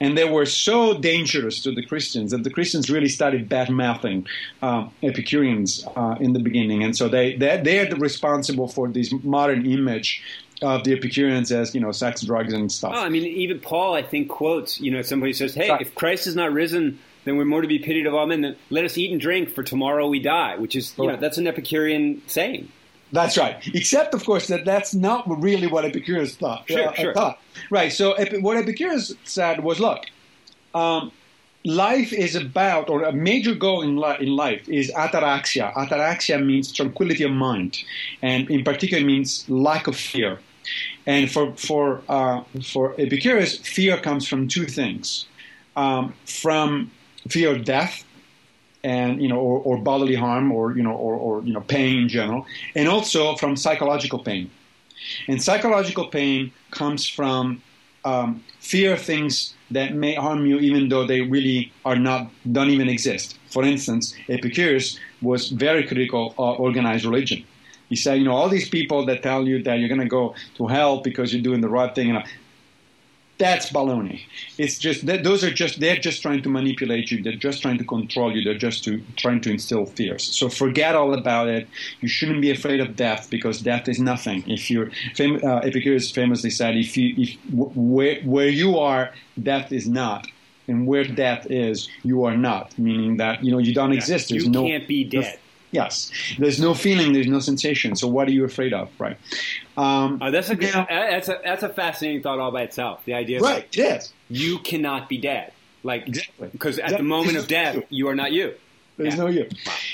and 0.00 0.16
they 0.16 0.24
were 0.24 0.46
so 0.46 0.98
dangerous 0.98 1.60
to 1.64 1.70
the 1.70 1.84
Christians 1.84 2.30
that 2.30 2.44
the 2.44 2.50
Christians 2.50 2.88
really 2.88 3.08
started 3.08 3.46
bad 3.46 3.68
mouthing 3.68 4.26
uh, 4.62 4.88
Epicureans 5.02 5.86
uh, 5.96 6.16
in 6.18 6.32
the 6.32 6.40
beginning, 6.40 6.82
and 6.82 6.96
so 6.96 7.10
they 7.10 7.36
they 7.36 7.60
they're 7.62 7.94
responsible 7.96 8.68
for 8.68 8.88
this 8.88 9.12
modern 9.22 9.66
image 9.66 10.22
of 10.62 10.84
the 10.84 10.92
Epicureans 10.94 11.52
as 11.52 11.74
you 11.74 11.80
know 11.82 11.92
sex, 11.92 12.22
drugs, 12.22 12.54
and 12.54 12.72
stuff. 12.72 12.92
Oh, 12.94 13.04
I 13.04 13.10
mean, 13.10 13.24
even 13.24 13.60
Paul, 13.60 13.92
I 13.94 14.02
think, 14.02 14.28
quotes, 14.28 14.80
you 14.80 14.90
know, 14.90 15.02
somebody 15.02 15.34
says, 15.34 15.54
hey, 15.54 15.76
if 15.80 15.94
Christ 15.94 16.26
is 16.26 16.36
not 16.36 16.52
risen, 16.52 16.98
then 17.24 17.36
we're 17.36 17.44
more 17.44 17.62
to 17.62 17.68
be 17.68 17.78
pitied 17.78 18.06
of 18.06 18.14
all 18.14 18.26
men. 18.26 18.40
Then 18.40 18.56
let 18.70 18.84
us 18.84 18.96
eat 18.96 19.12
and 19.12 19.20
drink, 19.20 19.50
for 19.50 19.62
tomorrow 19.62 20.08
we 20.08 20.20
die, 20.20 20.56
which 20.56 20.74
is, 20.76 20.94
you 20.98 21.06
know, 21.06 21.16
that's 21.16 21.38
an 21.38 21.46
Epicurean 21.46 22.22
saying. 22.26 22.70
That's 23.12 23.36
right. 23.36 23.56
Except, 23.74 24.14
of 24.14 24.24
course, 24.24 24.46
that 24.48 24.64
that's 24.64 24.94
not 24.94 25.24
really 25.42 25.66
what 25.66 25.84
Epicurus 25.84 26.36
thought. 26.36 26.68
Sure, 26.68 26.88
uh, 26.88 26.94
sure. 26.94 27.14
thought. 27.14 27.40
Right. 27.70 27.92
So, 27.92 28.14
what 28.40 28.56
Epicurus 28.56 29.12
said 29.24 29.64
was, 29.64 29.80
look, 29.80 30.04
um, 30.74 31.10
life 31.64 32.12
is 32.12 32.36
about, 32.36 32.88
or 32.88 33.02
a 33.02 33.12
major 33.12 33.54
goal 33.54 33.82
in, 33.82 33.96
li- 33.96 34.16
in 34.20 34.28
life 34.28 34.68
is 34.68 34.92
ataraxia. 34.92 35.72
Ataraxia 35.74 36.44
means 36.44 36.72
tranquility 36.72 37.24
of 37.24 37.32
mind, 37.32 37.82
and 38.22 38.48
in 38.50 38.64
particular 38.64 39.04
means 39.04 39.48
lack 39.48 39.86
of 39.86 39.96
fear. 39.96 40.38
And 41.06 41.30
for 41.30 41.54
for 41.56 42.02
uh, 42.08 42.42
for 42.62 42.94
Epicurus, 42.98 43.56
fear 43.56 43.96
comes 43.96 44.28
from 44.28 44.46
two 44.46 44.66
things: 44.66 45.26
um, 45.74 46.14
from 46.26 46.90
fear 47.28 47.54
of 47.54 47.64
death, 47.64 48.04
and 48.82 49.22
you 49.22 49.28
know, 49.28 49.38
or, 49.38 49.60
or 49.60 49.78
bodily 49.78 50.14
harm, 50.14 50.52
or 50.52 50.76
you 50.76 50.82
know, 50.82 50.92
or, 50.92 51.14
or 51.14 51.42
you 51.42 51.52
know, 51.52 51.60
pain 51.60 51.98
in 51.98 52.08
general, 52.08 52.46
and 52.74 52.88
also 52.88 53.36
from 53.36 53.56
psychological 53.56 54.18
pain. 54.18 54.50
And 55.28 55.42
psychological 55.42 56.06
pain 56.06 56.52
comes 56.70 57.08
from 57.08 57.62
um, 58.04 58.42
fear 58.60 58.94
of 58.94 59.00
things 59.00 59.54
that 59.70 59.94
may 59.94 60.14
harm 60.14 60.46
you, 60.46 60.58
even 60.58 60.88
though 60.88 61.06
they 61.06 61.20
really 61.20 61.72
are 61.84 61.96
not, 61.96 62.30
don't 62.52 62.70
even 62.70 62.88
exist. 62.88 63.38
For 63.50 63.64
instance, 63.64 64.14
Epicurus 64.28 64.98
was 65.22 65.48
very 65.48 65.86
critical 65.86 66.34
of 66.38 66.60
organized 66.60 67.04
religion. 67.04 67.44
He 67.88 67.96
said, 67.96 68.18
you 68.18 68.24
know, 68.24 68.32
all 68.32 68.48
these 68.48 68.68
people 68.68 69.04
that 69.06 69.22
tell 69.22 69.46
you 69.46 69.62
that 69.64 69.78
you're 69.78 69.88
going 69.88 70.00
to 70.00 70.06
go 70.06 70.34
to 70.56 70.66
hell 70.66 71.00
because 71.00 71.32
you're 71.32 71.42
doing 71.42 71.60
the 71.60 71.68
right 71.68 71.92
thing, 71.94 72.12
know, 72.12 72.22
that's 73.40 73.72
baloney. 73.72 74.20
It's 74.58 74.78
just 74.78 75.06
that 75.06 75.24
those 75.24 75.42
are 75.42 75.50
just 75.50 75.80
they're 75.80 75.96
just 75.96 76.20
trying 76.22 76.42
to 76.42 76.50
manipulate 76.50 77.10
you. 77.10 77.22
They're 77.22 77.42
just 77.48 77.62
trying 77.62 77.78
to 77.78 77.84
control 77.84 78.36
you. 78.36 78.44
They're 78.44 78.62
just 78.68 78.84
to, 78.84 79.02
trying 79.16 79.40
to 79.40 79.50
instill 79.50 79.86
fears. 79.86 80.22
So 80.38 80.48
forget 80.48 80.94
all 80.94 81.14
about 81.14 81.48
it. 81.48 81.66
You 82.00 82.08
shouldn't 82.08 82.42
be 82.42 82.50
afraid 82.50 82.80
of 82.80 82.94
death 82.94 83.28
because 83.30 83.60
death 83.60 83.88
is 83.88 83.98
nothing. 83.98 84.44
If 84.46 84.70
you're 84.70 84.90
fam- 85.16 85.40
uh, 85.42 85.60
Epicurus 85.68 86.10
famously 86.10 86.50
said, 86.50 86.76
if 86.76 86.96
you 86.96 87.14
if 87.16 87.30
w- 87.50 87.72
where 87.74 88.20
where 88.22 88.48
you 88.48 88.78
are, 88.78 89.12
death 89.42 89.72
is 89.72 89.88
not. 89.88 90.26
And 90.68 90.86
where 90.86 91.02
death 91.02 91.48
is, 91.50 91.88
you 92.04 92.24
are 92.24 92.36
not. 92.36 92.78
Meaning 92.78 93.16
that 93.16 93.42
you 93.42 93.50
know 93.50 93.58
you 93.58 93.74
don't 93.74 93.92
exist. 93.92 94.28
There's 94.28 94.44
you 94.44 94.50
no 94.50 94.62
can't 94.66 94.86
be 94.86 95.02
dead. 95.04 95.40
Yes, 95.72 96.10
there's 96.38 96.58
no 96.60 96.74
feeling. 96.74 97.12
There's 97.12 97.28
no 97.28 97.38
sensation. 97.38 97.94
So 97.94 98.08
what 98.08 98.26
are 98.28 98.32
you 98.32 98.44
afraid 98.44 98.72
of, 98.72 98.88
right? 98.98 99.16
Um, 99.76 100.18
Oh, 100.20 100.30
that's 100.30 100.50
a 100.50 100.56
good, 100.56 100.74
Now- 100.74 100.86
that's 100.88 101.28
a 101.28 101.38
that's 101.44 101.62
a 101.62 101.68
fascinating 101.68 102.22
thought 102.22 102.38
all 102.40 102.50
by 102.50 102.62
itself. 102.62 103.00
The 103.04 103.14
idea, 103.14 103.36
is 103.38 103.42
right. 103.42 103.66
It 103.72 103.78
is. 103.80 104.12
you 104.28 104.58
cannot 104.58 105.08
be 105.08 105.18
dead, 105.18 105.52
like 105.84 106.08
Exactly. 106.08 106.48
because 106.52 106.78
at 106.78 106.84
Exactly. 106.86 107.04
the 107.04 107.08
moment 107.08 107.36
of 107.36 107.46
death, 107.46 107.76
you 107.88 108.08
are 108.08 108.14
not 108.16 108.32
you. 108.32 108.54
There's 108.96 109.14
Yeah. 109.14 109.20
no 109.20 109.26
you. 109.28 109.48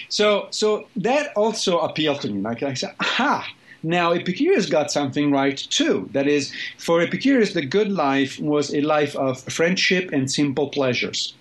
So, 0.09 0.49
so 0.51 0.89
that 0.97 1.33
also 1.37 1.79
appealed 1.81 2.23
to 2.23 2.31
me. 2.31 2.41
Like 2.41 2.63
I 2.63 2.75
said, 2.75 2.95
aha. 2.99 3.47
Now 3.83 4.13
Epicurus 4.13 4.67
got 4.67 4.91
something 4.91 5.31
right 5.31 5.57
too. 5.57 6.09
That 6.13 6.27
is, 6.27 6.53
for 6.79 7.01
Epicurus, 7.03 7.53
the 7.53 7.65
good 7.65 7.93
life 7.93 8.41
was 8.41 8.75
a 8.75 8.81
life 8.81 9.15
of 9.15 9.41
friendship 9.43 10.11
and 10.13 10.29
simple 10.31 10.69
pleasures. 10.71 11.35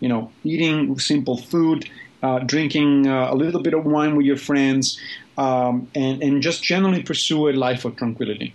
You 0.00 0.08
know, 0.08 0.30
eating 0.44 0.98
simple 0.98 1.38
food, 1.38 1.88
uh, 2.22 2.40
drinking 2.40 3.06
uh, 3.06 3.28
a 3.30 3.34
little 3.34 3.62
bit 3.62 3.74
of 3.74 3.84
wine 3.84 4.16
with 4.16 4.26
your 4.26 4.36
friends, 4.36 4.98
um, 5.36 5.88
and, 5.94 6.22
and 6.22 6.42
just 6.42 6.62
generally 6.62 7.02
pursue 7.02 7.48
a 7.48 7.52
life 7.52 7.84
of 7.84 7.96
tranquility. 7.96 8.52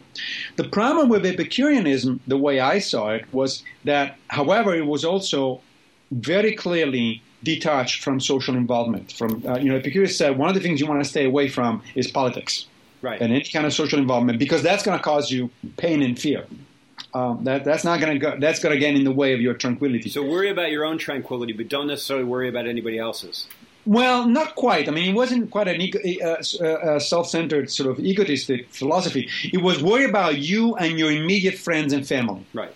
The 0.58 0.66
problem 0.66 1.08
with 1.10 1.26
Epicureanism, 1.26 2.20
the 2.28 2.38
way 2.38 2.60
I 2.60 2.80
saw 2.80 3.12
it, 3.12 3.26
was 3.34 3.64
that, 3.86 4.18
however, 4.28 4.76
it 4.76 4.86
was 4.86 5.06
also 5.06 5.62
very 6.12 6.54
clearly 6.54 7.22
detached 7.44 8.04
from 8.04 8.20
social 8.20 8.56
involvement. 8.56 9.12
From 9.12 9.44
uh, 9.48 9.58
you 9.58 9.70
know, 9.70 9.78
Epicurus 9.78 10.18
said 10.18 10.38
one 10.38 10.50
of 10.50 10.56
the 10.56 10.62
things 10.62 10.80
you 10.80 10.88
want 10.88 11.04
to 11.04 11.10
stay 11.10 11.26
away 11.26 11.48
from 11.50 11.82
is 11.96 12.10
politics 12.10 12.68
Right. 13.02 13.20
and 13.22 13.34
any 13.34 13.44
kind 13.44 13.66
of 13.66 13.74
social 13.74 14.00
involvement 14.00 14.40
because 14.40 14.64
that's 14.64 14.82
going 14.84 14.98
to 14.98 15.04
cause 15.04 15.30
you 15.30 15.50
pain 15.76 16.02
and 16.02 16.18
fear. 16.18 16.46
Um, 17.14 17.44
that 17.44 17.64
that's 17.64 17.84
not 17.84 18.00
going 18.00 18.14
to 18.14 18.20
go. 18.20 18.40
That's 18.40 18.60
going 18.60 18.74
to 18.74 18.80
get 18.80 18.96
in 18.96 19.04
the 19.04 19.12
way 19.12 19.34
of 19.34 19.42
your 19.42 19.54
tranquility. 19.54 20.10
so 20.10 20.24
worry 20.24 20.50
about 20.50 20.72
your 20.72 20.84
own 20.84 20.98
tranquility, 20.98 21.54
but 21.54 21.70
don't 21.70 21.88
necessarily 21.88 22.26
worry 22.26 22.50
about 22.50 22.66
anybody 22.66 22.98
else's. 22.98 23.48
Well, 23.86 24.28
not 24.28 24.56
quite. 24.56 24.88
I 24.88 24.92
mean, 24.92 25.10
it 25.10 25.14
wasn't 25.14 25.52
quite 25.52 25.68
an 25.68 25.82
uh, 26.24 26.66
uh, 26.66 27.00
self-centered 27.00 27.70
sort 27.70 27.90
of 27.92 28.00
egotistic 28.00 28.70
philosophy. 28.70 29.30
It 29.52 29.62
was 29.62 29.84
worry 29.84 30.06
about 30.06 30.38
you 30.38 30.76
and 30.76 30.98
your 30.98 31.12
immediate 31.12 31.56
friends 31.56 31.92
and 31.92 32.08
family. 32.08 32.46
Right. 32.54 32.74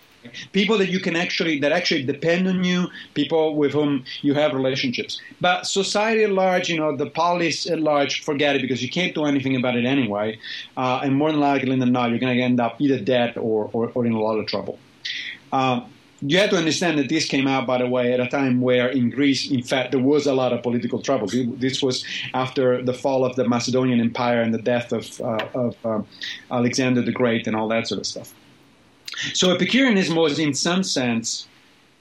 People 0.51 0.78
that 0.78 0.89
you 0.89 0.99
can 0.99 1.15
actually 1.15 1.59
that 1.59 1.71
actually 1.71 2.03
depend 2.03 2.47
on 2.47 2.63
you, 2.63 2.88
people 3.13 3.55
with 3.55 3.71
whom 3.71 4.03
you 4.21 4.34
have 4.34 4.53
relationships. 4.53 5.21
But 5.41 5.65
society 5.65 6.23
at 6.23 6.32
large, 6.32 6.69
you 6.69 6.78
know, 6.78 6.95
the 6.95 7.09
polis 7.09 7.69
at 7.69 7.80
large, 7.80 8.23
forget 8.23 8.55
it 8.55 8.61
because 8.61 8.82
you 8.82 8.89
can't 8.89 9.13
do 9.13 9.25
anything 9.25 9.55
about 9.55 9.75
it 9.75 9.86
anyway. 9.86 10.39
Uh, 10.75 11.01
and 11.03 11.15
more 11.15 11.32
than 11.32 11.39
likely 11.39 11.78
than 11.78 11.91
not, 11.91 12.09
you're 12.09 12.19
going 12.19 12.36
to 12.36 12.43
end 12.43 12.59
up 12.59 12.80
either 12.80 12.99
dead 12.99 13.38
or, 13.38 13.69
or, 13.73 13.91
or 13.93 14.05
in 14.05 14.13
a 14.13 14.19
lot 14.19 14.38
of 14.38 14.45
trouble. 14.47 14.78
Um, 15.51 15.91
you 16.21 16.39
have 16.39 16.49
to 16.49 16.57
understand 16.57 16.97
that 16.97 17.09
this 17.09 17.25
came 17.25 17.47
out, 17.47 17.67
by 17.67 17.78
the 17.78 17.88
way, 17.88 18.11
at 18.11 18.19
a 18.19 18.28
time 18.28 18.59
where 18.61 18.89
in 18.89 19.09
Greece, 19.11 19.51
in 19.51 19.61
fact, 19.61 19.91
there 19.91 20.01
was 20.01 20.25
a 20.25 20.34
lot 20.34 20.51
of 20.51 20.63
political 20.63 21.01
trouble. 21.01 21.28
This 21.28 21.82
was 21.82 22.03
after 22.34 22.82
the 22.82 22.93
fall 22.93 23.23
of 23.23 23.36
the 23.36 23.47
Macedonian 23.47 23.99
Empire 23.99 24.41
and 24.41 24.53
the 24.53 24.61
death 24.61 24.91
of, 24.91 25.21
uh, 25.21 25.47
of 25.53 25.75
uh, 25.86 26.01
Alexander 26.49 27.01
the 27.01 27.11
Great 27.11 27.45
and 27.45 27.55
all 27.55 27.67
that 27.67 27.88
sort 27.88 27.99
of 27.99 28.07
stuff. 28.07 28.34
So 29.34 29.51
Epicureanism 29.51 30.15
was, 30.15 30.39
in 30.39 30.53
some 30.53 30.84
sense, 30.84 31.47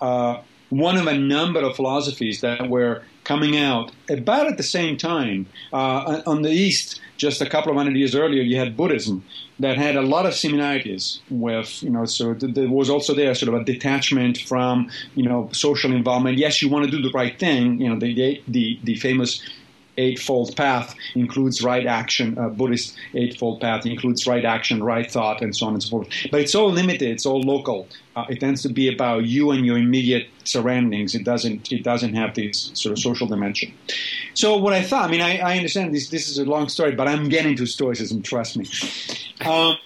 uh, 0.00 0.40
one 0.70 0.96
of 0.96 1.06
a 1.06 1.16
number 1.16 1.60
of 1.60 1.76
philosophies 1.76 2.40
that 2.40 2.68
were 2.68 3.02
coming 3.24 3.56
out 3.56 3.92
about 4.08 4.46
at 4.46 4.56
the 4.56 4.62
same 4.62 4.96
time. 4.96 5.46
Uh, 5.72 6.22
on 6.26 6.42
the 6.42 6.50
East, 6.50 7.00
just 7.16 7.40
a 7.40 7.48
couple 7.48 7.70
of 7.70 7.76
hundred 7.76 7.96
years 7.96 8.14
earlier, 8.14 8.42
you 8.42 8.56
had 8.56 8.76
Buddhism 8.76 9.24
that 9.58 9.76
had 9.76 9.96
a 9.96 10.02
lot 10.02 10.26
of 10.26 10.34
similarities 10.34 11.20
with, 11.30 11.82
you 11.82 11.90
know, 11.90 12.04
so 12.04 12.34
th- 12.34 12.54
there 12.54 12.68
was 12.68 12.90
also 12.90 13.14
there 13.14 13.34
sort 13.34 13.52
of 13.52 13.60
a 13.60 13.64
detachment 13.64 14.38
from, 14.38 14.90
you 15.14 15.24
know, 15.24 15.48
social 15.52 15.92
involvement. 15.92 16.36
Yes, 16.38 16.60
you 16.60 16.68
want 16.68 16.84
to 16.84 16.90
do 16.90 17.02
the 17.02 17.10
right 17.10 17.38
thing. 17.38 17.80
You 17.80 17.88
know, 17.88 17.98
the 17.98 18.42
the, 18.46 18.78
the 18.84 18.96
famous 18.96 19.40
Eightfold 19.98 20.56
Path 20.56 20.94
includes 21.14 21.62
right 21.62 21.86
action. 21.86 22.38
Uh, 22.38 22.48
Buddhist 22.48 22.96
Eightfold 23.14 23.60
Path 23.60 23.86
includes 23.86 24.26
right 24.26 24.44
action, 24.44 24.82
right 24.82 25.10
thought, 25.10 25.42
and 25.42 25.54
so 25.54 25.66
on 25.66 25.74
and 25.74 25.82
so 25.82 25.90
forth. 25.90 26.08
But 26.30 26.40
it's 26.40 26.54
all 26.54 26.70
limited. 26.70 27.08
It's 27.08 27.26
all 27.26 27.40
local. 27.40 27.88
Uh, 28.14 28.24
it 28.28 28.40
tends 28.40 28.62
to 28.62 28.68
be 28.68 28.92
about 28.92 29.26
you 29.26 29.50
and 29.50 29.64
your 29.66 29.78
immediate 29.78 30.28
surroundings. 30.44 31.14
It 31.14 31.24
doesn't. 31.24 31.72
It 31.72 31.82
doesn't 31.82 32.14
have 32.14 32.34
this 32.34 32.70
sort 32.74 32.92
of 32.92 32.98
social 32.98 33.26
dimension. 33.26 33.72
So 34.34 34.56
what 34.56 34.72
I 34.72 34.82
thought. 34.82 35.08
I 35.08 35.10
mean, 35.10 35.20
I, 35.20 35.38
I 35.38 35.56
understand 35.56 35.94
this. 35.94 36.08
This 36.08 36.28
is 36.28 36.38
a 36.38 36.44
long 36.44 36.68
story, 36.68 36.92
but 36.92 37.08
I'm 37.08 37.28
getting 37.28 37.56
to 37.56 37.66
Stoicism. 37.66 38.22
Trust 38.22 38.56
me. 38.56 38.66
Um, 39.44 39.76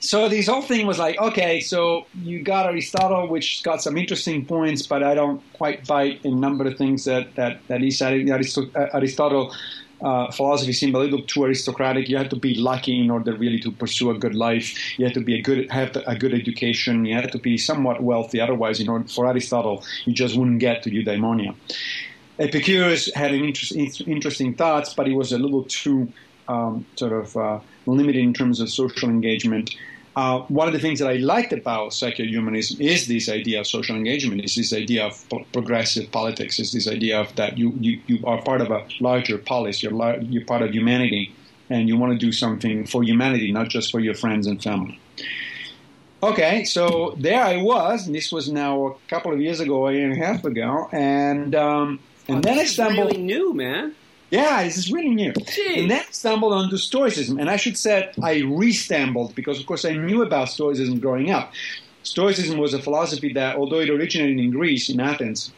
so 0.00 0.30
this 0.30 0.46
whole 0.46 0.62
thing 0.62 0.86
was 0.86 0.98
like, 0.98 1.18
okay, 1.20 1.60
so 1.60 2.06
you 2.22 2.42
got 2.42 2.64
Aristotle, 2.66 3.28
which 3.28 3.62
got 3.62 3.82
some 3.82 3.98
interesting 3.98 4.46
points, 4.46 4.86
but 4.86 5.02
I 5.02 5.14
don't 5.14 5.42
quite 5.52 5.86
bite 5.86 6.24
a 6.24 6.30
number 6.30 6.66
of 6.66 6.78
things 6.78 7.04
that 7.04 7.34
that 7.34 7.60
that 7.68 7.82
he 7.82 7.90
said. 7.90 8.28
Aristotle 8.28 9.54
uh, 10.00 10.30
philosophy 10.30 10.72
seemed 10.72 10.94
a 10.94 10.98
little 10.98 11.20
too 11.22 11.44
aristocratic. 11.44 12.08
You 12.08 12.16
had 12.16 12.30
to 12.30 12.36
be 12.36 12.54
lucky 12.54 12.98
in 12.98 13.10
order 13.10 13.34
really 13.34 13.60
to 13.60 13.70
pursue 13.70 14.10
a 14.10 14.18
good 14.18 14.34
life. 14.34 14.98
You 14.98 15.04
had 15.04 15.14
to 15.14 15.20
be 15.20 15.38
a 15.38 15.42
good 15.42 15.70
have 15.70 15.94
a 16.06 16.16
good 16.16 16.32
education. 16.32 17.04
You 17.04 17.14
had 17.14 17.30
to 17.32 17.38
be 17.38 17.58
somewhat 17.58 18.02
wealthy. 18.02 18.40
Otherwise, 18.40 18.80
in 18.80 18.88
order, 18.88 19.06
for 19.06 19.26
Aristotle, 19.26 19.84
you 20.06 20.14
just 20.14 20.34
wouldn't 20.34 20.60
get 20.60 20.82
to 20.84 20.90
eudaimonia. 20.90 21.54
Epicurus 22.38 23.14
had 23.14 23.34
an 23.34 23.44
interest, 23.44 24.00
interesting 24.06 24.54
thoughts, 24.54 24.94
but 24.94 25.06
he 25.06 25.14
was 25.14 25.30
a 25.30 25.38
little 25.38 25.64
too 25.64 26.10
um, 26.48 26.86
sort 26.96 27.12
of 27.12 27.36
uh, 27.36 27.60
limited 27.84 28.22
in 28.22 28.32
terms 28.32 28.60
of 28.60 28.70
social 28.70 29.10
engagement. 29.10 29.76
Uh, 30.20 30.42
one 30.48 30.68
of 30.68 30.74
the 30.74 30.78
things 30.78 30.98
that 30.98 31.08
I 31.08 31.16
liked 31.16 31.50
about 31.50 31.94
secular 31.94 32.28
humanism 32.28 32.78
is 32.78 33.06
this 33.06 33.30
idea 33.30 33.60
of 33.60 33.66
social 33.66 33.96
engagement, 33.96 34.44
is 34.44 34.54
this 34.54 34.70
idea 34.74 35.06
of 35.06 35.14
progressive 35.50 36.12
politics, 36.12 36.58
is 36.58 36.72
this 36.72 36.86
idea 36.86 37.18
of 37.18 37.34
that 37.36 37.56
you, 37.56 37.72
you, 37.80 38.02
you 38.06 38.18
are 38.26 38.42
part 38.42 38.60
of 38.60 38.70
a 38.70 38.86
larger 39.00 39.38
polis, 39.38 39.82
you're, 39.82 39.96
lar- 40.02 40.20
you're 40.20 40.44
part 40.44 40.60
of 40.60 40.72
humanity, 40.72 41.34
and 41.70 41.88
you 41.88 41.96
want 41.96 42.12
to 42.12 42.18
do 42.18 42.32
something 42.32 42.86
for 42.86 43.02
humanity, 43.02 43.50
not 43.50 43.70
just 43.70 43.90
for 43.90 43.98
your 43.98 44.12
friends 44.14 44.46
and 44.46 44.62
family. 44.62 45.00
Okay, 46.22 46.64
so 46.64 47.14
there 47.16 47.42
I 47.42 47.56
was, 47.62 48.04
and 48.04 48.14
this 48.14 48.30
was 48.30 48.52
now 48.52 48.88
a 48.88 48.94
couple 49.08 49.32
of 49.32 49.40
years 49.40 49.58
ago, 49.60 49.88
a 49.88 49.92
year 49.94 50.04
and 50.10 50.22
a 50.22 50.26
half 50.26 50.44
ago, 50.44 50.90
and 50.92 51.54
um, 51.54 51.98
and 52.28 52.36
oh, 52.36 52.40
then 52.42 52.58
I 52.58 52.66
stumbled. 52.66 53.06
Really 53.06 53.22
new, 53.22 53.54
man. 53.54 53.94
Yeah, 54.30 54.62
this 54.62 54.78
is 54.78 54.92
really 54.92 55.10
new. 55.14 55.32
Jeez. 55.32 55.78
And 55.78 55.90
then 55.90 56.00
I 56.00 56.12
stumbled 56.12 56.52
onto 56.52 56.76
Stoicism, 56.76 57.38
and 57.38 57.50
I 57.50 57.56
should 57.56 57.76
say 57.76 58.10
I 58.22 58.38
re-stumbled 58.38 59.34
because, 59.34 59.58
of 59.58 59.66
course, 59.66 59.84
I 59.84 59.92
knew 59.92 60.22
about 60.22 60.48
Stoicism 60.48 61.00
growing 61.00 61.30
up. 61.30 61.52
Stoicism 62.02 62.58
was 62.58 62.72
a 62.72 62.80
philosophy 62.80 63.32
that, 63.34 63.56
although 63.56 63.80
it 63.80 63.90
originated 63.90 64.38
in 64.38 64.50
Greece, 64.50 64.88
in 64.88 65.00
Athens, 65.00 65.52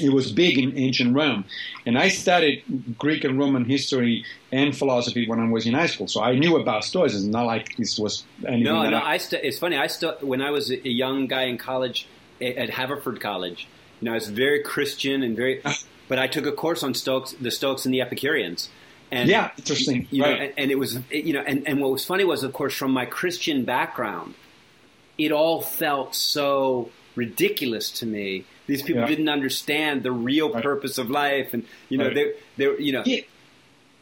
it 0.00 0.12
was 0.12 0.32
big 0.32 0.58
in 0.58 0.76
ancient 0.78 1.14
Rome. 1.14 1.44
And 1.84 1.98
I 1.98 2.08
studied 2.08 2.96
Greek 2.98 3.24
and 3.24 3.38
Roman 3.38 3.64
history 3.64 4.24
and 4.52 4.76
philosophy 4.76 5.28
when 5.28 5.40
I 5.40 5.48
was 5.50 5.66
in 5.66 5.74
high 5.74 5.86
school, 5.86 6.08
so 6.08 6.22
I 6.22 6.34
knew 6.34 6.56
about 6.56 6.84
Stoicism. 6.84 7.30
Not 7.30 7.46
like 7.46 7.76
this 7.76 7.98
was 7.98 8.24
anything. 8.46 8.64
No, 8.64 8.88
no. 8.88 8.96
I, 8.96 9.12
I 9.12 9.16
st- 9.18 9.44
it's 9.44 9.58
funny. 9.58 9.76
I 9.76 9.86
still 9.88 10.16
when 10.20 10.40
I 10.40 10.50
was 10.50 10.70
a 10.70 10.88
young 10.88 11.26
guy 11.26 11.42
in 11.42 11.58
college 11.58 12.06
at 12.40 12.70
Haverford 12.70 13.20
College, 13.20 13.66
you 14.00 14.06
know, 14.06 14.12
I 14.12 14.14
was 14.14 14.28
very 14.28 14.62
Christian 14.62 15.22
and 15.22 15.36
very. 15.36 15.62
But 16.08 16.18
I 16.18 16.26
took 16.26 16.46
a 16.46 16.52
course 16.52 16.82
on 16.82 16.94
Stoics, 16.94 17.32
the 17.40 17.50
Stoics 17.50 17.84
and 17.84 17.92
the 17.94 18.00
Epicureans. 18.00 18.68
And, 19.10 19.28
Yeah, 19.28 19.50
interesting. 19.56 20.06
You 20.10 20.22
know, 20.22 20.28
Right. 20.30 20.40
and, 20.42 20.52
and 20.58 20.70
it 20.70 20.78
was, 20.78 20.98
you 21.10 21.32
know, 21.32 21.40
and, 21.46 21.66
and 21.66 21.80
what 21.80 21.90
was 21.90 22.04
funny 22.04 22.24
was, 22.24 22.42
of 22.42 22.52
course, 22.52 22.74
from 22.74 22.90
my 22.92 23.04
Christian 23.06 23.64
background, 23.64 24.34
it 25.16 25.32
all 25.32 25.60
felt 25.62 26.14
so 26.14 26.90
ridiculous 27.14 27.90
to 27.90 28.06
me. 28.06 28.44
These 28.66 28.82
people 28.82 29.02
Yeah. 29.02 29.08
didn't 29.08 29.28
understand 29.28 30.02
the 30.02 30.12
real 30.12 30.50
Right. 30.52 30.62
purpose 30.62 30.98
of 30.98 31.10
life, 31.10 31.54
and 31.54 31.64
you 31.88 31.98
know, 31.98 32.06
Right. 32.06 32.14
they, 32.56 32.64
they, 32.66 32.82
you 32.84 32.92
know, 32.92 33.02
Yeah. 33.06 33.20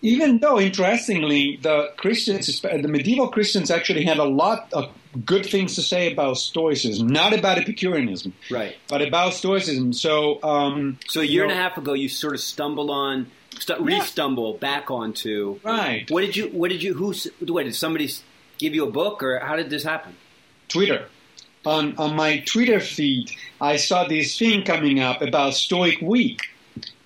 Even 0.02 0.38
though, 0.38 0.60
interestingly, 0.60 1.58
the 1.62 1.90
Christians, 1.96 2.60
the 2.60 2.88
medieval 2.88 3.28
Christians, 3.28 3.70
actually 3.70 4.04
had 4.04 4.18
a 4.18 4.24
lot 4.24 4.68
of 4.72 4.90
good 5.24 5.46
things 5.46 5.74
to 5.76 5.82
say 5.82 6.12
about 6.12 6.36
Stoicism, 6.36 7.06
not 7.08 7.32
about 7.32 7.58
Epicureanism, 7.58 8.34
right. 8.50 8.76
but 8.88 9.00
about 9.00 9.32
Stoicism. 9.34 9.92
So, 9.94 10.42
um, 10.42 10.98
So 11.08 11.20
a 11.20 11.24
year 11.24 11.44
you 11.44 11.50
and 11.50 11.52
a 11.52 11.62
half 11.62 11.78
ago, 11.78 11.94
you 11.94 12.08
sort 12.08 12.34
of 12.34 12.40
stumbled 12.40 12.90
on, 12.90 13.28
stu- 13.58 13.74
Yeah. 13.80 13.98
re-stumble 14.00 14.54
back 14.54 14.90
onto. 14.90 15.58
right? 15.64 16.08
What 16.10 16.20
did 16.20 16.36
you? 16.36 16.48
What 16.48 16.70
did 16.70 16.82
you? 16.82 16.92
Who? 16.94 17.14
What 17.52 17.64
did 17.64 17.74
somebody 17.74 18.10
give 18.58 18.74
you 18.74 18.86
a 18.86 18.90
book, 18.90 19.22
or 19.22 19.38
how 19.38 19.56
did 19.56 19.70
this 19.70 19.82
happen? 19.82 20.14
Twitter. 20.68 21.06
On 21.64 21.96
on 21.96 22.14
my 22.14 22.38
Twitter 22.40 22.78
feed, 22.80 23.32
I 23.60 23.76
saw 23.76 24.06
this 24.06 24.38
thing 24.38 24.62
coming 24.62 25.00
up 25.00 25.20
about 25.22 25.54
Stoic 25.54 26.00
Week, 26.02 26.42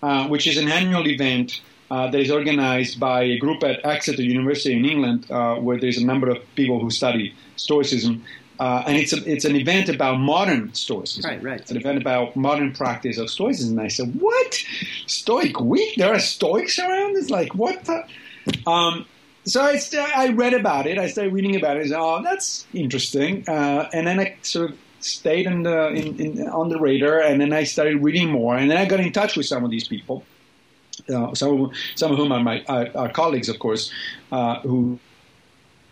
uh, 0.03 0.26
which 0.26 0.47
is 0.47 0.57
an 0.59 0.68
annual 0.68 1.07
event 1.09 1.61
uh, 1.91 2.11
that 2.11 2.20
is 2.20 2.30
organized 2.30 3.01
by 3.01 3.22
a 3.22 3.38
group 3.38 3.62
at 3.64 3.84
Exeter 3.84 4.22
University 4.22 4.76
in 4.76 4.84
England, 4.84 5.30
uh, 5.30 5.57
where 5.57 5.78
there's 5.78 5.99
a 5.99 6.05
number 6.05 6.30
of 6.30 6.38
people 6.55 6.78
who 6.80 6.91
study 6.91 7.34
Stoicism. 7.57 8.24
Uh, 8.61 8.84
and 8.86 8.97
it's 8.99 9.12
a, 9.14 9.24
it's 9.30 9.47
an 9.47 9.57
event 9.57 9.88
about 9.88 10.18
modern 10.18 10.72
Stoicism. 10.74 11.28
Right, 11.28 11.43
right. 11.43 11.61
It's 11.61 11.70
an 11.70 11.78
event 11.78 11.99
about 11.99 12.36
modern 12.36 12.74
practice 12.74 13.16
of 13.16 13.30
Stoicism. 13.30 13.78
And 13.78 13.86
I 13.86 13.88
said, 13.88 14.14
"What? 14.20 14.62
Stoic 15.07 15.59
Week? 15.61 15.97
There 15.97 16.12
are 16.12 16.18
Stoics 16.18 16.78
around? 16.78 17.16
It's 17.16 17.30
like 17.30 17.55
what?" 17.55 17.84
The? 17.84 18.07
Um, 18.66 19.07
so 19.45 19.62
I, 19.62 19.76
st- 19.78 20.16
I 20.16 20.28
read 20.32 20.53
about 20.53 20.86
it. 20.86 20.99
I 20.99 21.09
started 21.09 21.32
reading 21.32 21.57
about 21.57 21.78
it. 21.78 21.86
I 21.86 21.88
said, 21.88 21.99
"Oh, 21.99 22.22
that's 22.22 22.66
interesting." 22.74 23.49
Uh, 23.49 23.88
and 23.95 24.07
then 24.07 24.20
I 24.20 24.36
sort 24.43 24.70
of 24.70 24.78
stayed 25.01 25.47
in 25.47 25.62
the 25.62 25.88
in, 25.88 26.20
in, 26.20 26.49
on 26.49 26.68
the 26.68 26.78
radar, 26.78 27.20
and 27.20 27.41
then 27.41 27.55
I 27.55 27.64
started 27.64 28.03
reading 28.03 28.30
more. 28.30 28.57
And 28.57 28.70
then 28.70 28.76
I 28.76 28.84
got 28.84 29.01
in 29.01 29.11
touch 29.11 29.36
with 29.36 29.47
some 29.47 29.64
of 29.64 29.70
these 29.70 29.88
people. 29.88 30.22
Uh, 31.09 31.34
some 31.34 31.62
of 31.62 31.72
some 31.94 32.12
of 32.12 32.18
whom 32.18 32.32
are 32.32 32.40
my 32.42 32.64
are 32.68 33.09
colleagues, 33.11 33.48
of 33.48 33.59
course, 33.59 33.92
uh, 34.32 34.61
who 34.61 34.98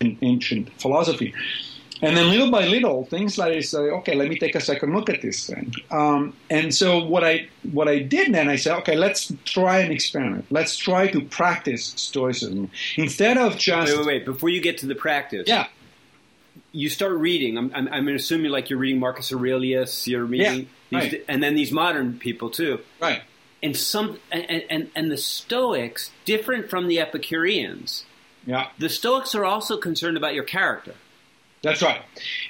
in 0.00 0.18
ancient 0.22 0.70
philosophy. 0.80 1.34
And 2.00 2.16
then 2.16 2.30
little 2.30 2.48
by 2.48 2.64
little, 2.64 3.06
things 3.06 3.38
like 3.38 3.54
this, 3.54 3.74
uh, 3.74 3.80
okay, 3.98 4.14
let 4.14 4.28
me 4.28 4.38
take 4.38 4.54
a 4.54 4.60
second 4.60 4.94
look 4.94 5.10
at 5.10 5.20
this 5.20 5.48
thing. 5.48 5.72
Um, 5.90 6.32
and 6.48 6.72
so 6.72 7.04
what 7.04 7.24
I 7.24 7.48
what 7.72 7.88
I 7.88 7.98
did 7.98 8.32
then, 8.32 8.48
I 8.48 8.54
said, 8.54 8.76
okay, 8.78 8.94
let's 8.96 9.32
try 9.44 9.80
an 9.80 9.90
experiment. 9.90 10.46
Let's 10.50 10.76
try 10.76 11.08
to 11.08 11.20
practice 11.20 11.94
Stoicism 11.96 12.70
instead 12.96 13.36
of 13.36 13.56
just 13.58 13.90
Wait, 13.90 13.98
wait, 13.98 14.06
wait. 14.06 14.24
Before 14.24 14.48
you 14.48 14.60
get 14.60 14.78
to 14.78 14.86
the 14.86 14.94
practice, 14.94 15.48
yeah, 15.48 15.66
you 16.70 16.88
start 16.88 17.14
reading. 17.14 17.58
I'm, 17.58 17.72
I'm, 17.74 17.88
I'm 17.88 18.08
assuming 18.10 18.52
like 18.52 18.70
you're 18.70 18.78
reading 18.78 19.00
Marcus 19.00 19.32
Aurelius. 19.32 20.06
You're 20.06 20.24
reading, 20.24 20.68
Yeah, 20.90 21.00
these, 21.00 21.12
right. 21.14 21.24
and 21.26 21.42
then 21.42 21.56
these 21.56 21.72
modern 21.72 22.20
people 22.20 22.48
too. 22.50 22.78
right, 23.00 23.22
And 23.62 23.76
some, 23.76 24.18
and, 24.30 24.64
and 24.70 24.90
and 24.94 25.10
the 25.10 25.16
Stoics, 25.16 26.10
different 26.24 26.70
from 26.70 26.86
the 26.86 27.00
Epicureans. 27.00 28.04
yeah, 28.46 28.68
The 28.78 28.88
Stoics 28.88 29.34
are 29.34 29.44
also 29.44 29.76
concerned 29.78 30.16
about 30.16 30.34
your 30.34 30.44
character. 30.44 30.94
that's 31.62 31.82
right. 31.82 32.02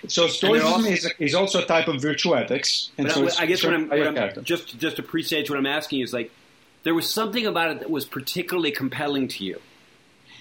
So 0.06 0.26
Stoicism 0.28 0.72
also- 0.72 0.88
is, 0.90 1.10
is 1.18 1.34
also 1.34 1.62
a 1.62 1.64
type 1.64 1.88
of 1.88 2.02
virtue 2.02 2.34
ethics, 2.36 2.90
and 2.98 3.10
so 3.10 3.22
I, 3.26 3.42
I 3.44 3.46
guess 3.46 3.64
what 3.64 3.72
I'm, 3.72 3.88
concerned 3.88 3.90
by 3.90 3.96
your 3.96 4.12
what 4.12 4.38
I'm 4.38 4.44
just 4.44 4.78
just 4.78 4.96
to 4.96 5.02
presage 5.02 5.48
what 5.48 5.58
I'm 5.58 5.64
asking 5.66 6.00
is 6.02 6.12
like 6.12 6.30
there 6.82 6.94
was 6.94 7.10
something 7.10 7.46
about 7.46 7.70
it 7.70 7.78
that 7.80 7.90
was 7.90 8.04
particularly 8.04 8.70
compelling 8.70 9.28
to 9.28 9.44
you. 9.44 9.60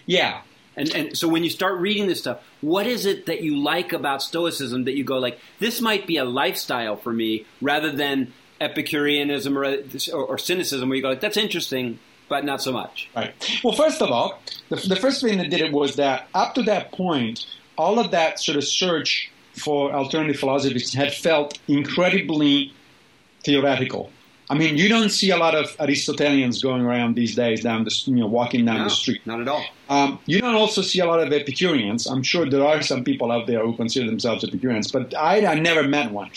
yeah, 0.05 0.41
And 0.75 0.93
and 0.93 1.17
so 1.17 1.29
when 1.29 1.43
you 1.45 1.49
start 1.49 1.79
reading 1.79 2.07
this 2.07 2.19
stuff, 2.19 2.39
what 2.59 2.87
is 2.87 3.05
it 3.05 3.25
that 3.27 3.41
you 3.41 3.55
like 3.57 3.93
about 3.93 4.21
Stoicism 4.21 4.83
that 4.83 4.95
you 4.97 5.05
go 5.05 5.17
like 5.17 5.39
this 5.59 5.79
might 5.79 6.05
be 6.05 6.17
a 6.17 6.25
lifestyle 6.25 6.97
for 6.97 7.13
me 7.13 7.45
rather 7.61 7.89
than 7.91 8.33
Epicureanism 8.59 9.57
or 9.57 9.65
or, 10.13 10.25
or 10.25 10.37
cynicism 10.37 10.89
where 10.89 10.95
you 10.95 11.01
go 11.01 11.09
like 11.09 11.21
that's 11.21 11.37
interesting 11.37 11.99
but 12.29 12.43
not 12.43 12.61
so 12.61 12.71
much. 12.71 13.09
Right. 13.15 13.33
Well, 13.63 13.73
first 13.73 14.01
of 14.01 14.11
all, 14.11 14.39
the, 14.69 14.75
the 14.75 14.95
first 14.95 15.21
thing 15.21 15.37
that 15.37 15.49
did 15.49 15.61
it 15.61 15.71
was 15.71 15.95
that 15.95 16.27
up 16.33 16.55
to 16.55 16.63
that 16.63 16.91
point, 16.91 17.45
all 17.77 17.99
of 17.99 18.11
that 18.11 18.39
sort 18.39 18.57
of 18.57 18.63
search 18.65 19.31
for 19.53 19.93
alternative 19.93 20.39
philosophies 20.39 20.93
had 20.93 21.13
felt 21.13 21.57
incredibly 21.67 22.73
theoretical. 23.43 24.11
I 24.49 24.55
mean, 24.57 24.77
you 24.77 24.87
don't 24.87 25.09
see 25.09 25.29
a 25.31 25.37
lot 25.37 25.55
of 25.55 25.75
Aristotelians 25.79 26.61
going 26.63 26.81
around 26.81 27.15
these 27.15 27.35
days 27.35 27.63
down 27.63 27.83
the 27.83 27.93
you 28.05 28.15
know 28.15 28.27
walking 28.27 28.63
down 28.65 28.77
No, 28.77 28.83
the 28.85 28.89
street. 28.89 29.21
not 29.25 29.41
at 29.41 29.47
all. 29.47 29.63
Um, 29.89 30.19
you 30.25 30.39
don't 30.39 30.55
also 30.55 30.81
see 30.81 30.99
a 30.99 31.05
lot 31.05 31.19
of 31.19 31.33
Epicureans. 31.33 32.07
I'm 32.07 32.23
sure 32.23 32.49
there 32.49 32.63
are 32.65 32.81
some 32.81 33.03
people 33.03 33.31
out 33.31 33.47
there 33.47 33.61
who 33.65 33.75
consider 33.75 34.05
themselves 34.05 34.43
Epicureans, 34.43 34.91
but 34.91 35.13
I, 35.15 35.45
I 35.45 35.55
never 35.59 35.83
met 35.83 36.11
one. 36.11 36.29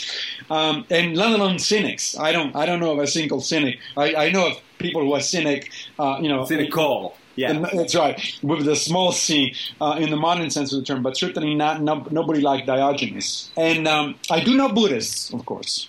Um, 0.51 0.85
and 0.91 1.17
let 1.17 1.31
alone 1.31 1.59
cynics. 1.59 2.19
I 2.19 2.33
don't. 2.33 2.55
I 2.57 2.67
don't 2.67 2.81
know 2.81 2.93
of 2.93 2.99
a 2.99 3.07
single 3.07 3.41
cynic. 3.41 3.79
I, 3.97 4.15
I 4.15 4.31
know 4.31 4.49
of 4.49 4.55
people 4.79 5.03
who 5.03 5.13
are 5.15 5.21
cynic. 5.21 5.71
Uh, 5.99 6.19
you 6.21 6.29
know, 6.29 6.45
Cynical. 6.45 7.17
Yeah. 7.37 7.53
and 7.53 7.65
that's 7.65 7.95
right, 7.95 8.21
with 8.43 8.67
the 8.67 8.75
small 8.77 9.13
c 9.13 9.55
uh, 9.81 9.97
in 9.99 10.11
the 10.11 10.17
modern 10.17 10.51
sense 10.51 10.73
of 10.75 10.81
the 10.81 10.85
term, 10.85 11.01
but 11.03 11.17
certainly 11.17 11.55
not 11.55 11.81
no, 11.81 12.05
nobody 12.11 12.41
like 12.41 12.67
Diogenes. 12.67 13.51
And 13.57 13.87
um, 13.89 14.17
I 14.31 14.41
do 14.41 14.57
know 14.57 14.69
Buddhists, 14.69 15.33
of 15.33 15.47
course, 15.47 15.89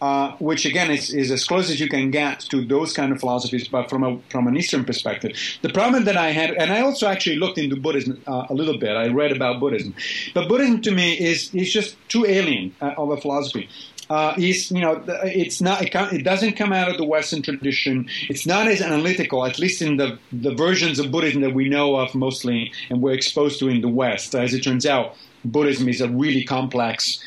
uh, 0.00 0.32
which 0.38 0.64
again 0.64 0.90
is, 0.90 1.12
is 1.12 1.30
as 1.30 1.44
close 1.44 1.70
as 1.70 1.80
you 1.80 1.88
can 1.88 2.10
get 2.10 2.40
to 2.40 2.64
those 2.64 2.92
kind 2.92 3.12
of 3.12 3.20
philosophies, 3.20 3.68
but 3.68 3.90
from 3.90 4.02
a 4.04 4.18
from 4.30 4.46
an 4.46 4.56
Eastern 4.56 4.84
perspective. 4.84 5.32
The 5.62 5.70
problem 5.70 6.04
that 6.04 6.16
I 6.16 6.30
had, 6.30 6.50
and 6.50 6.72
I 6.72 6.80
also 6.80 7.06
actually 7.08 7.36
looked 7.36 7.58
into 7.58 7.76
Buddhism 7.76 8.22
uh, 8.26 8.46
a 8.48 8.54
little 8.54 8.78
bit. 8.78 8.96
I 8.96 9.08
read 9.08 9.32
about 9.32 9.60
Buddhism, 9.60 9.94
but 10.34 10.48
Buddhism 10.48 10.80
to 10.82 10.90
me 10.90 11.14
is 11.14 11.54
is 11.54 11.72
just 11.72 11.96
too 12.08 12.26
alien 12.26 12.74
uh, 12.80 12.94
of 12.96 13.10
a 13.10 13.16
philosophy. 13.16 13.68
uh, 14.10 14.34
is 14.38 14.70
you 14.70 14.80
know 14.80 15.02
it's 15.24 15.60
not 15.60 15.82
it, 15.82 15.94
it, 15.94 16.24
doesn't 16.24 16.54
come 16.54 16.72
out 16.72 16.88
of 16.88 16.96
the 16.96 17.04
Western 17.04 17.42
tradition. 17.42 18.08
It's 18.28 18.46
not 18.46 18.68
as 18.68 18.80
analytical, 18.80 19.44
at 19.44 19.58
least 19.58 19.82
in 19.82 19.96
the 19.96 20.18
the 20.32 20.54
versions 20.54 20.98
of 20.98 21.10
Buddhism 21.10 21.42
that 21.42 21.54
we 21.54 21.68
know 21.68 21.96
of 21.96 22.14
mostly 22.14 22.72
and 22.90 23.02
we're 23.02 23.12
exposed 23.12 23.58
to 23.60 23.68
in 23.68 23.80
the 23.80 23.88
West. 23.88 24.34
As 24.34 24.54
it 24.54 24.62
turns 24.62 24.86
out, 24.86 25.14
Buddhism 25.44 25.88
is 25.88 26.00
a 26.00 26.08
really 26.08 26.44
complex 26.44 27.22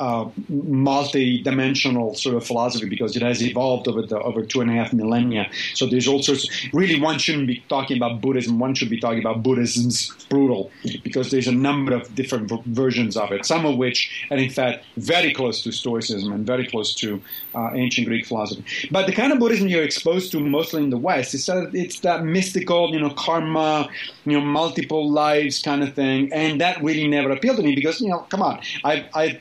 uh, 0.00 0.28
multi-dimensional 0.48 2.14
sort 2.14 2.34
of 2.34 2.46
philosophy 2.46 2.88
because 2.88 3.16
it 3.16 3.22
has 3.22 3.42
evolved 3.42 3.86
over 3.88 4.02
the 4.02 4.18
over 4.20 4.44
two 4.44 4.60
and 4.60 4.70
a 4.70 4.74
half 4.74 4.92
millennia. 4.92 5.48
So 5.74 5.86
there's 5.86 6.08
all 6.08 6.22
sorts. 6.22 6.48
really, 6.72 7.00
one 7.00 7.18
shouldn't 7.18 7.46
be 7.46 7.62
talking 7.68 7.96
about 7.96 8.20
Buddhism. 8.20 8.58
One 8.58 8.74
should 8.74 8.90
be 8.90 9.00
talking 9.00 9.20
about 9.20 9.42
Buddhism's 9.42 10.10
brutal 10.28 10.70
because 11.02 11.30
there's 11.30 11.46
a 11.46 11.52
number 11.52 11.94
of 11.94 12.14
different 12.14 12.48
v- 12.48 12.62
versions 12.66 13.16
of 13.16 13.30
it. 13.32 13.46
Some 13.46 13.64
of 13.64 13.76
which 13.76 14.26
are 14.30 14.36
in 14.36 14.50
fact 14.50 14.84
very 14.96 15.32
close 15.32 15.62
to 15.62 15.72
Stoicism 15.72 16.32
and 16.32 16.46
very 16.46 16.66
close 16.66 16.94
to 16.96 17.20
uh, 17.54 17.70
ancient 17.74 18.06
Greek 18.06 18.26
philosophy. 18.26 18.64
But 18.90 19.06
the 19.06 19.12
kind 19.12 19.32
of 19.32 19.38
Buddhism 19.38 19.68
you're 19.68 19.84
exposed 19.84 20.32
to 20.32 20.40
mostly 20.40 20.82
in 20.82 20.90
the 20.90 20.98
West 20.98 21.34
is 21.34 21.46
that 21.46 21.70
it's 21.74 22.00
that 22.00 22.24
mystical, 22.24 22.92
you 22.92 23.00
know, 23.00 23.10
karma, 23.10 23.88
you 24.24 24.38
know, 24.38 24.44
multiple 24.44 25.10
lives 25.10 25.62
kind 25.62 25.82
of 25.82 25.94
thing, 25.94 26.32
and 26.32 26.60
that 26.60 26.82
really 26.82 27.06
never 27.06 27.30
appealed 27.30 27.58
to 27.58 27.62
me 27.62 27.74
because 27.74 28.00
you 28.00 28.08
know, 28.08 28.20
come 28.28 28.42
on, 28.42 28.60
I 28.82 29.06
I 29.14 29.40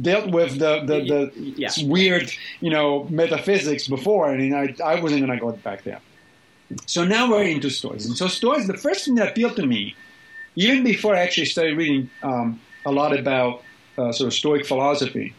dealt 0.00 0.30
with 0.30 0.58
the 0.58 0.80
the, 0.80 1.00
the 1.12 1.32
yeah. 1.56 1.70
weird 1.82 2.30
you 2.60 2.70
know 2.70 3.04
metaphysics 3.10 3.88
before, 3.88 4.32
and 4.32 4.54
I 4.54 4.74
I 4.84 5.00
wasn't 5.00 5.26
going 5.26 5.38
to 5.38 5.44
go 5.44 5.52
back 5.52 5.84
there. 5.84 6.00
So 6.86 7.04
now 7.04 7.30
we're 7.30 7.44
into 7.44 7.70
Stoics, 7.70 8.06
and 8.06 8.16
so 8.16 8.28
Stoics. 8.28 8.66
The 8.66 8.76
first 8.76 9.04
thing 9.04 9.16
that 9.16 9.30
appealed 9.30 9.56
to 9.56 9.66
me, 9.66 9.94
even 10.54 10.84
before 10.84 11.14
I 11.14 11.20
actually 11.20 11.46
started 11.46 11.76
reading 11.76 12.10
um, 12.22 12.60
a 12.86 12.92
lot 12.92 13.18
about 13.18 13.62
uh, 13.98 14.12
sort 14.12 14.28
of 14.28 14.34
Stoic 14.34 14.66
philosophy, 14.66 15.34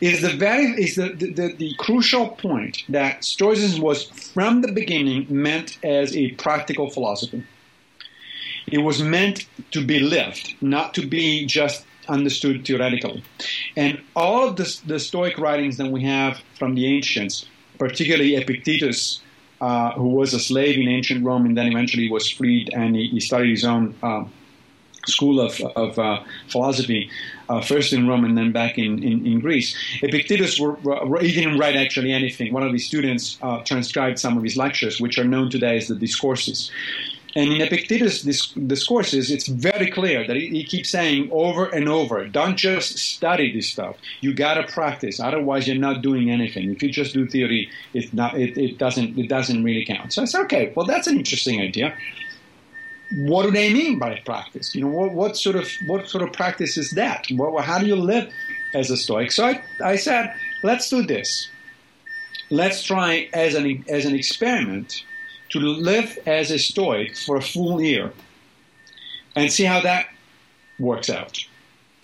is 0.00 0.20
the 0.22 0.30
very 0.30 0.66
is 0.82 0.96
the, 0.96 1.10
the, 1.10 1.32
the, 1.32 1.52
the, 1.52 1.74
crucial 1.78 2.28
point 2.28 2.84
that 2.88 3.24
Stoicism 3.24 3.80
was 3.80 4.04
from 4.04 4.62
the 4.62 4.72
beginning 4.72 5.26
meant 5.28 5.78
as 5.82 6.16
a 6.16 6.32
practical 6.32 6.90
philosophy. 6.90 7.44
It 8.66 8.78
was 8.78 9.02
meant 9.02 9.46
to 9.72 9.84
be 9.84 10.00
lived, 10.00 10.54
not 10.60 10.94
to 10.94 11.06
be 11.06 11.46
just 11.46 11.84
understood 12.08 12.66
theoretically. 12.66 13.22
And 13.76 14.00
all 14.14 14.48
of 14.48 14.56
the, 14.56 14.80
the 14.86 14.98
Stoic 14.98 15.38
writings 15.38 15.76
that 15.78 15.90
we 15.90 16.02
have 16.04 16.40
from 16.58 16.74
the 16.74 16.86
ancients, 16.86 17.46
particularly 17.78 18.36
Epictetus, 18.36 19.20
uh, 19.60 19.92
who 19.92 20.08
was 20.08 20.34
a 20.34 20.40
slave 20.40 20.76
in 20.76 20.88
ancient 20.88 21.24
Rome 21.24 21.46
and 21.46 21.56
then 21.56 21.66
eventually 21.66 22.10
was 22.10 22.28
freed 22.28 22.70
and 22.74 22.94
he, 22.94 23.08
he 23.08 23.20
started 23.20 23.48
his 23.48 23.64
own 23.64 23.94
uh, 24.02 24.24
school 25.06 25.40
of, 25.40 25.60
of 25.76 25.98
uh, 25.98 26.22
philosophy, 26.48 27.10
uh, 27.48 27.60
first 27.60 27.92
in 27.92 28.08
Rome 28.08 28.24
and 28.24 28.36
then 28.36 28.52
back 28.52 28.78
in, 28.78 29.02
in, 29.02 29.26
in 29.26 29.40
Greece. 29.40 29.76
Epictetus, 30.02 30.58
were, 30.58 30.72
were, 30.82 31.20
he 31.20 31.32
didn't 31.32 31.58
write 31.58 31.76
actually 31.76 32.12
anything. 32.12 32.52
One 32.52 32.62
of 32.62 32.72
his 32.72 32.86
students 32.86 33.38
uh, 33.42 33.62
transcribed 33.62 34.18
some 34.18 34.36
of 34.36 34.42
his 34.42 34.56
lectures, 34.56 35.00
which 35.00 35.18
are 35.18 35.24
known 35.24 35.50
today 35.50 35.76
as 35.76 35.88
the 35.88 35.94
Discourses. 35.94 36.70
And 37.36 37.52
in 37.52 37.60
Epictetus' 37.60 38.52
discourses, 38.52 39.30
it's 39.30 39.48
very 39.48 39.90
clear 39.90 40.24
that 40.26 40.36
he, 40.36 40.62
keeps 40.64 40.90
saying 40.90 41.30
over 41.32 41.66
and 41.66 41.88
over, 41.88 42.26
don't 42.28 42.56
just 42.56 42.96
study 42.96 43.52
this 43.52 43.68
stuff. 43.68 43.96
You 44.20 44.32
got 44.32 44.54
to 44.54 44.72
practice. 44.72 45.18
Otherwise, 45.18 45.66
you're 45.66 45.76
not 45.76 46.00
doing 46.00 46.30
anything. 46.30 46.70
If 46.70 46.82
you 46.82 46.90
just 46.90 47.12
do 47.12 47.26
theory, 47.26 47.68
it, 47.92 48.14
not, 48.14 48.38
it, 48.38 48.56
it, 48.56 48.78
doesn't, 48.78 49.18
it 49.18 49.28
doesn't 49.28 49.64
really 49.64 49.84
count. 49.84 50.12
So 50.12 50.22
I 50.22 50.26
said, 50.26 50.42
okay, 50.42 50.72
well, 50.76 50.86
that's 50.86 51.08
an 51.08 51.16
interesting 51.18 51.60
idea. 51.60 51.96
What 53.16 53.42
do 53.42 53.50
they 53.50 53.72
mean 53.72 53.98
by 53.98 54.20
practice? 54.24 54.74
You 54.74 54.82
know, 54.82 54.88
what, 54.88 55.12
what 55.12 55.36
sort 55.36 55.56
of 55.56 55.68
what 55.86 56.08
sort 56.08 56.24
of 56.24 56.32
practice 56.32 56.76
is 56.76 56.92
that? 56.92 57.26
What, 57.30 57.64
how 57.64 57.78
do 57.78 57.86
you 57.86 57.96
live 57.96 58.32
as 58.74 58.90
a 58.90 58.96
Stoic? 58.96 59.30
So 59.30 59.44
I, 59.44 59.62
I 59.84 59.96
said, 59.96 60.34
let's 60.62 60.88
do 60.88 61.02
this. 61.02 61.48
Let's 62.50 62.82
try 62.82 63.28
as 63.32 63.54
an 63.54 63.84
as 63.88 64.04
an 64.04 64.14
experiment 64.14 65.04
to 65.60 65.66
live 65.66 66.18
as 66.26 66.50
a 66.50 66.58
Stoic 66.58 67.16
for 67.16 67.36
a 67.36 67.42
full 67.42 67.80
year 67.80 68.12
and 69.36 69.50
see 69.50 69.64
how 69.64 69.80
that 69.80 70.08
works 70.78 71.10
out. 71.10 71.44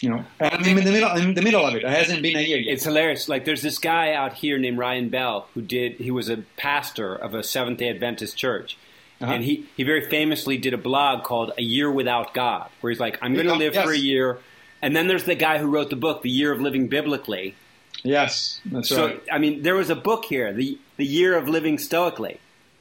You 0.00 0.10
know, 0.10 0.24
and 0.38 0.54
I'm 0.54 0.78
in 0.78 0.84
the 0.84 0.92
middle. 0.92 1.10
in 1.16 1.34
the 1.34 1.42
middle 1.42 1.64
of 1.64 1.74
it. 1.74 1.82
It 1.84 1.88
hasn't 1.90 2.22
been 2.22 2.36
a 2.36 2.40
year 2.40 2.58
yet. 2.58 2.72
It's 2.72 2.84
hilarious. 2.84 3.28
Like 3.28 3.44
there's 3.44 3.60
this 3.60 3.78
guy 3.78 4.14
out 4.14 4.32
here 4.32 4.58
named 4.58 4.78
Ryan 4.78 5.10
Bell 5.10 5.48
who 5.52 5.60
did. 5.60 5.96
He 5.96 6.10
was 6.10 6.30
a 6.30 6.38
pastor 6.56 7.14
of 7.14 7.34
a 7.34 7.42
Seventh 7.42 7.78
Day 7.78 7.90
Adventist 7.90 8.34
church, 8.34 8.78
uh-huh. 9.20 9.30
and 9.30 9.44
he 9.44 9.66
he 9.76 9.82
very 9.82 10.08
famously 10.08 10.56
did 10.56 10.72
a 10.72 10.78
blog 10.78 11.22
called 11.24 11.52
"A 11.58 11.62
Year 11.62 11.92
Without 11.92 12.32
God," 12.32 12.70
where 12.80 12.90
he's 12.90 13.00
like, 13.00 13.18
"I'm 13.20 13.34
going 13.34 13.46
to 13.46 13.54
live 13.54 13.74
yes. 13.74 13.84
for 13.84 13.92
a 13.92 13.98
year." 13.98 14.38
And 14.80 14.96
then 14.96 15.06
there's 15.06 15.24
the 15.24 15.34
guy 15.34 15.58
who 15.58 15.66
wrote 15.66 15.90
the 15.90 15.96
book, 15.96 16.22
"The 16.22 16.30
Year 16.30 16.50
of 16.50 16.62
Living 16.62 16.88
Biblically." 16.88 17.54
Yes, 18.02 18.58
that's 18.64 18.88
so, 18.88 19.06
right. 19.06 19.22
I 19.30 19.36
mean, 19.36 19.60
there 19.60 19.74
was 19.74 19.90
a 19.90 19.96
book 19.96 20.24
here, 20.24 20.50
the 20.54 20.78
the 20.96 21.04
Year 21.04 21.36
of 21.36 21.46
Living 21.46 21.76
Stoically. 21.76 22.40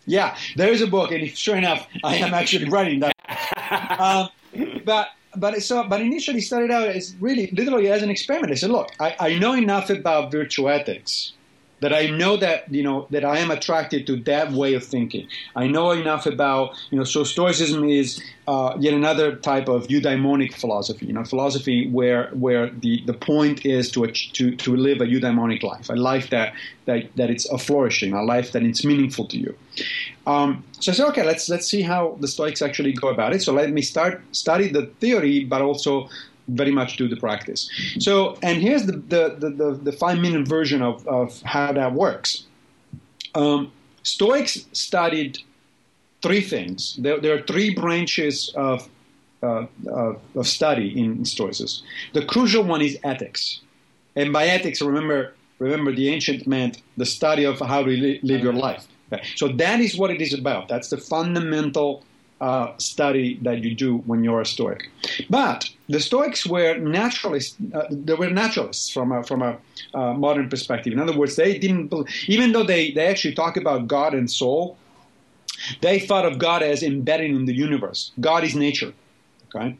Yeah, 0.10 0.36
there 0.56 0.72
is 0.72 0.82
a 0.82 0.88
book, 0.88 1.12
and 1.12 1.30
sure 1.38 1.56
enough, 1.56 1.88
I 2.04 2.16
am 2.16 2.34
actually 2.34 2.68
writing 2.68 3.00
that. 3.02 3.14
um, 4.00 4.30
but 4.84 5.10
but 5.36 5.62
so 5.62 5.84
but 5.88 6.02
initially 6.02 6.42
started 6.42 6.72
out 6.72 6.88
as 6.88 7.16
really 7.20 7.52
literally 7.54 7.92
as 7.92 8.02
an 8.02 8.10
experiment. 8.10 8.52
I 8.52 8.56
said, 8.56 8.72
look, 8.72 8.90
I, 9.00 9.16
I 9.20 9.38
know 9.38 9.54
enough 9.54 9.92
about 9.92 10.32
virtue 10.32 10.68
ethics 10.68 11.34
that 11.82 11.94
I 11.94 12.08
know 12.08 12.38
that 12.38 12.72
you 12.74 12.84
know 12.84 13.08
that 13.10 13.24
I 13.24 13.38
am 13.38 13.52
attracted 13.52 14.06
to 14.08 14.18
that 14.24 14.52
way 14.52 14.74
of 14.74 14.84
thinking. 14.84 15.28
I 15.56 15.68
know 15.68 15.92
enough 15.92 16.26
about 16.26 16.76
you 16.92 16.98
know 16.98 17.04
so 17.04 17.24
Stoicism 17.24 17.84
is 17.84 18.22
uh, 18.48 18.76
yet 18.80 18.94
another 18.94 19.36
type 19.36 19.68
of 19.70 19.88
eudaimonic 19.88 20.56
philosophy. 20.56 21.06
You 21.06 21.14
know, 21.14 21.24
philosophy 21.24 21.90
where 21.90 22.30
where 22.34 22.70
the, 22.70 23.04
the 23.06 23.14
point 23.14 23.66
is 23.66 23.92
to 23.92 24.08
to 24.08 24.56
to 24.56 24.76
live 24.76 25.02
a 25.02 25.06
eudaimonic 25.06 25.64
life, 25.64 25.90
a 25.90 25.94
life 25.94 26.30
that 26.32 26.54
that 26.86 27.16
that 27.16 27.30
it's 27.30 27.48
a 27.50 27.58
flourishing, 27.58 28.14
a 28.14 28.24
life 28.24 28.52
that 28.54 28.64
it's 28.64 28.84
meaningful 28.84 29.26
to 29.28 29.38
you. 29.38 29.56
Um, 30.26 30.64
so 30.80 30.92
I 30.92 30.96
said, 30.96 31.08
okay, 31.10 31.26
let's 31.26 31.48
let's 31.50 31.68
see 31.68 31.82
how 31.82 32.18
the 32.20 32.28
Stoics 32.28 32.62
actually 32.62 32.94
go 32.94 33.10
about 33.10 33.34
it. 33.34 33.42
So 33.42 33.54
let 33.54 33.72
me 33.72 33.82
start 33.82 34.22
study 34.32 34.68
the 34.68 34.88
theory, 35.00 35.44
but 35.44 35.62
also 35.62 36.10
very 36.56 36.72
much 36.72 36.98
do 36.98 37.08
the 37.08 37.16
practice. 37.16 37.70
So, 38.00 38.38
and 38.42 38.62
here's 38.62 38.86
the, 38.86 38.94
the, 38.94 39.36
the, 39.38 39.50
the, 39.50 39.72
the 39.84 39.92
five 39.92 40.20
minute 40.20 40.48
version 40.48 40.82
of, 40.82 41.08
of 41.08 41.42
how 41.42 41.72
that 41.74 41.94
works. 41.94 42.46
Um, 43.36 43.72
Stoics 44.04 44.66
studied 44.74 45.40
three 46.22 46.42
things. 46.42 46.96
There, 47.00 47.20
there 47.20 47.38
are 47.38 47.42
three 47.42 47.74
branches 47.74 48.52
of, 48.56 48.90
uh, 49.44 49.66
of, 49.88 50.22
of 50.36 50.48
study 50.48 51.00
in 51.00 51.26
Stoicism. 51.26 51.86
The 52.14 52.26
crucial 52.26 52.64
one 52.64 52.82
is 52.82 52.98
ethics. 53.04 53.62
And 54.16 54.34
by 54.34 54.48
ethics, 54.48 54.82
remember, 54.82 55.34
remember 55.60 55.94
the 55.94 56.10
ancient 56.10 56.48
meant 56.48 56.82
the 56.98 57.06
study 57.06 57.46
of 57.46 57.60
how 57.60 57.84
to 57.84 57.90
li- 57.90 58.20
live 58.24 58.42
your 58.42 58.54
life. 58.54 58.88
Okay. 59.12 59.24
So 59.36 59.48
that 59.50 59.80
is 59.80 59.98
what 59.98 60.12
it 60.12 60.22
is 60.22 60.34
about. 60.34 60.68
That's 60.68 60.90
the 60.90 60.98
fundamental 60.98 62.04
uh, 62.42 62.74
study 62.78 63.38
that 63.42 63.64
you 63.64 63.76
do 63.76 63.98
when 64.00 64.24
you're 64.24 64.42
a 64.42 64.46
Stoic. 64.46 64.90
But 65.30 65.70
the 65.90 66.00
Stoics 66.00 66.46
were 66.46 66.78
naturalists. 66.78 67.58
Uh, 67.74 67.84
they 67.90 68.14
were 68.14 68.30
naturalists 68.30 68.90
from 68.90 69.12
a, 69.12 69.24
from 69.24 69.42
a 69.42 69.58
uh, 69.94 70.14
modern 70.14 70.50
perspective. 70.50 70.94
In 70.94 71.00
other 71.00 71.18
words, 71.18 71.36
they 71.36 71.58
didn't, 71.58 71.94
even 72.28 72.52
though 72.54 72.64
they, 72.64 72.92
they 72.92 73.08
actually 73.08 73.36
talk 73.36 73.58
about 73.58 73.88
God 73.88 74.14
and 74.14 74.30
soul, 74.30 74.78
they 75.82 76.00
thought 76.00 76.26
of 76.26 76.40
God 76.40 76.64
as 76.64 76.84
embedded 76.84 77.32
in 77.32 77.46
the 77.46 77.54
universe. 77.54 78.12
God 78.20 78.44
is 78.44 78.56
nature. 78.56 78.94
Okay, 79.54 79.76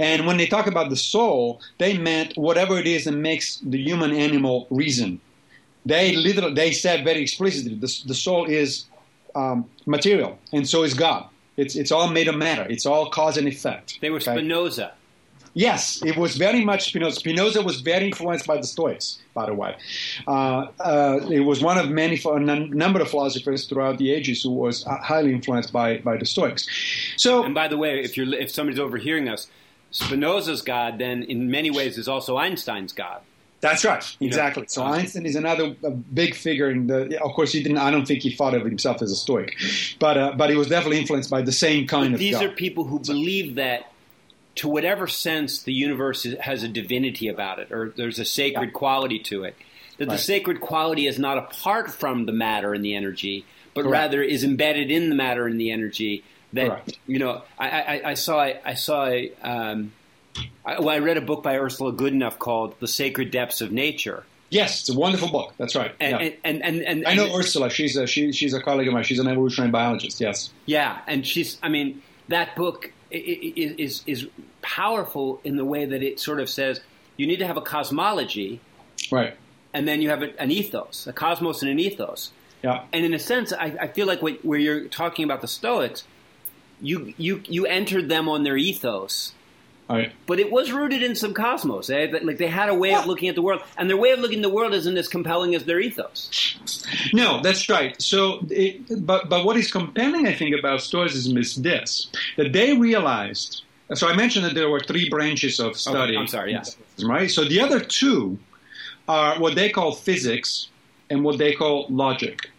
and 0.00 0.26
when 0.26 0.38
they 0.38 0.46
talk 0.46 0.66
about 0.66 0.90
the 0.90 0.96
soul, 0.96 1.60
they 1.78 1.96
meant 1.96 2.36
whatever 2.36 2.78
it 2.78 2.86
is 2.88 3.04
that 3.04 3.12
makes 3.12 3.58
the 3.58 3.78
human 3.78 4.12
animal 4.12 4.66
reason. 4.70 5.20
They 5.86 6.16
literally 6.16 6.52
they 6.54 6.72
said 6.72 7.04
very 7.04 7.22
explicitly 7.22 7.76
the, 7.76 8.02
the 8.06 8.14
soul 8.14 8.46
is 8.46 8.86
um, 9.36 9.70
material, 9.86 10.36
and 10.52 10.68
so 10.68 10.82
is 10.82 10.94
God. 10.94 11.28
It's 11.56 11.76
it's 11.76 11.92
all 11.92 12.08
made 12.08 12.28
of 12.28 12.36
matter. 12.36 12.66
It's 12.68 12.86
all 12.86 13.10
cause 13.10 13.36
and 13.36 13.48
effect. 13.48 13.98
They 14.00 14.10
were 14.10 14.16
okay? 14.16 14.36
Spinoza. 14.36 14.92
Yes, 15.56 16.02
it 16.04 16.16
was 16.16 16.36
very 16.36 16.64
much 16.64 16.86
Spinoza. 16.88 17.20
Spinoza 17.20 17.62
was 17.62 17.80
very 17.80 18.06
influenced 18.06 18.44
by 18.44 18.56
the 18.56 18.66
Stoics, 18.66 19.20
by 19.34 19.46
the 19.46 19.54
way. 19.54 19.76
Uh, 20.26 20.66
uh, 20.80 21.20
it 21.30 21.40
was 21.40 21.62
one 21.62 21.78
of 21.78 21.88
many, 21.90 22.20
a 22.24 22.40
number 22.40 23.00
of 23.00 23.08
philosophers 23.08 23.66
throughout 23.66 23.98
the 23.98 24.10
ages 24.10 24.42
who 24.42 24.50
was 24.50 24.84
uh, 24.84 24.96
highly 24.98 25.32
influenced 25.32 25.72
by, 25.72 25.98
by 25.98 26.16
the 26.16 26.26
Stoics. 26.26 26.66
So, 27.16 27.44
and 27.44 27.54
by 27.54 27.68
the 27.68 27.76
way, 27.76 28.00
if 28.00 28.16
you're 28.16 28.34
if 28.34 28.50
somebody's 28.50 28.80
overhearing 28.80 29.28
us, 29.28 29.46
Spinoza's 29.92 30.60
God 30.60 30.98
then, 30.98 31.22
in 31.22 31.48
many 31.52 31.70
ways, 31.70 31.98
is 31.98 32.08
also 32.08 32.36
Einstein's 32.36 32.92
God. 32.92 33.20
That's 33.64 33.82
right, 33.82 34.16
exactly. 34.20 34.66
So 34.68 34.82
Einstein 34.82 35.24
is 35.24 35.36
another 35.36 35.70
big 36.12 36.34
figure 36.34 36.68
in 36.68 36.86
the. 36.86 37.18
Of 37.24 37.32
course, 37.32 37.50
he 37.50 37.62
didn't. 37.62 37.78
I 37.78 37.90
don't 37.90 38.06
think 38.06 38.20
he 38.20 38.30
thought 38.30 38.52
of 38.52 38.62
himself 38.62 39.00
as 39.00 39.10
a 39.10 39.16
Stoic, 39.16 39.56
but 39.98 40.18
uh, 40.18 40.32
but 40.36 40.50
he 40.50 40.56
was 40.56 40.68
definitely 40.68 40.98
influenced 40.98 41.30
by 41.30 41.40
the 41.40 41.50
same 41.50 41.86
kind 41.86 42.10
but 42.10 42.14
of. 42.16 42.18
These 42.18 42.34
God. 42.34 42.44
are 42.44 42.48
people 42.50 42.84
who 42.84 42.98
believe 42.98 43.54
that, 43.54 43.90
to 44.56 44.68
whatever 44.68 45.06
sense, 45.06 45.62
the 45.62 45.72
universe 45.72 46.26
has 46.40 46.62
a 46.62 46.68
divinity 46.68 47.26
about 47.26 47.58
it, 47.58 47.72
or 47.72 47.88
there's 47.96 48.18
a 48.18 48.26
sacred 48.26 48.66
yeah. 48.66 48.72
quality 48.72 49.18
to 49.20 49.44
it. 49.44 49.56
That 49.96 50.08
right. 50.08 50.16
the 50.16 50.22
sacred 50.22 50.60
quality 50.60 51.06
is 51.06 51.18
not 51.18 51.38
apart 51.38 51.90
from 51.90 52.26
the 52.26 52.32
matter 52.32 52.74
and 52.74 52.84
the 52.84 52.94
energy, 52.94 53.46
but 53.72 53.84
Correct. 53.84 53.92
rather 53.92 54.22
is 54.22 54.44
embedded 54.44 54.90
in 54.90 55.08
the 55.08 55.14
matter 55.14 55.46
and 55.46 55.58
the 55.58 55.70
energy. 55.70 56.22
That 56.52 56.68
Correct. 56.68 56.98
you 57.06 57.18
know, 57.18 57.40
I, 57.58 57.70
I, 57.70 58.10
I 58.10 58.14
saw 58.14 58.40
I 58.40 58.74
saw. 58.74 59.10
Um, 59.42 59.92
I, 60.64 60.80
well, 60.80 60.90
I 60.90 60.98
read 60.98 61.16
a 61.16 61.20
book 61.20 61.42
by 61.42 61.56
Ursula 61.58 61.92
Goodenough 61.92 62.38
called 62.38 62.74
"The 62.80 62.88
Sacred 62.88 63.30
Depths 63.30 63.60
of 63.60 63.72
Nature." 63.72 64.24
Yes, 64.50 64.80
it's 64.80 64.90
a 64.90 64.98
wonderful 64.98 65.28
book. 65.28 65.54
That's 65.58 65.74
right. 65.74 65.92
And, 65.98 66.20
yeah. 66.20 66.26
and, 66.44 66.62
and, 66.62 66.62
and, 66.62 66.82
and, 66.82 67.06
I 67.06 67.14
know 67.14 67.36
Ursula. 67.36 67.70
She's 67.70 67.96
a 67.96 68.06
she, 68.06 68.30
she's 68.32 68.54
a 68.54 68.60
colleague 68.60 68.86
of 68.86 68.94
mine. 68.94 69.02
She's 69.04 69.18
an 69.18 69.26
evolutionary 69.26 69.70
biologist. 69.70 70.20
Yes. 70.20 70.50
Yeah, 70.66 71.00
and 71.06 71.26
she's. 71.26 71.58
I 71.62 71.68
mean, 71.68 72.02
that 72.28 72.54
book 72.56 72.92
is 73.10 74.02
is 74.06 74.28
powerful 74.62 75.40
in 75.44 75.56
the 75.56 75.64
way 75.64 75.84
that 75.84 76.02
it 76.02 76.20
sort 76.20 76.40
of 76.40 76.48
says 76.48 76.80
you 77.16 77.26
need 77.26 77.38
to 77.38 77.46
have 77.46 77.56
a 77.56 77.60
cosmology, 77.62 78.60
Right. 79.10 79.36
and 79.72 79.86
then 79.86 80.02
you 80.02 80.08
have 80.10 80.22
an 80.22 80.50
ethos, 80.50 81.06
a 81.06 81.12
cosmos 81.12 81.62
and 81.62 81.70
an 81.70 81.78
ethos. 81.78 82.32
Yeah. 82.62 82.84
And 82.92 83.04
in 83.04 83.12
a 83.12 83.18
sense, 83.18 83.52
I, 83.52 83.76
I 83.80 83.88
feel 83.88 84.06
like 84.06 84.22
when, 84.22 84.36
where 84.36 84.58
you're 84.58 84.88
talking 84.88 85.24
about 85.24 85.42
the 85.42 85.48
Stoics, 85.48 86.04
you 86.80 87.12
you 87.18 87.42
you 87.46 87.66
entered 87.66 88.08
them 88.08 88.28
on 88.28 88.42
their 88.42 88.56
ethos, 88.56 89.32
right. 89.88 90.12
but 90.26 90.38
it 90.38 90.50
was 90.50 90.72
rooted 90.72 91.02
in 91.02 91.14
some 91.14 91.34
cosmos. 91.34 91.90
Eh? 91.90 92.12
Like 92.22 92.38
they 92.38 92.48
had 92.48 92.68
a 92.68 92.74
way 92.74 92.94
of 92.94 93.06
looking 93.06 93.28
at 93.28 93.34
the 93.34 93.42
world, 93.42 93.62
and 93.76 93.88
their 93.88 93.96
way 93.96 94.10
of 94.12 94.20
looking 94.20 94.38
at 94.38 94.42
the 94.42 94.48
world 94.48 94.74
isn't 94.74 94.96
as 94.96 95.08
compelling 95.08 95.54
as 95.54 95.64
their 95.64 95.80
ethos. 95.80 96.56
No, 97.12 97.40
that's 97.42 97.68
right. 97.68 98.00
So, 98.00 98.46
it, 98.50 99.06
but 99.06 99.28
but 99.28 99.44
what 99.44 99.56
is 99.56 99.70
compelling, 99.70 100.26
I 100.26 100.34
think, 100.34 100.54
about 100.58 100.80
Stoicism 100.80 101.36
is 101.36 101.56
this: 101.56 102.08
that 102.36 102.52
they 102.52 102.76
realized. 102.76 103.62
So 103.92 104.08
I 104.08 104.16
mentioned 104.16 104.46
that 104.46 104.54
there 104.54 104.70
were 104.70 104.80
three 104.80 105.10
branches 105.10 105.60
of 105.60 105.76
study. 105.76 106.16
I'm 106.16 106.26
sorry, 106.26 106.52
yeah. 106.52 106.64
Right. 107.04 107.30
So 107.30 107.44
the 107.44 107.60
other 107.60 107.80
two 107.80 108.38
are 109.06 109.38
what 109.38 109.54
they 109.54 109.68
call 109.68 109.92
physics 109.92 110.68
and 111.10 111.22
what 111.22 111.38
they 111.38 111.52
call 111.52 111.86
logic. 111.90 112.50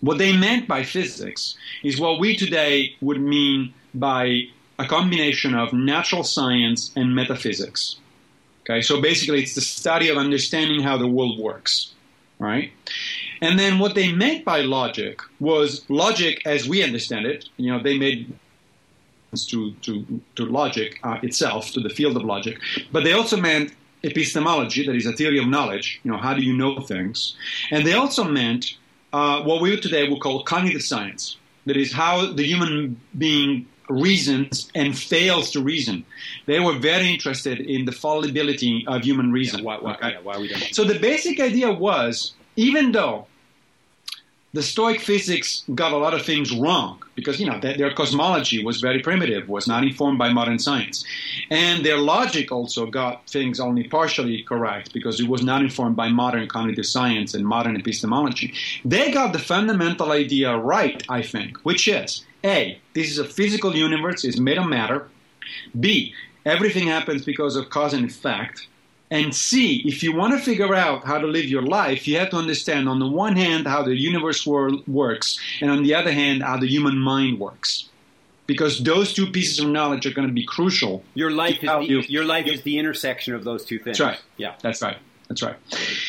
What 0.00 0.18
they 0.18 0.36
meant 0.36 0.68
by 0.68 0.84
physics 0.84 1.56
is 1.82 2.00
what 2.00 2.20
we 2.20 2.36
today 2.36 2.94
would 3.00 3.20
mean 3.20 3.74
by 3.94 4.44
a 4.78 4.86
combination 4.86 5.54
of 5.54 5.72
natural 5.72 6.24
science 6.24 6.92
and 6.96 7.14
metaphysics. 7.14 7.96
Okay, 8.62 8.82
so 8.82 9.00
basically, 9.00 9.42
it's 9.42 9.54
the 9.54 9.60
study 9.60 10.08
of 10.08 10.16
understanding 10.18 10.82
how 10.82 10.96
the 10.98 11.06
world 11.06 11.38
works, 11.38 11.94
right? 12.38 12.70
And 13.40 13.58
then 13.58 13.78
what 13.78 13.94
they 13.94 14.12
meant 14.12 14.44
by 14.44 14.60
logic 14.60 15.20
was 15.40 15.84
logic 15.88 16.42
as 16.44 16.68
we 16.68 16.82
understand 16.82 17.24
it. 17.26 17.48
You 17.56 17.72
know, 17.72 17.82
they 17.82 17.96
made 17.98 18.32
to 19.34 19.72
to 19.72 20.20
to 20.36 20.44
logic 20.44 21.00
uh, 21.02 21.18
itself, 21.22 21.70
to 21.72 21.80
the 21.80 21.90
field 21.90 22.16
of 22.16 22.24
logic, 22.24 22.58
but 22.92 23.04
they 23.04 23.12
also 23.12 23.36
meant 23.36 23.72
epistemology, 24.02 24.86
that 24.86 24.94
is 24.94 25.06
a 25.06 25.12
theory 25.12 25.38
of 25.38 25.46
knowledge. 25.46 26.00
You 26.04 26.12
know, 26.12 26.18
how 26.18 26.34
do 26.34 26.42
you 26.42 26.56
know 26.56 26.80
things? 26.80 27.36
And 27.70 27.86
they 27.86 27.94
also 27.94 28.24
meant 28.24 28.76
uh, 29.12 29.42
what 29.42 29.60
we 29.60 29.78
today 29.80 30.08
would 30.08 30.20
call 30.20 30.42
cognitive 30.44 30.82
science, 30.82 31.36
that 31.66 31.76
is 31.76 31.92
how 31.92 32.32
the 32.32 32.44
human 32.44 33.00
being 33.16 33.66
reasons 33.88 34.70
and 34.74 34.96
fails 34.96 35.50
to 35.52 35.60
reason. 35.60 36.04
They 36.46 36.60
were 36.60 36.78
very 36.78 37.12
interested 37.12 37.60
in 37.60 37.84
the 37.84 37.92
fallibility 37.92 38.84
of 38.86 39.02
human 39.02 39.32
reason. 39.32 39.64
why, 39.64 39.78
why, 39.78 39.94
okay? 39.94 40.12
yeah, 40.12 40.20
why 40.22 40.38
we 40.38 40.48
don't? 40.48 40.74
So 40.74 40.84
the 40.84 40.98
basic 40.98 41.40
idea 41.40 41.72
was, 41.72 42.34
even 42.56 42.92
though 42.92 43.26
the 44.54 44.62
Stoic 44.62 45.00
physics 45.00 45.62
got 45.74 45.92
a 45.92 45.98
lot 45.98 46.14
of 46.14 46.24
things 46.24 46.54
wrong, 46.56 47.02
because 47.14 47.38
you 47.38 47.46
know 47.46 47.60
their 47.60 47.92
cosmology 47.92 48.64
was 48.64 48.80
very 48.80 49.00
primitive, 49.00 49.48
was 49.48 49.68
not 49.68 49.82
informed 49.82 50.18
by 50.18 50.30
modern 50.30 50.58
science, 50.58 51.04
and 51.50 51.84
their 51.84 51.98
logic 51.98 52.50
also 52.50 52.86
got 52.86 53.26
things 53.28 53.60
only 53.60 53.84
partially 53.84 54.42
correct 54.42 54.92
because 54.94 55.20
it 55.20 55.28
was 55.28 55.42
not 55.42 55.60
informed 55.60 55.96
by 55.96 56.08
modern 56.08 56.48
cognitive 56.48 56.86
science 56.86 57.34
and 57.34 57.44
modern 57.46 57.76
epistemology. 57.76 58.54
They 58.84 59.10
got 59.10 59.34
the 59.34 59.38
fundamental 59.38 60.12
idea 60.12 60.56
right, 60.56 61.02
I 61.10 61.22
think, 61.22 61.58
which 61.58 61.86
is 61.86 62.24
a 62.44 62.78
this 62.94 63.10
is 63.10 63.18
a 63.18 63.24
physical 63.24 63.74
universe, 63.74 64.24
it's 64.24 64.38
made 64.38 64.58
of 64.58 64.66
matter. 64.66 65.08
B 65.78 66.14
everything 66.46 66.86
happens 66.86 67.24
because 67.24 67.56
of 67.56 67.68
cause 67.68 67.92
and 67.92 68.06
effect. 68.06 68.66
And 69.10 69.34
C, 69.34 69.82
if 69.86 70.02
you 70.02 70.14
want 70.14 70.32
to 70.34 70.38
figure 70.38 70.74
out 70.74 71.04
how 71.04 71.18
to 71.18 71.26
live 71.26 71.44
your 71.46 71.62
life, 71.62 72.06
you 72.08 72.18
have 72.18 72.30
to 72.30 72.36
understand 72.36 72.88
on 72.88 72.98
the 72.98 73.06
one 73.06 73.36
hand 73.36 73.66
how 73.66 73.82
the 73.82 73.94
universe 73.96 74.46
wor- 74.46 74.70
works, 74.86 75.38
and 75.60 75.70
on 75.70 75.82
the 75.82 75.94
other 75.94 76.12
hand 76.12 76.42
how 76.42 76.56
the 76.58 76.66
human 76.66 76.96
mind 76.98 77.38
works. 77.40 77.88
Because 78.46 78.82
those 78.82 79.12
two 79.12 79.26
pieces 79.30 79.58
of 79.60 79.68
knowledge 79.68 80.06
are 80.06 80.12
going 80.12 80.28
to 80.28 80.32
be 80.32 80.44
crucial. 80.44 81.02
Your 81.14 81.30
life 81.30 81.56
is 81.62 81.68
the, 81.68 81.80
you- 81.80 82.00
your 82.08 82.24
life 82.24 82.46
is 82.46 82.62
the 82.62 82.78
intersection 82.78 83.34
of 83.34 83.44
those 83.44 83.64
two 83.64 83.78
things. 83.78 83.98
That's 83.98 84.10
right. 84.10 84.20
Yeah. 84.38 84.54
That's 84.62 84.80
right. 84.80 84.96
That's 85.28 85.42
right. 85.42 85.56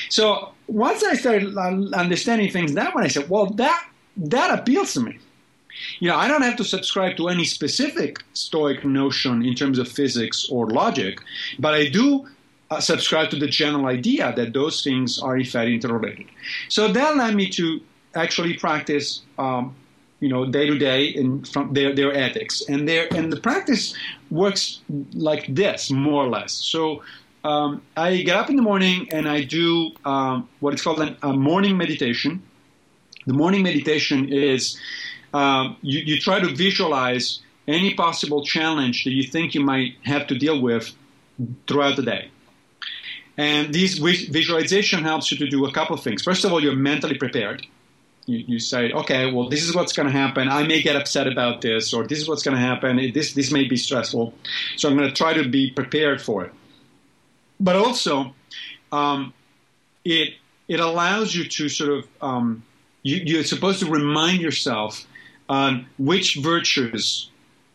So 0.10 0.54
once 0.68 1.04
I 1.04 1.16
started 1.16 1.58
uh, 1.58 1.98
understanding 1.98 2.50
things 2.52 2.74
that 2.76 2.96
way, 2.96 3.04
I 3.04 3.08
said, 3.10 3.30
well, 3.30 3.48
that 3.48 3.90
that 4.18 4.58
appeals 4.60 4.94
to 4.94 5.02
me. 5.02 5.20
You 6.00 6.10
know, 6.10 6.18
I 6.18 6.28
don't 6.28 6.42
have 6.42 6.56
to 6.58 6.64
subscribe 6.64 7.18
to 7.18 7.28
any 7.28 7.46
specific 7.46 8.24
Stoic 8.34 8.84
notion 8.86 9.46
in 9.46 9.56
terms 9.56 9.80
of 9.80 9.88
physics 9.88 10.48
or 10.50 10.68
logic, 10.68 11.20
but 11.60 11.74
I 11.74 11.90
do 11.90 12.28
uh, 12.72 12.80
subscribe 12.80 13.30
to 13.32 13.36
the 13.36 13.48
general 13.48 13.88
idea 13.88 14.34
that 14.36 14.54
those 14.54 14.84
things 14.84 15.20
are 15.20 15.38
in 15.38 15.46
fact 15.46 15.70
interrelated. 15.70 16.28
So 16.70 16.92
that 16.92 17.18
led 17.18 17.36
me 17.36 17.50
to 17.52 17.82
actually 18.16 18.56
practice, 18.58 19.22
um, 19.38 19.76
you 20.20 20.30
know, 20.30 20.46
day 20.46 20.68
to 20.68 20.78
day 20.78 21.06
in 21.06 21.44
from 21.46 21.74
their 21.74 21.96
their 21.96 22.14
ethics, 22.14 22.62
and 22.68 22.88
their 22.88 23.08
and 23.14 23.32
the 23.32 23.40
practice 23.40 23.96
works 24.30 24.82
like 25.14 25.54
this 25.54 25.92
more 25.92 26.24
or 26.24 26.30
less. 26.30 26.54
So. 26.54 27.04
Um, 27.42 27.82
I 27.96 28.18
get 28.18 28.36
up 28.36 28.50
in 28.50 28.58
the 28.58 28.62
morning 28.62 29.08
and 29.14 29.26
I 29.26 29.44
do 29.46 29.92
um, 30.04 30.50
what 30.60 30.74
is 30.74 30.82
called 30.82 31.00
an, 31.00 31.16
a 31.24 31.32
morning 31.32 31.78
meditation. 31.78 32.44
The 33.28 33.34
morning 33.34 33.64
meditation 33.64 34.28
is 34.28 34.78
um, 35.34 35.78
you, 35.82 36.00
you 36.00 36.20
try 36.20 36.40
to 36.40 36.48
visualize 36.54 37.40
any 37.68 37.94
possible 37.94 38.44
challenge 38.44 39.04
that 39.04 39.12
you 39.12 39.24
think 39.24 39.54
you 39.54 39.62
might 39.62 39.96
have 40.04 40.28
to 40.28 40.38
deal 40.38 40.60
with 40.60 40.92
throughout 41.68 41.96
the 41.96 42.02
day. 42.02 42.30
And 43.38 43.74
this 43.74 43.98
visualization 43.98 45.04
helps 45.04 45.32
you 45.32 45.38
to 45.38 45.48
do 45.48 45.66
a 45.66 45.72
couple 45.72 45.96
of 45.96 46.04
things. 46.04 46.24
First 46.24 46.44
of 46.44 46.52
all, 46.52 46.62
you're 46.62 46.76
mentally 46.76 47.18
prepared. 47.18 47.66
You, 48.26 48.44
you 48.48 48.60
say, 48.60 48.92
okay, 48.92 49.32
well, 49.32 49.48
this 49.48 49.64
is 49.64 49.74
what's 49.74 49.94
going 49.94 50.08
to 50.08 50.12
happen. 50.12 50.50
I 50.50 50.64
may 50.68 50.82
get 50.82 50.96
upset 50.96 51.26
about 51.26 51.62
this, 51.62 51.94
or 51.94 52.06
this 52.06 52.20
is 52.20 52.28
what's 52.28 52.44
going 52.44 52.58
to 52.58 52.62
happen. 52.62 52.98
This 53.14 53.34
this 53.34 53.52
may 53.52 53.64
be 53.64 53.78
stressful, 53.78 54.34
so 54.76 54.90
I'm 54.90 54.98
going 54.98 55.08
to 55.08 55.16
try 55.16 55.34
to 55.34 55.48
be 55.48 55.72
prepared 55.72 56.22
for 56.22 56.44
it. 56.46 56.52
But 57.60 57.76
also, 57.78 58.36
um, 58.92 59.34
it 60.04 60.34
it 60.68 60.80
allows 60.80 61.34
you 61.34 61.46
to 61.46 61.70
sort 61.70 61.92
of 61.92 62.08
um, 62.22 62.64
you, 63.04 63.22
you're 63.26 63.44
supposed 63.44 63.80
to 63.80 63.90
remind 63.90 64.42
yourself 64.42 65.08
which 65.98 66.36
virtues 66.36 67.30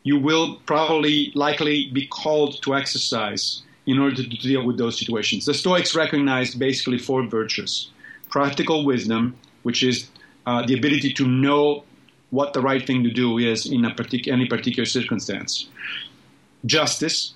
you 0.05 0.18
will 0.18 0.57
probably 0.66 1.33
likely 1.35 1.91
be 1.93 2.07
called 2.07 2.62
to 2.62 2.75
exercise 2.75 3.62
in 3.87 3.99
order 3.99 4.16
to, 4.16 4.29
deal 4.29 4.64
with 4.64 4.79
those 4.79 4.99
situations. 4.99 5.45
The 5.45 5.55
Stoics 5.55 5.95
recognized 5.95 6.59
basically 6.59 6.99
four 6.99 7.27
virtues. 7.27 7.91
Practical 8.31 8.85
wisdom, 8.85 9.37
which 9.62 9.83
is 9.83 10.09
uh, 10.47 10.64
the 10.66 10.75
ability 10.77 11.12
to 11.14 11.27
know 11.27 11.85
what 12.31 12.53
the 12.53 12.61
right 12.61 12.87
thing 12.87 13.03
to 13.05 13.11
do 13.11 13.39
is 13.39 13.66
in 13.66 13.83
partic- 13.83 14.29
any 14.29 14.47
particular 14.47 14.87
circumstance, 14.87 15.68
justice, 16.66 17.35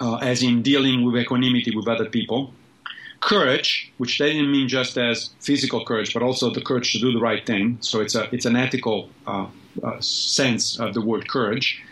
uh, 0.00 0.16
as 0.16 0.42
in 0.42 0.62
dealing 0.62 1.04
with 1.04 1.16
equanimity 1.16 1.74
with 1.74 1.88
other 1.88 2.06
people, 2.06 2.52
courage, 3.20 3.92
which 3.98 4.18
they 4.18 4.32
didn't 4.32 4.50
mean 4.50 4.68
just 4.68 4.96
as 4.96 5.30
physical 5.40 5.84
courage, 5.84 6.12
but 6.14 6.22
also 6.22 6.50
the 6.50 6.60
courage 6.60 6.92
to 6.92 6.98
do 6.98 7.12
the 7.12 7.20
right 7.20 7.46
thing. 7.46 7.78
So 7.80 8.00
it's 8.00 8.14
a 8.14 8.28
it's 8.34 8.46
an 8.46 8.56
ethical 8.56 9.10
uh, 9.26 9.46
uh, 9.82 10.00
sense 10.00 10.80
of 10.80 10.94
the 10.94 11.00
word 11.00 11.28
courage, 11.28 11.82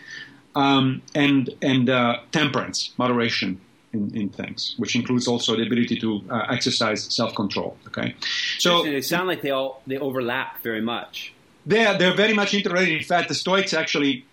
um, 0.55 1.01
and 1.15 1.49
and 1.61 1.89
uh, 1.89 2.17
temperance, 2.31 2.91
moderation 2.97 3.61
in, 3.93 4.15
in 4.15 4.29
things, 4.29 4.75
which 4.77 4.95
includes 4.95 5.27
also 5.27 5.55
the 5.55 5.63
ability 5.63 5.99
to 5.99 6.21
uh, 6.29 6.45
exercise 6.49 7.03
self 7.13 7.35
control. 7.35 7.77
Okay, 7.87 8.15
so 8.57 8.83
they 8.83 9.01
sound 9.01 9.27
like 9.27 9.41
they 9.41 9.51
all 9.51 9.81
they 9.87 9.97
overlap 9.97 10.61
very 10.63 10.81
much. 10.81 11.33
they're 11.65 11.97
they're 11.97 12.15
very 12.15 12.33
much 12.33 12.53
interrelated. 12.53 12.97
In 12.97 13.03
fact, 13.03 13.29
the 13.29 13.35
Stoics 13.35 13.73
actually 13.73 14.25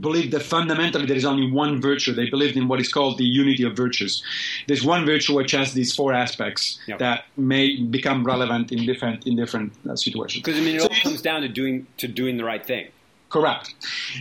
believed 0.00 0.32
that 0.32 0.42
fundamentally 0.42 1.06
there 1.06 1.16
is 1.16 1.24
only 1.24 1.50
one 1.50 1.80
virtue. 1.80 2.12
They 2.12 2.28
believed 2.30 2.56
in 2.56 2.68
what 2.68 2.80
is 2.80 2.92
called 2.92 3.18
the 3.18 3.24
unity 3.24 3.64
of 3.64 3.76
virtues. 3.76 4.22
There's 4.66 4.84
one 4.84 5.04
virtue 5.04 5.34
which 5.34 5.52
has 5.52 5.72
these 5.74 5.94
four 5.94 6.12
aspects 6.12 6.78
Yep. 6.86 6.98
that 6.98 7.24
may 7.36 7.76
become 7.76 8.24
relevant 8.24 8.72
in 8.72 8.86
different 8.86 9.26
in 9.26 9.36
different 9.36 9.72
uh, 9.88 9.96
situations. 9.96 10.42
Because 10.42 10.60
I 10.60 10.64
mean, 10.64 10.76
it 10.76 10.82
So 10.82 10.88
all 10.88 11.00
comes 11.02 11.22
down 11.22 11.42
to 11.42 11.48
doing 11.48 11.86
to 11.98 12.08
doing 12.08 12.36
the 12.36 12.44
right 12.44 12.64
thing. 12.64 12.86
Correct. 13.30 13.74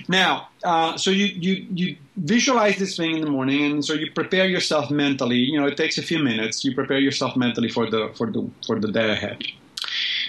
Now, 0.08 0.48
uh, 0.64 0.96
so 0.96 1.12
you, 1.12 1.26
you 1.26 1.66
you 1.76 1.98
visualize 2.16 2.78
this 2.78 2.96
thing 2.96 3.18
in 3.18 3.22
the 3.26 3.30
morning, 3.30 3.62
and 3.70 3.84
so 3.84 3.94
you 3.94 4.10
prepare 4.12 4.48
yourself 4.48 4.90
mentally. 4.90 5.36
You 5.36 5.60
know, 5.60 5.68
it 5.68 5.76
takes 5.76 5.98
a 5.98 6.02
few 6.02 6.20
minutes. 6.20 6.64
You 6.64 6.74
prepare 6.74 7.00
yourself 7.00 7.36
mentally 7.36 7.68
for 7.68 7.90
the 7.90 8.12
for 8.16 8.28
the 8.32 8.50
for 8.66 8.80
the 8.80 8.90
day 8.90 9.12
ahead. 9.12 9.38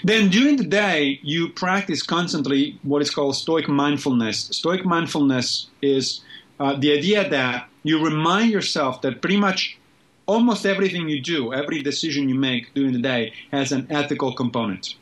Then 0.04 0.30
during 0.30 0.56
the 0.56 0.64
day, 0.64 1.20
you 1.22 1.48
practice 1.50 2.02
constantly 2.02 2.78
what 2.82 3.02
is 3.02 3.10
called 3.10 3.36
Stoic 3.36 3.68
mindfulness. 3.68 4.48
Stoic 4.52 4.84
mindfulness 4.84 5.68
is 5.80 6.22
uh, 6.58 6.74
the 6.76 6.92
idea 6.92 7.28
that 7.28 7.68
you 7.82 8.04
remind 8.04 8.50
yourself 8.50 9.02
that 9.02 9.20
pretty 9.20 9.36
much 9.36 9.78
almost 10.26 10.66
everything 10.66 11.08
you 11.08 11.20
do, 11.20 11.52
every 11.52 11.82
decision 11.82 12.28
you 12.28 12.34
make 12.34 12.72
during 12.74 12.92
the 12.92 12.98
day, 12.98 13.32
has 13.50 13.72
an 13.72 13.86
ethical 13.90 14.32
component 14.32 14.94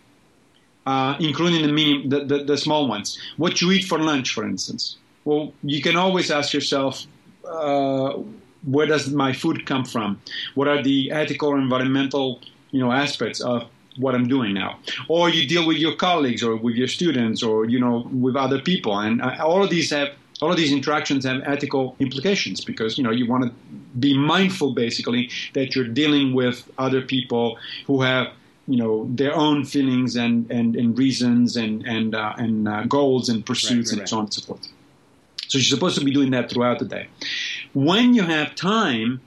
uh, 0.86 1.16
including 1.20 1.62
the, 1.66 2.08
the, 2.08 2.24
the, 2.24 2.44
the 2.44 2.56
small 2.56 2.88
ones. 2.88 3.18
What 3.36 3.60
you 3.60 3.70
eat 3.72 3.84
for 3.84 3.98
lunch, 3.98 4.32
for 4.32 4.44
instance. 4.44 4.96
Well, 5.24 5.52
you 5.62 5.82
can 5.82 5.96
always 5.96 6.30
ask 6.30 6.52
yourself, 6.52 7.06
uh, 7.46 8.14
where 8.64 8.86
does 8.86 9.10
my 9.10 9.32
food 9.32 9.66
come 9.66 9.84
from? 9.84 10.20
What 10.54 10.68
are 10.68 10.82
the 10.82 11.10
ethical 11.10 11.50
or 11.50 11.58
environmental 11.58 12.40
you 12.70 12.80
know 12.80 12.92
aspects 12.92 13.40
of 13.40 13.68
what 14.00 14.14
I'm 14.14 14.28
doing 14.28 14.54
now. 14.54 14.78
Or 15.08 15.28
you 15.28 15.46
deal 15.46 15.66
with 15.66 15.76
your 15.76 15.94
colleagues 15.96 16.42
or 16.42 16.56
with 16.56 16.74
your 16.74 16.88
students 16.88 17.42
or 17.42 17.64
you 17.66 17.78
know 17.78 18.08
with 18.12 18.36
other 18.36 18.60
people, 18.60 18.98
and 18.98 19.20
uh, 19.20 19.36
all 19.40 19.62
of 19.62 19.70
these 19.70 19.90
have 19.90 20.10
all 20.40 20.50
of 20.50 20.56
these 20.56 20.72
interactions 20.72 21.24
have 21.24 21.42
ethical 21.44 21.96
implications 21.98 22.64
because 22.64 22.96
you 22.96 23.04
know 23.04 23.10
you 23.10 23.28
want 23.28 23.44
to 23.44 23.50
be 23.98 24.16
mindful 24.16 24.72
basically 24.72 25.30
that 25.52 25.74
you're 25.74 25.86
dealing 26.02 26.32
with 26.34 26.70
other 26.78 27.02
people 27.02 27.58
who 27.86 28.02
have 28.02 28.28
you 28.66 28.76
know 28.76 29.06
their 29.10 29.34
own 29.34 29.64
feelings 29.64 30.16
and 30.16 30.50
and, 30.50 30.76
and 30.76 30.98
reasons 30.98 31.56
and 31.56 31.86
and 31.86 32.14
uh, 32.14 32.32
and 32.38 32.68
uh, 32.68 32.84
goals 32.84 33.28
and 33.28 33.44
pursuits 33.44 33.92
right, 33.92 33.98
right, 33.98 34.00
and 34.00 34.08
so 34.08 34.16
on 34.16 34.24
and 34.24 34.34
so 34.34 34.42
forth. 34.42 34.68
So 35.48 35.58
you're 35.58 35.64
supposed 35.64 35.98
to 35.98 36.04
be 36.04 36.12
doing 36.12 36.30
that 36.30 36.48
throughout 36.48 36.78
the 36.78 36.84
day. 36.84 37.08
When 37.72 38.14
you 38.14 38.22
have 38.22 38.54
time 38.54 39.20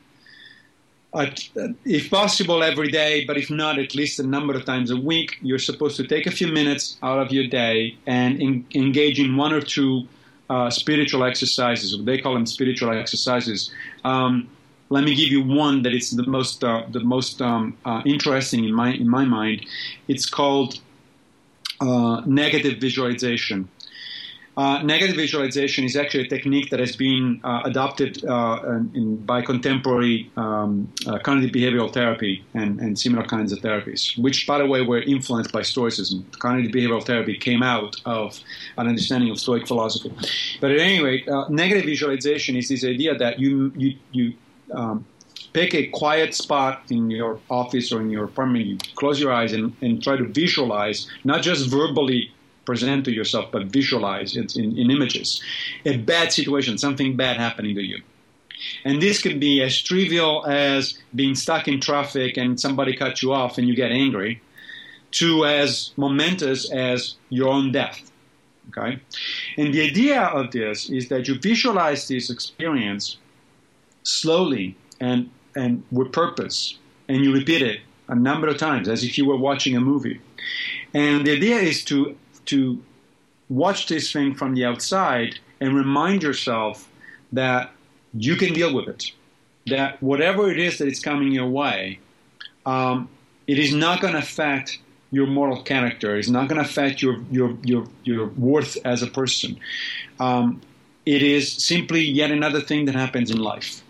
if 1.13 2.09
possible 2.09 2.63
every 2.63 2.89
day, 2.89 3.23
but 3.25 3.37
if 3.37 3.49
not, 3.49 3.77
at 3.77 3.93
least 3.93 4.19
a 4.19 4.23
number 4.23 4.55
of 4.55 4.65
times 4.65 4.89
a 4.89 4.97
week, 4.97 5.37
you're 5.41 5.59
supposed 5.59 5.95
to 5.97 6.07
take 6.07 6.25
a 6.25 6.31
few 6.31 6.47
minutes 6.47 6.97
out 7.03 7.19
of 7.19 7.31
your 7.31 7.47
day 7.47 7.95
and 8.07 8.41
in, 8.41 8.65
engage 8.73 9.19
in 9.19 9.37
one 9.37 9.53
or 9.53 9.61
two 9.61 10.07
uh, 10.49 10.69
spiritual 10.69 11.23
exercises. 11.23 11.95
They 12.03 12.17
call 12.17 12.33
them 12.33 12.45
spiritual 12.45 12.91
exercises. 12.91 13.71
Um, 14.03 14.49
let 14.89 15.03
me 15.03 15.15
give 15.15 15.29
you 15.29 15.43
one 15.43 15.83
that 15.83 15.93
is 15.93 16.11
the 16.11 16.25
most 16.25 16.63
uh, 16.63 16.83
the 16.91 16.99
most 16.99 17.41
um, 17.41 17.77
uh, 17.85 18.01
interesting 18.05 18.65
in 18.65 18.73
my 18.73 18.93
in 18.93 19.07
my 19.07 19.25
mind. 19.25 19.65
It's 20.07 20.29
called 20.29 20.79
uh, 21.79 22.21
negative 22.25 22.79
visualization. 22.79 23.69
Uh, 24.55 24.83
negative 24.83 25.15
visualization 25.15 25.83
is 25.83 25.95
actually 25.95 26.25
a 26.25 26.27
technique 26.27 26.69
that 26.69 26.79
has 26.79 26.95
been 26.95 27.41
uh, 27.43 27.61
adopted 27.65 28.23
uh, 28.25 28.59
in, 28.93 29.17
by 29.25 29.41
contemporary 29.41 30.31
um, 30.37 30.87
uh, 31.07 31.17
cognitive 31.19 31.51
behavioral 31.51 31.91
therapy 31.91 32.45
and, 32.53 32.79
and, 32.79 32.99
similar 32.99 33.25
kinds 33.25 33.51
of 33.51 33.59
therapies, 33.59 34.15
which, 34.21 34.45
by 34.45 34.59
the 34.59 34.65
way, 34.65 34.81
were 34.81 35.01
influenced 35.01 35.51
by 35.51 35.63
Stoicism. 35.63 36.23
Cognitive 36.37 36.71
behavioral 36.71 37.03
therapy 37.03 37.35
came 37.35 37.63
out 37.63 37.95
of 38.05 38.39
an 38.77 38.87
understanding 38.87 39.31
of 39.31 39.39
Stoic 39.39 39.67
philosophy. 39.67 40.13
But 40.61 40.69
at 40.69 40.79
any 40.79 41.01
rate, 41.01 41.27
uh, 41.27 41.47
negative 41.49 41.85
visualization 41.85 42.55
is 42.55 42.69
this 42.69 42.85
idea 42.85 43.17
that 43.17 43.39
you 43.39 43.73
you 43.75 43.97
you 44.11 44.33
um, 44.71 45.05
pick 45.53 45.73
a 45.73 45.87
quiet 45.87 46.35
spot 46.35 46.83
in 46.89 47.09
your 47.09 47.39
office 47.49 47.91
or 47.91 48.01
in 48.01 48.09
your 48.09 48.25
apartment, 48.25 48.65
you 48.65 48.77
close 48.95 49.19
your 49.19 49.31
eyes 49.31 49.53
and, 49.53 49.75
and 49.81 50.03
try 50.03 50.15
to 50.15 50.25
visualize, 50.25 51.09
not 51.23 51.41
just 51.41 51.69
verbally 51.69 52.31
present 52.65 53.05
to 53.05 53.11
yourself, 53.11 53.51
but 53.51 53.65
visualize 53.65 54.35
it 54.35 54.55
in, 54.55 54.77
in 54.77 54.89
images. 54.91 55.41
A 55.85 55.97
bad 55.97 56.31
situation, 56.31 56.77
something 56.77 57.15
bad 57.15 57.37
happening 57.37 57.75
to 57.75 57.81
you. 57.81 58.01
And 58.85 59.01
this 59.01 59.21
could 59.21 59.39
be 59.39 59.61
as 59.61 59.81
trivial 59.81 60.45
as 60.45 60.97
being 61.13 61.35
stuck 61.35 61.67
in 61.67 61.81
traffic 61.81 62.37
and 62.37 62.59
somebody 62.59 62.95
cut 62.95 63.21
you 63.21 63.33
off 63.33 63.57
and 63.57 63.67
you 63.67 63.75
get 63.75 63.91
angry, 63.91 64.41
to 65.11 65.45
as 65.45 65.91
momentous 65.95 66.71
as 66.71 67.15
your 67.29 67.49
own 67.49 67.71
death. 67.71 68.11
Okay? 68.69 68.99
And 69.57 69.73
the 69.73 69.81
idea 69.81 70.21
of 70.21 70.51
this 70.51 70.89
is 70.89 71.09
that 71.09 71.27
you 71.27 71.37
visualize 71.39 72.07
this 72.07 72.29
experience 72.29 73.17
slowly 74.03 74.75
and, 74.99 75.29
and 75.55 75.83
with 75.91 76.11
purpose, 76.11 76.77
and 77.07 77.23
you 77.23 77.33
repeat 77.33 77.61
it 77.61 77.81
a 78.07 78.15
number 78.15 78.47
of 78.47 78.57
times 78.57 78.89
as 78.89 79.03
if 79.03 79.17
you 79.17 79.25
were 79.25 79.37
watching 79.37 79.75
a 79.75 79.81
movie. 79.81 80.19
And 80.93 81.25
the 81.25 81.33
idea 81.33 81.57
is 81.57 81.83
to 81.85 82.15
to 82.45 82.81
watch 83.49 83.87
this 83.87 84.11
thing 84.11 84.33
from 84.33 84.55
the 84.55 84.65
outside 84.65 85.39
and 85.59 85.75
remind 85.75 86.23
yourself 86.23 86.89
that 87.31 87.71
you 88.13 88.35
can 88.35 88.53
deal 88.53 88.73
with 88.73 88.87
it. 88.87 89.11
That 89.67 90.01
whatever 90.01 90.51
it 90.51 90.59
is 90.59 90.77
that 90.79 90.87
is 90.87 90.99
coming 90.99 91.31
your 91.31 91.47
way, 91.47 91.99
um, 92.65 93.09
it 93.47 93.59
is 93.59 93.73
not 93.73 94.01
going 94.01 94.13
to 94.13 94.19
affect 94.19 94.79
your 95.11 95.27
moral 95.27 95.61
character. 95.61 96.17
It's 96.17 96.29
not 96.29 96.47
going 96.47 96.61
to 96.61 96.67
affect 96.67 97.01
your, 97.01 97.17
your, 97.31 97.55
your, 97.63 97.87
your 98.03 98.27
worth 98.27 98.77
as 98.85 99.03
a 99.03 99.07
person. 99.07 99.59
Um, 100.19 100.61
it 101.05 101.21
is 101.21 101.51
simply 101.51 102.01
yet 102.01 102.31
another 102.31 102.61
thing 102.61 102.85
that 102.85 102.95
happens 102.95 103.29
in 103.29 103.37
life. 103.37 103.81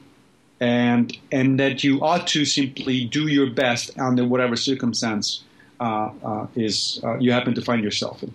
And, 0.60 1.18
and 1.32 1.60
that 1.60 1.84
you 1.84 2.01
ought 2.01 2.28
to 2.28 2.45
simply 2.45 3.06
do 3.06 3.28
your 3.28 3.49
best 3.49 3.97
under 3.99 4.26
whatever 4.26 4.56
circumstance 4.56 5.43
is 6.55 6.99
uh, 7.03 7.17
you 7.17 7.32
happen 7.32 7.53
to 7.53 7.61
find 7.61 7.84
yourself 7.84 8.24
in. 8.24 8.34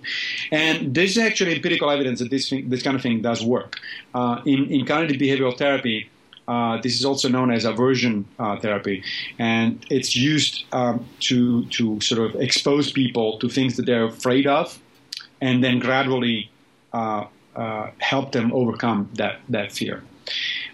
And 0.52 0.94
there's 0.94 1.16
actually 1.18 1.54
empirical 1.54 1.90
evidence 1.90 2.18
that 2.20 2.30
this 2.30 2.48
thing, 2.48 2.68
this 2.68 2.82
kind 2.82 2.96
of 2.96 3.02
thing 3.02 3.22
does 3.22 3.44
work. 3.44 3.78
in, 4.44 4.70
in 4.70 4.84
cognitive 4.86 5.20
behavioral 5.20 5.56
therapy, 5.56 6.10
uh, 6.48 6.80
this 6.80 6.94
is 6.98 7.04
also 7.04 7.28
known 7.28 7.50
as 7.50 7.66
aversion 7.66 8.24
uh, 8.38 8.58
therapy, 8.58 9.04
and 9.38 9.84
it's 9.90 10.16
used 10.16 10.64
um, 10.72 11.06
to 11.20 11.66
to 11.66 12.00
sort 12.00 12.20
of 12.20 12.40
expose 12.40 12.90
people 12.90 13.38
to 13.38 13.50
things 13.50 13.76
that 13.76 13.84
they're 13.84 14.06
afraid 14.06 14.46
of, 14.46 14.80
and 15.42 15.62
then 15.62 15.78
gradually 15.78 16.50
uh, 16.94 17.26
help 17.98 18.32
them 18.32 18.50
overcome 18.54 19.10
that 19.14 19.40
that 19.50 19.72
fear. 19.72 20.02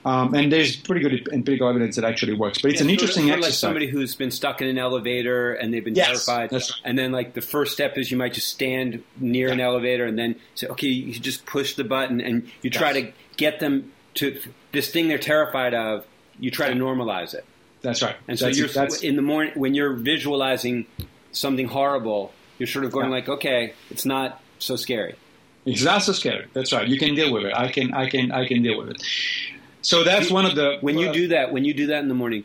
Um, 0.05 0.35
and 0.35 0.53
there's 0.53 0.77
pretty 0.77 1.01
good 1.01 1.29
empirical 1.33 1.69
evidence 1.69 1.97
that 1.97 2.05
actually 2.05 2.35
works. 2.35 2.61
But 2.61 2.73
it's 2.73 2.81
yeah, 2.81 2.85
an 2.85 2.91
interesting 2.91 3.27
sort 3.29 3.39
of 3.39 3.45
exercise. 3.45 3.63
Like 3.63 3.69
somebody 3.69 3.87
who's 3.87 4.15
been 4.15 4.31
stuck 4.31 4.61
in 4.61 4.69
an 4.69 4.77
elevator 4.77 5.55
and 5.55 5.73
they've 5.73 5.85
been 5.85 5.95
yes, 5.95 6.27
terrified, 6.27 6.53
right. 6.53 6.71
and 6.85 6.99
then 6.99 7.11
like 7.11 7.33
the 7.33 7.41
first 7.41 7.73
step 7.73 7.97
is 7.97 8.11
you 8.11 8.19
might 8.19 8.35
just 8.35 8.49
stand 8.49 9.03
near 9.19 9.49
yeah. 9.49 9.55
an 9.55 9.61
elevator 9.61 10.05
and 10.05 10.19
then 10.19 10.37
say, 10.55 10.67
okay, 10.67 10.89
you 10.89 11.19
just 11.19 11.47
push 11.47 11.75
the 11.75 11.85
button 11.85 12.21
and 12.21 12.51
you 12.61 12.71
try 12.71 12.91
yes. 12.91 13.07
to 13.07 13.13
get 13.37 13.61
them 13.61 13.93
to 14.15 14.39
this 14.73 14.91
thing 14.91 15.09
they're 15.09 15.19
terrified 15.19 15.73
of. 15.75 16.05
You 16.39 16.51
try 16.51 16.69
to 16.69 16.75
normalize 16.75 17.33
it. 17.33 17.45
That's 17.81 18.03
right. 18.03 18.17
And 18.29 18.39
so 18.39 18.47
that's, 18.47 18.59
you're 18.59 18.69
that's, 18.69 19.03
in 19.03 19.17
the 19.17 19.23
morning 19.23 19.53
when 19.55 19.75
you're 19.75 19.95
visualizing 19.95 20.87
something 21.33 21.67
horrible. 21.67 22.33
You're 22.59 22.67
sort 22.67 22.85
of 22.85 22.93
going 22.93 23.07
yeah. 23.07 23.13
like, 23.13 23.29
okay, 23.29 23.75
it's 23.91 24.05
not 24.05 24.41
so 24.59 24.77
scary. 24.77 25.17
It's 25.67 25.83
not 25.83 26.03
so 26.03 26.13
scary. 26.13 26.47
That's 26.53 26.73
right. 26.73 26.87
You 26.87 26.99
can 26.99 27.15
deal 27.15 27.33
with 27.33 27.45
it. 27.45 27.53
I 27.55 27.69
can. 27.69 27.95
I 27.95 28.09
can. 28.09 28.33
I 28.33 28.47
can 28.47 28.63
deal 28.63 28.79
with 28.79 28.91
it. 28.91 29.03
So 29.85 30.03
that's 30.03 30.31
one 30.31 30.47
of 30.47 30.55
the. 30.55 30.79
When 30.81 30.99
you 30.99 31.13
do 31.13 31.29
that, 31.29 31.53
when 31.53 31.65
you 31.65 31.75
do 31.75 31.87
that 31.89 32.01
in 32.03 32.09
the 32.09 32.15
morning, 32.15 32.45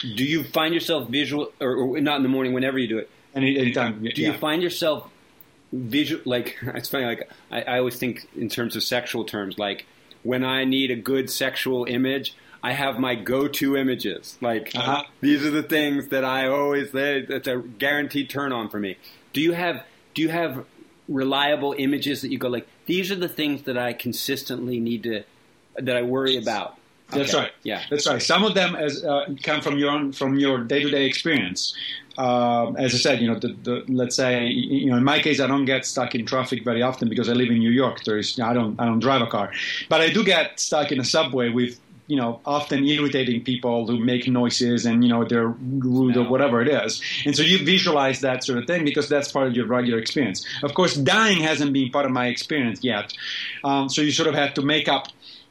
do 0.00 0.24
you 0.24 0.44
find 0.44 0.74
yourself 0.74 1.08
visual, 1.08 1.52
or, 1.60 1.74
or 1.74 2.00
not 2.00 2.16
in 2.16 2.22
the 2.22 2.28
morning, 2.28 2.52
whenever 2.52 2.78
you 2.78 2.86
do 2.86 2.98
it? 2.98 3.10
Any 3.34 3.58
anytime. 3.58 4.02
Do 4.02 4.10
yeah. 4.14 4.32
you 4.32 4.38
find 4.38 4.62
yourself 4.62 5.08
visual? 5.72 6.22
Like 6.24 6.56
it's 6.62 6.88
funny. 6.88 7.06
Like 7.06 7.30
I, 7.50 7.62
I 7.62 7.78
always 7.78 7.96
think 7.96 8.28
in 8.36 8.48
terms 8.48 8.76
of 8.76 8.82
sexual 8.82 9.24
terms. 9.24 9.58
Like 9.58 9.86
when 10.22 10.44
I 10.44 10.64
need 10.64 10.90
a 10.90 10.96
good 10.96 11.30
sexual 11.30 11.84
image, 11.86 12.34
I 12.62 12.72
have 12.72 12.98
my 12.98 13.14
go-to 13.14 13.76
images. 13.76 14.36
Like 14.40 14.72
uh-huh. 14.74 15.04
these 15.20 15.44
are 15.44 15.50
the 15.50 15.62
things 15.62 16.08
that 16.08 16.24
I 16.24 16.48
always. 16.48 16.92
That's 16.92 17.48
a 17.48 17.58
guaranteed 17.58 18.28
turn 18.28 18.52
on 18.52 18.68
for 18.68 18.78
me. 18.78 18.98
Do 19.32 19.40
you 19.40 19.52
have? 19.52 19.84
Do 20.14 20.22
you 20.22 20.28
have 20.28 20.66
reliable 21.08 21.74
images 21.78 22.20
that 22.22 22.30
you 22.30 22.38
go 22.38 22.48
like? 22.48 22.66
These 22.84 23.10
are 23.10 23.16
the 23.16 23.28
things 23.28 23.62
that 23.62 23.78
I 23.78 23.94
consistently 23.94 24.80
need 24.80 25.02
to 25.04 25.24
that 25.80 25.96
I 25.96 26.02
worry 26.02 26.36
about. 26.36 26.76
That's 27.10 27.32
okay. 27.32 27.44
right. 27.44 27.52
Yeah, 27.62 27.82
that's 27.88 28.06
right. 28.06 28.20
Some 28.20 28.44
of 28.44 28.54
them 28.54 28.76
as 28.76 29.04
uh, 29.04 29.34
come 29.42 29.62
from 29.62 29.78
your 29.78 29.90
own, 29.90 30.12
from 30.12 30.38
your 30.38 30.58
day 30.64 30.82
to 30.82 30.90
day 30.90 31.06
experience. 31.06 31.74
Uh, 32.18 32.72
as 32.72 32.94
I 32.94 32.98
said, 32.98 33.20
you 33.20 33.28
know, 33.28 33.38
the, 33.38 33.56
the, 33.62 33.84
let's 33.86 34.16
say, 34.16 34.48
you 34.48 34.90
know, 34.90 34.96
in 34.96 35.04
my 35.04 35.20
case, 35.20 35.38
I 35.38 35.46
don't 35.46 35.66
get 35.66 35.86
stuck 35.86 36.16
in 36.16 36.26
traffic 36.26 36.64
very 36.64 36.82
often 36.82 37.08
because 37.08 37.28
I 37.28 37.32
live 37.32 37.48
in 37.48 37.60
New 37.60 37.70
York. 37.70 38.02
There 38.02 38.18
is, 38.18 38.40
I 38.40 38.52
don't, 38.52 38.78
I 38.80 38.86
don't 38.86 38.98
drive 38.98 39.22
a 39.22 39.28
car, 39.28 39.52
but 39.88 40.00
I 40.00 40.10
do 40.10 40.24
get 40.24 40.58
stuck 40.58 40.90
in 40.90 40.98
a 40.98 41.04
subway 41.04 41.48
with, 41.48 41.78
you 42.08 42.16
know, 42.16 42.40
often 42.44 42.84
irritating 42.84 43.44
people 43.44 43.86
who 43.86 43.98
make 43.98 44.26
noises 44.26 44.84
and 44.84 45.04
you 45.04 45.10
know 45.10 45.24
they're 45.24 45.46
rude 45.46 46.16
no. 46.16 46.24
or 46.24 46.28
whatever 46.28 46.60
it 46.60 46.68
is. 46.68 47.00
And 47.24 47.36
so 47.36 47.42
you 47.42 47.64
visualize 47.64 48.20
that 48.22 48.42
sort 48.42 48.58
of 48.58 48.66
thing 48.66 48.84
because 48.84 49.08
that's 49.08 49.30
part 49.30 49.46
of 49.46 49.54
your 49.54 49.66
regular 49.66 50.00
experience. 50.00 50.44
Of 50.64 50.74
course, 50.74 50.94
dying 50.94 51.40
hasn't 51.42 51.72
been 51.72 51.90
part 51.90 52.06
of 52.06 52.10
my 52.10 52.26
experience 52.26 52.82
yet, 52.82 53.12
um, 53.62 53.88
so 53.88 54.02
you 54.02 54.10
sort 54.10 54.28
of 54.28 54.34
have 54.34 54.54
to 54.54 54.62
make 54.62 54.88
up 54.88 55.08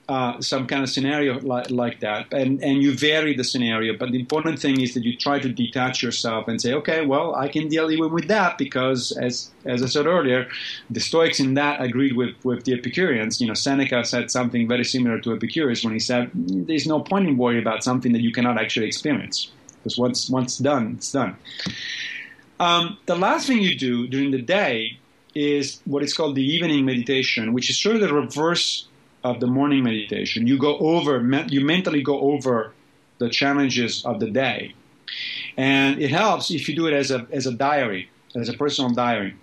uh, 0.10 0.40
some 0.40 0.66
kind 0.68 0.84
of 0.84 0.90
scenario 0.90 1.38
like, 1.42 1.70
like 1.70 2.00
that, 2.00 2.32
and, 2.32 2.64
and 2.64 2.82
you 2.82 2.96
vary 2.96 3.36
the 3.36 3.44
scenario. 3.44 3.98
But 3.98 4.12
the 4.12 4.20
important 4.20 4.58
thing 4.58 4.80
is 4.80 4.94
that 4.94 5.04
you 5.04 5.18
try 5.18 5.40
to 5.40 5.50
detach 5.50 6.02
yourself 6.02 6.48
and 6.48 6.62
say, 6.62 6.74
okay, 6.76 7.06
well, 7.06 7.36
I 7.36 7.50
can 7.50 7.68
deal 7.68 7.92
even 7.92 8.14
with 8.14 8.30
that 8.30 8.58
because, 8.58 9.12
as 9.18 9.52
as 9.66 9.84
I 9.84 9.88
said 9.88 10.06
earlier, 10.06 10.48
the 10.90 11.02
Stoics 11.02 11.42
in 11.42 11.56
that 11.56 11.82
agreed 11.82 12.16
with, 12.16 12.36
with 12.46 12.64
the 12.64 12.74
Epicureans. 12.74 13.42
You 13.42 13.48
know, 13.48 13.54
Seneca 13.54 14.06
said 14.06 14.32
something 14.32 14.66
very 14.66 14.86
similar 14.86 15.20
to 15.20 15.34
Epicurus 15.34 15.84
when 15.84 15.94
he 15.94 16.00
said, 16.00 16.32
"There's 16.34 16.88
no 16.88 17.02
point 17.02 17.28
in 17.28 17.36
worrying 17.36 17.62
about 17.62 17.84
something 17.84 18.14
that 18.14 18.22
you 18.22 18.32
cannot 18.32 18.58
actually 18.58 18.88
experience 18.88 19.52
because 19.78 19.98
once 19.98 20.30
once 20.30 20.58
done, 20.58 20.94
it's 20.98 21.12
done." 21.12 21.36
Um, 22.62 22.98
the 23.08 23.16
last 23.16 23.46
thing 23.46 23.62
you 23.62 23.78
do 23.78 24.08
during 24.08 24.32
the 24.32 24.42
day 24.42 25.00
is 25.36 25.82
what 25.86 26.02
is 26.02 26.14
called 26.14 26.36
the 26.36 26.46
evening 26.46 26.86
meditation, 26.86 27.54
which 27.54 27.70
is 27.70 27.78
sort 27.78 27.96
of 27.96 28.02
the 28.02 28.14
reverse 28.14 28.88
of 29.32 29.40
the 29.40 29.48
morning 29.48 29.84
meditation, 29.84 30.48
you 30.48 30.58
go 30.58 30.78
over, 30.78 31.14
you 31.50 31.62
mentally 31.62 32.02
go 32.02 32.20
over 32.32 32.74
the 33.20 33.30
challenges 33.30 34.06
of 34.06 34.20
the 34.20 34.30
day. 34.30 34.74
And 35.58 36.02
it 36.02 36.12
helps 36.12 36.52
if 36.52 36.68
you 36.68 36.76
do 36.76 36.88
it 36.88 36.94
as 36.94 37.12
a, 37.12 37.28
as 37.32 37.48
a 37.48 37.54
diary, 37.54 38.10
as 38.36 38.50
a 38.50 38.54
personal 38.54 38.92
diary, 38.92 39.36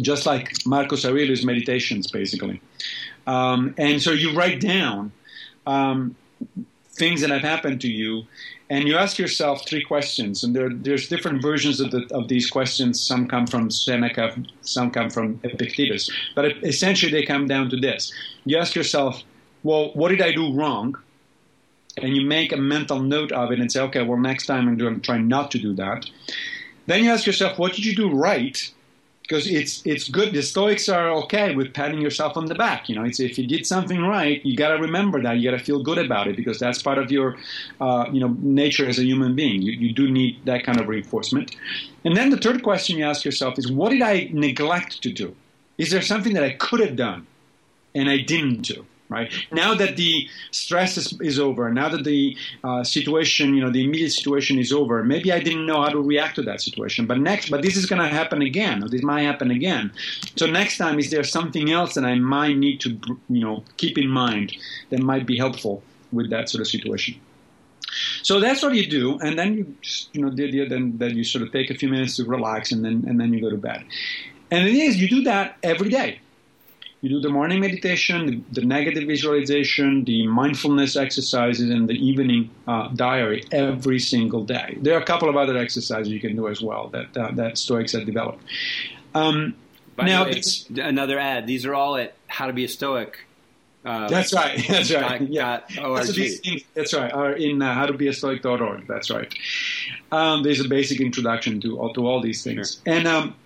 just 0.00 0.26
like 0.26 0.52
Marcus 0.66 1.04
Aurelius' 1.04 1.44
meditations, 1.44 2.10
basically. 2.10 2.60
Um, 3.26 3.74
and 3.78 4.00
so 4.02 4.10
you 4.12 4.34
write 4.34 4.60
down 4.60 5.12
um, 5.66 6.16
things 6.96 7.20
that 7.20 7.30
have 7.30 7.42
happened 7.42 7.80
to 7.82 7.88
you, 7.88 8.24
and 8.68 8.88
you 8.88 8.96
ask 8.96 9.18
yourself 9.18 9.66
three 9.66 9.84
questions. 9.84 10.42
And 10.42 10.54
there, 10.56 10.70
there's 10.70 11.08
different 11.08 11.42
versions 11.42 11.80
of, 11.80 11.90
the, 11.90 12.06
of 12.12 12.28
these 12.28 12.50
questions. 12.50 13.00
Some 13.00 13.28
come 13.28 13.46
from 13.46 13.70
Seneca, 13.70 14.34
some 14.62 14.90
come 14.90 15.10
from 15.10 15.40
Epictetus. 15.44 16.10
But 16.34 16.64
essentially, 16.64 17.12
they 17.12 17.24
come 17.24 17.46
down 17.46 17.70
to 17.70 17.76
this: 17.76 18.12
you 18.44 18.58
ask 18.58 18.74
yourself, 18.74 19.22
"Well, 19.62 19.92
what 19.94 20.08
did 20.08 20.22
I 20.22 20.32
do 20.32 20.52
wrong?" 20.52 20.96
And 21.98 22.14
you 22.14 22.26
make 22.26 22.52
a 22.52 22.58
mental 22.58 23.00
note 23.00 23.32
of 23.32 23.52
it 23.52 23.60
and 23.60 23.70
say, 23.70 23.80
"Okay, 23.80 24.02
well, 24.02 24.18
next 24.18 24.46
time 24.46 24.68
I'm 24.68 24.76
going 24.76 24.96
to 24.96 25.00
try 25.00 25.18
not 25.18 25.50
to 25.52 25.58
do 25.58 25.74
that." 25.74 26.06
Then 26.86 27.04
you 27.04 27.10
ask 27.10 27.26
yourself, 27.26 27.58
"What 27.58 27.74
did 27.74 27.84
you 27.84 27.94
do 27.94 28.10
right?" 28.10 28.70
Because 29.26 29.46
it's 29.46 29.82
it's 29.84 30.08
good. 30.08 30.32
The 30.32 30.42
Stoics 30.42 30.88
are 30.88 31.10
okay 31.22 31.54
with 31.54 31.74
patting 31.74 32.00
yourself 32.00 32.36
on 32.36 32.46
the 32.46 32.54
back. 32.54 32.88
You 32.88 32.94
know, 32.94 33.04
it's 33.04 33.18
if 33.18 33.38
you 33.38 33.46
did 33.46 33.66
something 33.66 34.00
right, 34.02 34.44
you 34.44 34.56
got 34.56 34.68
to 34.68 34.78
remember 34.80 35.20
that. 35.22 35.38
You 35.38 35.50
got 35.50 35.58
to 35.58 35.64
feel 35.64 35.82
good 35.82 35.98
about 35.98 36.28
it 36.28 36.36
because 36.36 36.58
that's 36.58 36.80
part 36.82 36.98
of 36.98 37.10
your, 37.10 37.36
uh, 37.80 38.06
you 38.12 38.20
know, 38.20 38.36
nature 38.40 38.88
as 38.88 38.98
a 38.98 39.04
human 39.04 39.34
being. 39.34 39.62
You, 39.62 39.72
you 39.72 39.92
do 39.92 40.10
need 40.10 40.44
that 40.44 40.64
kind 40.64 40.80
of 40.80 40.88
reinforcement. 40.88 41.56
And 42.04 42.16
then 42.16 42.30
the 42.30 42.36
third 42.36 42.62
question 42.62 42.98
you 42.98 43.04
ask 43.04 43.24
yourself 43.24 43.58
is, 43.58 43.70
what 43.70 43.90
did 43.90 44.02
I 44.02 44.30
neglect 44.32 45.02
to 45.02 45.12
do? 45.12 45.34
Is 45.78 45.90
there 45.90 46.02
something 46.02 46.34
that 46.34 46.44
I 46.44 46.52
could 46.52 46.80
have 46.80 46.96
done 46.96 47.26
and 47.94 48.08
I 48.08 48.18
didn't 48.18 48.62
do? 48.62 48.86
Right? 49.08 49.32
Now 49.52 49.74
that 49.74 49.96
the 49.96 50.28
stress 50.50 50.96
is, 50.96 51.18
is 51.20 51.38
over, 51.38 51.72
now 51.72 51.88
that 51.88 52.04
the 52.04 52.36
uh, 52.64 52.84
situation, 52.84 53.54
you 53.54 53.60
know, 53.60 53.70
the 53.70 53.84
immediate 53.84 54.10
situation 54.10 54.58
is 54.58 54.72
over, 54.72 55.02
maybe 55.04 55.32
I 55.32 55.40
didn't 55.40 55.66
know 55.66 55.82
how 55.82 55.88
to 55.88 56.00
react 56.00 56.36
to 56.36 56.42
that 56.42 56.60
situation. 56.60 57.06
But 57.06 57.18
next, 57.18 57.50
but 57.50 57.62
this 57.62 57.76
is 57.76 57.86
going 57.86 58.02
to 58.02 58.08
happen 58.08 58.42
again, 58.42 58.82
or 58.82 58.88
this 58.88 59.02
might 59.02 59.22
happen 59.22 59.50
again. 59.50 59.92
So 60.36 60.46
next 60.46 60.78
time, 60.78 60.98
is 60.98 61.10
there 61.10 61.24
something 61.24 61.70
else 61.70 61.94
that 61.94 62.04
I 62.04 62.16
might 62.16 62.56
need 62.56 62.80
to, 62.80 62.90
you 63.28 63.40
know, 63.40 63.64
keep 63.76 63.98
in 63.98 64.08
mind 64.08 64.56
that 64.90 65.00
might 65.00 65.26
be 65.26 65.36
helpful 65.36 65.82
with 66.12 66.30
that 66.30 66.48
sort 66.48 66.60
of 66.60 66.68
situation? 66.68 67.20
So 68.22 68.40
that's 68.40 68.62
what 68.62 68.74
you 68.74 68.86
do, 68.86 69.18
and 69.20 69.38
then 69.38 69.56
you, 69.56 69.76
just, 69.80 70.14
you 70.14 70.20
know, 70.20 70.30
the 70.30 70.44
idea 70.44 70.68
then 70.68 70.98
that 70.98 71.12
you 71.12 71.22
sort 71.24 71.42
of 71.42 71.52
take 71.52 71.70
a 71.70 71.74
few 71.74 71.88
minutes 71.88 72.16
to 72.16 72.24
relax, 72.24 72.72
and 72.72 72.84
then 72.84 73.04
and 73.06 73.20
then 73.20 73.32
you 73.32 73.40
go 73.40 73.48
to 73.48 73.56
bed. 73.56 73.84
And 74.50 74.66
it 74.66 74.74
is 74.74 75.00
you 75.00 75.08
do 75.08 75.22
that 75.22 75.56
every 75.62 75.88
day 75.88 76.20
you 77.06 77.20
do 77.20 77.20
the 77.20 77.32
morning 77.32 77.60
meditation, 77.60 78.26
the, 78.26 78.60
the 78.60 78.66
negative 78.66 79.06
visualization, 79.06 80.04
the 80.04 80.26
mindfulness 80.26 80.96
exercises, 80.96 81.70
and 81.70 81.88
the 81.88 81.94
evening 81.94 82.50
uh, 82.66 82.88
diary 82.88 83.44
every 83.52 84.00
single 84.00 84.44
day. 84.44 84.76
There 84.80 84.96
are 84.96 85.00
a 85.00 85.04
couple 85.04 85.28
of 85.28 85.36
other 85.36 85.56
exercises 85.56 86.08
you 86.08 86.18
can 86.20 86.34
do 86.34 86.48
as 86.48 86.60
well 86.60 86.88
that 86.88 87.16
uh, 87.16 87.30
that 87.32 87.58
Stoics 87.58 87.92
have 87.92 88.06
developed. 88.06 88.42
Um, 89.14 89.54
now, 89.96 90.24
way, 90.24 90.42
another 90.76 91.18
ad. 91.18 91.46
These 91.46 91.64
are 91.64 91.74
all 91.74 91.96
at 91.96 92.14
How 92.26 92.46
to 92.48 92.52
Be 92.52 92.64
a 92.64 92.68
Stoic. 92.68 93.18
Uh, 93.84 94.08
that's 94.08 94.34
right. 94.34 94.60
That's 94.68 94.92
right. 94.92 95.20
Dot, 95.20 95.28
yeah. 95.30 95.60
Dot 95.76 96.06
things, 96.06 96.64
that's 96.74 96.92
right. 96.92 97.12
Are 97.12 97.34
in 97.34 97.62
uh, 97.62 97.72
how 97.72 97.86
to 97.86 97.92
be 97.92 98.08
a 98.08 98.12
stoic.org. 98.12 98.88
That's 98.88 99.10
right. 99.10 99.32
Um, 100.10 100.42
there's 100.42 100.58
a 100.58 100.66
basic 100.66 101.00
introduction 101.00 101.60
to 101.60 101.78
all, 101.78 101.92
to 101.94 102.04
all 102.04 102.20
these 102.20 102.42
things. 102.42 102.80
Sure. 102.84 102.94
And 102.96 103.06
um, 103.06 103.36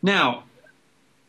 now, 0.00 0.44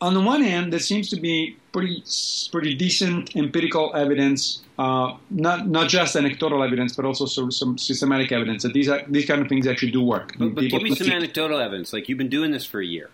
on 0.01 0.13
the 0.13 0.19
one 0.19 0.43
hand, 0.43 0.73
there 0.73 0.79
seems 0.79 1.09
to 1.09 1.15
be 1.15 1.57
pretty 1.71 2.03
pretty 2.51 2.73
decent 2.75 3.35
empirical 3.35 3.95
evidence, 3.95 4.61
uh, 4.77 5.15
not 5.29 5.67
not 5.67 5.89
just 5.89 6.15
anecdotal 6.15 6.63
evidence, 6.63 6.95
but 6.95 7.05
also 7.05 7.25
sort 7.25 7.47
of 7.47 7.53
some 7.53 7.77
systematic 7.77 8.31
evidence 8.31 8.63
that 8.63 8.73
these 8.73 8.89
are, 8.89 9.01
these 9.07 9.25
kind 9.25 9.41
of 9.41 9.47
things 9.47 9.67
actually 9.67 9.91
do 9.91 10.03
work. 10.03 10.35
But, 10.37 10.55
but 10.55 10.65
give 10.65 10.81
me 10.81 10.95
some 10.95 11.11
anecdotal 11.11 11.59
evidence. 11.59 11.93
Like 11.93 12.09
you've 12.09 12.17
been 12.17 12.29
doing 12.29 12.51
this 12.51 12.65
for 12.65 12.81
a 12.81 12.85
year. 12.85 13.09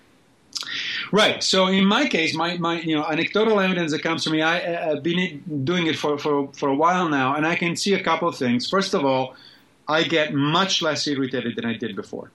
Right. 1.11 1.43
So 1.43 1.67
in 1.67 1.85
my 1.85 2.07
case, 2.07 2.35
my, 2.35 2.57
my 2.57 2.79
you 2.81 2.95
know 2.95 3.05
anecdotal 3.05 3.59
evidence 3.59 3.91
that 3.91 4.01
comes 4.01 4.23
to 4.23 4.29
me, 4.29 4.41
I, 4.41 4.59
have 4.59 5.03
been 5.03 5.63
doing 5.63 5.87
it 5.87 5.97
for, 5.97 6.17
for 6.17 6.49
for 6.53 6.69
a 6.69 6.75
while 6.75 7.09
now, 7.09 7.35
and 7.35 7.45
I 7.45 7.55
can 7.55 7.75
see 7.75 7.93
a 7.93 8.03
couple 8.03 8.27
of 8.27 8.37
things. 8.37 8.69
First 8.69 8.93
of 8.93 9.05
all, 9.05 9.35
I 9.87 10.03
get 10.03 10.33
much 10.33 10.81
less 10.81 11.05
irritated 11.07 11.55
than 11.55 11.65
I 11.65 11.73
did 11.73 11.95
before. 11.95 12.31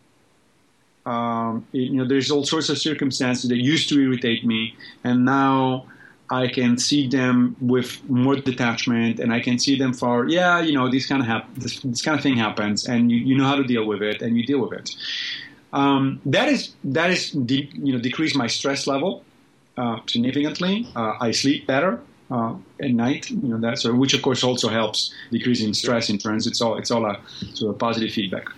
Um, 1.07 1.67
you 1.71 1.93
know, 1.93 2.05
there's 2.05 2.31
all 2.31 2.45
sorts 2.45 2.69
of 2.69 2.79
circumstances 2.79 3.49
that 3.49 3.57
used 3.57 3.89
to 3.91 4.01
irritate 4.01 4.45
me, 4.45 4.75
and 5.05 5.25
now 5.25 5.87
I 6.29 6.49
can 6.49 6.79
see 6.79 7.07
them 7.07 7.57
with 7.61 8.03
more 8.11 8.35
detachment, 8.35 9.21
and 9.21 9.33
I 9.33 9.41
can 9.41 9.59
see 9.59 9.79
them 9.79 9.93
for 9.93 10.29
yeah, 10.29 10.61
you 10.61 10.73
know, 10.73 10.91
this 10.91 11.07
kind 11.07 11.23
of 11.23 11.29
hap- 11.29 11.55
this, 11.55 11.81
this, 11.81 12.03
kind 12.03 12.17
of 12.17 12.23
thing 12.23 12.37
happens, 12.37 12.87
and 12.89 13.11
you, 13.11 13.19
you 13.19 13.39
know 13.39 13.45
how 13.45 13.55
to 13.55 13.63
deal 13.63 13.87
with 13.87 14.03
it, 14.03 14.21
and 14.21 14.37
you 14.37 14.45
deal 14.45 14.61
with 14.61 14.73
it. 14.73 14.97
Um, 15.73 16.21
that 16.27 16.49
is 16.49 16.75
that 16.85 17.11
is 17.11 17.31
de- 17.31 17.71
you 17.75 17.93
know 17.93 18.01
decrease 18.01 18.35
my 18.35 18.49
stress 18.49 18.87
level 18.87 19.25
uh, 19.77 20.01
significantly. 20.07 20.89
Uh, 20.97 21.15
I 21.21 21.31
sleep 21.31 21.67
better. 21.67 22.01
Uh, 22.29 22.57
at 22.83 22.91
night, 22.91 23.31
you 23.31 23.49
know 23.49 23.59
that, 23.59 23.79
so 23.79 23.95
which 23.95 24.13
of 24.13 24.21
course 24.21 24.43
also 24.43 24.69
helps 24.69 25.15
decreasing 25.31 25.73
stress 25.73 26.11
in 26.11 26.19
turns. 26.19 26.49
It's 26.49 26.61
all 26.61 26.77
it's 26.77 26.91
all 26.91 27.07
a 27.07 27.21
sort 27.55 27.73
of 27.73 27.79
positive 27.79 28.11
feedback. 28.11 28.49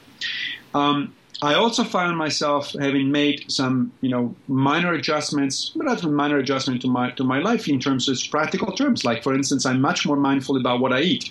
Um, 0.74 1.12
I 1.40 1.54
also 1.54 1.84
found 1.84 2.16
myself 2.16 2.72
having 2.80 3.12
made 3.12 3.50
some, 3.50 3.92
you 4.00 4.08
know, 4.08 4.34
minor 4.48 4.92
adjustments, 4.92 5.72
relatively 5.76 6.10
minor 6.10 6.38
adjustment 6.38 6.82
to 6.82 6.88
my 6.88 7.12
to 7.12 7.24
my 7.24 7.38
life 7.38 7.68
in 7.68 7.78
terms 7.78 8.08
of 8.08 8.18
practical 8.30 8.72
terms. 8.72 9.04
Like, 9.04 9.22
for 9.22 9.34
instance, 9.34 9.64
I'm 9.64 9.80
much 9.80 10.04
more 10.04 10.16
mindful 10.16 10.56
about 10.56 10.80
what 10.80 10.92
I 10.92 11.00
eat. 11.00 11.30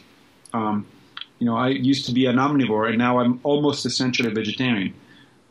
Um, 0.54 0.88
you 1.40 1.46
know, 1.46 1.58
I 1.58 1.70
used 1.70 2.06
to 2.06 2.14
be 2.14 2.26
an 2.26 2.38
omnivore, 2.38 2.88
and 2.88 2.98
now 2.98 3.20
I'm 3.20 3.40
almost 3.44 3.86
essentially 3.86 4.32
a 4.32 4.34
vegetarian. 4.34 4.94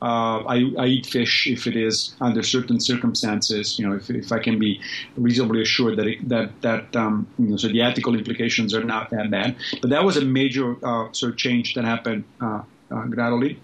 Uh, 0.00 0.44
I, 0.44 0.72
I, 0.78 0.86
eat 0.86 1.06
fish 1.06 1.46
if 1.46 1.66
it 1.66 1.74
is 1.74 2.14
under 2.20 2.42
certain 2.42 2.80
circumstances. 2.80 3.78
You 3.78 3.88
know, 3.88 3.96
if, 3.96 4.10
if 4.10 4.30
I 4.30 4.38
can 4.38 4.58
be 4.58 4.78
reasonably 5.16 5.62
assured 5.62 5.96
that 5.96 6.06
it, 6.06 6.28
that 6.28 6.60
that 6.62 6.94
um, 6.96 7.26
you 7.38 7.46
know, 7.46 7.56
so 7.56 7.68
the 7.68 7.82
ethical 7.82 8.14
implications 8.14 8.74
are 8.74 8.84
not 8.84 9.10
that 9.10 9.30
bad. 9.30 9.56
But 9.80 9.90
that 9.90 10.04
was 10.04 10.16
a 10.16 10.24
major 10.24 10.76
uh, 10.84 11.12
sort 11.12 11.32
of 11.32 11.38
change 11.38 11.74
that 11.74 11.84
happened 11.84 12.24
uh, 12.40 12.62
uh 12.90 13.04
gradually 13.06 13.58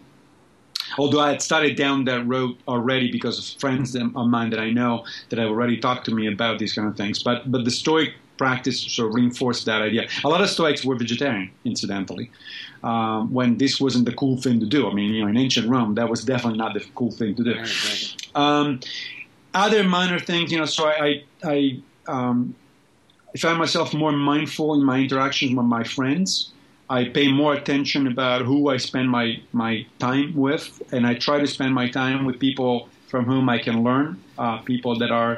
although 0.99 1.21
I 1.21 1.31
had 1.31 1.43
started 1.43 1.77
down 1.77 2.05
that 2.05 2.27
road 2.27 2.57
already 2.69 3.11
because 3.11 3.39
of 3.39 3.61
friends 3.61 3.95
of 3.95 4.13
mine 4.15 4.51
that 4.51 4.61
I 4.61 4.71
know 4.71 5.05
that 5.29 5.39
have 5.39 5.49
already 5.49 5.79
talked 5.79 6.05
to 6.07 6.15
me 6.15 6.27
about 6.27 6.59
these 6.59 6.73
kind 6.73 6.89
of 6.89 6.97
things. 6.97 7.23
But 7.23 7.51
but 7.51 7.65
the 7.65 7.71
Stoic 7.71 8.15
practice 8.39 8.81
sort 8.81 9.09
of 9.09 9.15
reinforced 9.15 9.67
that 9.67 9.83
idea. 9.83 10.09
A 10.25 10.29
lot 10.29 10.41
of 10.41 10.49
Stoics 10.49 10.85
were 10.85 10.97
vegetarian, 10.97 11.51
incidentally, 11.65 12.31
um, 12.83 13.33
when 13.33 13.59
this 13.59 13.81
wasn't 13.81 14.05
the 14.07 14.13
cool 14.15 14.37
thing 14.41 14.59
to 14.61 14.67
do. 14.67 14.89
I 14.91 14.95
mean, 14.95 15.15
you 15.15 15.23
know, 15.23 15.29
in 15.29 15.37
ancient 15.37 15.69
Rome, 15.69 15.95
that 15.95 16.09
was 16.09 16.25
definitely 16.25 16.59
not 16.59 16.75
the 16.75 16.85
cool 16.95 17.13
thing 17.13 17.35
to 17.37 17.45
do. 17.45 17.55
Right, 17.55 17.85
right. 17.89 18.27
Um, 18.35 18.81
other 19.55 19.85
minor 19.85 20.19
things, 20.19 20.51
you 20.51 20.59
know, 20.59 20.65
so 20.65 20.87
I, 20.87 20.95
I, 21.05 21.25
I, 21.45 21.83
um, 22.09 22.55
I 23.35 23.39
found 23.39 23.59
myself 23.59 23.95
more 23.95 24.13
mindful 24.13 24.75
in 24.75 24.83
my 24.85 24.99
interactions 24.99 25.55
with 25.55 25.67
my 25.67 25.85
friends. 25.85 26.52
I 26.93 27.09
pay 27.19 27.29
more 27.33 27.55
attention 27.55 28.07
about 28.07 28.43
who 28.43 28.59
I 28.69 28.77
spend 28.77 29.09
my, 29.09 29.27
my 29.65 29.87
time 29.99 30.29
with, 30.37 30.65
and 30.93 31.07
I 31.07 31.15
try 31.15 31.37
to 31.45 31.47
spend 31.47 31.73
my 31.83 31.89
time 31.89 32.27
with 32.27 32.37
people 32.39 32.75
from 33.11 33.25
whom 33.25 33.49
I 33.49 33.59
can 33.67 33.83
learn, 33.83 34.09
uh, 34.37 34.59
people 34.73 34.99
that 34.99 35.11
are, 35.11 35.35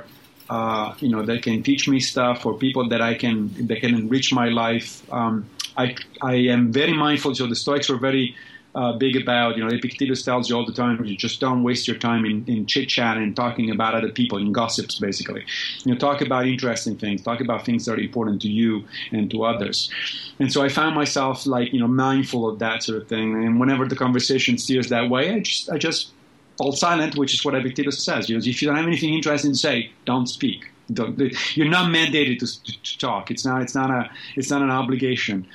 uh, 0.50 0.94
you 0.98 1.10
know, 1.12 1.22
that 1.28 1.38
can 1.46 1.62
teach 1.62 1.88
me 1.88 2.00
stuff, 2.00 2.44
or 2.46 2.52
people 2.66 2.88
that 2.88 3.00
I 3.00 3.14
can 3.22 3.36
that 3.68 3.78
can 3.84 3.94
enrich 3.94 4.28
my 4.42 4.48
life. 4.64 4.88
Um, 5.12 5.34
I 5.76 5.94
I 6.32 6.34
am 6.54 6.72
very 6.72 6.96
mindful. 7.06 7.30
So 7.34 7.46
the 7.46 7.60
Stoics 7.64 7.88
were 7.88 8.02
very 8.10 8.26
uh, 8.74 8.92
big 8.92 9.16
about, 9.16 9.56
you 9.56 9.64
know, 9.64 9.70
Epictetus 9.70 10.22
tells 10.22 10.48
you 10.48 10.56
all 10.56 10.66
the 10.66 10.72
time, 10.72 11.02
you 11.04 11.16
just 11.16 11.40
don't 11.40 11.62
waste 11.62 11.86
your 11.86 11.96
time 11.96 12.24
in, 12.24 12.44
in 12.46 12.66
chit 12.66 12.88
chat 12.88 13.16
and 13.16 13.36
talking 13.36 13.70
about 13.70 13.94
other 13.94 14.10
people, 14.10 14.38
in 14.38 14.52
gossips, 14.52 14.98
basically. 14.98 15.44
You 15.84 15.92
know, 15.92 15.98
talk 15.98 16.20
about 16.20 16.46
interesting 16.46 16.96
things, 16.96 17.22
talk 17.22 17.40
about 17.40 17.64
things 17.64 17.84
that 17.84 17.92
are 17.92 18.00
important 18.00 18.42
to 18.42 18.48
you 18.48 18.84
and 19.12 19.30
to 19.30 19.44
others. 19.44 19.90
And 20.38 20.52
so 20.52 20.62
I 20.62 20.68
found 20.68 20.94
myself 20.94 21.46
like, 21.46 21.72
you 21.72 21.80
know, 21.80 21.88
mindful 21.88 22.48
of 22.48 22.58
that 22.58 22.82
sort 22.82 23.00
of 23.00 23.08
thing. 23.08 23.44
And 23.44 23.60
whenever 23.60 23.86
the 23.86 23.96
conversation 23.96 24.58
steers 24.58 24.88
that 24.88 25.08
way, 25.08 25.32
I 25.32 25.40
just, 25.40 25.70
I 25.70 25.78
just 25.78 26.10
fall 26.58 26.72
silent, 26.72 27.16
which 27.16 27.34
is 27.34 27.44
what 27.44 27.54
Epictetus 27.54 28.04
says. 28.04 28.28
You 28.28 28.36
know, 28.36 28.42
if 28.44 28.60
you 28.60 28.68
don't 28.68 28.76
have 28.76 28.86
anything 28.86 29.14
interesting 29.14 29.52
to 29.52 29.58
say, 29.58 29.92
don't 30.04 30.26
speak. 30.26 30.70
Don't, 30.92 31.18
you're 31.54 31.68
not 31.68 31.90
mandated 31.90 32.40
to, 32.40 32.82
to, 32.82 32.98
talk. 32.98 33.30
It's 33.30 33.44
not. 33.44 33.62
It's 33.62 33.74
not 33.74 33.90
a. 33.90 34.10
It's 34.36 34.50
not 34.50 34.60
an 34.60 34.70
obligation. 34.70 35.46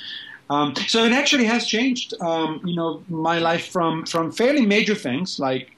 Um, 0.50 0.76
so 0.88 1.04
it 1.04 1.12
actually 1.12 1.46
has 1.46 1.68
changed, 1.68 2.14
um, 2.22 2.62
you 2.66 2.76
know, 2.76 3.04
my 3.08 3.38
life 3.38 3.68
from 3.68 4.06
from 4.06 4.32
fairly 4.32 4.66
major 4.66 4.96
things 4.96 5.40
like, 5.40 5.76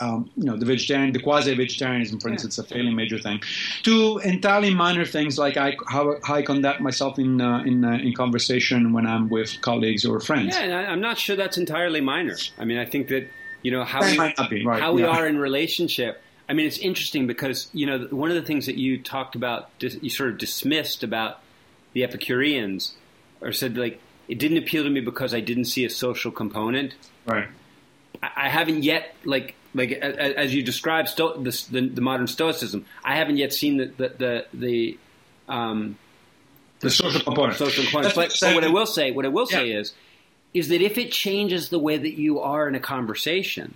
um, 0.00 0.30
you 0.36 0.44
know, 0.44 0.56
the 0.56 0.66
vegetarian, 0.66 1.12
the 1.12 1.20
quasi-vegetarianism, 1.20 2.18
for 2.18 2.28
instance, 2.28 2.58
a 2.58 2.64
fairly 2.64 2.92
major 2.92 3.20
thing, 3.20 3.40
to 3.84 4.18
entirely 4.18 4.74
minor 4.74 5.04
things 5.04 5.38
like 5.38 5.56
I, 5.56 5.76
how, 5.86 6.16
how 6.24 6.34
I 6.34 6.42
conduct 6.42 6.80
myself 6.80 7.20
in 7.20 7.40
uh, 7.40 7.62
in 7.62 7.84
uh, 7.84 7.92
in 7.92 8.12
conversation 8.14 8.92
when 8.92 9.06
I'm 9.06 9.28
with 9.28 9.60
colleagues 9.60 10.04
or 10.04 10.18
friends. 10.18 10.56
Yeah, 10.56 10.90
I'm 10.90 11.00
not 11.00 11.18
sure 11.18 11.36
that's 11.36 11.56
entirely 11.56 12.00
minor. 12.00 12.36
I 12.58 12.64
mean, 12.64 12.78
I 12.78 12.84
think 12.84 13.08
that 13.08 13.28
you 13.62 13.70
know 13.70 13.84
how 13.84 14.00
that 14.00 14.34
we, 14.38 14.48
be, 14.48 14.66
right, 14.66 14.82
how 14.82 14.92
we 14.92 15.04
are 15.04 15.24
in 15.24 15.38
relationship. 15.38 16.20
I 16.48 16.54
mean, 16.54 16.66
it's 16.66 16.78
interesting 16.78 17.28
because 17.28 17.70
you 17.72 17.86
know 17.86 18.08
one 18.10 18.28
of 18.28 18.34
the 18.34 18.42
things 18.42 18.66
that 18.66 18.76
you 18.76 19.00
talked 19.00 19.36
about, 19.36 19.70
you 19.78 20.10
sort 20.10 20.30
of 20.30 20.38
dismissed 20.38 21.04
about 21.04 21.38
the 21.92 22.02
Epicureans 22.02 22.96
or 23.42 23.52
said 23.52 23.76
like 23.76 24.00
it 24.28 24.38
didn't 24.38 24.58
appeal 24.58 24.84
to 24.84 24.90
me 24.90 25.00
because 25.00 25.34
I 25.34 25.40
didn't 25.40 25.66
see 25.66 25.84
a 25.84 25.90
social 25.90 26.30
component. 26.32 26.94
Right. 27.26 27.48
I, 28.22 28.30
I 28.36 28.48
haven't 28.48 28.82
yet 28.82 29.14
like 29.24 29.54
like 29.74 29.92
as 29.92 30.54
you 30.54 30.62
described 30.62 31.08
sto- 31.08 31.38
the, 31.42 31.50
the, 31.70 31.88
the, 31.88 32.00
modern 32.00 32.26
Stoicism. 32.26 32.84
I 33.04 33.16
haven't 33.16 33.36
yet 33.38 33.52
seen 33.52 33.78
the 33.78 33.86
the 33.86 34.08
the, 34.18 34.46
the 34.54 34.98
um, 35.48 35.98
the 36.80 36.90
social 36.90 37.20
component. 37.20 37.58
social 37.58 37.84
component. 37.84 38.14
But, 38.14 38.36
but 38.40 38.54
what 38.54 38.64
I 38.64 38.68
will 38.68 38.86
say, 38.86 39.10
what 39.10 39.24
I 39.24 39.28
will 39.28 39.46
say 39.46 39.70
is, 39.70 39.92
is 40.52 40.68
that 40.68 40.82
if 40.82 40.98
it 40.98 41.12
changes 41.12 41.68
the 41.68 41.78
way 41.78 41.96
that 41.96 42.14
you 42.18 42.40
are 42.40 42.68
in 42.68 42.74
a 42.74 42.80
conversation, 42.80 43.74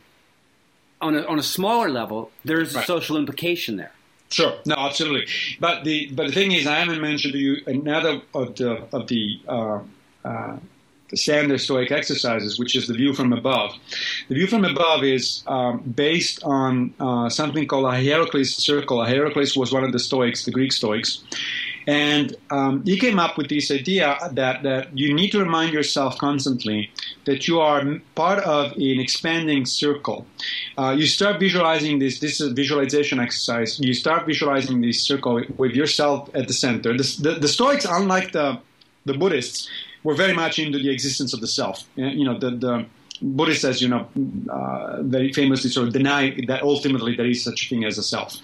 on 1.00 1.14
a, 1.14 1.22
on 1.22 1.38
a 1.38 1.42
smaller 1.42 1.88
level, 1.88 2.30
there's 2.44 2.74
a 2.74 2.82
social 2.82 3.16
implication 3.16 3.76
there. 3.76 3.92
Sure, 4.30 4.54
no, 4.66 4.74
absolutely. 4.76 5.26
But 5.60 5.84
the 5.84 6.10
but 6.12 6.26
the 6.26 6.32
thing 6.32 6.52
is, 6.52 6.66
I 6.66 6.80
haven't 6.80 7.00
mentioned 7.00 7.34
to 7.34 7.38
you 7.38 7.62
another 7.66 8.20
of 8.34 8.56
the 8.56 8.82
of 8.92 9.06
the 9.06 9.40
uh, 9.48 9.80
uh, 10.24 10.56
standard 11.14 11.60
Stoic 11.60 11.92
exercises, 11.92 12.58
which 12.58 12.74
is 12.74 12.88
the 12.88 12.94
view 12.94 13.14
from 13.14 13.32
above. 13.32 13.74
The 14.28 14.34
view 14.34 14.46
from 14.46 14.64
above 14.64 15.04
is 15.04 15.44
um, 15.46 15.80
based 15.80 16.42
on 16.42 16.94
uh, 16.98 17.28
something 17.28 17.66
called 17.66 17.86
a 17.86 17.92
Hierocles 18.02 18.54
circle. 18.54 19.00
A 19.00 19.06
Hierocles 19.06 19.56
was 19.56 19.72
one 19.72 19.84
of 19.84 19.92
the 19.92 20.00
Stoics, 20.00 20.44
the 20.44 20.50
Greek 20.50 20.72
Stoics, 20.72 21.22
and 21.86 22.34
um, 22.50 22.82
he 22.84 22.98
came 22.98 23.18
up 23.18 23.38
with 23.38 23.48
this 23.48 23.70
idea 23.70 24.18
that 24.32 24.62
that 24.64 24.96
you 24.96 25.14
need 25.14 25.30
to 25.30 25.38
remind 25.38 25.72
yourself 25.72 26.18
constantly 26.18 26.90
that 27.24 27.46
you 27.46 27.60
are 27.60 27.82
part 28.14 28.40
of 28.40 28.72
an 28.72 29.00
expanding 29.00 29.64
circle. 29.64 30.26
Uh, 30.76 30.94
you 30.98 31.06
start 31.06 31.38
visualizing 31.38 31.98
this. 31.98 32.18
This 32.18 32.40
is 32.40 32.50
a 32.50 32.54
visualization 32.54 33.20
exercise. 33.20 33.78
You 33.78 33.94
start 33.94 34.26
visualizing 34.26 34.80
this 34.80 35.00
circle 35.02 35.42
with 35.56 35.72
yourself 35.72 36.28
at 36.34 36.48
the 36.48 36.54
center. 36.54 36.96
The, 36.96 37.18
the, 37.22 37.32
the 37.40 37.48
Stoics, 37.48 37.86
unlike 37.88 38.32
the 38.32 38.58
the 39.04 39.14
Buddhists, 39.14 39.68
were 40.02 40.14
very 40.14 40.32
much 40.32 40.58
into 40.58 40.78
the 40.78 40.90
existence 40.90 41.32
of 41.32 41.40
the 41.40 41.46
self. 41.46 41.84
You 41.94 42.24
know, 42.24 42.38
the, 42.38 42.50
the 42.50 42.86
Buddhists, 43.22 43.64
as 43.64 43.80
you 43.82 43.88
know, 43.88 44.08
uh, 44.50 45.02
very 45.02 45.32
famously 45.32 45.70
sort 45.70 45.88
of 45.88 45.92
deny 45.92 46.36
that 46.46 46.62
ultimately 46.62 47.16
there 47.16 47.26
is 47.26 47.42
such 47.42 47.66
a 47.66 47.68
thing 47.68 47.84
as 47.84 47.98
a 47.98 48.02
self. 48.02 48.36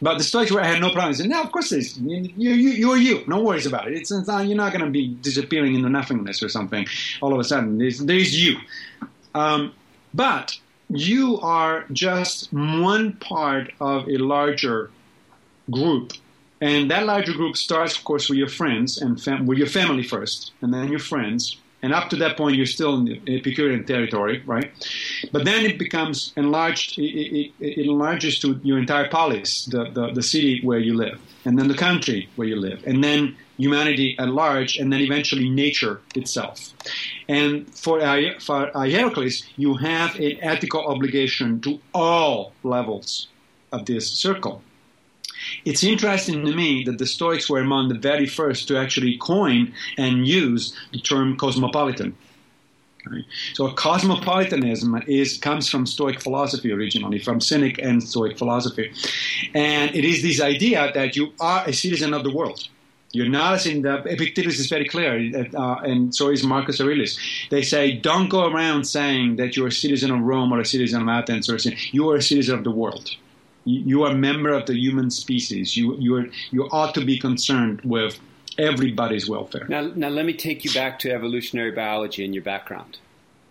But 0.00 0.18
the 0.18 0.24
Stoics 0.24 0.52
I 0.52 0.66
had 0.66 0.80
no 0.80 0.92
problem. 0.92 1.14
Said, 1.14 1.28
no, 1.28 1.42
of 1.42 1.52
course 1.52 1.70
there 1.70 1.78
is. 1.78 1.98
You, 1.98 2.32
you, 2.36 2.52
you 2.52 2.90
are 2.90 2.96
you. 2.96 3.24
No 3.26 3.40
worries 3.40 3.66
about 3.66 3.88
it. 3.88 3.94
It's, 3.94 4.10
it's 4.10 4.28
not, 4.28 4.46
you're 4.46 4.56
not 4.56 4.72
going 4.72 4.84
to 4.84 4.90
be 4.90 5.08
disappearing 5.08 5.74
into 5.74 5.88
nothingness 5.88 6.42
or 6.42 6.48
something 6.48 6.86
all 7.20 7.32
of 7.32 7.38
a 7.38 7.44
sudden. 7.44 7.78
There's, 7.78 7.98
there 7.98 8.16
is 8.16 8.42
you. 8.42 8.58
Um, 9.34 9.72
but 10.12 10.58
you 10.88 11.40
are 11.40 11.86
just 11.92 12.52
one 12.52 13.14
part 13.14 13.72
of 13.80 14.08
a 14.08 14.18
larger 14.18 14.90
group. 15.70 16.12
And 16.60 16.90
that 16.90 17.04
larger 17.04 17.32
group 17.32 17.56
starts, 17.56 17.96
of 17.96 18.04
course, 18.04 18.28
with 18.28 18.38
your 18.38 18.48
friends 18.48 18.98
and 18.98 19.20
fam- 19.20 19.46
with 19.46 19.58
your 19.58 19.66
family 19.66 20.02
first, 20.02 20.52
and 20.62 20.72
then 20.72 20.88
your 20.88 21.00
friends. 21.00 21.56
And 21.84 21.92
up 21.92 22.08
to 22.12 22.16
that 22.16 22.38
point, 22.38 22.56
you're 22.56 22.74
still 22.78 22.94
in 22.96 23.20
Epicurean 23.28 23.84
territory, 23.84 24.42
right? 24.46 24.70
But 25.32 25.44
then 25.44 25.66
it 25.66 25.78
becomes 25.78 26.32
enlarged. 26.34 26.98
It, 26.98 27.12
it, 27.40 27.52
it 27.60 27.86
enlarges 27.86 28.38
to 28.38 28.58
your 28.62 28.78
entire 28.78 29.08
polis, 29.10 29.66
the, 29.66 29.90
the, 29.96 30.04
the 30.18 30.22
city 30.22 30.62
where 30.62 30.78
you 30.78 30.94
live, 30.94 31.20
and 31.44 31.58
then 31.58 31.68
the 31.68 31.76
country 31.76 32.26
where 32.36 32.48
you 32.48 32.56
live, 32.56 32.82
and 32.86 33.04
then 33.04 33.36
humanity 33.58 34.16
at 34.18 34.30
large, 34.30 34.78
and 34.78 34.90
then 34.90 35.02
eventually 35.02 35.50
nature 35.50 36.00
itself. 36.14 36.72
And 37.28 37.68
for, 37.82 38.00
Hi- 38.00 38.38
for 38.38 38.74
uh, 38.74 38.88
Hierocles, 38.88 39.44
you 39.56 39.74
have 39.74 40.14
an 40.14 40.38
ethical 40.40 40.86
obligation 40.86 41.60
to 41.60 41.80
all 41.92 42.54
levels 42.62 43.28
of 43.72 43.84
this 43.84 44.10
circle. 44.10 44.62
It's 45.64 45.82
interesting 45.82 46.44
to 46.44 46.54
me 46.54 46.84
that 46.84 46.98
the 46.98 47.06
Stoics 47.06 47.48
were 47.48 47.60
among 47.60 47.88
the 47.88 47.98
very 47.98 48.26
first 48.26 48.68
to 48.68 48.76
actually 48.76 49.16
coin 49.16 49.72
and 49.96 50.26
use 50.26 50.76
the 50.92 51.00
term 51.00 51.36
cosmopolitan. 51.36 52.16
So 53.52 53.70
cosmopolitanism 53.70 55.02
is 55.06 55.36
comes 55.38 55.68
from 55.68 55.86
Stoic 55.86 56.20
philosophy 56.20 56.72
originally, 56.72 57.18
from 57.18 57.40
Cynic 57.40 57.78
and 57.78 58.02
Stoic 58.02 58.38
philosophy, 58.38 58.92
and 59.54 59.94
it 59.94 60.04
is 60.04 60.22
this 60.22 60.40
idea 60.40 60.90
that 60.94 61.14
you 61.14 61.32
are 61.38 61.64
a 61.66 61.72
citizen 61.72 62.14
of 62.14 62.24
the 62.24 62.32
world. 62.32 62.66
You're 63.12 63.28
not 63.28 63.54
a 63.54 63.58
citizen. 63.58 63.86
Epictetus 63.86 64.58
is 64.58 64.68
very 64.68 64.86
clear, 64.86 65.10
uh, 65.54 65.74
and 65.84 66.14
so 66.14 66.30
is 66.30 66.44
Marcus 66.44 66.80
Aurelius. 66.80 67.18
They 67.50 67.62
say, 67.62 67.92
don't 67.92 68.28
go 68.28 68.46
around 68.46 68.84
saying 68.84 69.36
that 69.36 69.54
you're 69.54 69.68
a 69.68 69.72
citizen 69.72 70.10
of 70.10 70.20
Rome 70.20 70.52
or 70.52 70.60
a 70.60 70.64
citizen 70.64 71.02
of 71.02 71.08
Athens 71.08 71.48
or 71.48 71.56
a 71.56 71.60
citizen. 71.60 71.88
You 71.92 72.08
are 72.10 72.16
a 72.16 72.22
citizen 72.22 72.58
of 72.58 72.64
the 72.64 72.70
world. 72.70 73.10
You, 73.64 73.80
you 73.86 74.02
are 74.04 74.12
a 74.12 74.14
member 74.16 74.52
of 74.52 74.66
the 74.66 74.74
human 74.74 75.10
species. 75.10 75.76
You 75.76 75.96
you 75.98 76.16
are, 76.16 76.26
you 76.50 76.68
ought 76.70 76.94
to 76.94 77.04
be 77.04 77.18
concerned 77.18 77.80
with 77.84 78.18
everybody's 78.58 79.28
welfare. 79.28 79.66
Now, 79.68 79.90
now 79.94 80.08
let 80.08 80.24
me 80.26 80.32
take 80.32 80.64
you 80.64 80.72
back 80.72 80.98
to 81.00 81.10
evolutionary 81.12 81.72
biology 81.72 82.24
and 82.24 82.34
your 82.34 82.44
background. 82.44 82.98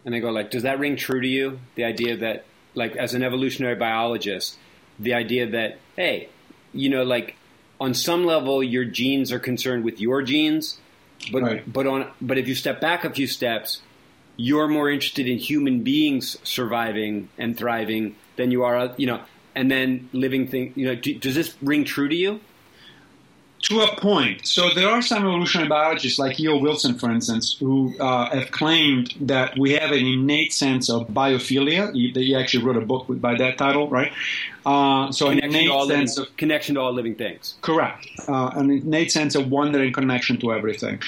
And 0.05 0.15
I 0.15 0.19
go 0.19 0.31
like, 0.31 0.51
does 0.51 0.63
that 0.63 0.79
ring 0.79 0.95
true 0.95 1.21
to 1.21 1.27
you? 1.27 1.59
The 1.75 1.83
idea 1.83 2.17
that, 2.17 2.45
like, 2.75 2.95
as 2.95 3.13
an 3.13 3.23
evolutionary 3.23 3.75
biologist, 3.75 4.57
the 4.99 5.13
idea 5.13 5.47
that, 5.47 5.79
hey, 5.95 6.29
you 6.73 6.89
know, 6.89 7.03
like, 7.03 7.35
on 7.79 7.93
some 7.93 8.25
level, 8.25 8.63
your 8.63 8.85
genes 8.85 9.31
are 9.31 9.39
concerned 9.39 9.83
with 9.83 9.99
your 9.99 10.21
genes, 10.21 10.79
but 11.31 11.41
Right. 11.41 11.73
but 11.73 11.87
on 11.87 12.07
but 12.21 12.37
if 12.37 12.47
you 12.47 12.55
step 12.55 12.79
back 12.79 13.03
a 13.03 13.09
few 13.09 13.27
steps, 13.27 13.81
you're 14.37 14.67
more 14.67 14.89
interested 14.89 15.27
in 15.27 15.37
human 15.37 15.83
beings 15.83 16.37
surviving 16.43 17.29
and 17.37 17.57
thriving 17.57 18.15
than 18.35 18.51
you 18.51 18.63
are, 18.63 18.93
you 18.97 19.07
know, 19.07 19.21
and 19.55 19.71
then 19.71 20.09
living 20.13 20.47
thing. 20.47 20.73
You 20.75 20.87
know, 20.87 20.95
do, 20.95 21.13
does 21.15 21.35
this 21.35 21.55
ring 21.61 21.83
true 21.85 22.07
to 22.07 22.15
you? 22.15 22.39
To 23.63 23.79
a 23.79 23.95
point. 23.95 24.45
So 24.45 24.69
there 24.75 24.89
are 24.89 25.01
some 25.01 25.19
evolutionary 25.19 25.69
biologists, 25.69 26.19
like 26.19 26.37
E.O. 26.37 26.57
Wilson, 26.57 26.99
for 26.99 27.09
instance, 27.09 27.55
who 27.57 27.97
uh, 27.97 28.29
have 28.35 28.51
claimed 28.51 29.13
that 29.21 29.57
we 29.57 29.71
have 29.71 29.91
an 29.91 30.05
innate 30.05 30.51
sense 30.51 30.89
of 30.89 31.07
biophilia. 31.07 31.93
He, 31.93 32.11
he 32.11 32.35
actually 32.35 32.65
wrote 32.65 32.75
a 32.75 32.85
book 32.85 33.05
by 33.07 33.35
that 33.35 33.57
title, 33.57 33.89
right? 33.89 34.11
Uh, 34.65 35.11
so 35.11 35.27
Connection 35.29 35.51
to, 35.51 35.57
innate 35.57 35.69
all 35.69 35.85
living, 35.85 36.07
sense 36.07 36.17
of 36.17 36.37
connection 36.37 36.75
to 36.75 36.81
all 36.81 36.93
living 36.93 37.15
things. 37.15 37.55
Correct. 37.61 38.07
Uh, 38.27 38.51
an 38.55 38.71
innate 38.71 39.11
sense 39.11 39.35
of 39.35 39.51
wonder 39.51 39.81
and 39.81 39.93
connection 39.93 40.39
to 40.39 40.53
everything. 40.53 41.01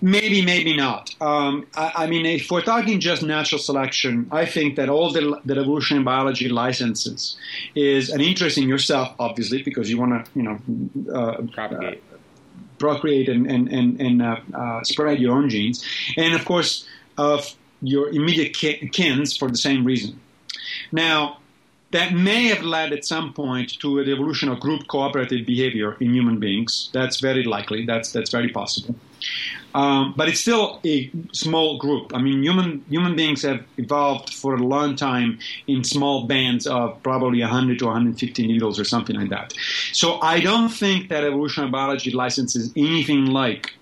Maybe, 0.00 0.44
maybe 0.44 0.76
not. 0.76 1.14
Um, 1.20 1.66
I, 1.74 1.92
I 1.96 2.06
mean, 2.06 2.26
if 2.26 2.50
we're 2.50 2.62
talking 2.62 3.00
just 3.00 3.22
natural 3.22 3.58
selection, 3.58 4.28
I 4.30 4.46
think 4.46 4.76
that 4.76 4.88
all 4.88 5.12
the, 5.12 5.40
that 5.44 5.58
evolutionary 5.58 6.04
biology 6.04 6.48
licenses 6.48 7.36
is 7.74 8.08
an 8.10 8.20
interest 8.20 8.56
in 8.56 8.68
yourself, 8.68 9.14
obviously, 9.18 9.62
because 9.62 9.90
you 9.90 9.98
want 9.98 10.24
to, 10.24 10.30
you 10.38 10.42
know, 10.42 10.60
uh, 11.12 11.42
Propagate. 11.52 12.02
procreate 12.78 13.28
and, 13.28 13.50
and, 13.50 13.68
and, 13.68 14.00
and 14.00 14.22
uh, 14.22 14.36
uh, 14.54 14.82
spread 14.84 15.18
your 15.18 15.36
own 15.36 15.48
genes, 15.48 15.84
and 16.16 16.34
of 16.34 16.44
course 16.44 16.86
of 17.18 17.54
your 17.80 18.08
immediate 18.10 18.54
ki- 18.54 18.88
kins 18.92 19.36
for 19.36 19.48
the 19.48 19.56
same 19.56 19.84
reason. 19.84 20.20
Now, 20.92 21.38
that 21.92 22.12
may 22.12 22.44
have 22.44 22.62
led 22.62 22.92
at 22.92 23.04
some 23.04 23.32
point 23.32 23.78
to 23.80 24.02
the 24.04 24.12
evolution 24.12 24.48
of 24.48 24.58
group 24.60 24.88
cooperative 24.88 25.46
behavior 25.46 25.96
in 26.00 26.14
human 26.14 26.38
beings. 26.38 26.90
That's 26.92 27.20
very 27.20 27.44
likely. 27.44 27.86
That's 27.86 28.12
that's 28.12 28.30
very 28.30 28.48
possible. 28.48 28.96
Um, 29.74 30.12
but 30.16 30.28
it's 30.28 30.40
still 30.40 30.80
a 30.84 31.10
small 31.32 31.78
group. 31.78 32.14
I 32.14 32.20
mean, 32.20 32.42
human 32.42 32.84
human 32.88 33.14
beings 33.14 33.42
have 33.42 33.64
evolved 33.76 34.32
for 34.34 34.54
a 34.54 34.58
long 34.58 34.96
time 34.96 35.38
in 35.66 35.84
small 35.84 36.26
bands 36.26 36.66
of 36.66 37.02
probably 37.02 37.40
100 37.40 37.78
to 37.78 37.84
150 37.86 38.42
individuals 38.42 38.80
or 38.80 38.84
something 38.84 39.16
like 39.16 39.30
that. 39.30 39.52
So 39.92 40.20
I 40.20 40.40
don't 40.40 40.70
think 40.70 41.08
that 41.10 41.24
evolutionary 41.24 41.70
biology 41.70 42.10
licenses 42.10 42.72
anything 42.76 43.26
like 43.26 43.72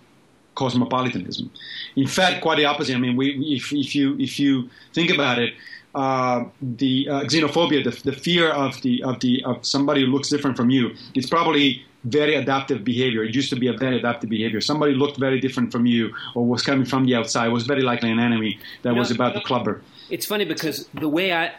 cosmopolitanism. 0.54 1.50
In 1.96 2.06
fact, 2.06 2.42
quite 2.42 2.58
the 2.58 2.66
opposite. 2.66 2.94
I 2.94 2.98
mean, 2.98 3.16
we, 3.16 3.56
if, 3.56 3.72
if 3.72 3.94
you 3.94 4.16
if 4.18 4.38
you 4.38 4.68
think 4.92 5.10
about 5.10 5.38
it, 5.38 5.54
uh, 5.94 6.44
the 6.60 7.08
uh, 7.08 7.20
xenophobia, 7.24 7.82
the, 7.82 8.10
the 8.10 8.16
fear 8.16 8.50
of 8.50 8.80
the 8.82 9.02
of 9.02 9.20
the 9.20 9.42
of 9.44 9.66
somebody 9.66 10.02
who 10.02 10.06
looks 10.08 10.28
different 10.28 10.56
from 10.56 10.70
you, 10.70 10.90
it's 11.14 11.28
probably 11.28 11.82
very 12.04 12.34
adaptive 12.34 12.82
behavior. 12.84 13.22
It 13.24 13.34
used 13.34 13.50
to 13.50 13.56
be 13.56 13.66
a 13.66 13.72
very 13.74 13.98
adaptive 13.98 14.30
behavior. 14.30 14.60
Somebody 14.60 14.94
looked 14.94 15.18
very 15.18 15.38
different 15.40 15.70
from 15.72 15.84
you 15.86 16.14
or 16.34 16.46
was 16.46 16.62
coming 16.62 16.86
from 16.86 17.04
the 17.04 17.14
outside 17.14 17.48
was 17.48 17.66
very 17.66 17.82
likely 17.82 18.10
an 18.10 18.18
enemy 18.18 18.58
that 18.82 18.94
was 18.94 19.10
about 19.10 19.34
to 19.34 19.40
clubber. 19.42 19.82
It's 20.08 20.24
funny 20.24 20.46
because 20.46 20.88
the 20.94 21.08
way 21.08 21.32
I, 21.32 21.52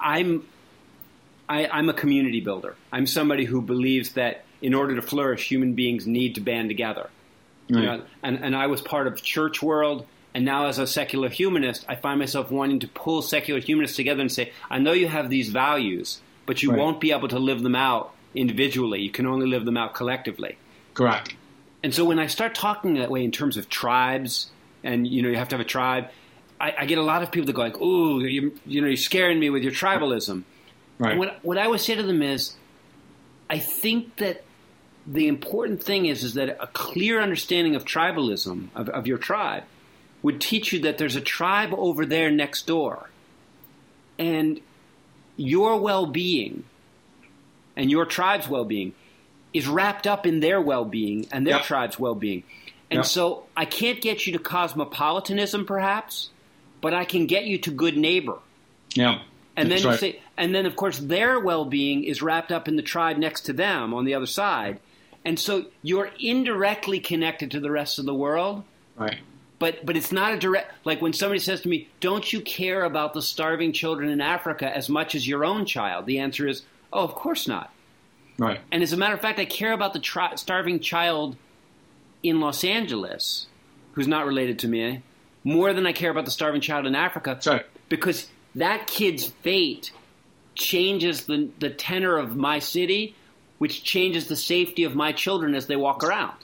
I'm, 0.00 0.46
I, 1.48 1.66
I'm 1.66 1.88
a 1.88 1.92
community 1.92 2.40
builder. 2.40 2.76
I'm 2.92 3.06
somebody 3.06 3.46
who 3.46 3.60
believes 3.62 4.12
that 4.12 4.44
in 4.62 4.74
order 4.74 4.94
to 4.94 5.02
flourish, 5.02 5.48
human 5.48 5.74
beings 5.74 6.06
need 6.06 6.36
to 6.36 6.40
band 6.40 6.68
together. 6.68 7.10
You 7.66 7.76
Right. 7.76 7.84
know, 7.84 8.04
and, 8.22 8.44
and 8.44 8.54
I 8.54 8.66
was 8.68 8.80
part 8.80 9.06
of 9.08 9.20
church 9.22 9.60
world, 9.62 10.06
and 10.34 10.44
now 10.44 10.66
as 10.66 10.78
a 10.78 10.86
secular 10.86 11.28
humanist, 11.28 11.84
I 11.88 11.94
find 11.94 12.18
myself 12.18 12.50
wanting 12.50 12.80
to 12.80 12.88
pull 12.88 13.22
secular 13.22 13.60
humanists 13.60 13.96
together 13.96 14.20
and 14.20 14.30
say, 14.30 14.52
I 14.68 14.78
know 14.78 14.92
you 14.92 15.06
have 15.06 15.30
these 15.30 15.48
values, 15.48 16.20
but 16.44 16.62
you 16.62 16.70
Right. 16.70 16.78
won't 16.78 17.00
be 17.00 17.12
able 17.12 17.28
to 17.28 17.38
live 17.38 17.62
them 17.62 17.76
out 17.76 18.12
individually. 18.34 19.00
You 19.00 19.10
can 19.10 19.26
only 19.26 19.46
live 19.46 19.64
them 19.64 19.76
out 19.76 19.94
collectively. 19.94 20.56
Correct. 20.94 21.34
And 21.84 21.94
so 21.94 22.04
when 22.04 22.18
I 22.18 22.26
start 22.26 22.54
talking 22.54 22.94
that 22.94 23.10
way 23.10 23.22
in 23.22 23.30
terms 23.30 23.56
of 23.56 23.68
tribes, 23.68 24.50
and 24.82 25.06
you 25.06 25.22
know 25.22 25.28
you 25.28 25.36
have 25.36 25.48
to 25.50 25.56
have 25.56 25.64
a 25.64 25.68
tribe, 25.68 26.08
I, 26.60 26.74
I 26.80 26.86
get 26.86 26.98
a 26.98 27.02
lot 27.02 27.22
of 27.22 27.30
people 27.30 27.46
that 27.46 27.52
go 27.52 27.62
like, 27.62 27.80
"Ooh, 27.80 28.20
you, 28.24 28.58
you 28.66 28.80
know, 28.80 28.86
you're 28.88 28.96
scaring 28.96 29.38
me 29.38 29.50
with 29.50 29.62
your 29.62 29.72
tribalism." 29.72 30.42
Right. 30.98 31.10
And 31.10 31.18
what 31.20 31.38
what 31.42 31.58
I 31.58 31.68
would 31.68 31.80
say 31.80 31.94
to 31.94 32.02
them 32.02 32.22
is, 32.22 32.54
I 33.48 33.58
think 33.58 34.16
that 34.16 34.42
the 35.06 35.28
important 35.28 35.82
thing 35.82 36.06
is 36.06 36.24
is 36.24 36.34
that 36.34 36.56
a 36.60 36.66
clear 36.68 37.20
understanding 37.20 37.76
of 37.76 37.84
tribalism 37.84 38.68
of, 38.74 38.88
of 38.88 39.06
your 39.06 39.18
tribe 39.18 39.64
would 40.24 40.40
teach 40.40 40.72
you 40.72 40.80
that 40.80 40.96
there's 40.96 41.16
a 41.16 41.20
tribe 41.20 41.74
over 41.76 42.06
there 42.06 42.30
next 42.30 42.66
door, 42.66 43.10
and 44.18 44.58
your 45.36 45.78
well-being 45.78 46.64
and 47.76 47.90
your 47.90 48.06
tribe's 48.06 48.48
well-being 48.48 48.94
is 49.52 49.68
wrapped 49.68 50.06
up 50.06 50.26
in 50.26 50.40
their 50.40 50.60
well-being 50.60 51.26
and 51.30 51.46
their 51.46 51.56
Yep. 51.56 51.64
tribe's 51.64 51.98
well-being. 51.98 52.42
And 52.90 52.98
Yep. 52.98 53.06
so 53.06 53.44
I 53.54 53.66
can't 53.66 54.00
get 54.00 54.26
you 54.26 54.32
to 54.32 54.38
cosmopolitanism, 54.38 55.66
perhaps, 55.66 56.30
but 56.80 56.94
I 56.94 57.04
can 57.04 57.26
get 57.26 57.44
you 57.44 57.58
to 57.58 57.70
good 57.70 57.96
neighbor. 57.98 58.38
Yeah. 58.94 59.20
And 59.56 59.70
then 59.70 59.82
right. 59.82 60.00
say, 60.00 60.20
and 60.38 60.54
then 60.54 60.64
of 60.64 60.74
course 60.74 60.98
their 61.00 61.38
well-being 61.38 62.02
is 62.04 62.22
wrapped 62.22 62.50
up 62.50 62.66
in 62.66 62.76
the 62.76 62.82
tribe 62.82 63.18
next 63.18 63.42
to 63.42 63.52
them 63.52 63.92
on 63.92 64.04
the 64.06 64.14
other 64.14 64.26
side, 64.26 64.80
and 65.22 65.38
so 65.38 65.66
you're 65.82 66.10
indirectly 66.18 66.98
connected 66.98 67.50
to 67.50 67.60
the 67.60 67.70
rest 67.70 67.98
of 67.98 68.06
the 68.06 68.14
world. 68.14 68.64
Right. 68.96 69.18
But 69.64 69.86
but 69.86 69.96
it's 69.96 70.12
not 70.12 70.34
a 70.34 70.36
direct 70.36 70.70
like 70.84 71.00
when 71.00 71.14
somebody 71.14 71.40
says 71.40 71.62
to 71.62 71.70
me, 71.70 71.88
"Don't 71.98 72.30
you 72.30 72.42
care 72.42 72.84
about 72.84 73.14
the 73.14 73.22
starving 73.22 73.72
children 73.72 74.10
in 74.10 74.20
Africa 74.20 74.70
as 74.70 74.90
much 74.90 75.14
as 75.14 75.26
your 75.26 75.42
own 75.42 75.64
child?" 75.64 76.04
The 76.04 76.18
answer 76.18 76.46
is, 76.46 76.64
"Oh, 76.92 77.02
of 77.02 77.14
course 77.14 77.48
not." 77.48 77.72
Right. 78.36 78.60
And 78.70 78.82
as 78.82 78.92
a 78.92 78.98
matter 78.98 79.14
of 79.14 79.22
fact, 79.22 79.38
I 79.38 79.46
care 79.46 79.72
about 79.72 79.94
the 79.94 80.00
tri- 80.00 80.34
starving 80.34 80.80
child 80.80 81.38
in 82.22 82.40
Los 82.40 82.62
Angeles, 82.62 83.46
who's 83.92 84.06
not 84.06 84.26
related 84.26 84.58
to 84.58 84.68
me, 84.68 85.00
more 85.44 85.72
than 85.72 85.86
I 85.86 85.94
care 85.94 86.10
about 86.10 86.26
the 86.26 86.30
starving 86.30 86.60
child 86.60 86.84
in 86.84 86.94
Africa. 86.94 87.40
Right. 87.46 87.64
Because 87.88 88.28
that 88.54 88.86
kid's 88.86 89.28
fate 89.28 89.92
changes 90.54 91.24
the, 91.24 91.48
the 91.58 91.70
tenor 91.70 92.18
of 92.18 92.36
my 92.36 92.58
city, 92.58 93.14
which 93.56 93.82
changes 93.82 94.26
the 94.26 94.36
safety 94.36 94.84
of 94.84 94.94
my 94.94 95.12
children 95.12 95.54
as 95.54 95.68
they 95.68 95.76
walk 95.76 96.04
around. 96.04 96.36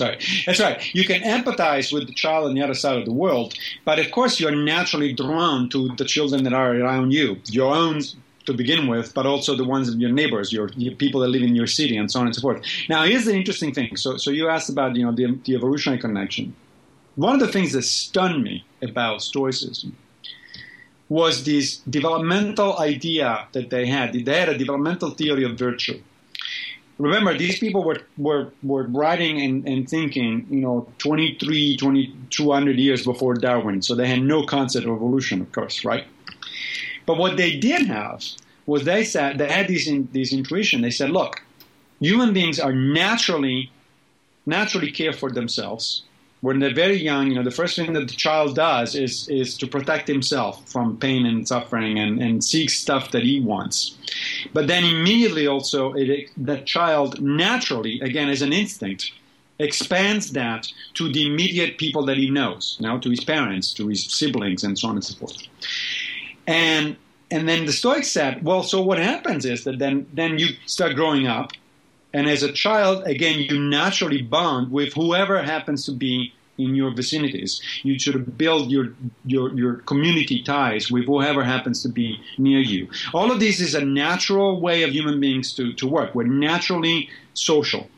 Right. 0.00 0.24
That's 0.46 0.60
right. 0.60 0.94
You 0.94 1.04
can 1.04 1.20
empathize 1.20 1.92
with 1.92 2.06
the 2.06 2.14
child 2.14 2.48
on 2.48 2.54
the 2.54 2.62
other 2.62 2.74
side 2.74 2.96
of 2.96 3.04
the 3.04 3.12
world, 3.12 3.54
but 3.84 3.98
of 3.98 4.10
course 4.10 4.40
you're 4.40 4.54
naturally 4.54 5.12
drawn 5.12 5.68
to 5.68 5.94
the 5.96 6.04
children 6.04 6.44
that 6.44 6.54
are 6.54 6.74
around 6.74 7.12
you, 7.12 7.38
your 7.46 7.74
own 7.74 8.00
to 8.46 8.54
begin 8.54 8.88
with, 8.88 9.14
but 9.14 9.26
also 9.26 9.54
the 9.54 9.64
ones 9.64 9.88
of 9.88 10.00
your 10.00 10.10
neighbors, 10.10 10.52
your, 10.52 10.70
your 10.76 10.94
people 10.96 11.20
that 11.20 11.28
live 11.28 11.42
in 11.42 11.54
your 11.54 11.66
city, 11.66 11.96
and 11.96 12.10
so 12.10 12.20
on 12.20 12.26
and 12.26 12.34
so 12.34 12.40
forth. 12.40 12.64
Now, 12.88 13.04
here's 13.04 13.26
the 13.26 13.34
interesting 13.34 13.72
thing. 13.72 13.96
So, 13.96 14.16
so 14.16 14.30
you 14.30 14.48
asked 14.48 14.70
about 14.70 14.96
you 14.96 15.04
know 15.04 15.12
the, 15.12 15.38
the 15.44 15.54
evolutionary 15.54 16.00
connection. 16.00 16.54
One 17.16 17.34
of 17.34 17.40
the 17.40 17.52
things 17.52 17.72
that 17.72 17.82
stunned 17.82 18.42
me 18.42 18.64
about 18.80 19.22
Stoicism 19.22 19.96
was 21.08 21.44
this 21.44 21.76
developmental 21.78 22.78
idea 22.78 23.46
that 23.52 23.68
they 23.68 23.86
had. 23.86 24.14
They 24.14 24.40
had 24.40 24.48
a 24.48 24.56
developmental 24.56 25.10
theory 25.10 25.44
of 25.44 25.58
virtue 25.58 26.00
remember 27.02 27.36
these 27.36 27.58
people 27.58 27.82
were 27.84 28.00
were, 28.16 28.52
were 28.62 28.84
writing 28.84 29.40
and, 29.40 29.68
and 29.68 29.88
thinking 29.88 30.46
you 30.50 30.60
know 30.60 30.86
23 30.98 31.76
2200 31.76 32.78
years 32.78 33.04
before 33.04 33.34
darwin. 33.34 33.82
So 33.82 33.94
they 33.94 34.06
had 34.06 34.22
no 34.22 34.44
concept 34.44 34.86
of 34.86 34.92
evolution 34.94 35.40
of 35.40 35.50
course 35.52 35.84
right? 35.84 36.06
But 37.04 37.18
what 37.18 37.36
they 37.36 37.56
did 37.58 37.86
have 37.86 38.24
was 38.66 38.84
they 38.84 39.04
said 39.04 39.38
they 39.38 39.50
had 39.50 39.66
these 39.66 39.88
in, 39.88 40.08
these 40.12 40.32
intuition. 40.32 40.82
They 40.82 40.90
said 40.90 41.10
look 41.10 41.42
human 42.00 42.32
beings 42.32 42.58
are 42.60 42.72
naturally 42.72 43.70
naturally 44.46 44.90
care 44.90 45.12
for 45.12 45.30
themselves 45.30 46.02
when 46.42 46.58
they're 46.58 46.74
very 46.74 46.96
young, 46.96 47.28
you 47.28 47.36
know, 47.36 47.44
the 47.44 47.52
first 47.52 47.76
thing 47.76 47.92
that 47.92 48.08
the 48.08 48.14
child 48.14 48.56
does 48.56 48.94
is 48.96 49.28
is 49.28 49.56
to 49.58 49.66
protect 49.66 50.08
himself 50.08 50.68
from 50.68 50.98
pain 50.98 51.24
and 51.24 51.46
suffering 51.46 51.98
and, 51.98 52.20
and 52.20 52.44
seek 52.44 52.68
stuff 52.68 53.12
that 53.12 53.22
he 53.22 53.40
wants. 53.40 53.96
But 54.52 54.66
then 54.66 54.84
immediately 54.84 55.46
also 55.46 55.92
it, 55.94 56.30
that 56.36 56.66
child 56.66 57.20
naturally, 57.22 58.00
again 58.00 58.28
as 58.28 58.42
an 58.42 58.52
instinct, 58.52 59.12
expands 59.60 60.32
that 60.32 60.66
to 60.94 61.12
the 61.12 61.24
immediate 61.26 61.78
people 61.78 62.04
that 62.06 62.16
he 62.16 62.28
knows, 62.28 62.76
you 62.80 62.88
know, 62.88 62.98
to 62.98 63.10
his 63.10 63.22
parents, 63.24 63.72
to 63.74 63.86
his 63.86 64.12
siblings, 64.12 64.64
and 64.64 64.76
so 64.76 64.88
on 64.88 64.96
and 64.96 65.04
so 65.04 65.14
forth. 65.14 65.38
And 66.48 66.96
and 67.30 67.48
then 67.48 67.66
the 67.66 67.72
Stoics 67.72 68.08
said, 68.08 68.44
well, 68.44 68.64
so 68.64 68.82
what 68.82 68.98
happens 68.98 69.44
is 69.44 69.62
that 69.62 69.78
then 69.78 70.08
then 70.12 70.40
you 70.40 70.48
start 70.66 70.96
growing 70.96 71.28
up, 71.28 71.52
and 72.12 72.28
as 72.28 72.42
a 72.42 72.52
child, 72.52 73.04
again, 73.06 73.38
you 73.38 73.58
naturally 73.58 74.22
bond 74.22 74.70
with 74.70 74.92
whoever 74.94 75.42
happens 75.42 75.86
to 75.86 75.92
be 75.92 76.32
in 76.58 76.74
your 76.74 76.90
vicinities. 76.90 77.60
You 77.82 77.98
sort 77.98 78.16
of 78.16 78.36
build 78.36 78.70
your, 78.70 78.92
your, 79.24 79.54
your 79.54 79.74
community 79.76 80.42
ties 80.42 80.90
with 80.90 81.06
whoever 81.06 81.42
happens 81.42 81.82
to 81.82 81.88
be 81.88 82.20
near 82.38 82.60
you. 82.60 82.88
All 83.14 83.32
of 83.32 83.40
this 83.40 83.60
is 83.60 83.74
a 83.74 83.84
natural 83.84 84.60
way 84.60 84.82
of 84.82 84.90
human 84.90 85.18
beings 85.20 85.54
to, 85.54 85.72
to 85.74 85.86
work. 85.86 86.14
We're 86.14 86.24
naturally 86.24 87.08
social. 87.34 87.88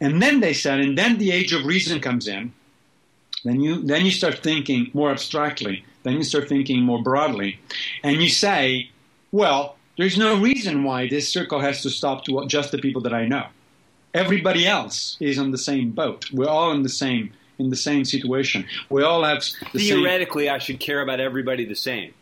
And 0.00 0.22
then 0.22 0.40
they 0.40 0.52
said, 0.52 0.80
and 0.80 0.96
then 0.96 1.18
the 1.18 1.32
age 1.32 1.52
of 1.52 1.64
reason 1.64 2.00
comes 2.00 2.26
in. 2.28 2.52
Then 3.44 3.60
you, 3.60 3.82
then 3.82 4.04
you 4.04 4.10
start 4.10 4.42
thinking 4.42 4.90
more 4.92 5.10
abstractly. 5.10 5.84
Then 6.02 6.14
you 6.14 6.24
start 6.24 6.48
thinking 6.48 6.82
more 6.82 7.02
broadly. 7.02 7.60
And 8.02 8.22
you 8.22 8.28
say, 8.28 8.90
well, 9.32 9.75
there's 9.96 10.18
no 10.18 10.38
reason 10.40 10.84
why 10.84 11.08
this 11.08 11.28
circle 11.28 11.60
has 11.60 11.82
to 11.82 11.90
stop 11.90 12.24
to 12.24 12.46
just 12.46 12.70
the 12.70 12.78
people 12.78 13.02
that 13.02 13.14
I 13.14 13.26
know. 13.26 13.46
Everybody 14.14 14.66
else 14.66 15.16
is 15.20 15.38
on 15.38 15.50
the 15.50 15.58
same 15.58 15.90
boat. 15.90 16.30
We're 16.32 16.48
all 16.48 16.72
in 16.72 16.82
the 16.82 16.88
same 16.88 17.32
in 17.58 17.70
the 17.70 17.76
same 17.76 18.04
situation. 18.04 18.66
We 18.90 19.02
all 19.02 19.24
have 19.24 19.38
the 19.72 19.78
same. 19.78 19.98
Theoretically, 19.98 20.50
I 20.50 20.58
should 20.58 20.78
care 20.78 21.00
about 21.00 21.20
everybody 21.20 21.64
the 21.64 21.76
same. 21.76 22.12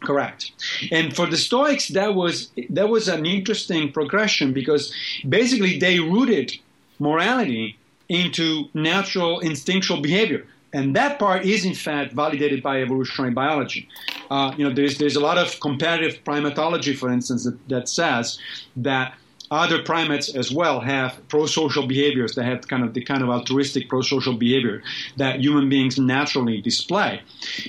Correct. 0.00 0.50
And 0.90 1.14
for 1.14 1.26
the 1.26 1.36
Stoics, 1.36 1.88
that 1.88 2.14
was 2.14 2.50
that 2.70 2.88
was 2.88 3.08
an 3.08 3.26
interesting 3.26 3.92
progression 3.92 4.52
because 4.52 4.92
basically 5.28 5.78
they 5.78 6.00
rooted 6.00 6.52
morality 6.98 7.78
into 8.08 8.68
natural 8.74 9.40
instinctual 9.40 10.00
behavior. 10.00 10.46
And 10.72 10.96
that 10.96 11.18
part 11.18 11.44
is, 11.44 11.64
in 11.64 11.74
fact, 11.74 12.12
validated 12.12 12.62
by 12.62 12.80
evolutionary 12.80 13.32
biology. 13.32 13.88
Uh, 14.30 14.54
you 14.56 14.66
know, 14.66 14.74
there's 14.74 14.98
there's 14.98 15.16
a 15.16 15.20
lot 15.20 15.38
of 15.38 15.60
comparative 15.60 16.24
primatology, 16.24 16.96
for 16.96 17.10
instance, 17.10 17.44
that, 17.44 17.68
that 17.68 17.88
says 17.88 18.38
that 18.76 19.14
other 19.50 19.82
primates 19.82 20.34
as 20.34 20.50
well 20.50 20.80
have 20.80 21.20
pro-social 21.28 21.86
behaviors. 21.86 22.34
They 22.34 22.44
have 22.44 22.66
kind 22.68 22.82
of 22.82 22.94
the 22.94 23.02
kind 23.02 23.22
of 23.22 23.28
altruistic 23.28 23.88
pro-social 23.88 24.32
behavior 24.32 24.82
that 25.18 25.40
human 25.40 25.68
beings 25.68 25.98
naturally 25.98 26.62
display. 26.62 27.20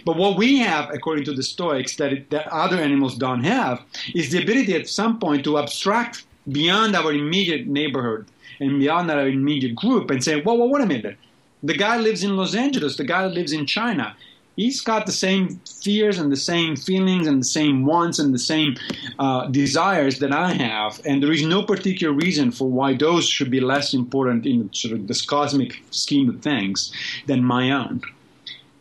But 0.05 0.15
what 0.15 0.38
we 0.38 0.59
have, 0.59 0.89
according 0.91 1.25
to 1.25 1.34
the 1.34 1.43
Stoics, 1.43 1.97
that, 1.97 2.13
it, 2.13 2.30
that 2.30 2.47
other 2.47 2.77
animals 2.77 3.17
don't 3.17 3.43
have, 3.43 3.84
is 4.15 4.31
the 4.31 4.41
ability 4.41 4.73
at 4.75 4.88
some 4.88 5.19
point 5.19 5.43
to 5.43 5.57
abstract 5.57 6.25
beyond 6.49 6.95
our 6.95 7.11
immediate 7.11 7.67
neighborhood 7.67 8.27
and 8.61 8.80
beyond 8.80 9.11
our 9.11 9.27
immediate 9.27 9.75
group 9.75 10.09
and 10.09 10.23
say, 10.23 10.41
well, 10.41 10.57
well, 10.57 10.69
wait 10.69 10.84
a 10.84 10.85
minute. 10.85 11.17
The 11.64 11.73
guy 11.76 11.98
lives 11.98 12.23
in 12.23 12.35
Los 12.35 12.53
Angeles. 12.56 12.98
The 12.98 13.06
guy 13.06 13.26
lives 13.27 13.53
in 13.53 13.65
China. 13.65 14.15
He's 14.56 14.81
got 14.81 15.07
the 15.07 15.11
same 15.11 15.60
fears 15.81 16.19
and 16.19 16.31
the 16.31 16.35
same 16.38 16.76
feelings 16.76 17.26
and 17.26 17.40
the 17.41 17.45
same 17.45 17.85
wants 17.88 18.19
and 18.19 18.31
the 18.34 18.40
same 18.40 18.76
uh, 19.18 19.48
desires 19.48 20.19
that 20.19 20.31
I 20.31 20.53
have, 20.53 21.02
and 21.06 21.23
there 21.23 21.31
is 21.31 21.44
no 21.44 21.64
particular 21.64 22.14
reason 22.14 22.52
for 22.52 22.69
why 22.69 22.94
those 22.94 23.27
should 23.27 23.49
be 23.49 23.60
less 23.61 23.95
important 23.95 24.45
in 24.45 24.72
sort 24.72 24.94
of 24.94 25.07
this 25.07 25.23
cosmic 25.26 25.81
scheme 25.90 26.30
of 26.30 26.41
things 26.41 26.91
than 27.26 27.44
my 27.44 27.72
own. 27.72 28.02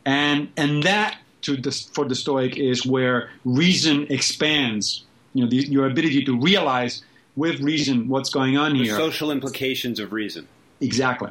And 0.05 0.49
and 0.59 0.83
that 0.83 1.17
to 1.43 1.57
the, 1.57 1.71
for 1.95 2.05
the 2.05 2.15
Stoic 2.15 2.59
is 2.59 2.85
where 2.85 3.31
reason 3.45 4.07
expands. 4.11 5.05
You 5.33 5.45
know, 5.45 5.51
the, 5.51 5.57
your 5.57 5.87
ability 5.87 6.25
to 6.25 6.39
realize 6.39 7.03
with 7.35 7.61
reason 7.61 8.09
what's 8.09 8.29
going 8.29 8.59
on 8.59 8.75
The 8.75 8.85
here. 8.85 8.97
social 8.97 9.31
implications 9.31 9.99
of 9.99 10.13
reason. 10.13 10.47
Exactly. 10.83 11.31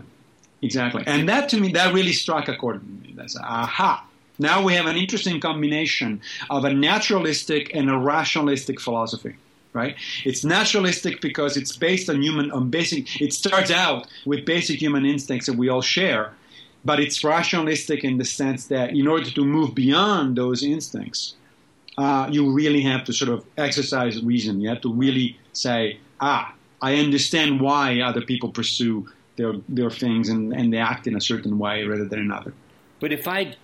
Exactly. 0.62 1.04
And 1.08 1.28
that 1.28 1.50
to 1.50 1.60
me, 1.60 1.72
that 1.74 1.94
really 1.94 2.14
struck 2.14 2.48
a 2.48 2.56
chord 2.56 2.82
with 2.82 3.02
me. 3.02 3.14
That's 3.16 3.38
aha. 3.38 4.06
Now 4.38 4.64
we 4.64 4.74
have 4.74 4.86
an 4.86 4.96
interesting 4.96 5.40
combination 5.40 6.22
of 6.50 6.66
a 6.66 6.74
naturalistic 6.74 7.74
and 7.76 7.90
a 7.90 7.98
rationalistic 7.98 8.80
philosophy. 8.80 9.36
Right? 9.74 9.96
It's 10.26 10.44
naturalistic 10.44 11.22
because 11.22 11.56
it's 11.56 11.78
based 11.78 12.10
on 12.10 12.22
human 12.22 12.52
on 12.52 12.70
basic 12.70 13.22
it 13.22 13.32
starts 13.32 13.72
out 13.72 14.06
with 14.26 14.46
basic 14.46 14.82
human 14.82 15.06
instincts 15.06 15.46
that 15.48 15.56
we 15.56 15.70
all 15.70 15.82
share, 15.82 16.34
but 16.84 17.00
it's 17.00 17.24
rationalistic 17.24 18.04
in 18.04 18.18
the 18.18 18.26
sense 18.26 18.66
that 18.68 18.90
in 18.90 19.08
order 19.08 19.32
to 19.32 19.46
move 19.46 19.74
beyond 19.74 20.36
those 20.36 20.62
instincts, 20.62 21.36
uh, 21.98 22.28
you 22.30 22.52
really 22.52 22.82
have 22.82 23.06
to 23.06 23.14
sort 23.14 23.32
of 23.32 23.46
exercise 23.58 24.22
reason. 24.22 24.60
You 24.60 24.68
have 24.70 24.82
to 24.82 24.94
really 24.94 25.38
say, 25.54 26.00
ah, 26.20 26.54
I 26.82 26.96
understand 26.96 27.62
why 27.62 28.02
other 28.02 28.22
people 28.22 28.50
pursue 28.50 29.08
their 29.42 29.54
their 29.68 29.90
things 29.90 30.30
and, 30.30 30.54
and 30.54 30.72
they 30.72 30.78
act 30.78 31.08
in 31.08 31.16
a 31.16 31.22
certain 31.22 31.58
way 31.58 31.84
rather 31.84 32.06
than 32.06 32.20
another. 32.20 32.54
But 33.00 33.12
if 33.12 33.28
I 33.28 33.56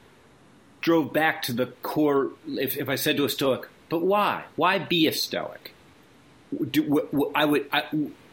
drove 0.81 1.13
back 1.13 1.43
to 1.43 1.53
the 1.53 1.67
core, 1.83 2.31
if, 2.47 2.77
if 2.77 2.89
I 2.89 2.95
said 2.95 3.17
to 3.17 3.25
a 3.25 3.29
Stoic, 3.29 3.67
but 3.89 4.01
why? 4.01 4.45
Why 4.55 4.79
be 4.79 5.07
a 5.07 5.13
Stoic? 5.13 5.73
Do, 6.71 7.31
I 7.35 7.45
would. 7.45 7.69
I, 7.71 7.83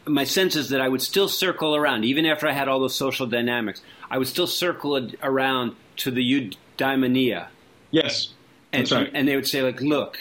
my 0.07 0.23
sense 0.23 0.55
is 0.55 0.69
that 0.69 0.81
I 0.81 0.87
would 0.87 1.01
still 1.01 1.27
circle 1.27 1.75
around, 1.75 2.05
even 2.05 2.25
after 2.25 2.47
I 2.47 2.53
had 2.53 2.67
all 2.67 2.79
those 2.79 2.95
social 2.95 3.27
dynamics. 3.27 3.81
I 4.09 4.17
would 4.17 4.27
still 4.27 4.47
circle 4.47 5.09
around 5.21 5.75
to 5.97 6.11
the 6.11 6.21
eudaimonia, 6.21 7.47
Yes, 7.91 8.29
and 8.71 8.89
right. 8.91 9.11
and 9.13 9.27
they 9.27 9.35
would 9.35 9.47
say 9.47 9.61
like, 9.61 9.81
look, 9.81 10.17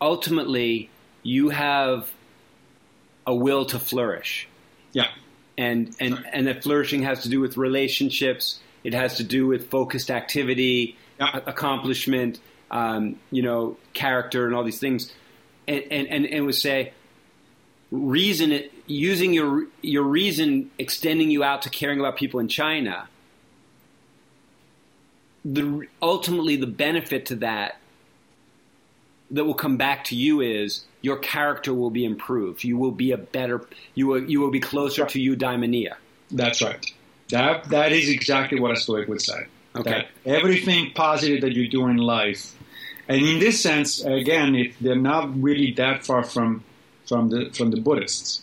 ultimately, 0.00 0.90
you 1.22 1.50
have 1.50 2.10
a 3.26 3.34
will 3.34 3.64
to 3.66 3.78
flourish 3.78 4.48
yeah, 4.92 5.08
and 5.62 5.78
and 6.00 6.14
Sorry. 6.16 6.28
and 6.34 6.46
that 6.48 6.62
flourishing 6.64 7.02
has 7.10 7.18
to 7.24 7.28
do 7.34 7.38
with 7.44 7.56
relationships. 7.68 8.44
It 8.84 8.94
has 8.94 9.16
to 9.20 9.24
do 9.24 9.40
with 9.52 9.62
focused 9.70 10.10
activity, 10.10 10.96
Yeah. 11.20 11.40
accomplishment, 11.46 12.40
um, 12.70 13.02
you 13.30 13.42
know, 13.42 13.76
character, 13.92 14.40
and 14.46 14.54
all 14.56 14.64
these 14.64 14.80
things. 14.86 15.12
And 15.68 15.82
and 15.90 16.06
and, 16.14 16.26
and 16.26 16.40
would 16.46 16.54
say, 16.68 16.92
reason 17.90 18.50
it 18.52 18.72
using 18.86 19.32
your 19.38 19.66
your 19.94 20.02
reason 20.20 20.70
extending 20.78 21.30
you 21.30 21.44
out 21.44 21.62
to 21.62 21.70
caring 21.70 22.00
about 22.00 22.16
people 22.16 22.40
in 22.40 22.48
China 22.48 23.08
the 25.44 25.86
ultimately 26.00 26.56
the 26.56 26.66
benefit 26.66 27.26
to 27.26 27.36
that 27.36 27.76
that 29.30 29.44
will 29.44 29.54
come 29.54 29.76
back 29.76 30.04
to 30.04 30.14
you 30.16 30.40
is 30.40 30.84
your 31.02 31.16
character 31.18 31.74
will 31.74 31.90
be 31.90 32.04
improved. 32.04 32.64
You 32.64 32.78
will 32.78 32.92
be 32.92 33.12
a 33.12 33.18
better. 33.18 33.66
You 33.94 34.06
will 34.06 34.24
you 34.30 34.40
will 34.40 34.50
be 34.50 34.60
closer 34.60 35.04
to 35.04 35.18
eudaimonia. 35.18 35.94
That's 36.30 36.62
right. 36.62 36.84
That 37.30 37.68
that 37.70 37.92
is 37.92 38.08
exactly 38.08 38.58
what 38.60 38.70
a 38.72 38.76
Stoic 38.76 39.08
would 39.08 39.20
say. 39.22 39.46
Okay. 39.76 39.90
That 39.90 40.06
everything 40.24 40.92
positive 40.94 41.40
that 41.42 41.52
you 41.52 41.68
do 41.68 41.86
in 41.88 41.96
life, 41.96 42.54
and 43.08 43.20
in 43.26 43.38
this 43.40 43.60
sense, 43.62 44.04
again, 44.04 44.54
it, 44.54 44.72
they're 44.80 44.96
not 44.96 45.42
really 45.42 45.72
that 45.72 46.04
far 46.06 46.22
from 46.22 46.62
from 47.08 47.30
the 47.30 47.50
from 47.52 47.70
the 47.70 47.80
Buddhists, 47.80 48.42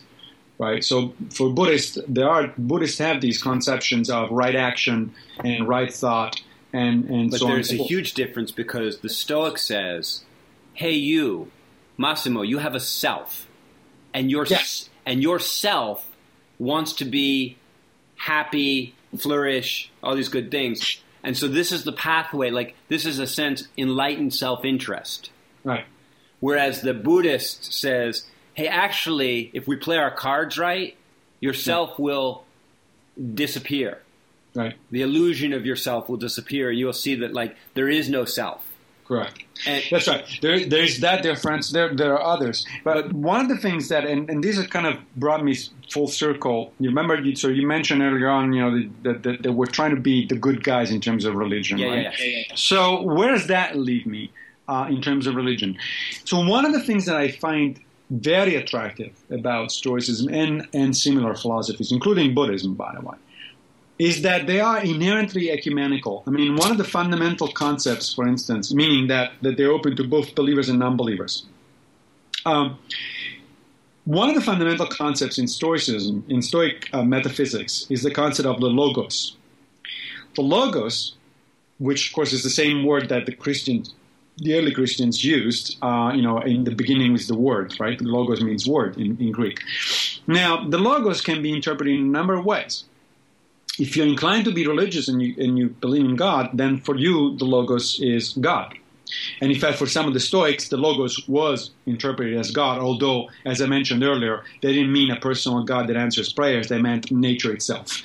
right? 0.58 0.82
So 0.84 1.14
for 1.30 1.50
Buddhists, 1.50 1.98
there 2.08 2.28
are 2.28 2.52
Buddhists 2.58 2.98
have 2.98 3.20
these 3.20 3.40
conceptions 3.42 4.10
of 4.10 4.30
right 4.30 4.56
action 4.56 5.14
and 5.44 5.66
right 5.68 5.92
thought, 5.92 6.42
and 6.72 7.04
and 7.08 7.30
But 7.30 7.40
so 7.40 7.46
on. 7.46 7.52
there's 7.54 7.68
a 7.68 7.70
so 7.72 7.76
forth. 7.78 7.88
huge 7.90 8.14
difference 8.14 8.50
because 8.50 8.98
the 8.98 9.08
Stoic 9.08 9.56
says, 9.58 10.22
"Hey, 10.74 10.92
you, 10.94 11.50
Massimo, 12.00 12.40
you 12.42 12.58
have 12.58 12.74
a 12.74 12.80
self, 12.80 13.46
and 14.14 14.30
your 14.30 14.46
Yes. 14.46 14.88
and 15.04 15.22
your 15.22 15.38
self 15.38 16.06
wants 16.58 16.94
to 16.94 17.04
be 17.04 17.56
happy, 18.16 18.94
flourish, 19.18 19.90
all 20.02 20.16
these 20.16 20.30
good 20.30 20.50
things." 20.50 21.02
And 21.22 21.36
so 21.36 21.46
this 21.46 21.70
is 21.70 21.84
the 21.84 21.92
pathway. 21.92 22.50
Like 22.50 22.74
this 22.88 23.04
is 23.04 23.18
a 23.18 23.26
sense 23.26 23.68
enlightened 23.76 24.32
self-interest. 24.34 25.30
right. 25.62 25.84
Whereas 26.40 26.80
the 26.80 26.94
Buddhist 26.94 27.70
says, 27.70 28.24
"Hey, 28.54 28.66
actually, 28.66 29.50
if 29.52 29.68
we 29.68 29.76
play 29.76 29.98
our 29.98 30.10
cards 30.10 30.56
right, 30.56 30.96
yourself 31.38 31.98
will 31.98 32.44
disappear. 33.34 34.00
Right. 34.54 34.74
The 34.90 35.02
illusion 35.02 35.52
of 35.52 35.66
yourself 35.66 36.08
will 36.08 36.16
disappear. 36.16 36.70
and 36.70 36.78
You'll 36.78 36.94
see 36.94 37.14
that 37.16 37.34
like 37.34 37.56
there 37.74 37.90
is 37.90 38.08
no 38.08 38.24
self." 38.24 38.64
Correct. 39.10 39.42
And- 39.66 39.82
That's 39.90 40.06
right. 40.06 40.24
There, 40.40 40.64
there's 40.66 41.00
that 41.00 41.24
difference. 41.24 41.72
There, 41.72 41.92
there 41.92 42.16
are 42.16 42.22
others. 42.22 42.64
But 42.84 43.12
one 43.12 43.40
of 43.40 43.48
the 43.48 43.56
things 43.56 43.88
that, 43.88 44.04
and, 44.04 44.30
and 44.30 44.42
these 44.44 44.56
have 44.56 44.70
kind 44.70 44.86
of 44.86 44.98
brought 45.16 45.42
me 45.44 45.56
full 45.92 46.06
circle. 46.06 46.72
You 46.78 46.90
remember, 46.90 47.16
you, 47.20 47.34
so 47.34 47.48
you 47.48 47.66
mentioned 47.66 48.02
earlier 48.02 48.28
on, 48.28 48.52
you 48.52 48.60
know, 48.62 48.88
that, 49.02 49.24
that, 49.24 49.42
that 49.42 49.52
we're 49.52 49.66
trying 49.66 49.92
to 49.96 50.00
be 50.00 50.26
the 50.26 50.36
good 50.36 50.62
guys 50.62 50.92
in 50.92 51.00
terms 51.00 51.24
of 51.24 51.34
religion, 51.34 51.78
Yeah, 51.78 51.86
right? 51.88 52.02
yeah, 52.20 52.26
yeah. 52.26 52.42
So 52.54 53.02
where 53.02 53.32
does 53.32 53.48
that 53.48 53.76
leave 53.76 54.06
me 54.06 54.30
uh, 54.68 54.86
in 54.88 55.02
terms 55.02 55.26
of 55.26 55.34
religion? 55.34 55.76
So 56.24 56.38
one 56.46 56.64
of 56.64 56.72
the 56.72 56.80
things 56.80 57.04
that 57.06 57.16
I 57.16 57.32
find 57.32 57.80
very 58.10 58.54
attractive 58.54 59.12
about 59.30 59.72
Stoicism 59.72 60.32
and, 60.32 60.68
and 60.72 60.96
similar 60.96 61.34
philosophies, 61.34 61.90
including 61.90 62.32
Buddhism, 62.32 62.74
by 62.74 62.94
the 62.94 63.04
way, 63.04 63.16
is 64.00 64.22
that 64.22 64.46
they 64.46 64.60
are 64.60 64.80
inherently 64.80 65.50
ecumenical. 65.50 66.22
I 66.26 66.30
mean, 66.30 66.56
one 66.56 66.70
of 66.70 66.78
the 66.78 66.84
fundamental 66.84 67.48
concepts, 67.48 68.14
for 68.14 68.26
instance, 68.26 68.72
meaning 68.72 69.08
that, 69.08 69.32
that 69.42 69.58
they're 69.58 69.70
open 69.70 69.94
to 69.96 70.04
both 70.04 70.34
believers 70.34 70.70
and 70.70 70.78
non-believers. 70.78 71.44
Um, 72.46 72.78
one 74.06 74.30
of 74.30 74.34
the 74.34 74.40
fundamental 74.40 74.86
concepts 74.86 75.36
in 75.36 75.46
Stoicism, 75.46 76.24
in 76.30 76.40
Stoic 76.40 76.88
uh, 76.94 77.02
metaphysics, 77.02 77.86
is 77.90 78.02
the 78.02 78.10
concept 78.10 78.46
of 78.46 78.58
the 78.60 78.68
logos. 78.68 79.36
The 80.34 80.40
logos, 80.40 81.16
which 81.78 82.08
of 82.08 82.14
course 82.14 82.32
is 82.32 82.42
the 82.42 82.48
same 82.48 82.86
word 82.86 83.10
that 83.10 83.26
the 83.26 83.34
Christians, 83.34 83.92
the 84.38 84.54
early 84.54 84.72
Christians 84.72 85.22
used, 85.22 85.76
uh, 85.82 86.12
you 86.14 86.22
know, 86.22 86.38
in 86.38 86.64
the 86.64 86.74
beginning 86.74 87.12
was 87.12 87.26
the 87.28 87.36
word, 87.36 87.78
right? 87.78 87.98
The 87.98 88.04
logos 88.04 88.40
means 88.40 88.66
word 88.66 88.96
in, 88.96 89.18
in 89.20 89.30
Greek. 89.30 89.60
Now, 90.26 90.66
the 90.66 90.78
logos 90.78 91.20
can 91.20 91.42
be 91.42 91.52
interpreted 91.52 91.96
in 91.96 92.00
a 92.00 92.12
number 92.18 92.32
of 92.32 92.46
ways 92.46 92.84
if 93.80 93.96
you're 93.96 94.06
inclined 94.06 94.44
to 94.44 94.52
be 94.52 94.66
religious 94.66 95.08
and 95.08 95.22
you, 95.22 95.34
and 95.38 95.58
you 95.58 95.70
believe 95.70 96.04
in 96.04 96.14
God, 96.14 96.50
then 96.52 96.78
for 96.80 96.96
you 96.96 97.36
the 97.38 97.46
logos 97.46 97.98
is 98.00 98.34
God. 98.34 98.76
And 99.40 99.50
in 99.50 99.58
fact, 99.58 99.78
for 99.78 99.86
some 99.86 100.06
of 100.06 100.14
the 100.14 100.20
Stoics, 100.20 100.68
the 100.68 100.76
logos 100.76 101.26
was 101.26 101.70
interpreted 101.86 102.38
as 102.38 102.50
God, 102.50 102.78
although, 102.78 103.28
as 103.44 103.60
I 103.60 103.66
mentioned 103.66 104.04
earlier, 104.04 104.44
they 104.62 104.72
didn't 104.72 104.92
mean 104.92 105.10
a 105.10 105.18
personal 105.18 105.64
God 105.64 105.88
that 105.88 105.96
answers 105.96 106.32
prayers, 106.32 106.68
they 106.68 106.80
meant 106.80 107.10
nature 107.10 107.52
itself. 107.52 108.02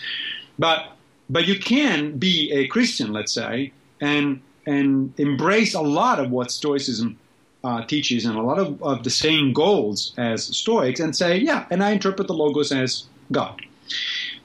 But, 0.57 0.93
but 1.29 1.45
you 1.45 1.59
can 1.59 2.17
be 2.17 2.51
a 2.51 2.67
Christian, 2.67 3.13
let's 3.13 3.33
say, 3.33 3.71
and, 4.01 4.41
and 4.65 5.13
embrace 5.19 5.75
a 5.75 5.81
lot 5.81 6.19
of 6.19 6.31
what 6.31 6.49
Stoicism 6.49 7.19
uh, 7.63 7.85
teaches 7.85 8.25
and 8.25 8.35
a 8.35 8.41
lot 8.41 8.59
of, 8.59 8.81
of 8.81 9.03
the 9.03 9.09
same 9.09 9.53
goals 9.53 10.13
as 10.17 10.45
Stoics 10.57 10.99
and 10.99 11.15
say, 11.15 11.37
yeah, 11.37 11.65
and 11.69 11.83
I 11.83 11.91
interpret 11.91 12.27
the 12.27 12.33
logos 12.33 12.71
as 12.71 13.03
God. 13.31 13.61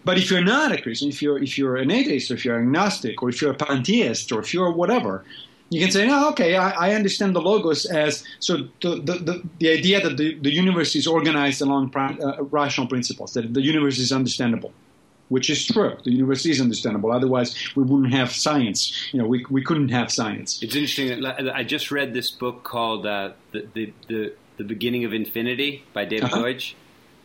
But 0.05 0.16
if 0.18 0.31
you're 0.31 0.44
not 0.44 0.72
a 0.72 0.81
Christian, 0.81 1.09
if 1.10 1.20
you're 1.22 1.39
if 1.43 1.59
you're 1.59 1.77
an 1.77 1.90
atheist, 1.90 2.31
or 2.31 2.35
if 2.35 2.44
you're 2.44 2.59
agnostic, 2.59 3.22
or 3.22 3.28
if 3.28 3.40
you're 3.43 3.52
a 3.52 3.55
pantheist, 3.66 4.32
or 4.32 4.40
if 4.40 4.55
you're 4.55 4.70
whatever, 4.72 5.24
you 5.68 5.81
can 5.81 5.90
say, 5.90 6.06
no, 6.06 6.28
okay, 6.31 6.56
I, 6.56 6.70
I 6.89 6.94
understand 6.94 7.36
the 7.36 7.40
logos 7.43 7.85
as 7.86 8.24
so 8.40 8.56
the 8.81 8.97
the, 9.09 9.14
the, 9.28 9.43
the 9.59 9.68
idea 9.70 10.01
that 10.01 10.16
the, 10.16 10.35
the 10.40 10.51
universe 10.51 10.97
is 10.97 11.06
organized 11.06 11.60
along 11.62 11.94
uh, 11.94 12.43
rational 12.44 12.86
principles, 12.86 13.35
that 13.35 13.52
the 13.52 13.60
universe 13.62 13.98
is 13.98 14.10
understandable, 14.10 14.72
which 15.28 15.48
is 15.51 15.66
true. 15.66 15.97
The 16.02 16.10
universe 16.12 16.47
is 16.47 16.60
understandable. 16.60 17.12
Otherwise, 17.12 17.55
we 17.77 17.82
wouldn't 17.85 18.14
have 18.14 18.32
science. 18.32 18.81
You 19.12 19.20
know, 19.20 19.28
we 19.28 19.44
we 19.51 19.62
couldn't 19.62 19.90
have 19.90 20.10
science. 20.10 20.62
It's 20.62 20.74
interesting. 20.74 21.22
that 21.22 21.55
I 21.55 21.62
just 21.62 21.90
read 21.90 22.14
this 22.14 22.31
book 22.31 22.62
called 22.64 23.06
uh, 23.06 23.32
the, 23.52 23.68
the 23.74 23.93
the 24.09 24.32
the 24.56 24.64
Beginning 24.64 25.05
of 25.05 25.12
Infinity 25.12 25.85
by 25.93 26.05
David 26.06 26.24
Uh-huh. 26.24 26.43
Deutsch. 26.43 26.74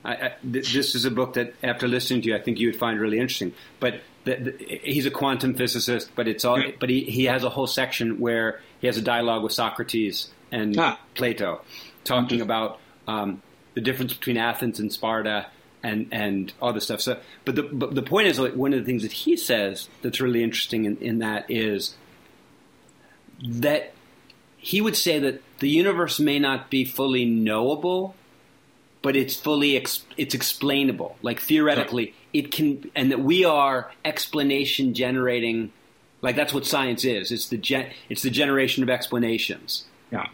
I, 0.05 0.13
I, 0.13 0.33
th- 0.51 0.71
this 0.71 0.95
is 0.95 1.05
a 1.05 1.11
book 1.11 1.33
that, 1.33 1.55
after 1.63 1.87
listening 1.87 2.21
to 2.21 2.29
you, 2.29 2.35
I 2.35 2.41
think 2.41 2.59
you 2.59 2.67
would 2.67 2.77
find 2.77 2.99
really 2.99 3.17
interesting. 3.19 3.53
But 3.79 4.01
the, 4.23 4.35
the, 4.35 4.79
he's 4.83 5.05
a 5.05 5.11
quantum 5.11 5.55
physicist, 5.55 6.11
but 6.15 6.27
it's 6.27 6.45
all. 6.45 6.61
But 6.79 6.89
he, 6.89 7.01
he 7.05 7.25
has 7.25 7.43
a 7.43 7.49
whole 7.49 7.67
section 7.67 8.19
where 8.19 8.61
he 8.79 8.87
has 8.87 8.97
a 8.97 9.01
dialogue 9.01 9.43
with 9.43 9.51
Socrates 9.51 10.29
and 10.51 10.77
Ah. 10.77 10.99
Plato, 11.15 11.61
talking 12.03 12.41
about 12.41 12.79
um, 13.07 13.41
the 13.73 13.81
difference 13.81 14.13
between 14.13 14.37
Athens 14.37 14.79
and 14.79 14.93
Sparta 14.93 15.47
and 15.83 16.07
and 16.11 16.53
all 16.61 16.73
this 16.73 16.85
stuff. 16.85 17.01
So, 17.01 17.19
but 17.43 17.55
the 17.55 17.63
but 17.63 17.93
the 17.93 18.01
point 18.01 18.27
is, 18.27 18.39
like, 18.39 18.55
one 18.55 18.73
of 18.73 18.79
the 18.79 18.85
things 18.85 19.03
that 19.03 19.11
he 19.11 19.35
says 19.35 19.89
that's 20.01 20.21
really 20.21 20.43
interesting 20.43 20.85
in, 20.85 20.97
in 20.97 21.19
that 21.19 21.45
is 21.49 21.95
that 23.43 23.93
he 24.57 24.81
would 24.81 24.95
say 24.95 25.19
that 25.19 25.41
the 25.59 25.69
universe 25.69 26.19
may 26.19 26.39
not 26.39 26.69
be 26.69 26.85
fully 26.85 27.25
knowable, 27.25 28.15
but 29.05 29.15
it's 29.15 29.35
fully 29.35 29.77
ex- 29.77 30.03
it's 30.17 30.33
explainable. 30.33 31.15
Like 31.21 31.39
theoretically, 31.39 32.15
it 32.33 32.51
can, 32.51 32.89
and 32.95 33.11
that 33.11 33.19
we 33.19 33.45
are 33.45 33.91
explanation 34.03 34.95
generating. 34.95 35.71
Like 36.23 36.35
that's 36.35 36.55
what 36.55 36.65
science 36.65 37.05
is. 37.05 37.31
It's 37.31 37.47
the 37.49 37.57
gen- 37.57 37.91
it's 38.09 38.23
the 38.23 38.31
generation 38.31 38.81
of 38.81 38.89
explanations. 38.89 39.85
Yeah. 40.11 40.25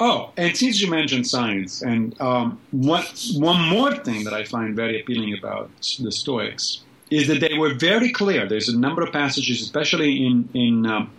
Oh, 0.00 0.32
and 0.36 0.56
since 0.56 0.80
you 0.80 0.90
mentioned 0.90 1.28
science, 1.28 1.82
and 1.82 2.20
um, 2.20 2.58
one 2.72 3.04
one 3.34 3.60
more 3.60 3.94
thing 3.94 4.24
that 4.24 4.34
I 4.34 4.42
find 4.42 4.74
very 4.74 5.00
appealing 5.00 5.32
about 5.38 5.70
the 6.00 6.10
Stoics 6.10 6.82
is 7.12 7.28
that 7.28 7.38
they 7.38 7.56
were 7.56 7.74
very 7.74 8.10
clear. 8.10 8.44
There's 8.48 8.68
a 8.68 8.76
number 8.76 9.02
of 9.02 9.12
passages, 9.12 9.62
especially 9.62 10.26
in 10.26 10.48
in 10.52 10.84
um, 10.84 11.12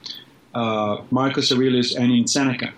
uh, 0.53 0.97
Marcus 1.09 1.53
Aurelius 1.53 1.95
and 1.95 2.11
in 2.11 2.27
Seneca, 2.27 2.73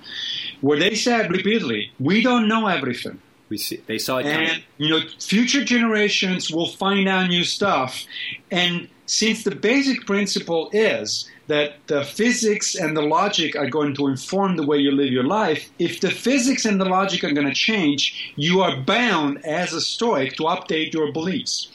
where 0.62 0.78
they 0.78 0.94
said 0.94 1.32
repeatedly, 1.32 1.92
"We 2.00 2.22
don't 2.22 2.48
know 2.48 2.68
everything." 2.68 3.20
We 3.50 3.58
see 3.58 3.82
they 3.88 3.98
saw 3.98 4.20
it 4.20 4.24
coming. 4.24 4.50
And 4.50 4.64
you 4.78 4.90
know, 4.90 5.02
future 5.20 5.64
generations 5.64 6.52
will 6.52 6.68
find 6.68 7.08
out 7.10 7.28
new 7.30 7.44
stuff. 7.44 8.06
And 8.52 8.88
since 9.06 9.44
the 9.44 9.56
basic 9.56 10.06
principle 10.06 10.70
is 10.72 11.30
that 11.50 11.74
the 11.88 12.04
physics 12.04 12.76
and 12.76 12.96
the 12.96 13.02
logic 13.02 13.56
are 13.56 13.70
going 13.70 13.96
to 13.96 14.08
inform 14.08 14.56
the 14.56 14.66
way 14.66 14.78
you 14.78 14.92
live 14.92 15.12
your 15.12 15.24
life, 15.24 15.70
if 15.80 16.00
the 16.00 16.12
physics 16.12 16.64
and 16.64 16.80
the 16.80 16.86
logic 16.86 17.24
are 17.24 17.32
going 17.32 17.48
to 17.48 17.54
change, 17.54 18.34
you 18.36 18.62
are 18.62 18.78
bound 18.78 19.44
as 19.44 19.74
a 19.74 19.82
Stoic 19.82 20.36
to 20.38 20.44
update 20.44 20.94
your 20.94 21.12
beliefs. 21.12 21.68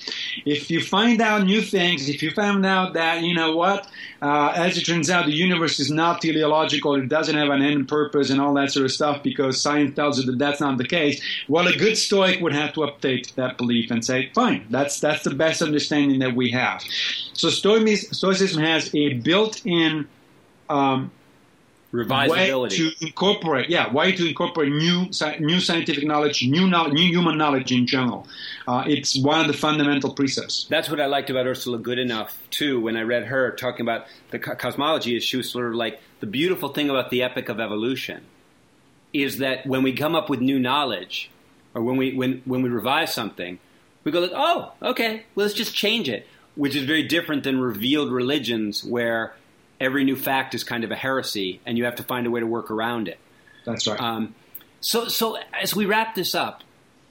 If 0.46 0.70
you 0.70 0.80
find 0.80 1.20
out 1.20 1.44
new 1.44 1.60
things, 1.60 2.08
if 2.08 2.22
you 2.22 2.30
found 2.30 2.64
out 2.64 2.94
that, 2.94 3.22
you 3.22 3.34
know 3.34 3.56
what, 3.56 3.88
uh, 4.22 4.52
as 4.54 4.78
it 4.78 4.82
turns 4.82 5.10
out, 5.10 5.26
the 5.26 5.32
universe 5.32 5.80
is 5.80 5.90
not 5.90 6.22
teleological, 6.22 6.94
it 6.94 7.08
doesn't 7.08 7.34
have 7.34 7.50
an 7.50 7.60
end 7.60 7.88
purpose 7.88 8.30
and 8.30 8.40
all 8.40 8.54
that 8.54 8.70
sort 8.70 8.86
of 8.86 8.92
stuff 8.92 9.24
because 9.24 9.60
science 9.60 9.96
tells 9.96 10.20
you 10.20 10.30
that 10.30 10.38
that's 10.38 10.60
not 10.60 10.78
the 10.78 10.86
case, 10.86 11.20
well, 11.48 11.66
a 11.66 11.76
good 11.76 11.98
Stoic 11.98 12.40
would 12.40 12.54
have 12.54 12.72
to 12.74 12.80
update 12.80 13.34
that 13.34 13.58
belief 13.58 13.90
and 13.90 14.04
say, 14.04 14.30
fine, 14.34 14.64
that's, 14.70 15.00
that's 15.00 15.24
the 15.24 15.34
best 15.34 15.62
understanding 15.62 16.20
that 16.20 16.36
we 16.36 16.52
have. 16.52 16.80
So 17.34 17.50
Stoicism 17.50 18.62
has 18.62 18.94
a 18.94 19.14
built-in 19.14 20.08
um, 20.68 21.10
way 21.92 22.68
to 22.70 22.90
incorporate, 23.00 23.70
yeah, 23.70 23.92
way 23.92 24.12
to 24.12 24.28
incorporate 24.28 24.72
new 24.72 25.10
new 25.38 25.60
scientific 25.60 26.04
knowledge, 26.04 26.44
new 26.44 26.66
new 26.66 27.08
human 27.08 27.38
knowledge 27.38 27.70
in 27.70 27.86
general. 27.86 28.26
Uh, 28.66 28.84
it's 28.86 29.16
one 29.16 29.40
of 29.40 29.46
the 29.46 29.52
fundamental 29.52 30.12
precepts. 30.12 30.66
That's 30.68 30.90
what 30.90 31.00
I 31.00 31.06
liked 31.06 31.30
about 31.30 31.46
Ursula 31.46 31.78
Goodenough 31.78 32.30
too. 32.50 32.80
When 32.80 32.96
I 32.96 33.02
read 33.02 33.26
her 33.26 33.52
talking 33.52 33.82
about 33.82 34.06
the 34.30 34.38
cosmology, 34.38 35.16
is 35.16 35.22
she 35.22 35.36
was 35.36 35.48
sort 35.50 35.68
of 35.68 35.74
like 35.74 36.00
the 36.20 36.26
beautiful 36.26 36.70
thing 36.70 36.90
about 36.90 37.10
the 37.10 37.22
epic 37.22 37.48
of 37.48 37.60
evolution 37.60 38.22
is 39.12 39.38
that 39.38 39.64
when 39.64 39.82
we 39.82 39.92
come 39.92 40.16
up 40.16 40.28
with 40.28 40.40
new 40.40 40.58
knowledge, 40.58 41.30
or 41.74 41.82
when 41.82 41.96
we 41.96 42.14
when 42.14 42.42
when 42.44 42.62
we 42.62 42.68
revise 42.68 43.14
something, 43.14 43.60
we 44.02 44.10
go 44.10 44.20
like, 44.20 44.32
oh, 44.34 44.72
okay, 44.82 45.24
well, 45.34 45.46
let's 45.46 45.54
just 45.54 45.74
change 45.74 46.08
it, 46.08 46.26
which 46.56 46.76
is 46.76 46.84
very 46.84 47.02
different 47.02 47.44
than 47.44 47.60
revealed 47.60 48.12
religions 48.12 48.84
where 48.84 49.34
every 49.80 50.04
new 50.04 50.16
fact 50.16 50.54
is 50.54 50.64
kind 50.64 50.84
of 50.84 50.90
a 50.90 50.96
heresy, 50.96 51.60
and 51.66 51.76
you 51.76 51.84
have 51.84 51.96
to 51.96 52.02
find 52.02 52.26
a 52.26 52.30
way 52.30 52.40
to 52.40 52.46
work 52.46 52.70
around 52.70 53.08
it. 53.08 53.18
That's 53.64 53.86
right. 53.86 54.00
Um, 54.00 54.34
so, 54.80 55.08
so 55.08 55.38
as 55.60 55.74
we 55.74 55.86
wrap 55.86 56.14
this 56.14 56.34
up, 56.34 56.62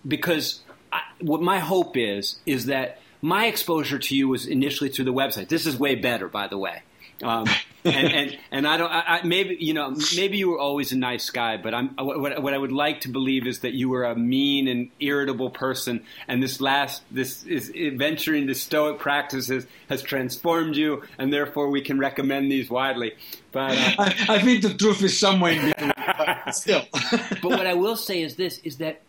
because 0.07 0.61
I, 0.91 1.01
what 1.19 1.41
my 1.41 1.59
hope 1.59 1.97
is 1.97 2.39
is 2.45 2.67
that 2.67 2.99
my 3.21 3.47
exposure 3.47 3.99
to 3.99 4.15
you 4.15 4.27
was 4.27 4.45
initially 4.45 4.89
through 4.89 5.05
the 5.05 5.13
website. 5.13 5.49
This 5.49 5.65
is 5.65 5.77
way 5.77 5.95
better, 5.95 6.27
by 6.27 6.47
the 6.47 6.57
way. 6.57 6.83
Um, 7.21 7.45
and, 7.85 8.13
and, 8.13 8.37
and 8.51 8.67
I 8.67 8.77
don't 8.77 8.91
I, 8.91 9.03
I, 9.07 9.23
maybe 9.23 9.57
you 9.59 9.73
know 9.73 9.95
maybe 10.15 10.37
you 10.37 10.49
were 10.49 10.59
always 10.59 10.91
a 10.91 10.97
nice 10.97 11.29
guy, 11.29 11.57
but 11.57 11.73
I'm 11.73 11.89
what, 11.95 12.41
what 12.41 12.53
I 12.53 12.57
would 12.57 12.71
like 12.71 13.01
to 13.01 13.09
believe 13.09 13.47
is 13.47 13.59
that 13.59 13.73
you 13.73 13.89
were 13.89 14.05
a 14.05 14.15
mean 14.15 14.67
and 14.67 14.89
irritable 14.99 15.49
person, 15.49 16.03
and 16.27 16.41
this 16.41 16.61
last 16.61 17.03
this 17.11 17.43
is 17.45 17.71
venture 17.95 18.35
into 18.35 18.55
Stoic 18.55 18.99
practices 18.99 19.67
has 19.89 20.01
transformed 20.01 20.75
you, 20.75 21.03
and 21.17 21.33
therefore 21.33 21.69
we 21.69 21.81
can 21.81 21.99
recommend 21.99 22.51
these 22.51 22.69
widely. 22.69 23.13
But 23.51 23.77
uh, 23.77 23.95
I, 23.99 24.25
I, 24.29 24.41
think 24.41 24.63
the 24.63 24.73
truth 24.73 25.03
is 25.03 25.17
somewhere 25.17 25.53
in 25.53 25.65
between, 25.67 25.93
but 25.95 26.55
still. 26.55 26.83
but 27.11 27.43
what 27.43 27.67
I 27.67 27.73
will 27.73 27.97
say 27.97 28.21
is 28.21 28.35
this: 28.35 28.59
is 28.63 28.77
that 28.77 29.01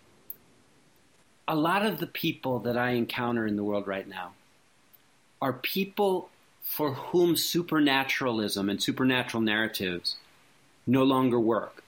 a 1.47 1.55
lot 1.55 1.85
of 1.85 1.99
the 1.99 2.07
people 2.07 2.61
that 2.61 2.77
I 2.77 2.91
encounter 2.91 3.47
in 3.47 3.57
the 3.57 3.65
world 3.65 3.87
right 3.87 4.07
now 4.09 4.33
are 5.41 5.53
people 5.53 6.31
for 6.65 6.95
whom 6.95 7.37
supernaturalism 7.37 8.69
and 8.69 8.83
supernatural 8.83 9.43
narratives 9.43 10.17
no 10.87 11.05
longer 11.05 11.39
work. 11.39 11.85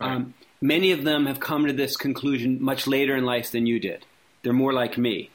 Right. 0.00 0.12
Um, 0.12 0.34
many 0.60 0.90
of 0.90 1.04
them 1.04 1.26
have 1.26 1.40
come 1.40 1.66
to 1.66 1.72
this 1.72 1.96
conclusion 1.96 2.60
much 2.60 2.86
later 2.86 3.14
in 3.16 3.24
life 3.24 3.50
than 3.50 3.66
you 3.66 3.78
did. 3.78 4.04
They're 4.42 4.52
more 4.52 4.72
like 4.72 4.98
me. 4.98 5.30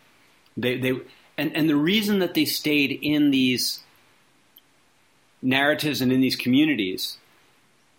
They, 0.57 0.77
they, 0.77 0.93
and, 1.37 1.55
and 1.55 1.69
the 1.69 1.75
reason 1.75 2.19
that 2.19 2.33
they 2.33 2.45
stayed 2.45 2.99
in 3.01 3.31
these 3.31 3.83
narratives 5.41 6.01
and 6.01 6.11
in 6.11 6.21
these 6.21 6.35
communities 6.35 7.17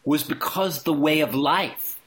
was 0.05 0.23
because 0.23 0.83
the 0.83 0.93
way 0.93 1.21
of 1.21 1.35
life, 1.35 1.99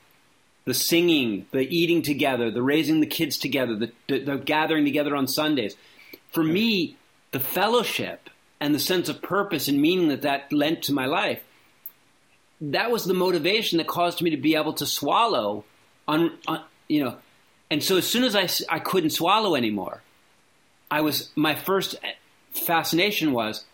the 0.65 0.73
singing, 0.73 1.45
the 1.52 1.61
eating 1.76 2.02
together, 2.02 2.52
the 2.52 2.61
raising 2.61 2.99
the 2.99 3.07
kids 3.07 3.38
together, 3.38 3.76
the, 3.76 3.91
the, 4.07 4.19
the 4.19 4.38
gathering 4.38 4.85
together 4.85 5.15
on 5.15 5.27
Sundays, 5.27 5.76
for 6.31 6.44
me, 6.44 6.95
the 7.31 7.39
fellowship 7.39 8.30
and 8.59 8.73
the 8.73 8.79
sense 8.79 9.09
of 9.09 9.21
purpose 9.21 9.67
and 9.67 9.81
meaning 9.81 10.09
that 10.09 10.23
that 10.23 10.51
lent 10.51 10.84
to 10.84 10.93
my 10.93 11.05
life, 11.05 11.43
that 12.59 12.91
was 12.91 13.05
the 13.05 13.13
motivation 13.13 13.77
that 13.77 13.88
caused 13.88 14.21
me 14.21 14.31
to 14.31 14.38
be 14.38 14.55
able 14.55 14.73
to 14.73 14.85
swallow 14.85 15.63
on, 16.07 16.38
on 16.47 16.63
you 16.88 17.03
know. 17.03 17.17
And 17.69 17.84
so 17.84 17.97
as 17.97 18.07
soon 18.07 18.23
as 18.23 18.35
I, 18.35 18.47
I 18.73 18.79
couldn't 18.79 19.11
swallow 19.11 19.55
anymore, 19.55 20.01
I 20.89 21.01
was, 21.01 21.29
my 21.35 21.53
first 21.53 21.95
fascination 22.51 23.34
was, 23.34 23.65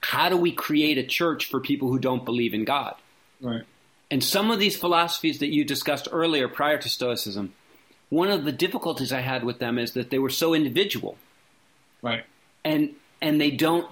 how 0.00 0.28
do 0.28 0.36
we 0.36 0.52
create 0.52 0.98
a 0.98 1.02
church 1.02 1.46
for 1.46 1.60
people 1.60 1.88
who 1.88 1.98
don't 1.98 2.24
believe 2.24 2.52
in 2.52 2.64
God? 2.64 2.94
Right. 3.40 3.62
And 4.10 4.22
some 4.22 4.50
of 4.50 4.58
these 4.58 4.76
philosophies 4.76 5.38
that 5.38 5.52
you 5.52 5.64
discussed 5.64 6.08
earlier 6.12 6.46
prior 6.46 6.76
to 6.78 6.88
Stoicism, 6.88 7.54
one 8.10 8.30
of 8.30 8.44
the 8.44 8.52
difficulties 8.52 9.12
I 9.12 9.20
had 9.20 9.42
with 9.42 9.58
them 9.58 9.78
is 9.78 9.92
that 9.92 10.10
they 10.10 10.18
were 10.18 10.30
so 10.30 10.54
individual. 10.54 11.16
Right. 12.02 12.24
And 12.64 12.94
and 13.22 13.40
they 13.40 13.50
don't 13.50 13.88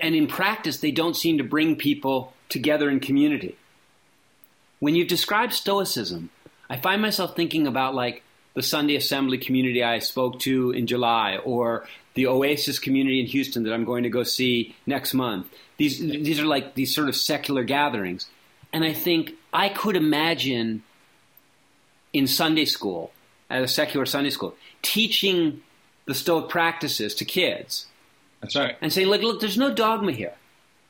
and 0.00 0.14
in 0.14 0.26
practice, 0.26 0.78
they 0.78 0.90
don't 0.90 1.16
seem 1.16 1.38
to 1.38 1.44
bring 1.44 1.76
people 1.76 2.32
together 2.48 2.90
in 2.90 3.00
community. 3.00 3.56
When 4.80 4.94
you 4.94 5.04
describe 5.04 5.52
Stoicism, 5.52 6.30
I 6.70 6.76
find 6.76 7.00
myself 7.00 7.36
thinking 7.36 7.66
about 7.66 7.94
like 7.94 8.22
the 8.54 8.62
Sunday 8.62 8.96
Assembly 8.96 9.38
community 9.38 9.82
I 9.84 10.00
spoke 10.00 10.40
to 10.40 10.72
in 10.72 10.86
July, 10.86 11.36
or 11.36 11.86
the 12.14 12.26
Oasis 12.26 12.78
community 12.78 13.20
in 13.20 13.26
Houston 13.26 13.62
that 13.62 13.72
I'm 13.72 13.84
going 13.84 14.02
to 14.02 14.08
go 14.08 14.24
see 14.24 14.74
next 14.86 15.14
month. 15.14 15.46
These 15.76 16.00
these 16.00 16.40
are 16.40 16.46
like 16.46 16.74
these 16.74 16.94
sort 16.94 17.08
of 17.08 17.14
secular 17.14 17.62
gatherings, 17.62 18.28
and 18.72 18.84
I 18.84 18.92
think 18.92 19.34
I 19.52 19.68
could 19.68 19.94
imagine 19.94 20.82
in 22.12 22.26
Sunday 22.26 22.64
school 22.64 23.12
at 23.48 23.62
a 23.62 23.68
secular 23.68 24.06
Sunday 24.06 24.30
school 24.30 24.56
teaching 24.82 25.62
the 26.06 26.14
Stoic 26.14 26.48
practices 26.48 27.14
to 27.16 27.24
kids 27.24 27.86
that's 28.40 28.56
right. 28.56 28.76
And 28.80 28.92
say, 28.92 29.04
look, 29.04 29.22
look, 29.22 29.40
there's 29.40 29.58
no 29.58 29.72
dogma 29.72 30.12
here. 30.12 30.34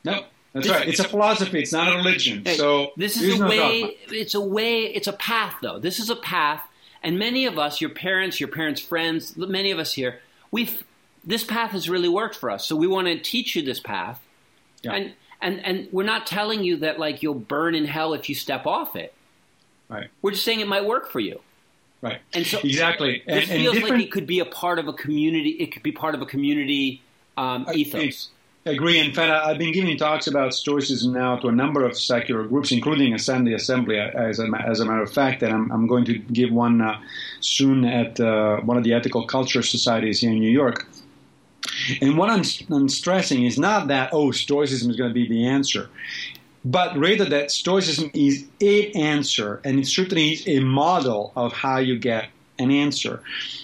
No, 0.05 0.25
that's 0.53 0.66
this, 0.66 0.77
right. 0.77 0.89
It's 0.89 1.01
a 1.01 1.05
philosophy. 1.05 1.61
It's 1.61 1.73
not 1.73 1.93
a 1.93 1.97
religion. 1.97 2.45
So 2.47 2.93
this 2.97 3.20
is 3.20 3.35
a 3.35 3.39
no 3.39 3.49
way. 3.49 3.81
Dogma. 3.81 3.95
It's 4.11 4.35
a 4.35 4.41
way. 4.41 4.85
It's 4.85 5.07
a 5.07 5.12
path, 5.12 5.57
though. 5.62 5.79
This 5.79 5.99
is 5.99 6.11
a 6.11 6.16
path, 6.16 6.62
and 7.03 7.19
many 7.19 7.47
of 7.47 7.59
us, 7.59 7.81
your 7.81 7.91
parents, 7.91 8.41
your 8.41 8.49
parents' 8.49 8.81
friends, 8.81 9.37
many 9.37 9.70
of 9.70 9.79
us 9.79 9.93
here, 9.95 10.20
we've 10.51 10.85
this 11.25 11.45
path 11.45 11.73
has 11.73 11.89
really 11.89 12.09
worked 12.09 12.37
for 12.37 12.51
us. 12.51 12.66
So 12.66 12.77
we 12.77 12.87
want 12.87 13.07
to 13.07 13.19
teach 13.19 13.57
you 13.57 13.62
this 13.62 13.81
path, 13.81 14.20
yeah. 14.83 14.93
and 14.93 15.12
and 15.41 15.65
and 15.65 15.89
we're 15.93 16.05
not 16.05 16.27
telling 16.27 16.65
you 16.65 16.77
that 16.79 16.99
like 16.99 17.23
you'll 17.23 17.35
burn 17.35 17.75
in 17.75 17.85
hell 17.85 18.15
if 18.15 18.29
you 18.29 18.35
step 18.35 18.66
off 18.66 18.97
it. 18.97 19.15
Right. 19.89 20.09
We're 20.23 20.33
just 20.33 20.45
saying 20.45 20.61
it 20.61 20.69
might 20.69 20.85
work 20.85 21.11
for 21.11 21.20
you. 21.20 21.41
Right. 22.01 22.20
And 22.33 22.47
so 22.47 22.61
exactly. 22.61 23.23
It 23.27 23.47
feels 23.47 23.81
like 23.81 24.01
it 24.01 24.12
could 24.12 24.27
be 24.27 24.41
a 24.41 24.45
part 24.45 24.79
of 24.79 24.87
a 24.87 24.93
community. 24.93 25.51
It 25.51 25.73
could 25.73 25.83
be 25.83 25.93
part 25.93 26.15
of 26.15 26.23
a 26.23 26.27
community 26.27 27.03
um, 27.39 27.66
ethos. 27.73 28.31
I 28.66 28.70
agree. 28.73 28.98
In 28.98 29.15
fact, 29.15 29.31
I've 29.47 29.56
been 29.56 29.73
giving 29.73 29.97
talks 29.97 30.27
about 30.27 30.52
Stoicism 30.52 31.12
now 31.12 31.36
to 31.36 31.48
a 31.48 31.52
number 31.52 31.86
of 31.86 31.97
secular 31.97 32.44
groups, 32.44 32.70
including 32.70 33.15
a 33.15 33.19
Sunday 33.19 33.55
Assembly, 33.55 33.98
as 33.98 34.40
a, 34.40 34.47
as 34.66 34.81
a 34.81 34.85
matter 34.85 35.02
of 35.02 35.12
fact. 35.12 35.43
And 35.43 35.52
I'm, 35.55 35.73
I'm 35.73 35.86
going 35.86 36.05
to 36.05 36.19
give 36.19 36.51
one 36.52 36.82
uh, 36.82 37.01
soon 37.40 37.85
at 37.85 38.20
uh, 38.20 38.59
one 38.59 38.77
of 38.77 38.85
the 38.85 38.93
ethical 38.93 39.27
culture 39.27 39.62
societies 39.62 40.20
here 40.20 40.32
in 40.32 40.40
New 40.40 40.51
York. 40.51 40.86
And 42.02 42.19
what 42.19 42.28
I'm, 42.28 42.43
I'm 42.70 42.89
stressing 42.89 43.44
is 43.44 43.59
not 43.59 43.89
that, 43.89 44.10
oh, 44.12 44.32
Stoicism 44.32 44.90
is 44.90 44.97
going 44.97 45.10
to 45.10 45.15
be 45.15 45.28
the 45.28 45.47
answer, 45.47 45.89
but 46.65 46.97
rather 46.97 47.24
that 47.24 47.51
Stoicism 47.51 48.10
is 48.12 48.47
a 48.60 48.90
answer, 48.93 49.60
and 49.65 49.78
it 49.78 49.86
certainly 49.86 50.32
is 50.32 50.47
a 50.47 50.60
model 50.60 51.32
of 51.36 51.52
how 51.52 51.78
you 51.78 51.98
get 51.98 52.28
an 52.59 52.70
answer. 52.70 53.23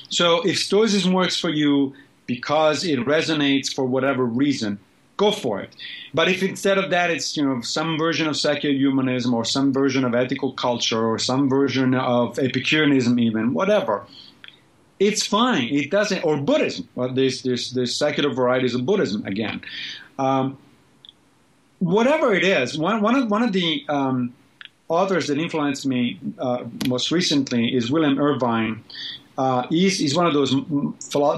So 0.09 0.47
if 0.47 0.59
Stoicism 0.59 1.13
works 1.13 1.37
for 1.37 1.51
you, 1.51 1.95
because 2.27 2.85
it 2.85 2.99
resonates 3.01 3.73
for 3.73 3.85
whatever 3.85 4.25
reason, 4.25 4.79
go 5.17 5.31
for 5.31 5.61
it. 5.61 5.75
But 6.13 6.29
if 6.29 6.43
instead 6.43 6.79
of 6.79 6.91
that 6.91 7.11
it's 7.11 7.37
you 7.37 7.45
know 7.45 7.61
some 7.61 7.99
version 7.99 8.27
of 8.27 8.37
secular 8.37 8.75
humanism 8.75 9.35
or 9.35 9.45
some 9.45 9.73
version 9.73 10.05
of 10.05 10.15
ethical 10.15 10.53
culture 10.53 11.05
or 11.05 11.19
some 11.19 11.49
version 11.49 11.95
of 11.95 12.39
Epicureanism 12.39 13.19
even, 13.19 13.55
whatever, 13.55 14.05
it's 15.01 15.27
fine. 15.27 15.69
It 15.69 15.91
doesn't 15.91 16.25
or 16.25 16.37
Buddhism. 16.37 16.89
Well, 16.95 17.13
there's 17.13 17.43
there's 17.43 17.73
there's 17.73 17.95
secular 17.95 18.33
varieties 18.33 18.75
of 18.75 18.87
Buddhism 18.87 19.27
again. 19.27 19.63
Um, 20.19 20.59
whatever 21.79 22.35
it 22.35 22.45
is, 22.45 22.79
one 22.79 23.03
one 23.03 23.15
of 23.15 23.31
one 23.31 23.43
of 23.43 23.53
the 23.53 23.85
um, 23.89 24.35
authors 24.89 25.27
that 25.29 25.39
influenced 25.39 25.87
me 25.87 26.19
uh, 26.39 26.65
most 26.89 27.11
recently 27.11 27.75
is 27.75 27.91
William 27.91 28.19
Irvine, 28.19 28.83
uh, 29.37 29.67
he's, 29.69 29.99
he's 29.99 30.15
one 30.15 30.27
of 30.27 30.33
those 30.33 30.55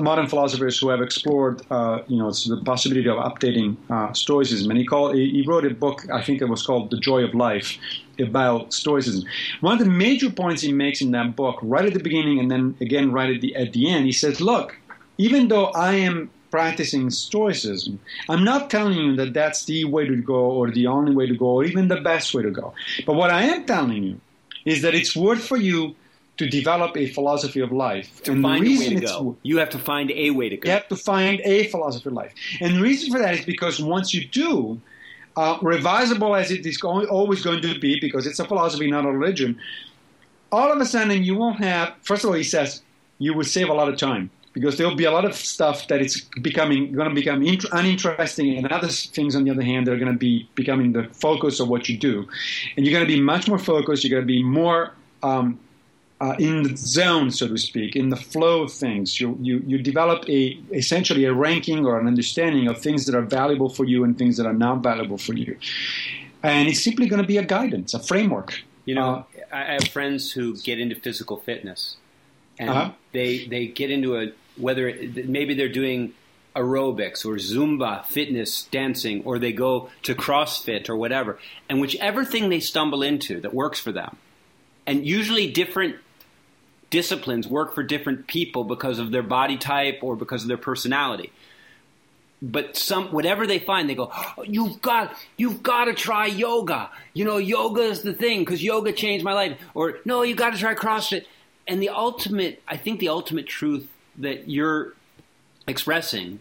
modern 0.01 0.27
philosophers 0.27 0.79
who 0.79 0.89
have 0.89 1.01
explored, 1.01 1.63
uh, 1.71 2.03
you 2.09 2.19
know, 2.19 2.31
the 2.31 2.61
possibility 2.65 3.09
of 3.09 3.17
updating 3.17 3.77
uh, 3.89 4.13
Stoicism. 4.13 4.71
And 4.71 4.79
he 4.79 4.85
called, 4.85 5.15
he 5.15 5.43
wrote 5.47 5.65
a 5.65 5.71
book, 5.71 6.07
I 6.13 6.23
think 6.23 6.43
it 6.43 6.49
was 6.49 6.65
called 6.65 6.91
"The 6.91 6.99
Joy 6.99 7.25
of 7.25 7.35
Life," 7.35 7.79
about 8.19 8.75
Stoicism. 8.75 9.25
One 9.61 9.73
of 9.73 9.79
the 9.79 9.91
major 9.91 10.31
points 10.31 10.61
he 10.63 10.73
makes 10.73 11.01
in 11.01 11.11
that 11.13 11.37
book, 11.37 11.59
right 11.63 11.87
at 11.87 11.95
the 11.95 12.03
beginning, 12.03 12.39
and 12.39 12.51
then 12.51 12.77
again 12.81 13.13
right 13.13 13.35
at 13.35 13.41
the 13.41 13.57
at 13.57 13.73
the 13.73 13.91
end, 13.91 14.05
he 14.05 14.13
says, 14.13 14.41
"Look, 14.41 14.77
even 15.17 15.49
though 15.49 15.67
I 15.67 15.95
am 15.95 16.31
practicing 16.51 17.11
Stoicism, 17.11 17.99
I'm 18.29 18.45
not 18.45 18.71
telling 18.71 18.97
you 18.99 19.17
that 19.17 19.33
that's 19.33 19.65
the 19.65 19.85
way 19.85 20.07
to 20.07 20.17
go, 20.17 20.35
or 20.35 20.71
the 20.71 20.87
only 20.87 21.15
way 21.15 21.27
to 21.27 21.35
go, 21.35 21.47
or 21.47 21.65
even 21.65 21.89
the 21.89 22.01
best 22.01 22.35
way 22.35 22.43
to 22.43 22.51
go. 22.51 22.75
But 23.07 23.15
what 23.15 23.31
I 23.31 23.43
am 23.43 23.65
telling 23.65 24.03
you 24.03 24.21
is 24.67 24.83
that 24.83 24.95
it's 24.95 25.17
worth 25.17 25.43
for 25.43 25.57
you." 25.57 25.95
To 26.37 26.47
develop 26.47 26.97
a 26.97 27.09
philosophy 27.09 27.61
of 27.61 27.73
life. 27.73 28.23
To 28.25 28.33
and 28.33 28.43
find 28.43 28.67
a 28.67 28.79
way 28.79 28.89
to 28.91 29.01
go. 29.01 29.37
You 29.43 29.59
have 29.59 29.71
to 29.71 29.79
find 29.79 30.11
a 30.11 30.31
way 30.31 30.49
to 30.49 30.57
go. 30.57 30.67
You 30.69 30.73
have 30.73 30.89
to 30.89 30.97
find 30.97 31.41
a 31.45 31.67
philosophy 31.69 32.09
of 32.09 32.15
life. 32.15 32.35
And 32.61 32.77
the 32.77 32.83
reason 32.83 33.11
for 33.13 33.19
that 33.19 33.35
is 33.35 33.45
because 33.45 33.81
once 33.81 34.13
you 34.13 34.27
do, 34.27 34.81
uh, 35.37 35.59
revisable 35.59 36.39
as 36.39 36.51
it 36.51 36.67
is 36.67 36.79
going, 36.79 37.07
always 37.09 37.43
going 37.43 37.63
to 37.63 37.79
be, 37.79 37.99
because 38.01 38.27
it's 38.27 38.39
a 38.39 38.45
philosophy, 38.45 38.91
not 38.91 39.05
a 39.05 39.11
religion, 39.11 39.59
all 40.53 40.71
of 40.71 40.81
a 40.81 40.87
sudden 40.87 41.23
you 41.23 41.35
won't 41.35 41.59
have, 41.59 41.95
first 42.03 42.25
of 42.25 42.31
all, 42.31 42.37
he 42.37 42.43
says, 42.43 42.83
you 43.19 43.35
will 43.35 43.45
save 43.45 43.69
a 43.69 43.75
lot 43.75 43.89
of 43.89 43.97
time. 43.97 44.31
Because 44.53 44.79
there'll 44.79 44.97
be 44.97 45.05
a 45.05 45.11
lot 45.11 45.27
of 45.27 45.35
stuff 45.35 45.87
that 45.89 46.01
is 46.01 46.23
becoming 46.41 46.91
going 46.93 47.11
to 47.11 47.15
become 47.15 47.43
int- 47.43 47.67
uninteresting, 47.73 48.57
and 48.57 48.67
other 48.69 48.89
things, 48.89 49.37
on 49.37 49.45
the 49.45 49.51
other 49.51 49.61
hand, 49.61 49.87
that 49.87 49.93
are 49.93 49.99
going 49.99 50.11
to 50.11 50.19
be 50.19 50.49
becoming 50.55 50.93
the 50.93 51.05
focus 51.13 51.61
of 51.61 51.69
what 51.69 51.91
you 51.91 51.99
do. 51.99 52.27
And 52.75 52.87
you're 52.87 52.93
going 52.95 53.07
to 53.07 53.13
be 53.15 53.21
much 53.21 53.49
more 53.49 53.59
focused. 53.59 54.03
You're 54.03 54.19
going 54.19 54.27
to 54.27 54.33
be 54.33 54.43
more 54.43 54.95
um, 55.23 55.61
uh, 56.21 56.35
in 56.39 56.63
the 56.63 56.77
zone, 56.77 57.31
so 57.31 57.47
to 57.47 57.59
speak, 57.59 57.95
in 57.95 58.09
the 58.09 58.17
flow 58.17 58.63
of 58.63 58.73
things. 58.73 59.21
You, 59.21 59.37
you, 59.41 59.63
you 59.67 59.79
develop 59.79 60.29
a 60.29 60.59
essentially 60.73 61.25
a 61.25 61.33
ranking 61.33 61.85
or 61.85 61.99
an 61.99 62.07
understanding 62.07 62.69
of 62.69 62.79
things 62.79 63.07
that 63.07 63.15
are 63.15 63.23
valuable 63.23 63.69
for 63.69 63.85
you 63.85 64.05
and 64.05 64.17
things 64.17 64.37
that 64.39 64.47
are 64.47 64.55
not 64.55 64.83
valuable 64.83 65.19
for 65.19 65.35
you. 65.35 65.59
And 66.43 66.69
it's 66.69 66.83
simply 66.83 67.09
going 67.09 67.21
to 67.21 67.27
be 67.27 67.39
a 67.39 67.45
guidance, 67.45 67.93
a 67.93 67.99
framework. 67.99 68.63
You 68.85 68.95
know, 68.95 69.27
uh, 69.53 69.57
I 69.57 69.73
have 69.75 69.89
friends 69.89 70.33
who 70.33 70.57
get 70.57 70.79
into 70.79 70.95
physical 70.95 71.39
fitness, 71.39 71.97
and 72.59 72.71
uh-huh. 72.71 72.91
they 73.13 73.47
they 73.47 73.67
get 73.67 73.91
into 73.91 74.17
a 74.17 74.33
whether 74.57 74.95
maybe 75.27 75.55
they're 75.55 75.69
doing 75.69 76.15
aerobics 76.55 77.27
or 77.27 77.35
Zumba, 77.37 78.07
fitness, 78.07 78.63
dancing, 78.71 79.23
or 79.25 79.39
they 79.39 79.53
go 79.53 79.91
to 80.05 80.15
CrossFit 80.15 80.89
or 80.89 80.97
whatever. 80.97 81.39
And 81.69 81.81
whichever 81.81 82.25
thing 82.25 82.49
they 82.49 82.61
stumble 82.61 83.03
into 83.03 83.41
that 83.41 83.53
works 83.53 83.79
for 83.79 83.93
them, 83.93 84.17
and 84.87 85.07
usually 85.07 85.51
different 85.51 85.97
disciplines 86.91 87.49
work 87.49 87.75
for 87.75 87.83
different 87.83 88.27
people 88.27 88.65
because 88.65 88.99
of 88.99 89.11
their 89.11 89.23
body 89.23 89.57
type 89.57 89.99
or 90.03 90.17
because 90.17 90.43
of 90.43 90.49
their 90.49 90.59
personality. 90.59 91.33
But 92.43 92.77
some 92.77 93.13
whatever 93.13 93.47
they 93.47 93.59
find, 93.59 93.89
they 93.89 93.95
go, 93.95 94.11
oh, 94.13 94.43
"You've 94.43 94.83
got, 94.83 95.17
you've 95.37 95.63
got 95.63 95.87
to 95.87 95.95
try 95.95 96.27
yoga. 96.27 96.91
You 97.15 97.25
know, 97.25 97.39
yoga 97.39 97.83
is 97.83 98.03
the 98.03 98.13
thing 98.13 98.41
because 98.41 98.63
yoga 98.63 98.93
changed 98.93 99.25
my 99.25 99.33
life." 99.33 99.59
Or, 99.75 99.99
"No, 100.05 100.23
you 100.23 100.35
got 100.35 100.53
to 100.53 100.59
try 100.59 100.75
CrossFit." 100.75 101.25
And 101.67 101.83
the 101.83 101.89
ultimate, 101.89 102.63
I 102.69 102.77
think, 102.77 103.01
the 103.01 103.09
ultimate 103.09 103.47
truth 103.47 103.89
that 104.19 104.49
you're 104.49 104.93
expressing 105.67 106.41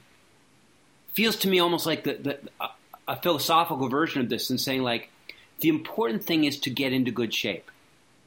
feels 1.13 1.37
to 1.37 1.47
me 1.47 1.59
almost 1.59 1.85
like 1.85 2.03
the, 2.03 2.13
the 2.13 2.39
a, 3.07 3.15
philosophical 3.21 3.87
version 3.87 4.21
of 4.21 4.29
this, 4.29 4.49
and 4.49 4.59
saying 4.59 4.83
like, 4.83 5.09
the 5.61 5.69
important 5.69 6.23
thing 6.23 6.43
is 6.43 6.59
to 6.59 6.69
get 6.69 6.91
into 6.91 7.11
good 7.11 7.33
shape. 7.33 7.71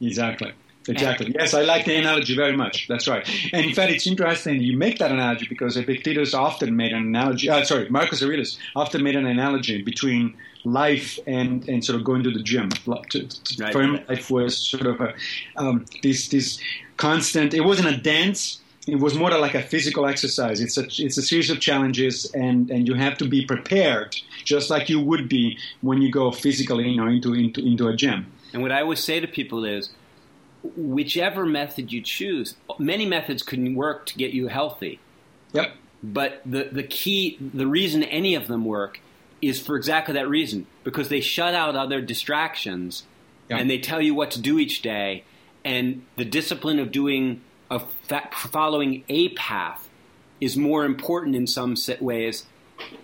Exactly. 0.00 0.52
Exactly. 0.88 1.32
Yes, 1.38 1.54
I 1.54 1.62
like 1.62 1.84
the 1.84 1.96
analogy 1.96 2.34
very 2.34 2.56
much. 2.56 2.86
That's 2.88 3.06
right. 3.08 3.28
And 3.52 3.64
in 3.64 3.74
fact, 3.74 3.92
it's 3.92 4.06
interesting 4.06 4.60
you 4.60 4.76
make 4.76 4.98
that 4.98 5.10
analogy 5.10 5.46
because 5.48 5.76
Epictetus 5.76 6.34
often 6.34 6.76
made 6.76 6.92
an 6.92 7.02
analogy. 7.02 7.48
Uh, 7.48 7.64
sorry, 7.64 7.88
Marcus 7.88 8.22
Aurelius 8.22 8.58
often 8.74 9.02
made 9.02 9.16
an 9.16 9.26
analogy 9.26 9.82
between 9.82 10.34
life 10.64 11.18
and, 11.26 11.68
and 11.68 11.84
sort 11.84 11.98
of 11.98 12.04
going 12.04 12.22
to 12.22 12.30
the 12.30 12.42
gym. 12.42 12.68
To, 12.70 13.02
to, 13.02 13.62
right. 13.62 13.72
For 13.72 13.82
him, 13.82 14.00
life 14.08 14.30
was 14.30 14.56
sort 14.56 14.86
of 14.86 15.00
a, 15.00 15.14
um, 15.56 15.84
this 16.02 16.28
this 16.28 16.58
constant. 16.96 17.54
It 17.54 17.60
wasn't 17.60 17.88
a 17.88 17.96
dance. 17.96 18.60
It 18.86 18.96
was 19.00 19.14
more 19.14 19.30
like 19.30 19.54
a 19.54 19.62
physical 19.62 20.06
exercise. 20.06 20.60
It's 20.60 20.78
a 20.78 20.84
it's 20.84 21.18
a 21.18 21.22
series 21.22 21.50
of 21.50 21.60
challenges, 21.60 22.30
and, 22.34 22.70
and 22.70 22.88
you 22.88 22.94
have 22.94 23.18
to 23.18 23.28
be 23.28 23.44
prepared, 23.44 24.16
just 24.44 24.70
like 24.70 24.88
you 24.88 24.98
would 25.00 25.28
be 25.28 25.58
when 25.82 26.00
you 26.00 26.10
go 26.10 26.30
physically, 26.30 26.88
you 26.88 26.96
know, 26.96 27.06
into 27.06 27.34
into 27.34 27.60
into 27.60 27.88
a 27.88 27.94
gym. 27.94 28.26
And 28.52 28.62
what 28.62 28.72
I 28.72 28.80
always 28.80 29.04
say 29.04 29.20
to 29.20 29.26
people 29.26 29.64
is 29.64 29.90
whichever 30.62 31.46
method 31.46 31.92
you 31.92 32.00
choose, 32.00 32.56
many 32.78 33.06
methods 33.06 33.42
can 33.42 33.74
work 33.74 34.06
to 34.06 34.18
get 34.18 34.32
you 34.32 34.48
healthy. 34.48 35.00
Yep. 35.52 35.72
But 36.02 36.42
the, 36.44 36.68
the 36.70 36.82
key, 36.82 37.38
the 37.40 37.66
reason 37.66 38.02
any 38.02 38.34
of 38.34 38.48
them 38.48 38.64
work 38.64 39.00
is 39.40 39.60
for 39.60 39.76
exactly 39.76 40.14
that 40.14 40.28
reason 40.28 40.66
because 40.84 41.08
they 41.08 41.20
shut 41.20 41.54
out 41.54 41.76
other 41.76 42.00
distractions 42.00 43.04
yep. 43.48 43.60
and 43.60 43.70
they 43.70 43.78
tell 43.78 44.00
you 44.00 44.14
what 44.14 44.30
to 44.32 44.40
do 44.40 44.58
each 44.58 44.82
day. 44.82 45.24
And 45.64 46.04
the 46.16 46.24
discipline 46.24 46.78
of 46.78 46.92
doing, 46.92 47.40
of 47.70 47.92
following 48.32 49.04
a 49.08 49.30
path 49.30 49.88
is 50.40 50.56
more 50.56 50.84
important 50.84 51.34
in 51.34 51.46
some 51.46 51.74
ways 52.00 52.46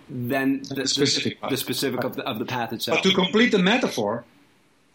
than 0.09 0.61
the, 0.63 0.75
the 0.75 0.87
specific, 0.87 1.41
the, 1.41 1.49
the 1.49 1.57
specific 1.57 2.03
of, 2.03 2.15
the, 2.15 2.23
of 2.23 2.39
the 2.39 2.45
path 2.45 2.71
itself. 2.71 2.99
But 3.03 3.09
to 3.09 3.15
complete 3.15 3.51
the 3.51 3.59
metaphor, 3.59 4.23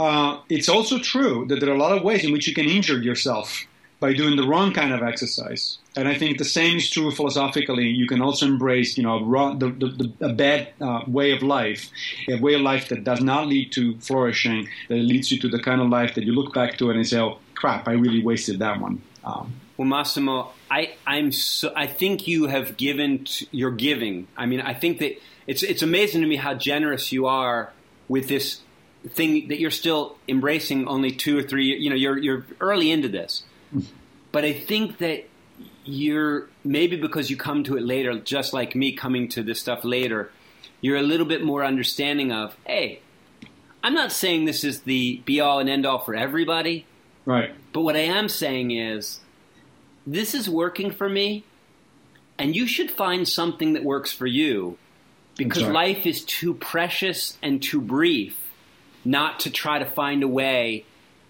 uh, 0.00 0.40
it's 0.48 0.68
also 0.68 0.98
true 0.98 1.44
that 1.48 1.60
there 1.60 1.68
are 1.68 1.74
a 1.74 1.78
lot 1.78 1.94
of 1.94 2.02
ways 2.02 2.24
in 2.24 2.32
which 2.32 2.48
you 2.48 2.54
can 2.54 2.66
injure 2.66 2.98
yourself 2.98 3.66
by 4.00 4.14
doing 4.14 4.34
the 4.34 4.46
wrong 4.48 4.72
kind 4.72 4.94
of 4.94 5.02
exercise. 5.02 5.76
And 5.94 6.08
I 6.08 6.14
think 6.14 6.38
the 6.38 6.44
same 6.46 6.78
is 6.78 6.88
true 6.88 7.10
philosophically. 7.10 7.88
You 7.88 8.06
can 8.06 8.22
also 8.22 8.46
embrace, 8.46 8.96
you 8.96 9.02
know, 9.02 9.18
the, 9.58 9.68
the, 9.68 9.86
the, 9.88 10.26
a 10.26 10.32
bad 10.32 10.72
uh, 10.80 11.02
way 11.06 11.32
of 11.32 11.42
life, 11.42 11.90
a 12.30 12.40
way 12.40 12.54
of 12.54 12.62
life 12.62 12.88
that 12.88 13.04
does 13.04 13.20
not 13.20 13.46
lead 13.46 13.72
to 13.72 13.98
flourishing, 13.98 14.68
that 14.88 14.94
leads 14.94 15.30
you 15.30 15.38
to 15.40 15.48
the 15.50 15.62
kind 15.62 15.82
of 15.82 15.90
life 15.90 16.14
that 16.14 16.24
you 16.24 16.32
look 16.32 16.54
back 16.54 16.78
to 16.78 16.88
and 16.90 17.06
say, 17.06 17.20
"Oh 17.20 17.38
crap, 17.54 17.86
I 17.86 17.92
really 17.92 18.22
wasted 18.22 18.58
that 18.60 18.80
one." 18.80 19.02
Um, 19.22 19.52
well, 19.76 19.86
Massimo, 19.86 20.52
I, 20.70 20.94
I'm 21.06 21.30
so, 21.30 21.72
I 21.76 21.86
think 21.86 22.26
you 22.26 22.46
have 22.46 22.78
given. 22.78 23.24
T- 23.24 23.48
you're 23.50 23.70
giving. 23.70 24.28
I 24.34 24.46
mean, 24.46 24.62
I 24.62 24.72
think 24.72 24.98
that 25.00 25.20
it's 25.46 25.62
it's 25.62 25.82
amazing 25.82 26.22
to 26.22 26.26
me 26.26 26.36
how 26.36 26.54
generous 26.54 27.12
you 27.12 27.26
are 27.26 27.72
with 28.08 28.28
this 28.28 28.60
thing 29.08 29.48
that 29.48 29.58
you're 29.58 29.70
still 29.70 30.16
embracing 30.28 30.86
only 30.86 31.10
two 31.10 31.38
or 31.38 31.42
three 31.42 31.74
you 31.76 31.88
know 31.88 31.96
you're 31.96 32.18
you're 32.18 32.46
early 32.60 32.90
into 32.90 33.08
this. 33.08 33.44
But 34.32 34.44
i 34.44 34.52
think 34.52 34.98
that 34.98 35.28
you're 35.84 36.48
maybe 36.62 36.96
because 36.96 37.30
you 37.30 37.36
come 37.36 37.64
to 37.64 37.76
it 37.76 37.82
later 37.82 38.18
just 38.18 38.52
like 38.52 38.74
me 38.74 38.92
coming 38.92 39.28
to 39.28 39.42
this 39.42 39.60
stuff 39.60 39.82
later 39.82 40.30
you're 40.80 40.98
a 40.98 41.02
little 41.02 41.26
bit 41.26 41.42
more 41.42 41.64
understanding 41.64 42.30
of 42.30 42.54
hey 42.66 43.00
i'm 43.82 43.94
not 43.94 44.12
saying 44.12 44.44
this 44.44 44.62
is 44.62 44.82
the 44.82 45.16
be 45.24 45.40
all 45.40 45.58
and 45.58 45.68
end 45.68 45.86
all 45.86 45.98
for 45.98 46.14
everybody. 46.14 46.86
Right. 47.24 47.54
But 47.72 47.82
what 47.82 47.96
i 47.96 48.00
am 48.00 48.28
saying 48.28 48.70
is 48.70 49.20
this 50.06 50.34
is 50.34 50.48
working 50.48 50.90
for 50.90 51.08
me 51.08 51.44
and 52.38 52.54
you 52.54 52.66
should 52.66 52.90
find 52.90 53.26
something 53.26 53.72
that 53.74 53.84
works 53.84 54.12
for 54.12 54.26
you 54.26 54.78
because 55.36 55.62
life 55.62 56.06
is 56.06 56.24
too 56.24 56.54
precious 56.54 57.38
and 57.42 57.62
too 57.62 57.80
brief 57.80 58.49
not 59.04 59.40
to 59.40 59.50
try 59.50 59.78
to 59.78 59.84
find 59.84 60.22
a 60.22 60.28
way 60.28 60.84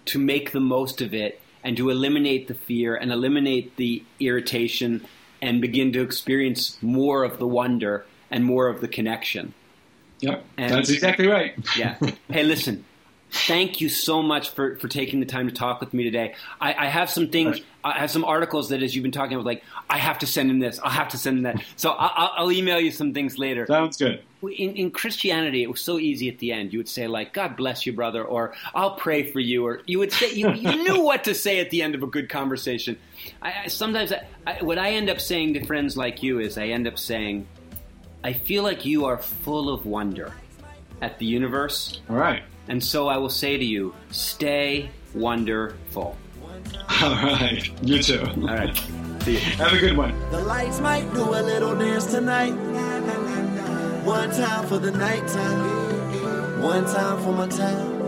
to 0.05 0.19
make 0.19 0.51
the 0.51 0.59
most 0.59 1.01
of 1.01 1.13
it 1.13 1.41
and 1.63 1.77
to 1.77 1.89
eliminate 1.89 2.47
the 2.47 2.53
fear 2.53 2.95
and 2.95 3.11
eliminate 3.11 3.75
the 3.77 4.03
irritation 4.19 5.05
and 5.41 5.61
begin 5.61 5.91
to 5.93 6.01
experience 6.01 6.77
more 6.81 7.23
of 7.23 7.39
the 7.39 7.47
wonder 7.47 8.05
and 8.29 8.45
more 8.45 8.67
of 8.67 8.81
the 8.81 8.87
connection. 8.87 9.53
Yep, 10.19 10.43
and, 10.57 10.73
that's 10.73 10.89
exactly 10.89 11.27
right. 11.27 11.55
yeah. 11.77 11.97
Hey, 12.29 12.43
listen, 12.43 12.85
thank 13.31 13.81
you 13.81 13.89
so 13.89 14.21
much 14.21 14.51
for, 14.51 14.77
for 14.77 14.87
taking 14.87 15.19
the 15.19 15.25
time 15.25 15.47
to 15.47 15.53
talk 15.53 15.79
with 15.79 15.93
me 15.93 16.03
today. 16.03 16.35
I, 16.59 16.73
I 16.73 16.85
have 16.87 17.09
some 17.09 17.29
things, 17.29 17.59
I 17.83 17.99
have 17.99 18.11
some 18.11 18.23
articles 18.23 18.69
that, 18.69 18.83
as 18.83 18.95
you've 18.95 19.03
been 19.03 19.11
talking 19.11 19.33
about, 19.33 19.45
like 19.45 19.63
I 19.89 19.97
have 19.97 20.19
to 20.19 20.27
send 20.27 20.51
him 20.51 20.59
this, 20.59 20.79
I 20.79 20.89
have 20.91 21.09
to 21.09 21.17
send 21.17 21.37
him 21.37 21.43
that. 21.43 21.63
So 21.75 21.91
I'll, 21.91 22.31
I'll 22.37 22.51
email 22.51 22.79
you 22.79 22.91
some 22.91 23.13
things 23.13 23.39
later. 23.39 23.65
Sounds 23.65 23.97
good. 23.97 24.21
In, 24.43 24.75
in, 24.75 24.91
Christianity, 24.91 25.61
it 25.61 25.69
was 25.69 25.81
so 25.81 25.99
easy 25.99 26.27
at 26.27 26.39
the 26.39 26.51
end. 26.51 26.73
You 26.73 26.79
would 26.79 26.89
say 26.89 27.07
like, 27.07 27.31
"God 27.33 27.55
bless 27.55 27.85
you, 27.85 27.93
brother," 27.93 28.23
or 28.23 28.53
"I'll 28.73 28.95
pray 28.95 29.23
for 29.31 29.39
you," 29.39 29.65
or 29.65 29.81
you 29.85 29.99
would 29.99 30.11
say 30.11 30.33
you, 30.33 30.51
you 30.51 30.83
knew 30.83 31.03
what 31.03 31.23
to 31.25 31.35
say 31.35 31.59
at 31.59 31.69
the 31.69 31.81
end 31.81 31.93
of 31.93 32.01
a 32.01 32.07
good 32.07 32.29
conversation. 32.29 32.97
I, 33.41 33.53
I, 33.65 33.67
sometimes, 33.67 34.11
I, 34.47 34.63
what 34.63 34.79
I 34.79 34.91
end 34.91 35.09
up 35.09 35.21
saying 35.21 35.53
to 35.53 35.65
friends 35.65 35.95
like 35.95 36.23
you 36.23 36.39
is, 36.39 36.57
I 36.57 36.67
end 36.67 36.87
up 36.87 36.97
saying, 36.97 37.47
"I 38.23 38.33
feel 38.33 38.63
like 38.63 38.83
you 38.83 39.05
are 39.05 39.17
full 39.17 39.69
of 39.69 39.85
wonder 39.85 40.33
at 41.01 41.19
the 41.19 41.25
universe." 41.25 42.01
All 42.09 42.15
right. 42.15 42.41
And 42.67 42.83
so 42.83 43.07
I 43.07 43.17
will 43.17 43.29
say 43.29 43.57
to 43.57 43.65
you, 43.65 43.93
stay 44.11 44.89
wonderful. 45.13 46.15
All 47.01 47.11
right. 47.11 47.69
You 47.83 48.01
too. 48.01 48.21
All 48.21 48.47
right. 48.47 48.75
See 49.23 49.33
you. 49.33 49.39
Have 49.39 49.73
a 49.73 49.77
good 49.79 49.97
one. 49.97 50.17
The 50.31 50.39
lights 50.39 50.79
might 50.79 51.11
do 51.13 51.23
a 51.23 51.41
little 51.41 51.75
dance 51.75 52.05
tonight. 52.05 52.53
One 54.03 54.31
time 54.31 54.67
for 54.67 54.79
the 54.79 54.91
nighttime. 54.91 56.61
One 56.61 56.85
time 56.85 57.21
for 57.23 57.31
my 57.33 57.47
time. 57.47 58.00